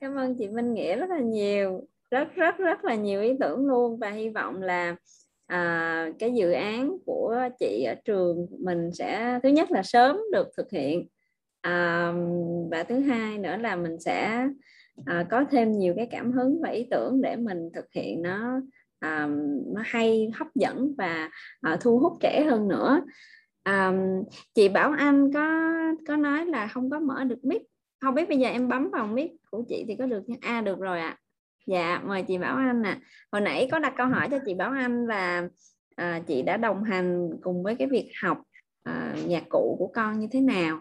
cảm 0.00 0.14
ơn 0.14 0.34
chị 0.34 0.48
Minh 0.48 0.74
Nghĩa 0.74 0.96
rất 0.96 1.10
là 1.10 1.18
nhiều 1.20 1.88
rất 2.10 2.34
rất 2.34 2.58
rất 2.58 2.84
là 2.84 2.94
nhiều 2.94 3.22
ý 3.22 3.32
tưởng 3.40 3.66
luôn. 3.66 3.98
Và 3.98 4.10
hy 4.10 4.28
vọng 4.28 4.62
là 4.62 4.96
à, 5.46 6.08
cái 6.18 6.34
dự 6.34 6.52
án 6.52 6.96
của 7.06 7.48
chị 7.58 7.84
ở 7.84 7.94
trường 8.04 8.46
mình 8.58 8.90
sẽ 8.92 9.40
thứ 9.42 9.48
nhất 9.48 9.70
là 9.70 9.82
sớm 9.82 10.18
được 10.32 10.48
thực 10.56 10.70
hiện. 10.70 11.08
À, 11.60 12.12
và 12.70 12.82
thứ 12.82 13.00
hai 13.00 13.38
nữa 13.38 13.56
là 13.56 13.76
mình 13.76 14.00
sẽ 14.00 14.46
à, 15.06 15.26
có 15.30 15.44
thêm 15.50 15.72
nhiều 15.72 15.94
cái 15.96 16.08
cảm 16.10 16.32
hứng 16.32 16.60
và 16.62 16.68
ý 16.68 16.86
tưởng 16.90 17.22
để 17.22 17.36
mình 17.36 17.70
thực 17.74 17.92
hiện 17.94 18.22
nó 18.22 18.60
à, 18.98 19.28
nó 19.74 19.82
hay 19.84 20.30
hấp 20.34 20.48
dẫn 20.54 20.94
và 20.98 21.30
à, 21.60 21.76
thu 21.80 21.98
hút 21.98 22.12
trẻ 22.20 22.44
hơn 22.50 22.68
nữa. 22.68 23.00
À, 23.62 23.92
chị 24.54 24.68
Bảo 24.68 24.92
Anh 24.98 25.32
có 25.32 25.72
có 26.08 26.16
nói 26.16 26.46
là 26.46 26.66
không 26.66 26.90
có 26.90 26.98
mở 26.98 27.24
được 27.24 27.44
mic 27.44 27.62
không 28.00 28.14
biết 28.14 28.28
bây 28.28 28.38
giờ 28.38 28.48
em 28.48 28.68
bấm 28.68 28.90
vào 28.90 29.06
mic 29.06 29.30
của 29.50 29.64
chị 29.68 29.84
thì 29.88 29.96
có 29.98 30.06
được 30.06 30.22
a 30.40 30.58
à, 30.58 30.60
được 30.60 30.80
rồi 30.80 31.00
ạ 31.00 31.08
à. 31.08 31.18
dạ 31.66 32.00
mời 32.04 32.22
chị 32.22 32.38
Bảo 32.38 32.56
Anh 32.56 32.82
ạ 32.82 32.90
à. 32.90 33.00
hồi 33.32 33.40
nãy 33.40 33.68
có 33.72 33.78
đặt 33.78 33.92
câu 33.96 34.06
hỏi 34.06 34.28
cho 34.30 34.38
chị 34.46 34.54
Bảo 34.54 34.72
Anh 34.72 35.06
và 35.06 35.48
à, 35.96 36.20
chị 36.26 36.42
đã 36.42 36.56
đồng 36.56 36.84
hành 36.84 37.30
cùng 37.42 37.62
với 37.62 37.76
cái 37.76 37.88
việc 37.88 38.10
học 38.22 38.38
à, 38.82 39.14
nhạc 39.26 39.44
cụ 39.48 39.76
của 39.78 39.90
con 39.94 40.20
như 40.20 40.26
thế 40.30 40.40
nào 40.40 40.80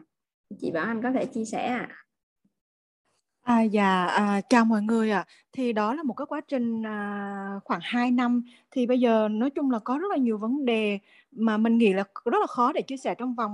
chị 0.62 0.72
Bảo 0.72 0.86
Anh 0.86 1.02
có 1.04 1.12
thể 1.12 1.26
chia 1.26 1.46
sẻ 1.46 1.68
ạ 1.68 1.88
à? 1.90 1.96
À, 3.50 3.62
dạ, 3.62 4.06
à, 4.06 4.42
chào 4.50 4.66
mọi 4.66 4.82
người 4.82 5.12
ạ. 5.12 5.26
Thì 5.52 5.74
đó 5.74 5.94
là 5.94 6.04
một 6.04 6.14
cái 6.14 6.26
quá 6.26 6.42
trình 6.48 6.86
à, 6.86 7.60
khoảng 7.66 7.80
2 7.84 8.12
năm. 8.12 8.44
Thì 8.72 8.88
bây 8.88 9.00
giờ 9.00 9.28
nói 9.32 9.50
chung 9.50 9.72
là 9.72 9.80
có 9.80 9.98
rất 9.98 10.08
là 10.12 10.18
nhiều 10.18 10.38
vấn 10.38 10.66
đề 10.66 11.00
mà 11.32 11.58
mình 11.58 11.78
nghĩ 11.78 11.94
là 11.94 12.04
rất 12.26 12.40
là 12.40 12.48
khó 12.48 12.74
để 12.74 12.82
chia 12.82 12.98
sẻ 12.98 13.16
trong 13.16 13.36
vòng 13.36 13.54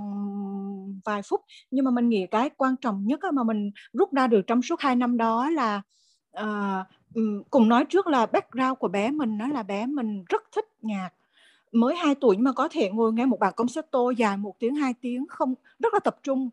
vài 1.04 1.22
phút. 1.22 1.40
Nhưng 1.70 1.84
mà 1.84 1.90
mình 1.90 2.08
nghĩ 2.08 2.26
cái 2.30 2.50
quan 2.56 2.76
trọng 2.76 3.06
nhất 3.06 3.20
mà 3.34 3.44
mình 3.44 3.70
rút 3.92 4.12
ra 4.12 4.26
được 4.26 4.42
trong 4.46 4.62
suốt 4.62 4.80
2 4.80 4.96
năm 4.96 5.16
đó 5.16 5.50
là 5.50 5.82
uh, 6.40 6.86
cùng 7.50 7.68
nói 7.68 7.84
trước 7.88 8.06
là 8.06 8.26
background 8.26 8.78
của 8.78 8.88
bé 8.88 9.10
mình 9.10 9.38
nó 9.38 9.48
là 9.48 9.62
bé 9.62 9.86
mình 9.86 10.24
rất 10.28 10.42
thích 10.52 10.64
nhạc 10.82 11.10
mới 11.72 11.96
2 11.96 12.14
tuổi 12.14 12.36
nhưng 12.36 12.44
mà 12.44 12.52
có 12.52 12.68
thể 12.70 12.90
ngồi 12.90 13.12
nghe 13.12 13.26
một 13.26 13.40
bản 13.40 13.52
concerto 13.56 14.00
dài 14.16 14.36
một 14.36 14.56
tiếng 14.58 14.74
hai 14.74 14.94
tiếng 15.00 15.26
không 15.28 15.54
rất 15.78 15.94
là 15.94 16.00
tập 16.00 16.16
trung 16.22 16.50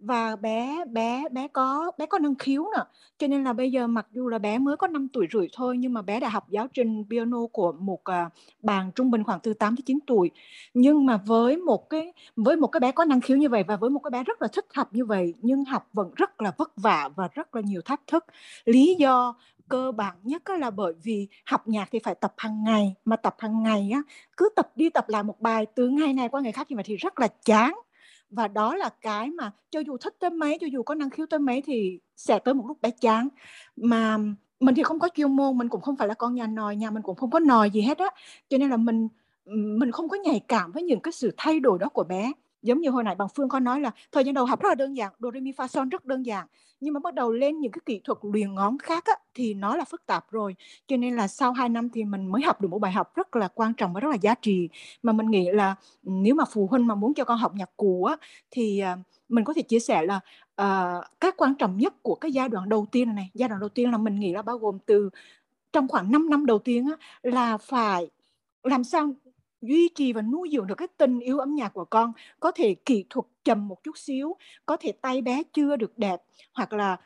và 0.00 0.36
bé 0.36 0.84
bé 0.90 1.24
bé 1.32 1.48
có 1.48 1.92
bé 1.98 2.06
có 2.06 2.18
năng 2.18 2.34
khiếu 2.34 2.64
nè. 2.76 2.82
Cho 3.18 3.26
nên 3.26 3.44
là 3.44 3.52
bây 3.52 3.72
giờ 3.72 3.86
mặc 3.86 4.06
dù 4.12 4.28
là 4.28 4.38
bé 4.38 4.58
mới 4.58 4.76
có 4.76 4.86
5 4.86 5.08
tuổi 5.12 5.26
rưỡi 5.32 5.48
thôi 5.52 5.76
nhưng 5.78 5.92
mà 5.92 6.02
bé 6.02 6.20
đã 6.20 6.28
học 6.28 6.50
giáo 6.50 6.68
trình 6.74 7.04
piano 7.10 7.38
của 7.52 7.72
một 7.72 8.00
uh, 8.00 8.32
bạn 8.62 8.90
trung 8.94 9.10
bình 9.10 9.24
khoảng 9.24 9.40
từ 9.40 9.54
8 9.54 9.76
tới 9.76 9.82
9 9.86 9.98
tuổi. 10.06 10.30
Nhưng 10.74 11.06
mà 11.06 11.16
với 11.16 11.56
một 11.56 11.90
cái 11.90 12.12
với 12.36 12.56
một 12.56 12.66
cái 12.66 12.80
bé 12.80 12.92
có 12.92 13.04
năng 13.04 13.20
khiếu 13.20 13.36
như 13.36 13.48
vậy 13.48 13.64
và 13.68 13.76
với 13.76 13.90
một 13.90 14.00
cái 14.00 14.10
bé 14.10 14.24
rất 14.24 14.42
là 14.42 14.48
thích 14.48 14.66
học 14.74 14.88
như 14.92 15.04
vậy 15.04 15.34
nhưng 15.42 15.64
học 15.64 15.88
vẫn 15.92 16.10
rất 16.16 16.42
là 16.42 16.52
vất 16.58 16.72
vả 16.76 17.10
và 17.16 17.28
rất 17.34 17.54
là 17.56 17.62
nhiều 17.64 17.80
thách 17.84 18.00
thức. 18.06 18.24
Lý 18.64 18.94
do 18.98 19.34
cơ 19.68 19.92
bản 19.92 20.16
nhất 20.22 20.42
là 20.60 20.70
bởi 20.70 20.92
vì 21.02 21.28
học 21.46 21.68
nhạc 21.68 21.88
thì 21.92 21.98
phải 21.98 22.14
tập 22.14 22.34
hàng 22.36 22.64
ngày 22.64 22.94
mà 23.04 23.16
tập 23.16 23.34
hàng 23.38 23.62
ngày 23.62 23.90
á 23.94 24.02
cứ 24.36 24.48
tập 24.56 24.72
đi 24.76 24.90
tập 24.90 25.08
lại 25.08 25.22
một 25.22 25.40
bài 25.40 25.66
từ 25.74 25.88
ngày 25.88 26.12
này 26.12 26.28
qua 26.28 26.40
ngày 26.40 26.52
khác 26.52 26.70
như 26.70 26.76
vậy 26.76 26.84
thì 26.86 26.96
rất 26.96 27.20
là 27.20 27.28
chán 27.44 27.74
và 28.30 28.48
đó 28.48 28.76
là 28.76 28.88
cái 29.00 29.30
mà 29.30 29.52
cho 29.70 29.80
dù 29.80 29.96
thích 29.96 30.16
tới 30.20 30.30
mấy, 30.30 30.58
cho 30.60 30.66
dù 30.72 30.82
có 30.82 30.94
năng 30.94 31.10
khiếu 31.10 31.26
tới 31.26 31.40
mấy 31.40 31.62
thì 31.62 32.00
sẽ 32.16 32.38
tới 32.38 32.54
một 32.54 32.64
lúc 32.66 32.82
bé 32.82 32.90
chán. 32.90 33.28
Mà 33.76 34.18
mình 34.60 34.74
thì 34.74 34.82
không 34.82 34.98
có 34.98 35.08
chuyên 35.14 35.36
môn, 35.36 35.58
mình 35.58 35.68
cũng 35.68 35.80
không 35.80 35.96
phải 35.96 36.08
là 36.08 36.14
con 36.14 36.34
nhà 36.34 36.46
nòi, 36.46 36.76
nhà 36.76 36.90
mình 36.90 37.02
cũng 37.02 37.16
không 37.16 37.30
có 37.30 37.40
nòi 37.40 37.70
gì 37.70 37.80
hết 37.82 37.98
á. 37.98 38.06
Cho 38.48 38.58
nên 38.58 38.70
là 38.70 38.76
mình 38.76 39.08
mình 39.78 39.92
không 39.92 40.08
có 40.08 40.16
nhạy 40.16 40.40
cảm 40.48 40.72
với 40.72 40.82
những 40.82 41.00
cái 41.00 41.12
sự 41.12 41.34
thay 41.36 41.60
đổi 41.60 41.78
đó 41.78 41.88
của 41.88 42.04
bé 42.04 42.32
giống 42.66 42.80
như 42.80 42.90
hồi 42.90 43.04
nãy 43.04 43.14
bằng 43.14 43.28
Phương 43.34 43.48
có 43.48 43.60
nói 43.60 43.80
là 43.80 43.90
thời 44.12 44.24
gian 44.24 44.34
đầu 44.34 44.44
học 44.44 44.62
rất 44.62 44.68
là 44.68 44.74
đơn 44.74 44.96
giản, 44.96 45.12
do 45.18 45.30
re 45.34 45.40
mi 45.40 45.52
fa 45.52 45.66
son 45.66 45.88
rất 45.88 46.04
đơn 46.04 46.26
giản. 46.26 46.46
Nhưng 46.80 46.94
mà 46.94 47.00
bắt 47.00 47.14
đầu 47.14 47.32
lên 47.32 47.60
những 47.60 47.72
cái 47.72 47.80
kỹ 47.86 48.00
thuật 48.04 48.18
luyện 48.22 48.54
ngón 48.54 48.78
khác 48.78 49.04
á, 49.04 49.12
thì 49.34 49.54
nó 49.54 49.76
là 49.76 49.84
phức 49.84 50.06
tạp 50.06 50.30
rồi. 50.30 50.56
Cho 50.86 50.96
nên 50.96 51.16
là 51.16 51.28
sau 51.28 51.52
2 51.52 51.68
năm 51.68 51.88
thì 51.90 52.04
mình 52.04 52.26
mới 52.26 52.42
học 52.42 52.60
được 52.60 52.68
một 52.68 52.78
bài 52.78 52.92
học 52.92 53.16
rất 53.16 53.36
là 53.36 53.48
quan 53.54 53.74
trọng 53.74 53.92
và 53.92 54.00
rất 54.00 54.08
là 54.08 54.16
giá 54.20 54.34
trị. 54.34 54.68
Mà 55.02 55.12
mình 55.12 55.30
nghĩ 55.30 55.50
là 55.50 55.74
ừ, 56.04 56.10
nếu 56.12 56.34
mà 56.34 56.44
phụ 56.44 56.66
huynh 56.66 56.86
mà 56.86 56.94
muốn 56.94 57.14
cho 57.14 57.24
con 57.24 57.38
học 57.38 57.54
nhạc 57.54 57.70
cụ 57.76 58.04
á, 58.04 58.16
thì 58.50 58.78
à, 58.78 58.96
mình 59.28 59.44
có 59.44 59.52
thể 59.52 59.62
chia 59.62 59.80
sẻ 59.80 60.02
là 60.02 60.20
uh, 60.62 61.04
cái 61.20 61.30
quan 61.36 61.54
trọng 61.54 61.78
nhất 61.78 61.94
của 62.02 62.14
cái 62.14 62.32
giai 62.32 62.48
đoạn 62.48 62.68
đầu 62.68 62.86
tiên 62.92 63.08
này, 63.08 63.14
này 63.14 63.30
giai 63.34 63.48
đoạn 63.48 63.60
đầu 63.60 63.68
tiên 63.68 63.90
là 63.90 63.98
mình 63.98 64.20
nghĩ 64.20 64.32
là 64.32 64.42
bao 64.42 64.58
gồm 64.58 64.78
từ 64.86 65.10
trong 65.72 65.88
khoảng 65.88 66.12
5 66.12 66.30
năm 66.30 66.46
đầu 66.46 66.58
tiên 66.58 66.86
á, 66.86 66.96
là 67.22 67.58
phải 67.58 68.10
làm 68.62 68.84
sao 68.84 69.12
duy 69.62 69.88
trì 69.94 70.12
và 70.12 70.22
nuôi 70.22 70.48
dưỡng 70.52 70.66
được 70.66 70.74
cái 70.74 70.88
tình 70.96 71.20
yêu 71.20 71.38
âm 71.38 71.54
nhạc 71.54 71.68
của 71.68 71.84
con, 71.84 72.12
có 72.40 72.52
thể 72.52 72.74
kỹ 72.74 73.04
thuật 73.10 73.26
chậm 73.44 73.68
một 73.68 73.82
chút 73.82 73.98
xíu, 73.98 74.36
có 74.66 74.76
thể 74.76 74.92
tay 74.92 75.22
bé 75.22 75.42
chưa 75.52 75.76
được 75.76 75.98
đẹp, 75.98 76.22
hoặc 76.54 76.72
là, 76.72 76.96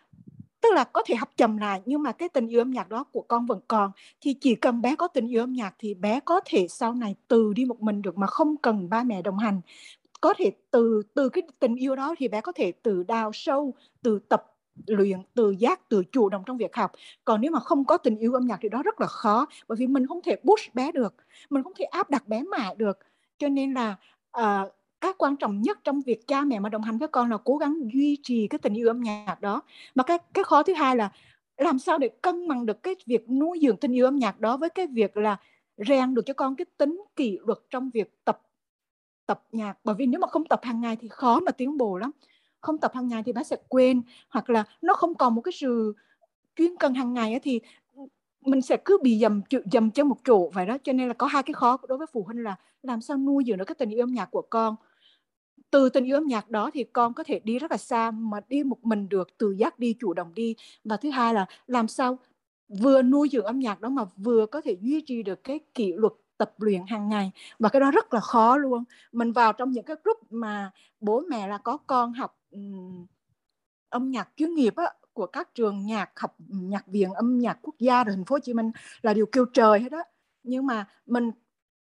tức 0.60 0.68
là 0.74 0.84
có 0.84 1.02
thể 1.06 1.14
học 1.14 1.28
chậm 1.36 1.56
lại, 1.56 1.82
nhưng 1.84 2.02
mà 2.02 2.12
cái 2.12 2.28
tình 2.28 2.48
yêu 2.48 2.60
âm 2.60 2.70
nhạc 2.70 2.88
đó 2.88 3.04
của 3.04 3.22
con 3.22 3.46
vẫn 3.46 3.60
còn. 3.68 3.90
Thì 4.20 4.34
chỉ 4.34 4.54
cần 4.54 4.82
bé 4.82 4.96
có 4.96 5.08
tình 5.08 5.26
yêu 5.26 5.42
âm 5.42 5.52
nhạc 5.52 5.74
thì 5.78 5.94
bé 5.94 6.20
có 6.20 6.40
thể 6.44 6.66
sau 6.68 6.94
này 6.94 7.14
từ 7.28 7.52
đi 7.52 7.64
một 7.64 7.82
mình 7.82 8.02
được 8.02 8.18
mà 8.18 8.26
không 8.26 8.56
cần 8.56 8.88
ba 8.90 9.04
mẹ 9.04 9.22
đồng 9.22 9.38
hành. 9.38 9.60
Có 10.20 10.34
thể 10.38 10.52
từ 10.70 11.02
từ 11.14 11.28
cái 11.28 11.42
tình 11.58 11.76
yêu 11.76 11.96
đó 11.96 12.14
thì 12.18 12.28
bé 12.28 12.40
có 12.40 12.52
thể 12.52 12.72
từ 12.82 13.02
đào 13.02 13.30
sâu 13.32 13.74
từ 14.02 14.18
tập 14.28 14.49
luyện 14.86 15.22
từ 15.34 15.50
giác 15.50 15.88
từ 15.88 16.04
chủ 16.12 16.28
động 16.28 16.42
trong 16.46 16.56
việc 16.56 16.76
học. 16.76 16.92
Còn 17.24 17.40
nếu 17.40 17.50
mà 17.50 17.60
không 17.60 17.84
có 17.84 17.96
tình 17.96 18.18
yêu 18.18 18.34
âm 18.34 18.46
nhạc 18.46 18.58
thì 18.62 18.68
đó 18.68 18.82
rất 18.82 19.00
là 19.00 19.06
khó 19.06 19.46
bởi 19.68 19.76
vì 19.76 19.86
mình 19.86 20.06
không 20.06 20.20
thể 20.22 20.36
push 20.36 20.74
bé 20.74 20.92
được 20.92 21.14
mình 21.50 21.62
không 21.62 21.72
thể 21.78 21.84
áp 21.84 22.10
đặt 22.10 22.28
bé 22.28 22.42
mãi 22.42 22.74
được. 22.78 22.98
Cho 23.38 23.48
nên 23.48 23.74
là 23.74 23.96
uh, 24.38 24.72
cái 25.00 25.12
quan 25.18 25.36
trọng 25.36 25.62
nhất 25.62 25.78
trong 25.84 26.00
việc 26.00 26.26
cha 26.26 26.44
mẹ 26.44 26.58
mà 26.58 26.68
đồng 26.68 26.82
hành 26.82 26.98
với 26.98 27.08
con 27.08 27.30
là 27.30 27.36
cố 27.44 27.56
gắng 27.56 27.76
duy 27.92 28.18
trì 28.22 28.48
cái 28.48 28.58
tình 28.58 28.74
yêu 28.74 28.88
âm 28.88 29.00
nhạc 29.00 29.40
đó. 29.40 29.62
Mà 29.94 30.04
cái 30.04 30.18
cái 30.34 30.44
khó 30.44 30.62
thứ 30.62 30.74
hai 30.74 30.96
là 30.96 31.10
làm 31.56 31.78
sao 31.78 31.98
để 31.98 32.08
cân 32.22 32.48
bằng 32.48 32.66
được 32.66 32.82
cái 32.82 32.94
việc 33.06 33.30
nuôi 33.30 33.58
dưỡng 33.62 33.76
tình 33.76 33.92
yêu 33.92 34.04
âm 34.04 34.16
nhạc 34.16 34.40
đó 34.40 34.56
với 34.56 34.70
cái 34.70 34.86
việc 34.86 35.16
là 35.16 35.36
rèn 35.88 36.14
được 36.14 36.22
cho 36.26 36.34
con 36.34 36.56
cái 36.56 36.64
tính 36.76 37.04
kỷ 37.16 37.38
luật 37.46 37.58
trong 37.70 37.90
việc 37.90 38.24
tập 38.24 38.42
tập 39.26 39.42
nhạc. 39.52 39.78
Bởi 39.84 39.94
vì 39.94 40.06
nếu 40.06 40.20
mà 40.20 40.26
không 40.26 40.44
tập 40.44 40.60
hàng 40.62 40.80
ngày 40.80 40.96
thì 41.00 41.08
khó 41.08 41.40
mà 41.40 41.52
tiến 41.52 41.78
bộ 41.78 41.98
lắm 41.98 42.10
không 42.60 42.78
tập 42.78 42.92
hàng 42.94 43.08
ngày 43.08 43.22
thì 43.22 43.32
bé 43.32 43.44
sẽ 43.44 43.56
quên, 43.68 44.02
hoặc 44.28 44.50
là 44.50 44.64
nó 44.82 44.94
không 44.94 45.14
còn 45.14 45.34
một 45.34 45.40
cái 45.40 45.52
sự 45.52 45.94
chuyên 46.56 46.76
cần 46.76 46.94
hàng 46.94 47.14
ngày 47.14 47.40
thì 47.42 47.60
mình 48.40 48.62
sẽ 48.62 48.76
cứ 48.84 48.98
bị 49.02 49.18
dầm 49.18 49.42
dầm 49.72 49.90
chân 49.90 50.08
một 50.08 50.16
chỗ, 50.24 50.50
vậy 50.54 50.66
đó. 50.66 50.76
Cho 50.84 50.92
nên 50.92 51.08
là 51.08 51.14
có 51.14 51.26
hai 51.26 51.42
cái 51.42 51.54
khó 51.54 51.78
đối 51.88 51.98
với 51.98 52.06
phụ 52.12 52.22
huynh 52.22 52.42
là 52.42 52.56
làm 52.82 53.00
sao 53.00 53.16
nuôi 53.16 53.44
dưỡng 53.46 53.58
được 53.58 53.64
cái 53.64 53.74
tình 53.74 53.90
yêu 53.90 54.02
âm 54.02 54.12
nhạc 54.12 54.30
của 54.30 54.42
con. 54.50 54.76
Từ 55.70 55.88
tình 55.88 56.04
yêu 56.04 56.16
âm 56.16 56.26
nhạc 56.26 56.50
đó 56.50 56.70
thì 56.74 56.84
con 56.84 57.14
có 57.14 57.24
thể 57.24 57.40
đi 57.44 57.58
rất 57.58 57.70
là 57.70 57.76
xa 57.76 58.10
mà 58.10 58.40
đi 58.48 58.64
một 58.64 58.84
mình 58.84 59.08
được 59.08 59.28
từ 59.38 59.50
giác 59.50 59.78
đi, 59.78 59.96
chủ 60.00 60.14
động 60.14 60.34
đi. 60.34 60.54
Và 60.84 60.96
thứ 60.96 61.10
hai 61.10 61.34
là 61.34 61.46
làm 61.66 61.88
sao 61.88 62.18
vừa 62.80 63.02
nuôi 63.02 63.28
dưỡng 63.32 63.44
âm 63.44 63.58
nhạc 63.60 63.80
đó 63.80 63.88
mà 63.88 64.04
vừa 64.16 64.46
có 64.46 64.60
thể 64.60 64.76
duy 64.80 65.00
trì 65.00 65.22
được 65.22 65.44
cái 65.44 65.60
kỷ 65.74 65.92
luật 65.92 66.12
tập 66.40 66.52
luyện 66.58 66.82
hàng 66.86 67.08
ngày. 67.08 67.30
Và 67.58 67.68
cái 67.68 67.80
đó 67.80 67.90
rất 67.90 68.14
là 68.14 68.20
khó 68.20 68.56
luôn. 68.56 68.84
Mình 69.12 69.32
vào 69.32 69.52
trong 69.52 69.70
những 69.70 69.84
cái 69.84 69.96
group 70.04 70.18
mà 70.30 70.70
bố 71.00 71.22
mẹ 71.30 71.48
là 71.48 71.58
có 71.58 71.76
con 71.76 72.12
học 72.12 72.38
um, 72.50 73.06
âm 73.88 74.10
nhạc 74.10 74.28
chuyên 74.36 74.54
nghiệp 74.54 74.76
á, 74.76 74.84
của 75.12 75.26
các 75.26 75.54
trường 75.54 75.86
nhạc 75.86 76.20
học 76.20 76.36
nhạc 76.48 76.86
viện 76.86 77.12
âm 77.12 77.38
nhạc 77.38 77.58
quốc 77.62 77.74
gia 77.78 78.04
rồi 78.04 78.14
thành 78.16 78.24
phố 78.24 78.34
Hồ 78.34 78.38
Chí 78.38 78.54
Minh 78.54 78.70
là 79.02 79.14
điều 79.14 79.26
kêu 79.26 79.44
trời 79.52 79.80
hết 79.80 79.88
đó 79.88 80.02
nhưng 80.42 80.66
mà 80.66 80.86
mình 81.06 81.30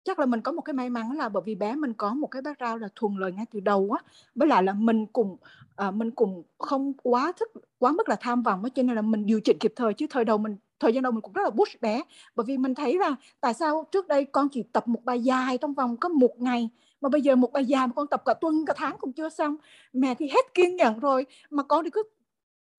chắc 0.04 0.18
là 0.18 0.26
mình 0.26 0.40
có 0.40 0.52
một 0.52 0.62
cái 0.62 0.74
may 0.74 0.90
mắn 0.90 1.12
là 1.12 1.28
bởi 1.28 1.42
vì 1.46 1.54
bé 1.54 1.74
mình 1.76 1.92
có 1.94 2.14
một 2.14 2.26
cái 2.26 2.42
background 2.42 2.82
là 2.82 2.88
thuần 2.94 3.16
lời 3.16 3.32
ngay 3.32 3.46
từ 3.50 3.60
đầu 3.60 3.90
á. 3.90 4.10
Với 4.34 4.48
lại 4.48 4.62
là 4.62 4.72
mình 4.72 5.06
cùng 5.06 5.36
à, 5.42 5.86
ờ, 5.86 5.90
mình 5.90 6.10
cùng 6.10 6.42
không 6.58 6.92
quá 7.02 7.32
thức 7.40 7.48
quá 7.78 7.92
mức 7.92 8.08
là 8.08 8.16
tham 8.20 8.42
vọng 8.42 8.62
cho 8.74 8.82
nên 8.82 8.96
là 8.96 9.02
mình 9.02 9.26
điều 9.26 9.40
chỉnh 9.40 9.58
kịp 9.60 9.72
thời 9.76 9.94
chứ 9.94 10.06
thời 10.10 10.24
đầu 10.24 10.38
mình 10.38 10.56
thời 10.80 10.92
gian 10.92 11.02
đầu 11.02 11.12
mình 11.12 11.22
cũng 11.22 11.32
rất 11.32 11.42
là 11.42 11.50
push 11.50 11.80
bé, 11.80 12.02
bởi 12.36 12.44
vì 12.44 12.58
mình 12.58 12.74
thấy 12.74 12.98
là 12.98 13.16
tại 13.40 13.54
sao 13.54 13.84
trước 13.92 14.08
đây 14.08 14.24
con 14.24 14.48
chỉ 14.48 14.62
tập 14.62 14.88
một 14.88 15.04
bài 15.04 15.20
dài 15.20 15.58
trong 15.58 15.74
vòng 15.74 15.96
có 15.96 16.08
một 16.08 16.40
ngày, 16.40 16.68
mà 17.00 17.08
bây 17.08 17.22
giờ 17.22 17.36
một 17.36 17.52
bài 17.52 17.64
dài 17.64 17.86
mà 17.86 17.92
con 17.96 18.06
tập 18.06 18.22
cả 18.24 18.34
tuần, 18.34 18.64
cả 18.66 18.74
tháng 18.76 18.96
cũng 18.98 19.12
chưa 19.12 19.28
xong. 19.28 19.56
Mẹ 19.92 20.14
thì 20.14 20.28
hết 20.28 20.54
kiên 20.54 20.76
nhẫn 20.76 21.00
rồi, 21.00 21.26
mà 21.50 21.62
con 21.62 21.84
thì 21.84 21.90
cứ 21.90 22.02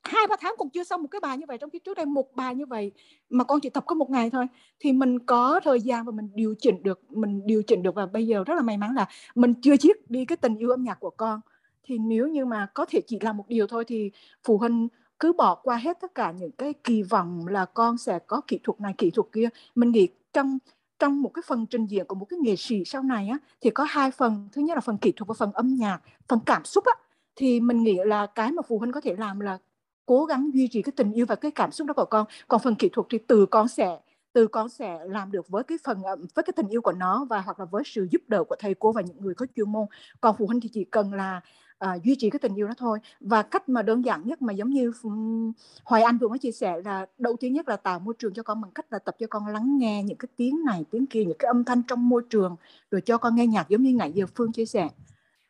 hai, 0.04 0.28
ba 0.28 0.36
tháng 0.40 0.54
cũng 0.58 0.70
chưa 0.70 0.84
xong 0.84 1.02
một 1.02 1.08
cái 1.12 1.20
bài 1.20 1.38
như 1.38 1.46
vậy, 1.48 1.58
trong 1.58 1.70
khi 1.70 1.80
trước 1.80 1.98
đây 1.98 2.06
một 2.06 2.36
bài 2.36 2.56
như 2.56 2.66
vậy 2.66 2.92
mà 3.30 3.44
con 3.44 3.60
chỉ 3.60 3.70
tập 3.70 3.84
có 3.88 3.96
một 3.96 4.10
ngày 4.10 4.30
thôi. 4.30 4.46
Thì 4.80 4.94
mình 4.94 5.20
có 5.20 5.60
thời 5.64 5.82
gian 5.82 6.06
và 6.06 6.12
mình 6.12 6.30
điều 6.34 6.56
chỉnh 6.60 6.84
được, 6.84 7.02
mình 7.10 7.42
điều 7.46 7.64
chỉnh 7.64 7.84
được 7.84 7.96
và 7.96 8.06
bây 8.06 8.28
giờ 8.28 8.44
rất 8.44 8.56
là 8.56 8.62
may 8.62 8.78
mắn 8.78 8.96
là 8.96 9.08
mình 9.36 9.54
chưa 9.62 9.78
chiết 9.78 10.12
đi 10.12 10.26
cái 10.26 10.38
tình 10.38 10.58
yêu 10.58 10.70
âm 10.70 10.84
nhạc 10.84 11.00
của 11.00 11.10
con. 11.10 11.42
Thì 11.84 11.98
nếu 11.98 12.28
như 12.28 12.46
mà 12.46 12.68
có 12.74 12.86
thể 12.86 13.02
chỉ 13.08 13.18
làm 13.22 13.38
một 13.38 13.48
điều 13.48 13.68
thôi 13.68 13.86
thì 13.88 14.12
phụ 14.44 14.58
huynh 14.58 14.88
cứ 15.20 15.34
bỏ 15.34 15.56
qua 15.56 15.78
hết 15.78 15.98
tất 16.02 16.16
cả 16.16 16.32
những 16.32 16.52
cái 16.52 16.74
kỳ 16.74 17.04
vọng 17.04 17.48
là 17.48 17.66
con 17.66 17.98
sẽ 17.98 18.20
có 18.20 18.42
kỹ 18.48 18.60
thuật 18.64 18.82
này, 18.82 18.94
kỹ 18.98 19.12
thuật 19.12 19.28
kia. 19.32 19.50
Mình 19.76 19.92
nghĩ 19.92 20.08
trong 20.34 20.58
trong 21.00 21.22
một 21.22 21.32
cái 21.34 21.44
phần 21.48 21.66
trình 21.66 21.86
diễn 21.86 22.06
của 22.06 22.16
một 22.16 22.26
cái 22.26 22.40
nghệ 22.40 22.56
sĩ 22.56 22.86
sau 22.86 23.04
này 23.04 23.28
á, 23.28 23.38
thì 23.62 23.70
có 23.70 23.84
hai 23.84 24.12
phần. 24.12 24.50
Thứ 24.52 24.62
nhất 24.62 24.76
là 24.76 24.82
phần 24.82 24.98
kỹ 24.98 25.12
thuật 25.12 25.28
và 25.28 25.34
phần 25.38 25.52
âm 25.52 25.76
nhạc, 25.76 26.00
phần 26.28 26.40
cảm 26.46 26.66
xúc 26.66 26.86
á. 26.86 26.94
Thì 27.36 27.60
mình 27.60 27.84
nghĩ 27.84 27.98
là 28.06 28.26
cái 28.26 28.52
mà 28.52 28.62
phụ 28.68 28.80
huynh 28.80 28.92
có 28.92 29.02
thể 29.02 29.16
làm 29.16 29.40
là 29.40 29.58
cố 30.06 30.26
gắng 30.26 30.50
duy 30.54 30.68
trì 30.72 30.82
cái 30.82 30.94
tình 30.96 31.12
yêu 31.12 31.26
và 31.26 31.36
cái 31.36 31.52
cảm 31.52 31.72
xúc 31.72 31.88
đó 31.88 31.94
của 31.94 32.06
con. 32.06 32.26
Còn 32.48 32.62
phần 32.62 32.76
kỹ 32.76 32.90
thuật 32.94 33.08
thì 33.10 33.18
từ 33.28 33.46
con 33.46 33.68
sẽ 33.68 34.00
từ 34.34 34.48
con 34.48 34.70
sẽ 34.70 35.00
làm 35.06 35.32
được 35.32 35.50
với 35.50 35.64
cái 35.64 35.78
phần 35.84 36.02
với 36.36 36.44
cái 36.44 36.54
tình 36.56 36.68
yêu 36.70 36.82
của 36.82 36.92
nó 36.92 37.26
và 37.30 37.42
hoặc 37.42 37.60
là 37.60 37.66
với 37.66 37.84
sự 37.86 38.08
giúp 38.12 38.22
đỡ 38.28 38.44
của 38.44 38.56
thầy 38.60 38.76
cô 38.80 38.92
và 38.92 39.02
những 39.02 39.18
người 39.20 39.34
có 39.36 39.46
chuyên 39.56 39.72
môn. 39.72 39.86
Còn 40.22 40.36
phụ 40.40 40.48
huynh 40.48 40.62
thì 40.62 40.70
chỉ 40.74 40.84
cần 40.84 41.14
là 41.14 41.42
uh, 41.86 42.04
duy 42.04 42.16
trì 42.16 42.30
cái 42.30 42.40
tình 42.40 42.56
yêu 42.56 42.68
đó 42.68 42.74
thôi. 42.78 43.00
Và 43.20 43.44
cách 43.44 43.70
mà 43.70 43.82
đơn 43.82 44.06
giản 44.06 44.28
nhất 44.28 44.42
mà 44.42 44.54
giống 44.54 44.70
như 44.70 44.92
um, 45.04 45.52
Hoài 45.86 46.04
Anh 46.04 46.18
vừa 46.18 46.28
mới 46.28 46.40
chia 46.40 46.52
sẻ 46.52 46.82
là 46.86 47.06
đầu 47.18 47.36
tiên 47.40 47.54
nhất 47.54 47.70
là 47.70 47.76
tạo 47.76 48.00
môi 48.00 48.14
trường 48.20 48.34
cho 48.34 48.44
con 48.44 48.62
bằng 48.62 48.72
cách 48.72 48.86
là 48.90 49.00
tập 49.00 49.16
cho 49.20 49.28
con 49.28 49.48
lắng 49.48 49.78
nghe 49.78 50.04
những 50.04 50.18
cái 50.18 50.30
tiếng 50.36 50.64
này 50.66 50.86
tiếng 50.92 51.06
kia 51.06 51.26
những 51.26 51.38
cái 51.40 51.48
âm 51.48 51.64
thanh 51.64 51.82
trong 51.88 52.10
môi 52.10 52.22
trường 52.30 52.56
rồi 52.92 53.02
cho 53.02 53.18
con 53.18 53.36
nghe 53.36 53.48
nhạc 53.48 53.70
giống 53.70 53.84
như 53.84 53.96
nãy 53.96 54.12
giờ 54.12 54.26
Phương 54.36 54.52
chia 54.52 54.66
sẻ. 54.66 54.90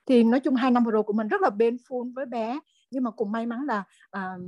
Thì 0.05 0.23
nói 0.23 0.39
chung 0.39 0.55
hai 0.55 0.71
năm 0.71 0.83
vừa 0.83 0.91
rồi 0.91 1.03
của 1.03 1.13
mình 1.13 1.27
rất 1.27 1.41
là 1.41 1.49
bên 1.49 1.77
full 1.87 2.13
với 2.13 2.25
bé 2.25 2.59
nhưng 2.91 3.03
mà 3.03 3.11
cũng 3.11 3.31
may 3.31 3.45
mắn 3.45 3.65
là 3.65 3.83
uh, 4.17 4.41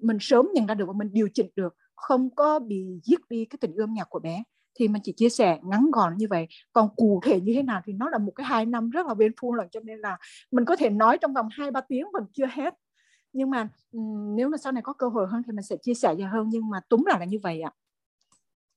mình 0.00 0.18
sớm 0.20 0.48
nhận 0.54 0.66
ra 0.66 0.74
được 0.74 0.84
và 0.86 0.92
mình 0.92 1.12
điều 1.12 1.28
chỉnh 1.34 1.50
được 1.56 1.76
không 1.94 2.30
có 2.30 2.58
bị 2.58 3.00
giết 3.02 3.28
đi 3.28 3.44
cái 3.44 3.58
tình 3.60 3.72
yêu 3.72 3.84
âm 3.84 3.94
nhạc 3.94 4.10
của 4.10 4.18
bé 4.18 4.42
thì 4.76 4.88
mình 4.88 5.02
chỉ 5.04 5.12
chia 5.12 5.28
sẻ 5.28 5.58
ngắn 5.62 5.90
gọn 5.90 6.16
như 6.16 6.26
vậy 6.30 6.46
còn 6.72 6.88
cụ 6.96 7.20
thể 7.24 7.40
như 7.40 7.54
thế 7.54 7.62
nào 7.62 7.80
thì 7.84 7.92
nó 7.92 8.10
là 8.10 8.18
một 8.18 8.32
cái 8.34 8.46
hai 8.46 8.66
năm 8.66 8.90
rất 8.90 9.06
là 9.06 9.14
bên 9.14 9.32
full 9.32 9.54
lần 9.54 9.68
cho 9.70 9.80
nên 9.80 9.98
là 9.98 10.16
mình 10.50 10.64
có 10.64 10.76
thể 10.76 10.90
nói 10.90 11.18
trong 11.18 11.34
vòng 11.34 11.48
hai 11.52 11.70
ba 11.70 11.80
tiếng 11.88 12.06
vẫn 12.12 12.24
chưa 12.32 12.46
hết 12.50 12.74
nhưng 13.32 13.50
mà 13.50 13.68
nếu 14.36 14.48
mà 14.48 14.56
sau 14.56 14.72
này 14.72 14.82
có 14.82 14.92
cơ 14.92 15.08
hội 15.08 15.26
hơn 15.30 15.42
thì 15.46 15.52
mình 15.52 15.62
sẽ 15.62 15.76
chia 15.82 15.94
sẻ 15.94 16.14
nhiều 16.14 16.28
hơn 16.32 16.48
nhưng 16.50 16.70
mà 16.70 16.80
túm 16.88 17.04
lại 17.04 17.20
là 17.20 17.26
như 17.26 17.38
vậy 17.42 17.60
ạ 17.60 17.70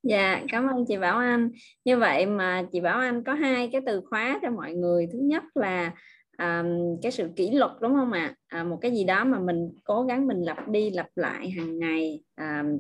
Dạ, 0.03 0.41
cảm 0.51 0.67
ơn 0.67 0.85
chị 0.85 0.97
Bảo 0.97 1.17
Anh. 1.17 1.51
Như 1.85 1.97
vậy 1.97 2.25
mà 2.25 2.63
chị 2.71 2.79
Bảo 2.79 2.99
Anh 2.99 3.23
có 3.23 3.33
hai 3.33 3.69
cái 3.71 3.81
từ 3.85 4.01
khóa 4.09 4.39
cho 4.41 4.51
mọi 4.51 4.73
người. 4.73 5.07
Thứ 5.13 5.19
nhất 5.21 5.43
là 5.55 5.93
um, 6.37 6.97
cái 7.01 7.11
sự 7.11 7.29
kỷ 7.35 7.51
luật 7.51 7.71
đúng 7.81 7.95
không 7.95 8.11
ạ? 8.11 8.35
À? 8.47 8.59
À, 8.59 8.63
một 8.63 8.77
cái 8.81 8.91
gì 8.91 9.03
đó 9.03 9.23
mà 9.23 9.39
mình 9.39 9.69
cố 9.83 10.03
gắng 10.03 10.27
mình 10.27 10.41
lặp 10.41 10.67
đi 10.67 10.89
lặp 10.89 11.07
lại 11.15 11.49
hàng 11.49 11.79
ngày, 11.79 12.23
um, 12.37 12.79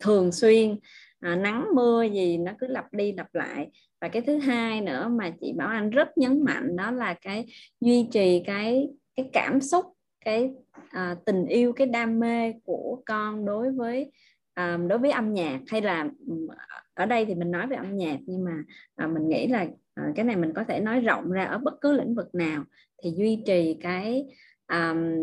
thường 0.00 0.32
xuyên 0.32 0.78
à, 1.22 1.36
nắng 1.36 1.66
mưa 1.74 2.02
gì 2.02 2.38
nó 2.38 2.52
cứ 2.58 2.66
lặp 2.66 2.92
đi 2.92 3.12
lặp 3.12 3.34
lại. 3.34 3.68
Và 4.00 4.08
cái 4.08 4.22
thứ 4.22 4.38
hai 4.38 4.80
nữa 4.80 5.08
mà 5.08 5.30
chị 5.40 5.52
Bảo 5.56 5.68
Anh 5.68 5.90
rất 5.90 6.18
nhấn 6.18 6.44
mạnh 6.44 6.76
đó 6.76 6.90
là 6.90 7.14
cái 7.14 7.46
duy 7.80 8.08
trì 8.12 8.42
cái 8.46 8.88
cái 9.16 9.30
cảm 9.32 9.60
xúc 9.60 9.84
cái 10.24 10.50
à, 10.90 11.16
tình 11.26 11.46
yêu 11.46 11.72
cái 11.72 11.86
đam 11.86 12.20
mê 12.20 12.52
của 12.64 13.02
con 13.06 13.44
đối 13.44 13.70
với 13.70 14.10
à, 14.54 14.78
đối 14.88 14.98
với 14.98 15.10
âm 15.10 15.32
nhạc. 15.32 15.60
Hay 15.66 15.80
là 15.80 16.08
ừ, 16.28 16.48
ở 16.94 17.06
đây 17.06 17.24
thì 17.24 17.34
mình 17.34 17.50
nói 17.50 17.66
về 17.66 17.76
âm 17.76 17.96
nhạc 17.96 18.18
nhưng 18.26 18.44
mà 18.44 18.64
à, 18.96 19.06
mình 19.06 19.28
nghĩ 19.28 19.46
là 19.46 19.66
à, 19.94 20.12
cái 20.16 20.24
này 20.24 20.36
mình 20.36 20.52
có 20.54 20.64
thể 20.64 20.80
nói 20.80 21.00
rộng 21.00 21.30
ra 21.30 21.44
ở 21.44 21.58
bất 21.58 21.74
cứ 21.80 21.92
lĩnh 21.92 22.14
vực 22.14 22.34
nào. 22.34 22.64
Thì 23.02 23.10
duy 23.16 23.42
trì 23.46 23.76
cái 23.80 24.24
um, 24.68 25.14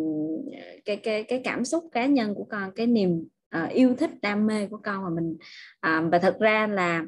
cái 0.85 0.95
cái 0.95 1.23
cái 1.23 1.41
cảm 1.43 1.65
xúc 1.65 1.83
cá 1.91 2.05
nhân 2.05 2.35
của 2.35 2.43
con 2.43 2.71
cái 2.75 2.87
niềm 2.87 3.27
uh, 3.57 3.71
yêu 3.71 3.95
thích 3.95 4.11
đam 4.21 4.47
mê 4.47 4.67
của 4.67 4.79
con 4.83 4.95
à, 4.95 5.03
và 5.03 5.09
mình 5.09 5.37
uh, 5.87 6.11
và 6.11 6.19
thực 6.19 6.39
ra 6.39 6.67
là 6.67 7.05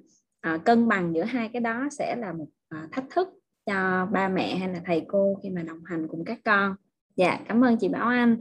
uh, 0.53 0.65
cân 0.65 0.87
bằng 0.87 1.15
giữa 1.15 1.23
hai 1.23 1.49
cái 1.53 1.61
đó 1.61 1.87
sẽ 1.91 2.15
là 2.15 2.33
một 2.33 2.47
uh, 2.75 2.91
thách 2.91 3.05
thức 3.09 3.27
cho 3.65 4.07
ba 4.11 4.29
mẹ 4.29 4.55
hay 4.55 4.69
là 4.69 4.81
thầy 4.85 5.05
cô 5.07 5.39
khi 5.43 5.49
mà 5.49 5.61
đồng 5.61 5.83
hành 5.85 6.07
cùng 6.07 6.25
các 6.25 6.39
con. 6.45 6.75
Dạ 7.15 7.39
cảm 7.47 7.63
ơn 7.63 7.77
chị 7.77 7.87
Bảo 7.87 8.07
Anh. 8.07 8.37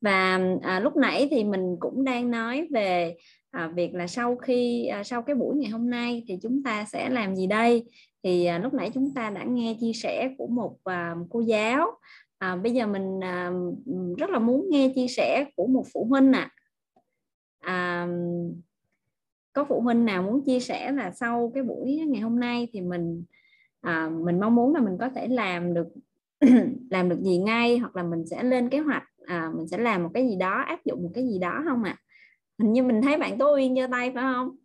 Và 0.00 0.40
à, 0.62 0.80
lúc 0.80 0.96
nãy 0.96 1.28
thì 1.30 1.44
mình 1.44 1.76
cũng 1.80 2.04
đang 2.04 2.30
nói 2.30 2.68
về 2.72 3.14
à, 3.50 3.68
việc 3.74 3.94
là 3.94 4.06
sau 4.06 4.36
khi 4.36 4.86
à, 4.86 5.04
sau 5.04 5.22
cái 5.22 5.36
buổi 5.36 5.56
ngày 5.56 5.70
hôm 5.70 5.90
nay 5.90 6.24
thì 6.28 6.38
chúng 6.42 6.62
ta 6.62 6.84
sẽ 6.84 7.08
làm 7.08 7.36
gì 7.36 7.46
đây? 7.46 7.84
Thì 8.22 8.44
à, 8.44 8.58
lúc 8.58 8.74
nãy 8.74 8.90
chúng 8.94 9.14
ta 9.14 9.30
đã 9.30 9.44
nghe 9.44 9.76
chia 9.80 9.92
sẻ 9.92 10.34
của 10.38 10.46
một 10.46 10.76
à, 10.84 11.14
cô 11.30 11.40
giáo. 11.40 11.90
À, 12.38 12.56
bây 12.56 12.72
giờ 12.72 12.86
mình 12.86 13.20
à, 13.24 13.52
rất 14.18 14.30
là 14.30 14.38
muốn 14.38 14.66
nghe 14.70 14.92
chia 14.94 15.08
sẻ 15.08 15.44
của 15.56 15.66
một 15.66 15.84
phụ 15.94 16.06
huynh 16.10 16.32
ạ. 16.32 16.50
à 16.50 16.53
à, 17.64 18.08
có 19.52 19.64
phụ 19.64 19.80
huynh 19.80 20.04
nào 20.04 20.22
muốn 20.22 20.44
chia 20.44 20.60
sẻ 20.60 20.92
là 20.92 21.10
sau 21.10 21.50
cái 21.54 21.62
buổi 21.62 22.00
ngày 22.08 22.20
hôm 22.20 22.40
nay 22.40 22.68
thì 22.72 22.80
mình 22.80 23.24
à, 23.80 24.10
mình 24.24 24.40
mong 24.40 24.54
muốn 24.54 24.74
là 24.74 24.80
mình 24.80 24.96
có 25.00 25.08
thể 25.08 25.28
làm 25.28 25.74
được 25.74 25.88
làm 26.90 27.08
được 27.08 27.20
gì 27.20 27.38
ngay 27.38 27.78
hoặc 27.78 27.96
là 27.96 28.02
mình 28.02 28.26
sẽ 28.26 28.42
lên 28.42 28.70
kế 28.70 28.78
hoạch 28.78 29.04
à, 29.26 29.50
mình 29.56 29.68
sẽ 29.68 29.78
làm 29.78 30.02
một 30.02 30.10
cái 30.14 30.28
gì 30.28 30.36
đó 30.36 30.62
áp 30.66 30.84
dụng 30.84 31.02
một 31.02 31.10
cái 31.14 31.24
gì 31.24 31.38
đó 31.38 31.62
không 31.68 31.82
ạ? 31.82 31.96
À? 31.98 32.02
hình 32.58 32.72
như 32.72 32.82
mình 32.82 33.02
thấy 33.02 33.18
bạn 33.18 33.38
Tố 33.38 33.54
Uyên 33.54 33.76
giơ 33.76 33.86
tay 33.90 34.10
phải 34.14 34.22
không? 34.22 34.56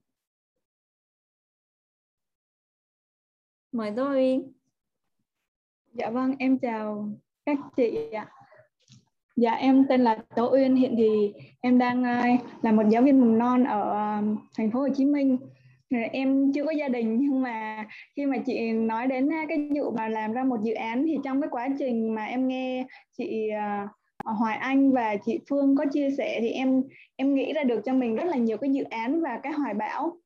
Mời 3.71 3.91
Tố 3.95 4.11
Uyên. 4.11 4.53
Dạ 5.93 6.09
vâng 6.09 6.35
em 6.39 6.59
chào 6.59 7.09
các 7.45 7.57
chị 7.75 8.11
ạ 8.11 8.38
dạ 9.39 9.51
em 9.51 9.85
tên 9.89 10.01
là 10.01 10.17
Tố 10.35 10.51
Uyên. 10.51 10.75
Hiện 10.75 10.95
thì 10.97 11.33
em 11.61 11.77
đang 11.77 12.03
à, 12.03 12.37
là 12.61 12.71
một 12.71 12.83
giáo 12.89 13.01
viên 13.01 13.21
mầm 13.21 13.37
non 13.37 13.63
ở 13.63 13.93
à, 13.93 14.21
thành 14.57 14.71
phố 14.71 14.79
Hồ 14.79 14.87
Chí 14.95 15.05
Minh. 15.05 15.37
Em 16.11 16.51
chưa 16.53 16.65
có 16.65 16.71
gia 16.71 16.87
đình 16.87 17.17
nhưng 17.19 17.41
mà 17.41 17.85
khi 18.15 18.25
mà 18.25 18.37
chị 18.45 18.71
nói 18.71 19.07
đến 19.07 19.33
à, 19.33 19.45
cái 19.49 19.69
vụ 19.75 19.91
mà 19.91 20.07
làm 20.07 20.33
ra 20.33 20.43
một 20.43 20.57
dự 20.63 20.73
án 20.73 21.05
thì 21.07 21.17
trong 21.23 21.41
cái 21.41 21.49
quá 21.51 21.67
trình 21.79 22.15
mà 22.15 22.25
em 22.25 22.47
nghe 22.47 22.85
chị 23.17 23.49
Hoài 24.23 24.57
Anh 24.57 24.91
và 24.91 25.15
chị 25.25 25.39
Phương 25.49 25.75
có 25.75 25.85
chia 25.91 26.09
sẻ 26.17 26.37
thì 26.41 26.49
em 26.49 26.83
em 27.15 27.33
nghĩ 27.33 27.53
ra 27.53 27.63
được 27.63 27.81
cho 27.85 27.93
mình 27.93 28.15
rất 28.15 28.25
là 28.25 28.35
nhiều 28.35 28.57
cái 28.57 28.69
dự 28.69 28.83
án 28.83 29.21
và 29.21 29.39
cái 29.43 29.53
hoài 29.53 29.73
bão. 29.73 30.17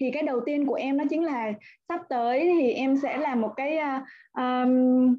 Thì 0.00 0.10
cái 0.10 0.22
đầu 0.22 0.40
tiên 0.46 0.66
của 0.66 0.74
em 0.74 0.98
đó 0.98 1.04
chính 1.10 1.24
là 1.24 1.52
sắp 1.88 2.00
tới 2.08 2.40
thì 2.40 2.72
em 2.72 2.96
sẽ 2.96 3.16
làm 3.16 3.40
một 3.40 3.52
cái 3.56 3.78
uh, 3.78 4.02
um, 4.36 5.16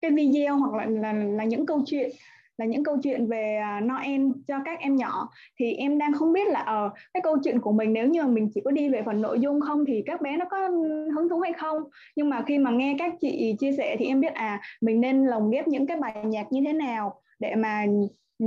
cái 0.00 0.10
video 0.10 0.56
hoặc 0.56 0.74
là, 0.74 0.86
là 0.86 1.12
là 1.12 1.44
những 1.44 1.66
câu 1.66 1.80
chuyện 1.86 2.10
là 2.58 2.66
những 2.66 2.84
câu 2.84 2.96
chuyện 3.02 3.26
về 3.26 3.56
à, 3.56 3.80
Noel 3.80 4.20
cho 4.48 4.58
các 4.64 4.78
em 4.80 4.96
nhỏ. 4.96 5.28
Thì 5.60 5.74
em 5.74 5.98
đang 5.98 6.12
không 6.12 6.32
biết 6.32 6.48
là 6.48 6.60
ở 6.60 6.86
uh, 6.86 6.92
cái 7.14 7.20
câu 7.22 7.36
chuyện 7.44 7.60
của 7.60 7.72
mình 7.72 7.92
nếu 7.92 8.06
như 8.06 8.24
mình 8.24 8.50
chỉ 8.54 8.60
có 8.64 8.70
đi 8.70 8.88
về 8.88 9.02
phần 9.06 9.22
nội 9.22 9.40
dung 9.40 9.60
không 9.60 9.84
thì 9.84 10.02
các 10.06 10.22
bé 10.22 10.36
nó 10.36 10.44
có 10.50 10.68
hứng 11.14 11.28
thú 11.30 11.40
hay 11.40 11.52
không? 11.52 11.82
Nhưng 12.16 12.30
mà 12.30 12.42
khi 12.46 12.58
mà 12.58 12.70
nghe 12.70 12.96
các 12.98 13.14
chị 13.20 13.56
chia 13.58 13.72
sẻ 13.72 13.96
thì 13.98 14.06
em 14.06 14.20
biết 14.20 14.34
à 14.34 14.60
mình 14.80 15.00
nên 15.00 15.26
lồng 15.26 15.50
ghép 15.50 15.68
những 15.68 15.86
cái 15.86 15.96
bài 15.96 16.14
nhạc 16.24 16.52
như 16.52 16.60
thế 16.66 16.72
nào 16.72 17.20
để 17.38 17.54
mà 17.54 17.84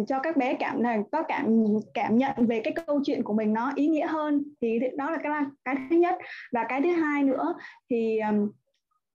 cho 0.08 0.20
các 0.20 0.38
bé 0.38 0.54
cảm 0.54 0.82
là 0.82 0.98
có 1.12 1.24
cảm 1.24 1.64
cảm 1.94 2.18
nhận 2.18 2.32
về 2.38 2.62
cái 2.64 2.74
câu 2.88 3.00
chuyện 3.06 3.24
của 3.24 3.34
mình 3.34 3.54
nó 3.54 3.72
ý 3.76 3.88
nghĩa 3.88 4.08
hơn. 4.08 4.44
Thì 4.62 4.80
đó 4.98 5.10
là 5.10 5.18
cái 5.24 5.32
cái 5.66 5.76
thứ 5.90 5.96
nhất. 5.96 6.16
Và 6.52 6.64
cái 6.70 6.82
thứ 6.82 6.90
hai 6.90 7.24
nữa 7.24 7.56
thì 7.90 8.20
um, 8.20 8.52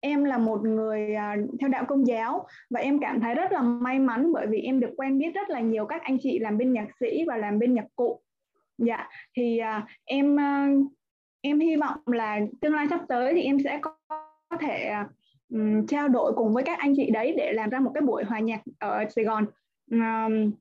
em 0.00 0.24
là 0.24 0.38
một 0.38 0.60
người 0.64 1.14
à, 1.14 1.36
theo 1.60 1.68
đạo 1.68 1.84
công 1.88 2.06
giáo 2.06 2.46
và 2.70 2.80
em 2.80 2.98
cảm 3.00 3.20
thấy 3.20 3.34
rất 3.34 3.52
là 3.52 3.62
may 3.62 3.98
mắn 3.98 4.32
bởi 4.32 4.46
vì 4.46 4.60
em 4.60 4.80
được 4.80 4.90
quen 4.96 5.18
biết 5.18 5.34
rất 5.34 5.50
là 5.50 5.60
nhiều 5.60 5.86
các 5.86 6.02
anh 6.02 6.18
chị 6.22 6.38
làm 6.38 6.58
bên 6.58 6.72
nhạc 6.72 6.88
sĩ 7.00 7.24
và 7.26 7.36
làm 7.36 7.58
bên 7.58 7.74
nhạc 7.74 7.86
cụ. 7.96 8.20
Dạ 8.78 9.08
thì 9.36 9.58
à, 9.58 9.86
em 10.04 10.40
à, 10.40 10.68
em 11.40 11.60
hy 11.60 11.76
vọng 11.76 11.98
là 12.06 12.40
tương 12.60 12.74
lai 12.74 12.86
sắp 12.90 13.00
tới 13.08 13.34
thì 13.34 13.42
em 13.42 13.58
sẽ 13.64 13.78
có, 13.82 13.96
có 14.48 14.56
thể 14.60 14.94
um, 15.48 15.86
trao 15.86 16.08
đổi 16.08 16.32
cùng 16.36 16.54
với 16.54 16.62
các 16.62 16.78
anh 16.78 16.94
chị 16.96 17.10
đấy 17.10 17.34
để 17.36 17.52
làm 17.52 17.70
ra 17.70 17.80
một 17.80 17.90
cái 17.94 18.00
buổi 18.00 18.24
hòa 18.24 18.38
nhạc 18.38 18.60
ở 18.78 19.04
Sài 19.08 19.24
Gòn. 19.24 19.46
Um, 19.90 20.52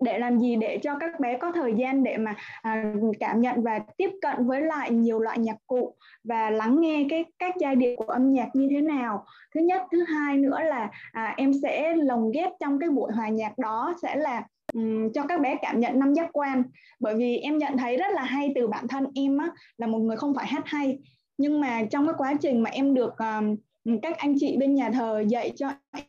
để 0.00 0.18
làm 0.18 0.38
gì 0.38 0.56
để 0.56 0.78
cho 0.82 0.94
các 1.00 1.20
bé 1.20 1.38
có 1.38 1.52
thời 1.52 1.74
gian 1.74 2.04
để 2.04 2.16
mà 2.16 2.34
à, 2.62 2.94
cảm 3.20 3.40
nhận 3.40 3.62
và 3.62 3.80
tiếp 3.96 4.10
cận 4.20 4.46
với 4.46 4.60
lại 4.60 4.90
nhiều 4.90 5.18
loại 5.18 5.38
nhạc 5.38 5.56
cụ 5.66 5.94
và 6.24 6.50
lắng 6.50 6.80
nghe 6.80 7.06
cái 7.10 7.24
các 7.38 7.54
giai 7.60 7.76
điệu 7.76 7.96
của 7.96 8.04
âm 8.04 8.32
nhạc 8.32 8.48
như 8.54 8.68
thế 8.70 8.80
nào. 8.80 9.24
Thứ 9.54 9.60
nhất 9.60 9.82
thứ 9.92 10.02
hai 10.02 10.36
nữa 10.36 10.60
là 10.60 10.90
à, 11.12 11.34
em 11.36 11.52
sẽ 11.62 11.94
lồng 11.96 12.30
ghép 12.32 12.50
trong 12.60 12.78
cái 12.78 12.90
buổi 12.90 13.12
hòa 13.12 13.28
nhạc 13.28 13.58
đó 13.58 13.94
sẽ 14.02 14.16
là 14.16 14.42
um, 14.74 15.12
cho 15.12 15.22
các 15.22 15.40
bé 15.40 15.56
cảm 15.62 15.80
nhận 15.80 15.98
năm 15.98 16.14
giác 16.14 16.28
quan. 16.32 16.62
Bởi 17.00 17.14
vì 17.14 17.36
em 17.36 17.58
nhận 17.58 17.76
thấy 17.76 17.96
rất 17.96 18.12
là 18.12 18.22
hay 18.22 18.52
từ 18.54 18.66
bản 18.66 18.88
thân 18.88 19.06
em 19.14 19.38
á, 19.38 19.50
là 19.78 19.86
một 19.86 19.98
người 19.98 20.16
không 20.16 20.34
phải 20.34 20.46
hát 20.46 20.62
hay. 20.66 20.98
Nhưng 21.38 21.60
mà 21.60 21.82
trong 21.90 22.06
cái 22.06 22.14
quá 22.18 22.34
trình 22.40 22.62
mà 22.62 22.70
em 22.70 22.94
được 22.94 23.14
um, 23.18 23.56
các 24.02 24.18
anh 24.18 24.34
chị 24.38 24.56
bên 24.56 24.74
nhà 24.74 24.90
thờ 24.90 25.24
dạy 25.28 25.52
cho 25.56 25.68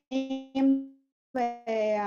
em 0.10 0.96
về 1.34 1.98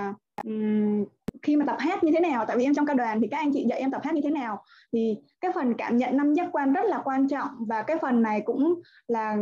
um, 0.45 1.05
khi 1.43 1.57
mà 1.57 1.65
tập 1.65 1.77
hát 1.79 2.05
như 2.05 2.13
thế 2.13 2.21
nào 2.21 2.45
tại 2.49 2.57
vì 2.57 2.65
em 2.65 2.75
trong 2.75 2.87
ca 2.87 2.95
đoàn 2.95 3.21
thì 3.21 3.29
các 3.31 3.39
anh 3.39 3.51
chị 3.55 3.67
dạy 3.69 3.79
em 3.79 3.91
tập 3.91 4.01
hát 4.05 4.15
như 4.15 4.21
thế 4.25 4.31
nào 4.31 4.65
thì 4.93 5.17
cái 5.41 5.51
phần 5.55 5.75
cảm 5.79 5.97
nhận 5.97 6.17
năm 6.17 6.35
giác 6.35 6.49
quan 6.53 6.73
rất 6.73 6.85
là 6.85 7.01
quan 7.05 7.29
trọng 7.29 7.51
và 7.59 7.83
cái 7.83 7.97
phần 8.03 8.23
này 8.23 8.43
cũng 8.45 8.81
là 9.09 9.37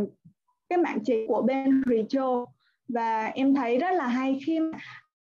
cái 0.69 0.77
mạng 0.77 0.99
chính 1.03 1.27
của 1.27 1.41
bên 1.41 1.83
Richo 1.85 2.45
và 2.87 3.25
em 3.25 3.55
thấy 3.55 3.77
rất 3.77 3.91
là 3.91 4.07
hay 4.07 4.39
khi 4.45 4.59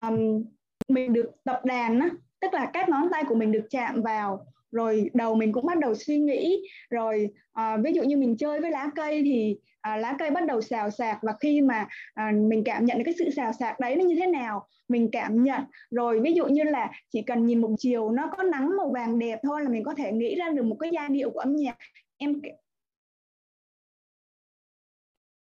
um, 0.01 0.45
mình 0.89 1.13
được 1.13 1.31
tập 1.45 1.61
đàn 1.65 2.01
á, 2.01 2.09
tức 2.41 2.55
là 2.55 2.71
các 2.73 2.89
ngón 2.89 3.09
tay 3.13 3.25
của 3.29 3.35
mình 3.35 3.53
được 3.53 3.67
chạm 3.71 4.03
vào 4.03 4.47
rồi 4.73 5.11
đầu 5.15 5.35
mình 5.35 5.53
cũng 5.53 5.67
bắt 5.67 5.79
đầu 5.79 5.95
suy 5.95 6.19
nghĩ. 6.19 6.69
Rồi 6.91 7.29
à, 7.53 7.77
ví 7.77 7.93
dụ 7.93 8.03
như 8.03 8.17
mình 8.17 8.37
chơi 8.37 8.61
với 8.61 8.71
lá 8.71 8.91
cây 8.97 9.23
thì 9.25 9.57
à, 9.81 9.97
lá 9.97 10.17
cây 10.19 10.31
bắt 10.31 10.47
đầu 10.47 10.61
xào 10.61 10.91
xạc 10.91 11.19
và 11.23 11.33
khi 11.41 11.61
mà 11.61 11.89
à, 12.15 12.33
mình 12.49 12.63
cảm 12.65 12.85
nhận 12.85 12.99
được 12.99 13.05
cái 13.05 13.15
sự 13.19 13.31
xào 13.31 13.53
xạc 13.53 13.81
đấy 13.81 13.97
nó 13.97 14.05
như 14.05 14.17
thế 14.19 14.27
nào 14.27 14.67
mình 14.89 15.09
cảm 15.13 15.43
nhận. 15.43 15.61
Rồi 15.91 16.21
ví 16.21 16.33
dụ 16.33 16.47
như 16.47 16.63
là 16.63 16.91
chỉ 17.13 17.23
cần 17.23 17.47
nhìn 17.47 17.61
một 17.61 17.71
chiều 17.79 18.11
nó 18.11 18.31
có 18.37 18.43
nắng 18.43 18.77
màu 18.77 18.91
vàng 18.95 19.19
đẹp 19.19 19.39
thôi 19.43 19.63
là 19.65 19.71
mình 19.71 19.85
có 19.85 19.95
thể 19.95 20.13
nghĩ 20.13 20.35
ra 20.35 20.49
được 20.49 20.65
một 20.65 20.77
cái 20.81 20.91
giai 20.93 21.09
điệu 21.09 21.31
của 21.31 21.41
âm 21.41 21.57
nhạc. 21.57 21.77
Em 22.17 22.41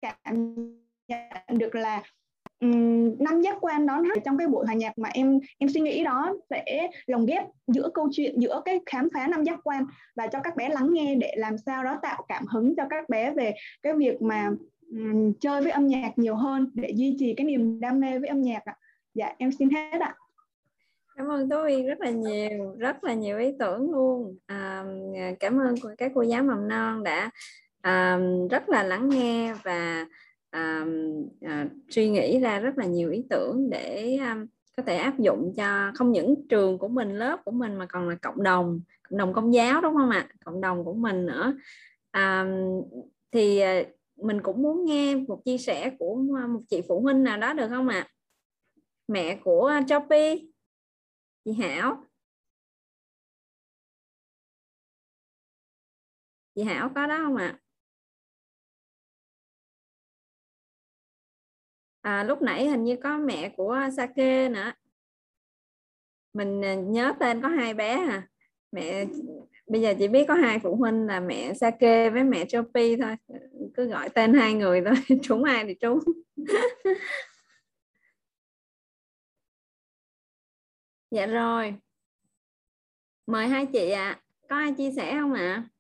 cảm 0.02 0.56
nhận 1.08 1.58
được 1.58 1.76
là 1.76 2.04
năm 3.20 3.42
giác 3.42 3.58
quan 3.62 3.86
đó 3.86 4.04
trong 4.26 4.38
cái 4.38 4.48
buổi 4.48 4.66
hòa 4.66 4.76
nhạc 4.76 4.98
mà 4.98 5.10
em 5.14 5.40
em 5.58 5.70
suy 5.70 5.82
nghĩ 5.82 6.04
đó 6.04 6.36
sẽ 6.50 6.90
lồng 7.08 7.26
ghép 7.26 7.44
giữa 7.68 7.90
câu 7.94 8.10
chuyện 8.12 8.42
giữa 8.42 8.62
cái 8.66 8.80
khám 8.86 9.10
phá 9.14 9.28
năm 9.28 9.44
giác 9.44 9.60
quan 9.64 9.86
và 10.16 10.28
cho 10.28 10.40
các 10.44 10.56
bé 10.56 10.70
lắng 10.70 10.90
nghe 10.92 11.16
để 11.16 11.34
làm 11.38 11.58
sao 11.58 11.84
đó 11.84 12.00
tạo 12.02 12.26
cảm 12.28 12.46
hứng 12.48 12.76
cho 12.76 12.84
các 12.90 13.10
bé 13.10 13.32
về 13.32 13.54
cái 13.82 13.94
việc 13.94 14.22
mà 14.22 14.50
um, 14.92 15.34
chơi 15.40 15.62
với 15.62 15.72
âm 15.72 15.88
nhạc 15.88 16.12
nhiều 16.16 16.36
hơn 16.36 16.72
để 16.74 16.92
duy 16.96 17.16
trì 17.20 17.34
cái 17.38 17.46
niềm 17.46 17.80
đam 17.80 18.00
mê 18.00 18.20
với 18.20 18.30
âm 18.30 18.42
nhạc 18.42 18.66
ạ. 18.66 18.76
Dạ 19.14 19.34
em 19.38 19.52
xin 19.52 19.70
hết 19.70 20.02
ạ. 20.02 20.16
Cảm 21.16 21.28
ơn 21.28 21.50
Tố 21.50 21.66
Uyên 21.66 21.88
rất 21.88 22.02
là 22.02 22.10
nhiều, 22.10 22.76
rất 22.78 23.04
là 23.04 23.14
nhiều 23.14 23.40
ý 23.40 23.52
tưởng 23.60 23.92
luôn. 23.92 24.38
À, 24.46 24.86
à 25.16 25.32
cảm 25.40 25.60
ơn 25.60 25.76
các 25.98 26.12
cô 26.16 26.22
giáo 26.22 26.44
mầm 26.44 26.68
non 26.68 27.04
đã 27.04 27.30
à, 27.82 28.20
rất 28.52 28.70
là 28.70 28.84
lắng 28.84 29.10
nghe 29.10 29.54
và 29.64 30.06
à, 30.54 30.86
à, 31.42 31.68
suy 31.90 32.10
nghĩ 32.10 32.40
ra 32.40 32.60
rất 32.60 32.78
là 32.78 32.86
nhiều 32.86 33.12
ý 33.12 33.24
tưởng 33.30 33.70
để 33.70 34.20
có 34.78 34.84
thể 34.84 34.98
áp 34.98 35.20
dụng 35.20 35.54
cho 35.58 35.92
không 35.96 36.12
những 36.12 36.36
trường 36.50 36.78
của 36.78 36.88
mình 36.88 37.10
lớp 37.18 37.40
của 37.46 37.52
mình 37.52 37.76
mà 37.76 37.86
còn 37.86 38.10
là 38.10 38.16
cộng 38.16 38.44
đồng 38.44 38.82
cộng 39.10 39.18
đồng 39.18 39.34
công 39.34 39.54
giáo 39.54 39.82
đúng 39.82 39.96
không 39.96 40.10
ạ? 40.10 40.28
Cộng 40.46 40.62
đồng 40.62 40.86
của 40.86 40.94
mình 40.94 41.26
nữa. 41.26 41.54
À, 42.12 42.48
thì 43.32 43.60
ờ, 43.60 43.84
mình 44.16 44.42
cũng 44.44 44.62
muốn 44.62 44.86
nghe 44.86 45.16
một 45.16 45.42
chia 45.46 45.58
sẻ 45.58 45.92
của 46.00 46.16
một 46.50 46.62
chị 46.70 46.82
phụ 46.88 47.02
huynh 47.02 47.24
nào 47.24 47.38
đó 47.38 47.54
được 47.54 47.68
không 47.70 47.88
ạ? 47.88 48.08
Mẹ 49.08 49.40
của 49.44 49.74
Choppy. 49.88 50.52
Chị 51.46 51.54
Hảo. 51.54 52.04
Chị 56.56 56.64
Hảo 56.64 56.92
có 56.96 57.08
đó 57.08 57.18
không 57.18 57.36
ạ? 57.36 57.46
à, 57.48 57.63
À, 62.04 62.24
lúc 62.24 62.42
nãy 62.42 62.68
hình 62.68 62.84
như 62.84 62.96
có 63.04 63.18
mẹ 63.18 63.50
của 63.58 63.80
Sake 63.98 64.50
nữa. 64.50 64.72
Mình 66.34 66.66
à, 66.66 66.74
nhớ 66.76 67.14
tên 67.20 67.42
có 67.42 67.48
hai 67.48 67.74
bé 67.74 67.90
à. 67.90 68.28
Mẹ, 68.72 69.06
bây 69.68 69.82
giờ 69.82 69.94
chỉ 70.00 70.08
biết 70.08 70.26
có 70.28 70.34
hai 70.34 70.60
phụ 70.60 70.76
huynh 70.76 71.08
là 71.08 71.20
mẹ 71.20 71.54
Sake 71.54 72.10
với 72.10 72.24
mẹ 72.24 72.46
Chopi 72.46 72.96
thôi. 72.96 73.16
Cứ 73.74 73.86
gọi 73.86 74.10
tên 74.10 74.34
hai 74.34 74.54
người 74.54 74.82
thôi, 74.86 74.96
trúng 75.24 75.44
ai 75.44 75.66
thì 75.68 75.74
trúng. 75.74 76.00
Dạ 81.12 81.26
rồi. 81.26 81.76
Mời 83.28 83.48
hai 83.48 83.66
chị 83.66 83.90
ạ. 83.90 84.10
À. 84.10 84.22
có 84.50 84.56
ai 84.56 84.74
chia 84.78 84.92
sẻ 84.92 85.18
không 85.20 85.34
ạ? 85.34 85.42
à? 85.42 85.73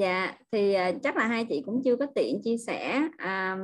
Dạ 0.00 0.34
thì 0.52 0.74
à, 0.74 0.92
chắc 1.02 1.16
là 1.16 1.26
hai 1.26 1.46
chị 1.48 1.62
cũng 1.66 1.82
chưa 1.84 1.96
có 1.96 2.06
tiện 2.14 2.40
chia 2.44 2.56
sẻ. 2.66 3.00
À, 3.18 3.56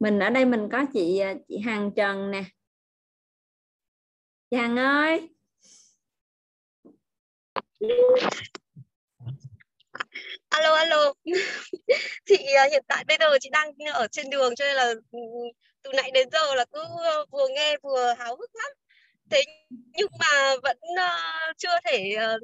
mình 0.00 0.18
ở 0.18 0.30
đây 0.30 0.44
mình 0.44 0.68
có 0.72 0.84
chị 0.94 1.18
à, 1.18 1.34
chị 1.48 1.58
Hằng 1.58 1.90
Trần 1.96 2.30
nè. 2.30 2.44
Chị 4.50 4.56
Hằng 4.56 4.76
ơi. 4.76 5.28
Alo 10.48 10.74
alo. 10.74 11.12
Chị 12.24 12.36
à, 12.56 12.68
hiện 12.70 12.84
tại 12.88 13.04
bây 13.08 13.16
giờ 13.20 13.38
chị 13.40 13.48
đang 13.52 13.72
ở 13.92 14.06
trên 14.12 14.30
đường 14.30 14.54
cho 14.54 14.64
nên 14.64 14.76
là 14.76 14.84
ừ, 14.88 14.94
ừ, 15.12 15.40
từ 15.82 15.90
nãy 15.92 16.10
đến 16.14 16.28
giờ 16.32 16.54
là 16.54 16.64
cứ 16.72 16.84
vừa 17.32 17.48
nghe 17.54 17.76
vừa 17.82 18.14
háo 18.18 18.36
hức 18.36 18.50
lắm 18.54 18.72
thế 19.30 19.42
nhưng 19.68 20.08
mà 20.18 20.56
vẫn 20.62 20.76
uh, 20.78 21.56
chưa 21.56 21.78
thể 21.84 22.16
uh, 22.36 22.42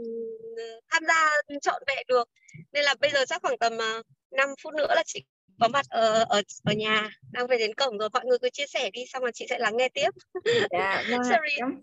tham 0.90 1.02
gia 1.08 1.30
trọn 1.62 1.82
vẹn 1.86 2.06
được. 2.08 2.28
Nên 2.72 2.84
là 2.84 2.94
bây 3.00 3.10
giờ 3.10 3.24
chắc 3.26 3.42
khoảng 3.42 3.58
tầm 3.58 3.72
uh, 3.74 3.80
ờ, 3.80 4.02
5 4.30 4.48
phút 4.62 4.74
nữa 4.74 4.94
là 4.94 5.02
chị 5.06 5.24
có 5.60 5.68
mặt 5.68 5.86
ở 5.88 6.24
ở 6.28 6.42
ở 6.64 6.72
nhà. 6.72 7.10
Đang 7.32 7.46
về 7.46 7.58
đến 7.58 7.74
cổng 7.74 7.98
rồi 7.98 8.08
mọi 8.12 8.24
người 8.24 8.38
cứ 8.42 8.48
chia 8.52 8.66
sẻ 8.66 8.90
đi 8.90 9.04
xong 9.06 9.22
rồi 9.22 9.30
chị 9.34 9.46
sẽ 9.50 9.58
lắng 9.58 9.76
nghe 9.76 9.88
tiếp. 9.88 10.10
Dạ, 10.70 11.04
vâng. 11.10 11.24
Sorry. 11.30 11.56
Cảm, 11.58 11.82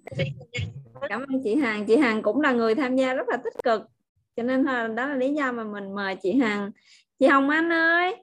cảm 1.10 1.22
ơn 1.22 1.44
chị 1.44 1.56
Hằng. 1.56 1.86
Chị 1.86 1.98
Hằng 1.98 2.22
cũng 2.22 2.42
là 2.42 2.52
người 2.52 2.76
tham 2.76 2.96
gia 2.96 3.14
rất 3.14 3.30
là 3.30 3.38
tích 3.44 3.64
cực. 3.64 3.82
Cho 4.36 4.44
nên 4.44 4.66
đó 4.96 5.08
là 5.08 5.16
lý 5.16 5.34
do 5.34 5.52
mà 5.52 5.64
mình 5.64 5.96
mời 5.96 6.16
chị 6.16 6.34
Hằng. 6.34 6.72
Chị 7.20 7.28
Hồng 7.28 7.50
Anh 7.50 7.74
ơi 7.74 8.16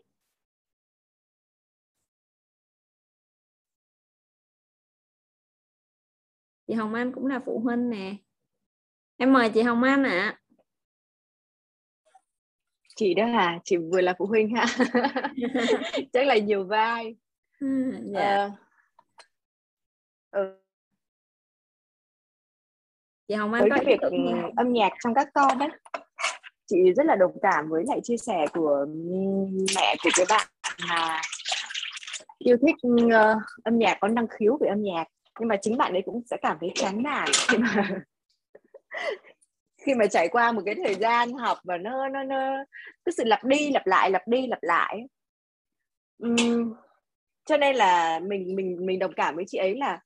chị 6.66 6.74
Hồng 6.74 6.94
Anh 6.94 7.12
cũng 7.12 7.26
là 7.26 7.40
phụ 7.46 7.58
huynh 7.58 7.90
nè 7.90 8.14
em 9.16 9.32
mời 9.32 9.50
chị 9.50 9.62
Hồng 9.62 9.82
Anh 9.82 10.04
ạ 10.04 10.10
à. 10.10 10.38
chị 12.96 13.14
đó 13.14 13.26
hả 13.26 13.58
chị 13.64 13.76
vừa 13.76 14.00
là 14.00 14.14
phụ 14.18 14.26
huynh 14.26 14.54
ha 14.54 14.66
chắc 16.12 16.26
là 16.26 16.36
nhiều 16.36 16.64
vai 16.64 17.16
dạ. 18.14 18.46
uh, 18.46 18.52
ừ. 20.30 20.58
chị 23.28 23.34
Hồng 23.34 23.52
Anh 23.52 23.62
với 23.62 23.70
có 23.70 23.76
cái 23.76 23.84
việc 23.84 24.00
âm 24.56 24.72
nhạc 24.72 24.92
trong 25.04 25.14
các 25.14 25.28
con 25.34 25.58
đó 25.58 25.68
chị 26.66 26.76
rất 26.96 27.06
là 27.06 27.16
đồng 27.16 27.38
cảm 27.42 27.68
với 27.68 27.84
lại 27.86 28.00
chia 28.02 28.16
sẻ 28.16 28.46
của 28.52 28.86
mẹ 29.76 29.96
của 30.02 30.10
cái 30.16 30.26
bạn 30.28 30.46
mà 30.88 31.20
yêu 32.38 32.56
thích 32.62 32.74
uh, 33.04 33.42
âm 33.64 33.78
nhạc 33.78 33.98
có 34.00 34.08
năng 34.08 34.26
khiếu 34.28 34.58
về 34.60 34.68
âm 34.68 34.82
nhạc 34.82 35.04
nhưng 35.40 35.48
mà 35.48 35.56
chính 35.56 35.76
bạn 35.76 35.92
ấy 35.92 36.02
cũng 36.02 36.22
sẽ 36.30 36.36
cảm 36.42 36.56
thấy 36.60 36.72
chán 36.74 37.02
nản 37.02 37.28
khi 37.48 37.58
mà 37.58 37.88
khi 39.78 39.94
mà 39.94 40.06
trải 40.06 40.28
qua 40.28 40.52
một 40.52 40.62
cái 40.66 40.74
thời 40.84 40.94
gian 40.94 41.32
học 41.32 41.58
và 41.64 41.76
nó 41.76 42.08
nó 42.08 42.22
nó 42.22 42.64
cái 43.04 43.12
sự 43.16 43.24
lặp 43.24 43.44
đi 43.44 43.70
lặp 43.70 43.86
lại 43.86 44.10
lặp 44.10 44.28
đi 44.28 44.46
lặp 44.46 44.58
lại. 44.62 45.06
Uhm, 46.26 46.74
cho 47.44 47.56
nên 47.56 47.76
là 47.76 48.20
mình 48.20 48.56
mình 48.56 48.86
mình 48.86 48.98
đồng 48.98 49.12
cảm 49.16 49.36
với 49.36 49.44
chị 49.48 49.58
ấy 49.58 49.76
là 49.76 50.00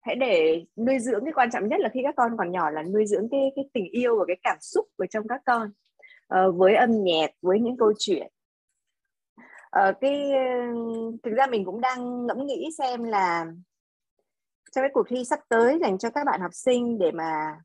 hãy 0.00 0.16
để 0.16 0.64
nuôi 0.76 0.98
dưỡng 0.98 1.24
cái 1.24 1.32
quan 1.32 1.50
trọng 1.50 1.68
nhất 1.68 1.80
là 1.80 1.88
khi 1.94 2.00
các 2.02 2.14
con 2.16 2.36
còn 2.38 2.52
nhỏ 2.52 2.70
là 2.70 2.82
nuôi 2.82 3.06
dưỡng 3.06 3.28
cái 3.30 3.52
cái 3.56 3.64
tình 3.72 3.88
yêu 3.90 4.18
và 4.18 4.24
cái 4.26 4.36
cảm 4.42 4.56
xúc 4.60 4.86
ở 4.96 5.06
trong 5.06 5.28
các 5.28 5.40
con 5.46 5.70
uh, 6.34 6.56
với 6.56 6.74
âm 6.74 7.04
nhạc 7.04 7.30
với 7.42 7.60
những 7.60 7.76
câu 7.76 7.92
chuyện. 7.98 8.32
Uh, 9.78 9.96
cái 10.00 10.32
thực 11.22 11.34
ra 11.36 11.46
mình 11.46 11.64
cũng 11.64 11.80
đang 11.80 12.26
ngẫm 12.26 12.46
nghĩ 12.46 12.68
xem 12.78 13.04
là 13.04 13.46
trong 14.72 14.82
cái 14.82 14.90
cuộc 14.94 15.06
thi 15.08 15.24
sắp 15.24 15.40
tới 15.48 15.78
dành 15.80 15.98
cho 15.98 16.10
các 16.10 16.24
bạn 16.24 16.40
học 16.40 16.54
sinh 16.54 16.98
để 16.98 17.12
mà 17.12 17.60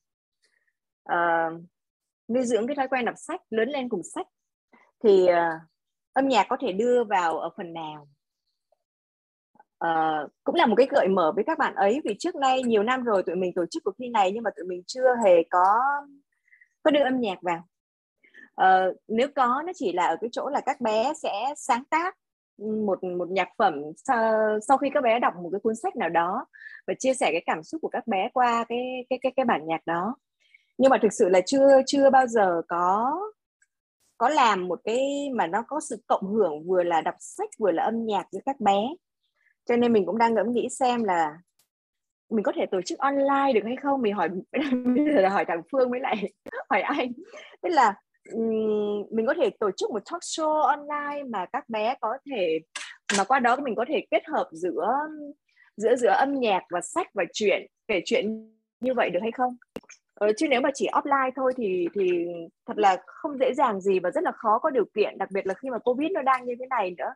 uh, 1.12 1.62
nuôi 2.28 2.46
dưỡng 2.46 2.68
cái 2.68 2.76
thói 2.76 2.88
quen 2.88 3.06
đọc 3.06 3.16
sách 3.18 3.42
lớn 3.50 3.70
lên 3.70 3.90
cùng 3.90 4.04
sách. 4.04 4.28
Thì 5.04 5.24
uh, 5.24 5.62
âm 6.14 6.28
nhạc 6.28 6.46
có 6.50 6.58
thể 6.62 6.72
đưa 6.72 7.04
vào 7.04 7.40
ở 7.40 7.50
phần 7.58 7.74
nào? 7.74 8.08
Uh, 9.86 10.32
cũng 10.44 10.56
là 10.56 10.66
một 10.66 10.76
cái 10.78 10.88
gợi 10.90 11.08
mở 11.08 11.32
với 11.36 11.44
các 11.44 11.58
bạn 11.58 11.76
ấy 11.76 12.02
vì 12.06 12.16
trước 12.20 12.36
nay 12.36 12.64
nhiều 12.64 12.84
năm 12.84 13.04
rồi 13.04 13.24
tụi 13.24 13.36
mình 13.36 13.54
tổ 13.56 13.66
chức 13.66 13.84
cuộc 13.84 13.94
thi 14.00 14.10
này 14.10 14.32
nhưng 14.32 14.44
mà 14.44 14.50
tụi 14.56 14.66
mình 14.66 14.84
chưa 14.88 15.16
hề 15.26 15.44
có 15.50 15.66
có 16.84 16.92
đưa 16.92 17.04
âm 17.04 17.20
nhạc 17.20 17.38
vào. 17.42 17.68
Uh, 18.62 18.98
nếu 19.08 19.28
có 19.36 19.64
nó 19.66 19.72
chỉ 19.76 19.94
là 19.94 20.06
ở 20.06 20.18
cái 20.22 20.30
chỗ 20.32 20.50
là 20.50 20.62
các 20.66 20.82
bé 20.82 21.14
sẽ 21.14 21.54
sáng 21.58 21.84
tác 21.86 22.18
một 22.58 23.04
một 23.04 23.30
nhạc 23.32 23.50
phẩm 23.58 23.82
sau, 23.96 24.60
sau 24.68 24.78
khi 24.78 24.90
các 24.94 25.04
bé 25.04 25.20
đọc 25.20 25.34
một 25.36 25.50
cái 25.52 25.60
cuốn 25.60 25.76
sách 25.76 25.96
nào 25.96 26.10
đó 26.10 26.46
và 26.88 26.94
chia 27.00 27.14
sẻ 27.14 27.30
cái 27.32 27.44
cảm 27.46 27.64
xúc 27.64 27.82
của 27.82 27.90
các 27.90 28.08
bé 28.08 28.30
qua 28.34 28.66
cái 28.70 29.06
cái 29.10 29.20
cái 29.22 29.32
cái 29.36 29.46
bản 29.46 29.68
nhạc 29.68 29.86
đó. 29.86 30.16
Nhưng 30.78 30.90
mà 30.90 30.98
thực 31.02 31.14
sự 31.14 31.30
là 31.30 31.42
chưa 31.46 31.82
chưa 31.88 32.10
bao 32.10 32.28
giờ 32.28 32.62
có 32.68 33.20
có 34.18 34.30
làm 34.30 34.68
một 34.68 34.80
cái 34.84 35.30
mà 35.36 35.48
nó 35.48 35.64
có 35.68 35.80
sự 35.90 36.04
cộng 36.08 36.28
hưởng 36.34 36.68
vừa 36.68 36.84
là 36.84 37.02
đọc 37.02 37.16
sách 37.20 37.50
vừa 37.60 37.72
là 37.72 37.84
âm 37.84 38.06
nhạc 38.06 38.28
với 38.32 38.42
các 38.46 38.60
bé. 38.60 38.80
Cho 39.66 39.76
nên 39.76 39.94
mình 39.94 40.06
cũng 40.06 40.18
đang 40.18 40.34
ngẫm 40.34 40.52
nghĩ 40.52 40.68
xem 40.70 41.04
là 41.04 41.38
mình 42.30 42.44
có 42.44 42.52
thể 42.56 42.66
tổ 42.72 42.82
chức 42.82 43.00
online 43.00 43.54
được 43.54 43.62
hay 43.66 43.76
không? 43.76 44.02
Mình 44.02 44.14
hỏi 44.14 44.30
bây 44.96 45.06
giờ 45.16 45.22
là 45.22 45.30
hỏi 45.30 45.46
thằng 45.48 45.62
Phương 45.72 45.92
với 45.92 46.00
lại 46.00 46.34
hỏi 46.70 46.82
anh. 46.82 47.12
Tức 47.62 47.70
là 47.70 47.96
mình 49.12 49.26
có 49.28 49.34
thể 49.38 49.50
tổ 49.60 49.72
chức 49.78 49.92
một 49.92 50.04
talk 50.12 50.22
show 50.22 50.62
online 50.62 51.24
mà 51.30 51.46
các 51.54 51.70
bé 51.70 51.96
có 52.02 52.18
thể 52.32 52.60
mà 53.18 53.24
qua 53.24 53.40
đó 53.40 53.56
mình 53.56 53.76
có 53.76 53.86
thể 53.88 54.06
kết 54.12 54.24
hợp 54.28 54.50
giữa 54.52 54.88
giữa 55.78 55.96
giữa 55.96 56.10
âm 56.10 56.40
nhạc 56.40 56.64
và 56.70 56.82
sách 56.82 57.08
và 57.14 57.24
chuyện 57.34 57.68
kể 57.88 58.02
chuyện 58.06 58.54
như 58.80 58.94
vậy 58.94 59.10
được 59.10 59.20
hay 59.22 59.32
không? 59.32 59.56
Ờ, 60.14 60.32
chứ 60.38 60.48
nếu 60.50 60.62
mà 60.62 60.70
chỉ 60.74 60.88
offline 60.92 61.32
thôi 61.36 61.54
thì 61.58 61.88
thì 61.94 62.26
thật 62.66 62.78
là 62.78 62.98
không 63.06 63.38
dễ 63.38 63.54
dàng 63.54 63.82
gì 63.82 64.00
và 64.00 64.12
rất 64.12 64.24
là 64.24 64.32
khó 64.32 64.60
có 64.60 64.70
điều 64.70 64.86
kiện 64.96 65.18
đặc 65.18 65.30
biệt 65.32 65.48
là 65.48 65.54
khi 65.54 65.70
mà 65.70 65.80
covid 65.80 66.12
nó 66.12 66.22
đang 66.22 66.46
như 66.46 66.54
thế 66.60 66.66
này 66.70 66.96
nữa. 66.98 67.14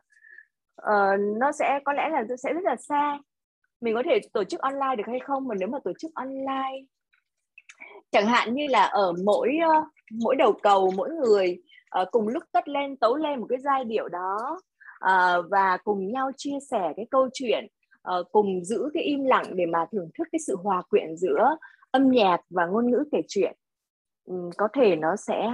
Ờ, 0.74 1.16
nó 1.16 1.52
sẽ 1.52 1.80
có 1.84 1.92
lẽ 1.92 2.08
là 2.08 2.24
sẽ 2.42 2.52
rất 2.52 2.64
là 2.64 2.76
xa. 2.76 3.18
Mình 3.80 3.94
có 3.94 4.02
thể 4.06 4.20
tổ 4.32 4.44
chức 4.44 4.60
online 4.60 4.96
được 4.96 5.04
hay 5.06 5.20
không? 5.20 5.48
Mà 5.48 5.54
nếu 5.58 5.68
mà 5.68 5.78
tổ 5.84 5.92
chức 5.98 6.10
online 6.14 6.84
chẳng 8.10 8.26
hạn 8.26 8.54
như 8.54 8.66
là 8.66 8.84
ở 8.84 9.12
mỗi 9.24 9.58
uh, 9.78 9.86
mỗi 10.12 10.36
đầu 10.36 10.52
cầu 10.62 10.90
mỗi 10.96 11.10
người 11.10 11.58
uh, 12.00 12.08
cùng 12.10 12.28
lúc 12.28 12.42
cất 12.52 12.68
lên 12.68 12.96
tấu 12.96 13.16
lên 13.16 13.40
một 13.40 13.46
cái 13.48 13.58
giai 13.58 13.84
điệu 13.84 14.08
đó 14.08 14.60
uh, 15.04 15.44
và 15.50 15.76
cùng 15.84 16.12
nhau 16.12 16.30
chia 16.36 16.58
sẻ 16.70 16.92
cái 16.96 17.06
câu 17.10 17.28
chuyện 17.32 17.66
uh, 18.18 18.32
cùng 18.32 18.64
giữ 18.64 18.90
cái 18.94 19.02
im 19.02 19.24
lặng 19.24 19.56
để 19.56 19.66
mà 19.66 19.86
thưởng 19.92 20.10
thức 20.18 20.28
cái 20.32 20.38
sự 20.46 20.56
hòa 20.62 20.82
quyện 20.82 21.16
giữa 21.16 21.56
âm 21.90 22.10
nhạc 22.10 22.40
và 22.50 22.66
ngôn 22.66 22.90
ngữ 22.90 23.04
kể 23.12 23.18
chuyện. 23.28 23.56
Um, 24.24 24.50
có 24.56 24.68
thể 24.74 24.96
nó 24.96 25.16
sẽ 25.16 25.50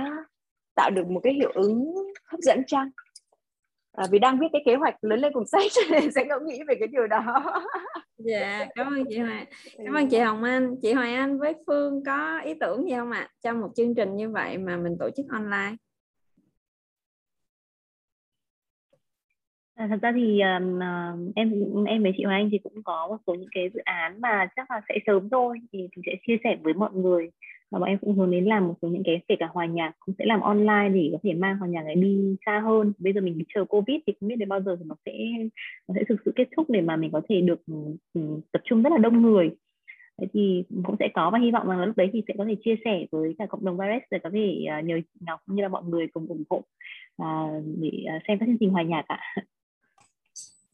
tạo 0.75 0.91
được 0.91 1.07
một 1.07 1.21
cái 1.23 1.33
hiệu 1.33 1.51
ứng 1.55 1.95
hấp 2.25 2.41
dẫn 2.41 2.63
chăng? 2.67 2.91
À, 3.95 4.05
vì 4.11 4.19
đang 4.19 4.39
viết 4.39 4.47
cái 4.53 4.63
kế 4.65 4.75
hoạch 4.75 5.05
lớn 5.05 5.19
lên 5.19 5.33
cùng 5.33 5.47
sách 5.47 5.63
cho 5.75 5.83
nên 5.91 6.13
sẽ 6.13 6.25
ngẫm 6.25 6.47
nghĩ 6.47 6.61
về 6.69 6.75
cái 6.79 6.89
điều 6.89 7.07
đó. 7.07 7.25
Dạ 8.19 8.67
cảm 8.75 8.87
ơn 8.87 9.05
chị 9.09 9.19
Hoài 9.19 9.47
cảm 9.85 9.95
ơn 9.95 10.09
chị 10.09 10.19
Hồng 10.19 10.43
Anh. 10.43 10.77
Chị 10.83 10.93
Hoài 10.93 11.15
Anh 11.15 11.39
với 11.39 11.55
Phương 11.67 12.05
có 12.07 12.41
ý 12.41 12.55
tưởng 12.61 12.85
gì 12.85 12.95
không 12.97 13.11
ạ? 13.11 13.29
Trong 13.43 13.61
một 13.61 13.69
chương 13.77 13.95
trình 13.95 14.17
như 14.17 14.31
vậy 14.31 14.59
mà 14.59 14.77
mình 14.77 14.97
tổ 15.01 15.11
chức 15.17 15.27
online. 15.29 15.77
À, 19.75 19.87
thật 19.91 19.99
ra 20.03 20.13
thì 20.17 20.41
um, 20.41 20.81
em 21.37 21.53
em 21.87 22.03
với 22.03 22.13
chị 22.17 22.25
Hoài 22.25 22.41
Anh 22.41 22.49
thì 22.53 22.59
cũng 22.59 22.83
có 22.85 23.07
một 23.09 23.17
số 23.27 23.35
những 23.35 23.49
cái 23.55 23.71
dự 23.75 23.81
án 23.85 24.21
mà 24.21 24.47
chắc 24.57 24.71
là 24.71 24.81
sẽ 24.89 24.95
sớm 25.07 25.29
thôi. 25.31 25.59
Thì, 25.73 25.89
thì 25.97 26.03
sẽ 26.07 26.13
chia 26.27 26.37
sẻ 26.45 26.57
với 26.63 26.75
mọi 26.75 26.91
người 26.93 27.31
và 27.71 27.79
bọn 27.79 27.89
em 27.89 27.99
cũng 27.99 28.17
hướng 28.17 28.31
đến 28.31 28.45
làm 28.45 28.69
một 28.69 28.75
số 28.83 28.89
những 28.89 29.03
cái 29.05 29.21
kể 29.29 29.37
cả 29.39 29.49
hòa 29.53 29.67
nhạc 29.67 29.93
cũng 30.01 30.15
sẽ 30.19 30.25
làm 30.25 30.41
online 30.41 30.89
để 30.95 31.09
có 31.13 31.19
thể 31.23 31.33
mang 31.33 31.59
hòa 31.59 31.69
nhạc 31.69 31.83
này 31.83 31.95
đi 31.95 32.37
xa 32.47 32.61
hơn 32.65 32.93
bây 32.99 33.13
giờ 33.13 33.21
mình 33.21 33.39
chờ 33.55 33.65
covid 33.65 33.97
thì 34.07 34.13
không 34.21 34.29
biết 34.29 34.37
đến 34.37 34.49
bao 34.49 34.63
giờ 34.63 34.77
thì 34.79 34.85
nó 34.89 34.95
sẽ 35.07 35.13
nó 35.89 35.95
sẽ 35.95 36.05
thực 36.09 36.17
sự 36.25 36.33
kết 36.37 36.49
thúc 36.57 36.71
để 36.71 36.81
mà 36.81 36.97
mình 36.97 37.11
có 37.13 37.21
thể 37.29 37.41
được 37.41 37.67
ừ, 37.67 37.75
ừ, 38.15 38.21
tập 38.53 38.63
trung 38.65 38.83
rất 38.83 38.93
là 38.93 38.99
đông 38.99 39.23
người 39.23 39.51
Thế 40.21 40.27
thì 40.33 40.65
cũng 40.85 40.97
sẽ 40.99 41.09
có 41.15 41.31
và 41.31 41.39
hy 41.39 41.51
vọng 41.51 41.69
rằng 41.69 41.79
là 41.79 41.87
lúc 41.87 41.97
đấy 41.97 42.11
thì 42.13 42.23
sẽ 42.29 42.35
có 42.39 42.45
thể 42.49 42.57
chia 42.65 42.75
sẻ 42.85 43.07
với 43.11 43.35
cả 43.39 43.47
cộng 43.47 43.65
đồng 43.65 43.79
virus 43.79 44.03
để 44.11 44.19
có 44.23 44.31
thể 44.33 44.65
à, 44.69 44.81
nhờ 44.81 44.97
Ngọc 45.21 45.41
cũng 45.47 45.57
như 45.57 45.63
là 45.63 45.69
mọi 45.69 45.83
người 45.85 46.07
cùng 46.13 46.27
ủng 46.27 46.45
hộ 46.51 46.57
uh, 47.23 47.65
để 47.81 48.05
à, 48.07 48.19
xem 48.29 48.39
các 48.39 48.47
chương 48.47 48.59
trình 48.61 48.71
hòa 48.71 48.83
nhạc 48.83 49.05
ạ. 49.09 49.21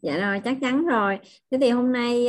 Dạ 0.02 0.18
rồi 0.18 0.40
chắc 0.44 0.56
chắn 0.60 0.86
rồi. 0.86 1.18
Thế 1.50 1.58
thì 1.60 1.70
hôm 1.70 1.92
nay 1.92 2.26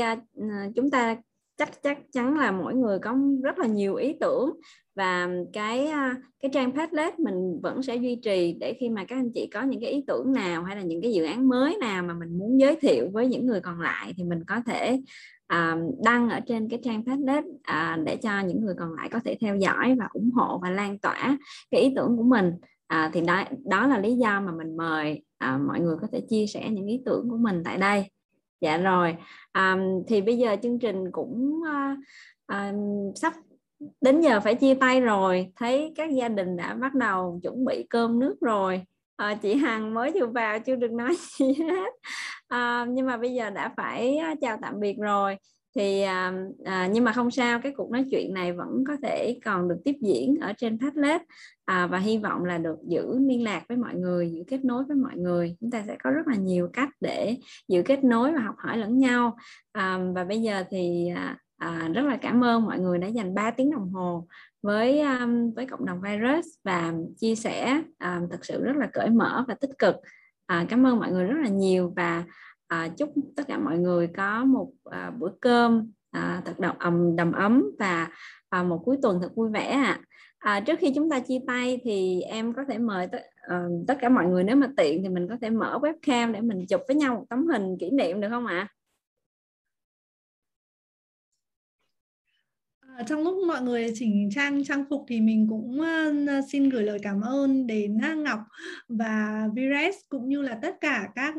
chúng 0.75 0.89
ta 0.89 1.15
chắc 1.61 1.83
chắc 1.83 1.97
chắn 2.11 2.37
là 2.37 2.51
mỗi 2.51 2.75
người 2.75 2.99
có 2.99 3.17
rất 3.43 3.59
là 3.59 3.67
nhiều 3.67 3.95
ý 3.95 4.13
tưởng 4.19 4.59
và 4.95 5.29
cái 5.53 5.91
cái 6.39 6.51
trang 6.53 6.71
Padlet 6.71 7.19
mình 7.19 7.59
vẫn 7.63 7.83
sẽ 7.83 7.95
duy 7.95 8.15
trì 8.15 8.57
để 8.59 8.73
khi 8.79 8.89
mà 8.89 9.05
các 9.05 9.15
anh 9.15 9.31
chị 9.33 9.49
có 9.53 9.61
những 9.61 9.81
cái 9.81 9.89
ý 9.89 10.03
tưởng 10.07 10.33
nào 10.33 10.63
hay 10.63 10.75
là 10.75 10.81
những 10.81 11.01
cái 11.01 11.13
dự 11.13 11.23
án 11.23 11.49
mới 11.49 11.77
nào 11.81 12.03
mà 12.03 12.13
mình 12.13 12.37
muốn 12.37 12.59
giới 12.59 12.75
thiệu 12.75 13.09
với 13.13 13.27
những 13.27 13.45
người 13.45 13.61
còn 13.61 13.81
lại 13.81 14.13
thì 14.17 14.23
mình 14.23 14.43
có 14.47 14.61
thể 14.65 15.01
uh, 15.53 15.95
đăng 16.03 16.29
ở 16.29 16.39
trên 16.39 16.69
cái 16.69 16.79
trang 16.83 17.05
Padlet 17.05 17.43
uh, 17.43 17.61
à, 17.63 17.97
để 18.05 18.15
cho 18.15 18.39
những 18.39 18.61
người 18.61 18.75
còn 18.79 18.93
lại 18.93 19.09
có 19.11 19.19
thể 19.25 19.37
theo 19.41 19.55
dõi 19.55 19.95
và 19.99 20.07
ủng 20.13 20.31
hộ 20.31 20.59
và 20.63 20.69
lan 20.69 20.99
tỏa 20.99 21.37
cái 21.71 21.81
ý 21.81 21.93
tưởng 21.95 22.17
của 22.17 22.23
mình. 22.23 22.51
Uh, 22.93 23.13
thì 23.13 23.21
đó 23.21 23.43
đó 23.65 23.87
là 23.87 23.99
lý 23.99 24.13
do 24.13 24.41
mà 24.41 24.51
mình 24.51 24.77
mời 24.77 25.23
uh, 25.45 25.61
mọi 25.67 25.79
người 25.79 25.95
có 26.01 26.07
thể 26.11 26.21
chia 26.29 26.45
sẻ 26.47 26.69
những 26.69 26.87
ý 26.87 27.01
tưởng 27.05 27.29
của 27.29 27.37
mình 27.37 27.61
tại 27.65 27.77
đây 27.77 28.05
dạ 28.61 28.77
rồi. 28.77 29.15
À, 29.51 29.77
thì 30.07 30.21
bây 30.21 30.37
giờ 30.37 30.55
chương 30.63 30.79
trình 30.79 31.11
cũng 31.11 31.61
à, 31.67 31.95
à, 32.45 32.73
sắp 33.15 33.33
đến 34.01 34.21
giờ 34.21 34.39
phải 34.39 34.55
chia 34.55 34.73
tay 34.73 35.01
rồi. 35.01 35.51
Thấy 35.55 35.93
các 35.95 36.09
gia 36.11 36.27
đình 36.29 36.57
đã 36.57 36.73
bắt 36.73 36.93
đầu 36.95 37.39
chuẩn 37.43 37.65
bị 37.65 37.87
cơm 37.89 38.19
nước 38.19 38.35
rồi. 38.41 38.81
À, 39.15 39.35
chị 39.41 39.55
Hằng 39.55 39.93
mới 39.93 40.11
vừa 40.11 40.27
vào 40.27 40.59
chưa 40.59 40.75
được 40.75 40.91
nói 40.91 41.15
gì 41.39 41.53
hết. 41.53 41.93
À, 42.47 42.85
nhưng 42.89 43.05
mà 43.05 43.17
bây 43.17 43.33
giờ 43.33 43.49
đã 43.49 43.73
phải 43.77 44.17
ờ, 44.17 44.29
chào 44.41 44.57
tạm 44.61 44.79
biệt 44.79 44.95
rồi 44.99 45.37
thì 45.75 46.01
à, 46.01 46.33
à, 46.65 46.89
nhưng 46.91 47.03
mà 47.03 47.13
không 47.13 47.31
sao 47.31 47.59
cái 47.63 47.73
cuộc 47.77 47.91
nói 47.91 48.05
chuyện 48.11 48.33
này 48.33 48.53
vẫn 48.53 48.83
có 48.87 48.93
thể 49.03 49.39
còn 49.45 49.67
được 49.67 49.77
tiếp 49.85 49.95
diễn 50.01 50.35
ở 50.41 50.53
trên 50.53 50.79
Padlet. 50.79 51.21
À, 51.65 51.87
và 51.87 51.97
hy 51.97 52.17
vọng 52.17 52.45
là 52.45 52.57
được 52.57 52.77
giữ 52.87 53.19
liên 53.19 53.43
lạc 53.43 53.63
với 53.69 53.77
mọi 53.77 53.95
người 53.95 54.31
giữ 54.31 54.43
kết 54.47 54.65
nối 54.65 54.83
với 54.83 54.97
mọi 54.97 55.17
người. 55.17 55.55
Chúng 55.59 55.71
ta 55.71 55.83
sẽ 55.87 55.97
có 56.03 56.11
rất 56.11 56.27
là 56.27 56.35
nhiều 56.35 56.69
cách 56.73 56.89
để 57.01 57.37
giữ 57.67 57.81
kết 57.85 58.03
nối 58.03 58.31
và 58.31 58.41
học 58.41 58.55
hỏi 58.57 58.77
lẫn 58.77 58.99
nhau. 58.99 59.37
À, 59.71 59.99
và 60.15 60.23
bây 60.23 60.41
giờ 60.41 60.63
thì 60.69 61.07
à, 61.15 61.37
à, 61.57 61.89
rất 61.93 62.05
là 62.05 62.17
cảm 62.17 62.43
ơn 62.43 62.65
mọi 62.65 62.79
người 62.79 62.97
đã 62.97 63.07
dành 63.07 63.33
3 63.33 63.51
tiếng 63.51 63.71
đồng 63.71 63.89
hồ 63.89 64.27
với 64.61 65.01
um, 65.01 65.51
với 65.53 65.65
cộng 65.65 65.85
đồng 65.85 66.01
virus 66.01 66.45
và 66.63 66.93
chia 67.17 67.35
sẻ 67.35 67.81
um, 67.99 68.29
thật 68.29 68.45
sự 68.45 68.63
rất 68.63 68.75
là 68.75 68.89
cởi 68.93 69.09
mở 69.09 69.45
và 69.47 69.53
tích 69.53 69.71
cực. 69.79 69.95
À, 70.45 70.65
cảm 70.69 70.85
ơn 70.85 70.99
mọi 70.99 71.11
người 71.11 71.25
rất 71.25 71.37
là 71.43 71.49
nhiều 71.49 71.93
và 71.95 72.23
à, 72.71 72.87
chúc 72.97 73.13
tất 73.35 73.43
cả 73.47 73.57
mọi 73.57 73.77
người 73.77 74.07
có 74.07 74.45
một 74.45 74.71
à, 74.85 75.11
bữa 75.19 75.31
cơm 75.41 75.91
à, 76.11 76.41
thật 76.45 76.59
đầm 76.59 76.75
ấm 76.79 77.15
đầm 77.15 77.31
ấm 77.31 77.71
và 77.79 78.09
à, 78.49 78.63
một 78.63 78.81
cuối 78.85 78.97
tuần 79.01 79.19
thật 79.21 79.29
vui 79.35 79.49
vẻ 79.49 79.65
ạ 79.65 79.83
à. 79.83 79.99
À, 80.39 80.59
trước 80.59 80.79
khi 80.79 80.91
chúng 80.95 81.09
ta 81.09 81.19
chia 81.19 81.39
tay 81.47 81.81
thì 81.83 82.21
em 82.21 82.53
có 82.53 82.63
thể 82.69 82.77
mời 82.77 83.07
t- 83.07 83.17
uh, 83.17 83.23
ờ, 83.47 83.69
tất 83.87 83.97
cả 84.01 84.09
mọi 84.09 84.25
người 84.25 84.43
nếu 84.43 84.55
mà 84.55 84.67
tiện 84.77 85.03
thì 85.03 85.09
mình 85.09 85.27
có 85.27 85.37
thể 85.41 85.49
mở 85.49 85.79
webcam 85.81 86.31
để 86.31 86.41
mình 86.41 86.65
chụp 86.69 86.81
với 86.87 86.95
nhau 86.95 87.15
một 87.15 87.25
tấm 87.29 87.47
hình 87.47 87.77
kỷ 87.79 87.89
niệm 87.89 88.21
được 88.21 88.27
không 88.29 88.45
ạ? 88.45 88.57
À, 88.59 88.67
À, 92.97 93.03
trong 93.07 93.23
lúc 93.23 93.35
mọi 93.47 93.61
người 93.61 93.91
chỉnh 93.95 94.29
trang 94.35 94.63
trang 94.63 94.85
phục 94.89 95.05
thì 95.07 95.21
mình 95.21 95.47
cũng 95.49 95.81
xin 96.51 96.69
gửi 96.69 96.83
lời 96.83 96.99
cảm 97.01 97.21
ơn 97.21 97.67
đến 97.67 97.97
Ngọc 98.23 98.39
và 98.87 99.47
Vires 99.55 99.95
cũng 100.09 100.29
như 100.29 100.41
là 100.41 100.59
tất 100.61 100.81
cả 100.81 101.09
các 101.15 101.35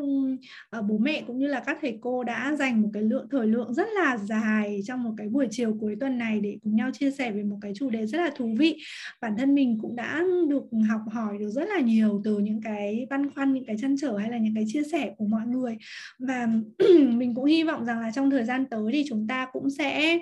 ờ, 0.71 0.83
bố 0.83 0.99
mẹ 0.99 1.23
cũng 1.27 1.39
như 1.39 1.47
là 1.47 1.61
các 1.61 1.79
thầy 1.81 1.99
cô 2.01 2.25
đã 2.25 2.57
dành 2.59 2.83
một 2.83 2.89
cái 2.93 3.03
lượng 3.03 3.27
thời 3.31 3.47
lượng 3.47 3.75
rất 3.75 3.89
là 3.95 4.17
dài 4.17 4.81
trong 4.87 5.03
một 5.03 5.13
cái 5.17 5.29
buổi 5.29 5.47
chiều 5.51 5.77
cuối 5.81 5.97
tuần 6.01 6.19
này 6.19 6.41
để 6.41 6.59
cùng 6.63 6.77
nhau 6.77 6.91
chia 6.93 7.11
sẻ 7.11 7.31
về 7.31 7.43
một 7.43 7.59
cái 7.61 7.73
chủ 7.77 7.91
đề 7.91 8.07
rất 8.07 8.19
là 8.19 8.31
thú 8.37 8.55
vị. 8.59 8.79
Bản 9.21 9.37
thân 9.39 9.55
mình 9.55 9.79
cũng 9.83 9.97
đã 9.97 10.23
được 10.49 10.65
học 10.89 11.01
hỏi 11.13 11.39
được 11.39 11.51
rất 11.51 11.69
là 11.69 11.81
nhiều 11.81 12.21
từ 12.25 12.39
những 12.39 12.61
cái 12.63 13.07
băn 13.11 13.31
khoăn, 13.31 13.53
những 13.53 13.65
cái 13.65 13.77
chăn 13.81 13.97
trở 14.01 14.17
hay 14.17 14.31
là 14.31 14.39
những 14.39 14.55
cái 14.55 14.65
chia 14.67 14.83
sẻ 14.93 15.15
của 15.17 15.27
mọi 15.27 15.47
người 15.47 15.77
và 16.19 16.49
mình 17.09 17.35
cũng 17.35 17.45
hy 17.45 17.63
vọng 17.63 17.85
rằng 17.85 18.01
là 18.01 18.11
trong 18.15 18.31
thời 18.31 18.45
gian 18.45 18.67
tới 18.67 18.93
thì 18.93 19.05
chúng 19.09 19.27
ta 19.27 19.47
cũng 19.53 19.71
sẽ 19.71 20.19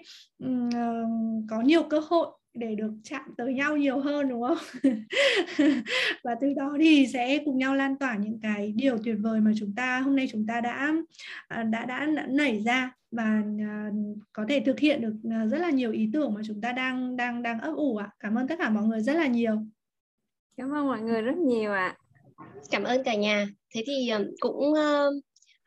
có 1.49 1.61
nhiều 1.61 1.83
cơ 1.83 2.01
hội 2.09 2.27
để 2.55 2.75
được 2.75 2.93
chạm 3.05 3.23
tới 3.37 3.55
nhau 3.55 3.77
nhiều 3.77 3.99
hơn 3.99 4.29
đúng 4.29 4.43
không? 4.43 4.59
và 6.25 6.35
từ 6.41 6.53
đó 6.57 6.77
thì 6.81 7.07
sẽ 7.13 7.39
cùng 7.45 7.59
nhau 7.59 7.75
lan 7.75 7.99
tỏa 7.99 8.17
những 8.17 8.41
cái 8.43 8.73
điều 8.77 8.99
tuyệt 9.05 9.17
vời 9.21 9.41
mà 9.41 9.53
chúng 9.59 9.75
ta 9.77 10.01
hôm 10.01 10.17
nay 10.17 10.29
chúng 10.33 10.47
ta 10.47 10.61
đã 10.61 10.93
à, 11.49 11.63
đã 11.63 11.85
đã, 11.85 12.07
đã 12.07 12.27
nảy 12.29 12.61
ra 12.61 12.93
và 13.11 13.43
à, 13.61 13.91
có 14.33 14.45
thể 14.49 14.63
thực 14.67 14.79
hiện 14.79 15.01
được 15.01 15.15
à, 15.31 15.47
rất 15.47 15.59
là 15.59 15.71
nhiều 15.71 15.93
ý 15.93 16.11
tưởng 16.13 16.35
mà 16.35 16.41
chúng 16.47 16.61
ta 16.61 16.73
đang 16.73 17.17
đang 17.17 17.43
đang 17.43 17.61
ấp 17.61 17.73
ủ 17.77 17.97
ạ. 17.97 18.11
Cảm 18.21 18.35
ơn 18.35 18.49
tất 18.49 18.55
cả 18.59 18.71
mọi 18.71 18.85
người 18.85 19.01
rất 19.01 19.13
là 19.13 19.27
nhiều. 19.27 19.57
Cảm 20.57 20.75
ơn 20.75 20.87
mọi 20.87 21.01
người 21.01 21.23
rất 21.23 21.37
nhiều 21.37 21.73
ạ. 21.73 21.97
Cảm 22.71 22.85
ơn 22.85 23.05
cả 23.05 23.15
nhà. 23.15 23.49
Thế 23.75 23.83
thì 23.87 24.11
cũng 24.41 24.59
uh, 24.59 25.15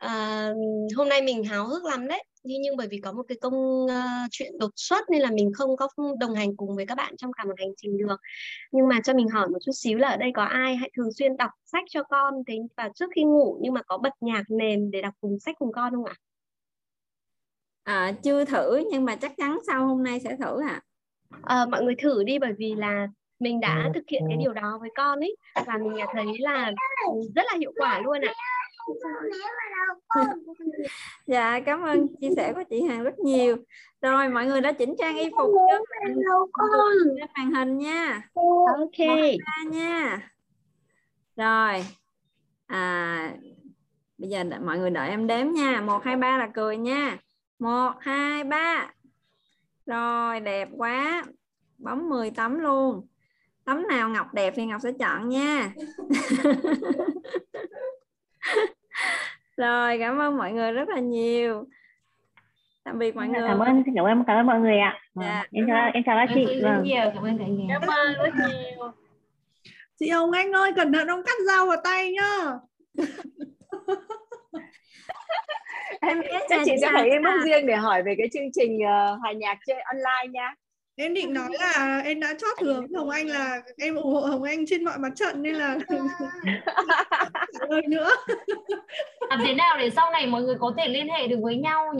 uh, 0.04 0.56
hôm 0.96 1.08
nay 1.08 1.22
mình 1.22 1.44
háo 1.44 1.66
hức 1.66 1.84
lắm 1.84 2.08
đấy 2.08 2.24
nhưng 2.44 2.62
nhưng 2.62 2.76
bởi 2.76 2.88
vì 2.90 2.98
có 2.98 3.12
một 3.12 3.22
cái 3.28 3.38
công 3.40 3.84
uh, 3.84 3.90
chuyện 4.30 4.58
đột 4.58 4.70
xuất 4.76 5.10
nên 5.10 5.20
là 5.20 5.30
mình 5.30 5.52
không 5.54 5.76
có 5.76 5.88
đồng 6.18 6.34
hành 6.34 6.56
cùng 6.56 6.76
với 6.76 6.86
các 6.86 6.94
bạn 6.94 7.16
trong 7.16 7.32
cả 7.32 7.44
một 7.44 7.54
hành 7.58 7.72
trình 7.76 7.98
được. 7.98 8.16
Nhưng 8.72 8.88
mà 8.88 9.00
cho 9.04 9.14
mình 9.14 9.28
hỏi 9.28 9.48
một 9.48 9.58
chút 9.64 9.72
xíu 9.72 9.98
là 9.98 10.08
ở 10.08 10.16
đây 10.16 10.30
có 10.34 10.42
ai 10.42 10.76
hãy 10.76 10.90
thường 10.96 11.12
xuyên 11.12 11.36
đọc 11.36 11.50
sách 11.64 11.84
cho 11.90 12.02
con 12.02 12.34
thế 12.46 12.58
và 12.76 12.88
trước 12.94 13.10
khi 13.14 13.22
ngủ 13.22 13.58
nhưng 13.62 13.74
mà 13.74 13.82
có 13.82 13.98
bật 13.98 14.12
nhạc 14.20 14.42
nền 14.48 14.90
để 14.90 15.02
đọc 15.02 15.14
cùng 15.20 15.38
sách 15.38 15.56
cùng 15.58 15.72
con 15.72 15.94
không 15.94 16.04
ạ? 16.04 16.14
À, 17.84 18.12
chưa 18.22 18.44
thử 18.44 18.84
nhưng 18.90 19.04
mà 19.04 19.16
chắc 19.16 19.32
chắn 19.36 19.58
sau 19.66 19.86
hôm 19.86 20.02
nay 20.02 20.20
sẽ 20.20 20.36
thử 20.36 20.62
ạ. 20.62 20.82
À. 21.30 21.56
à, 21.56 21.66
mọi 21.66 21.82
người 21.82 21.94
thử 22.02 22.24
đi 22.24 22.38
bởi 22.38 22.52
vì 22.58 22.74
là 22.74 23.08
mình 23.38 23.60
đã 23.60 23.90
thực 23.94 24.04
hiện 24.10 24.22
cái 24.28 24.36
điều 24.36 24.52
đó 24.52 24.78
với 24.80 24.90
con 24.96 25.20
ấy 25.20 25.36
và 25.54 25.78
mình 25.78 26.06
thấy 26.12 26.26
là 26.38 26.72
rất 27.34 27.42
là 27.52 27.58
hiệu 27.58 27.72
quả 27.76 28.00
luôn 28.04 28.20
ạ 28.20 28.34
dạ 31.26 31.60
cảm 31.66 31.82
ơn 31.82 32.06
chia 32.20 32.30
sẻ 32.36 32.52
của 32.52 32.62
chị 32.70 32.82
Hằng 32.82 33.04
rất 33.04 33.18
nhiều. 33.18 33.56
Rồi 34.02 34.28
mọi 34.28 34.46
người 34.46 34.60
đã 34.60 34.72
chỉnh 34.72 34.94
trang 34.98 35.16
y 35.16 35.30
phục 35.38 35.50
trước 35.70 35.84
màn 37.34 37.52
hình 37.54 37.78
nha. 37.78 38.28
Ok. 38.78 38.98
Nha. 39.70 40.30
Rồi. 41.36 41.84
À 42.66 43.34
bây 44.18 44.30
giờ 44.30 44.44
mọi 44.64 44.78
người 44.78 44.90
đợi 44.90 45.08
em 45.08 45.26
đếm 45.26 45.46
nha. 45.50 45.80
Một 45.80 46.04
hai 46.04 46.16
ba 46.16 46.38
là 46.38 46.48
cười 46.54 46.76
nha. 46.76 47.18
Một 47.58 47.92
hai 48.00 48.44
ba. 48.44 48.92
Rồi 49.86 50.40
đẹp 50.40 50.68
quá. 50.76 51.24
Bấm 51.78 52.08
10 52.08 52.30
tấm 52.30 52.58
luôn. 52.58 53.06
Tấm 53.64 53.86
nào 53.88 54.08
Ngọc 54.08 54.34
đẹp 54.34 54.52
thì 54.56 54.66
Ngọc 54.66 54.80
sẽ 54.82 54.92
chọn 54.98 55.28
nha 55.28 55.72
rồi 59.56 59.98
cảm 59.98 60.18
ơn 60.18 60.36
mọi 60.36 60.52
người 60.52 60.72
rất 60.72 60.88
là 60.88 61.00
nhiều. 61.00 61.64
Tạm 62.84 62.98
biệt 62.98 63.16
mọi 63.16 63.28
dạ, 63.32 63.38
người. 63.38 63.48
cảm 63.48 63.58
ơn 63.58 63.82
xin 63.86 63.94
cảm 63.96 64.04
ơn 64.04 64.24
cảm 64.26 64.36
ơn 64.36 64.46
mọi 64.46 64.60
người 64.60 64.78
ạ. 64.78 65.00
Dạ. 65.14 65.46
em 65.52 65.66
chào 65.66 65.90
em 65.94 66.02
chào 66.06 66.16
các 66.16 66.34
chị. 66.34 66.60
vâng. 66.62 66.82
nhiều 66.82 67.10
cảm 67.14 67.24
ơn 67.24 67.38
cả 67.38 67.44
nhà. 67.46 67.78
Cảm 67.80 67.88
ơn 67.88 68.14
rất 68.14 68.34
nhiều. 68.48 68.92
Chị 69.98 70.08
Hồng 70.08 70.32
Anh 70.32 70.52
ơi 70.52 70.72
cẩn 70.76 70.92
thận 70.92 71.08
ông 71.08 71.22
cắt 71.26 71.36
dao 71.46 71.66
vào 71.66 71.76
tay 71.84 72.12
nhá. 72.12 72.52
Em 76.00 76.22
chắc 76.48 76.60
chị 76.64 76.72
sẽ 76.80 76.90
phải 76.92 77.10
inbox 77.10 77.44
riêng 77.44 77.66
để 77.66 77.76
hỏi 77.76 78.02
về 78.02 78.14
cái 78.18 78.28
chương 78.32 78.52
trình 78.52 78.76
uh, 78.76 79.20
hòa 79.20 79.32
nhạc 79.32 79.58
chơi 79.66 79.80
online 79.80 80.32
nha 80.32 80.54
em 80.96 81.14
định 81.14 81.34
nói 81.34 81.48
là 81.60 82.02
em 82.04 82.20
đã 82.20 82.34
chót 82.38 82.60
với 82.60 82.74
Hồng 82.96 83.10
Anh 83.10 83.26
là 83.26 83.62
em 83.78 83.94
ủng 83.94 84.14
hộ 84.14 84.20
Hồng 84.20 84.42
Anh 84.42 84.66
trên 84.66 84.84
mọi 84.84 84.98
mặt 84.98 85.12
trận 85.16 85.42
nên 85.42 85.54
là 85.54 85.78
ơi 87.68 87.82
nữa. 87.88 88.10
Làm 89.28 89.40
thế 89.46 89.54
nào 89.54 89.76
để 89.78 89.90
sau 89.90 90.10
này 90.10 90.26
mọi 90.26 90.42
người 90.42 90.56
có 90.60 90.74
thể 90.78 90.88
liên 90.88 91.08
hệ 91.08 91.26
được 91.28 91.38
với 91.42 91.56
nhau 91.56 91.86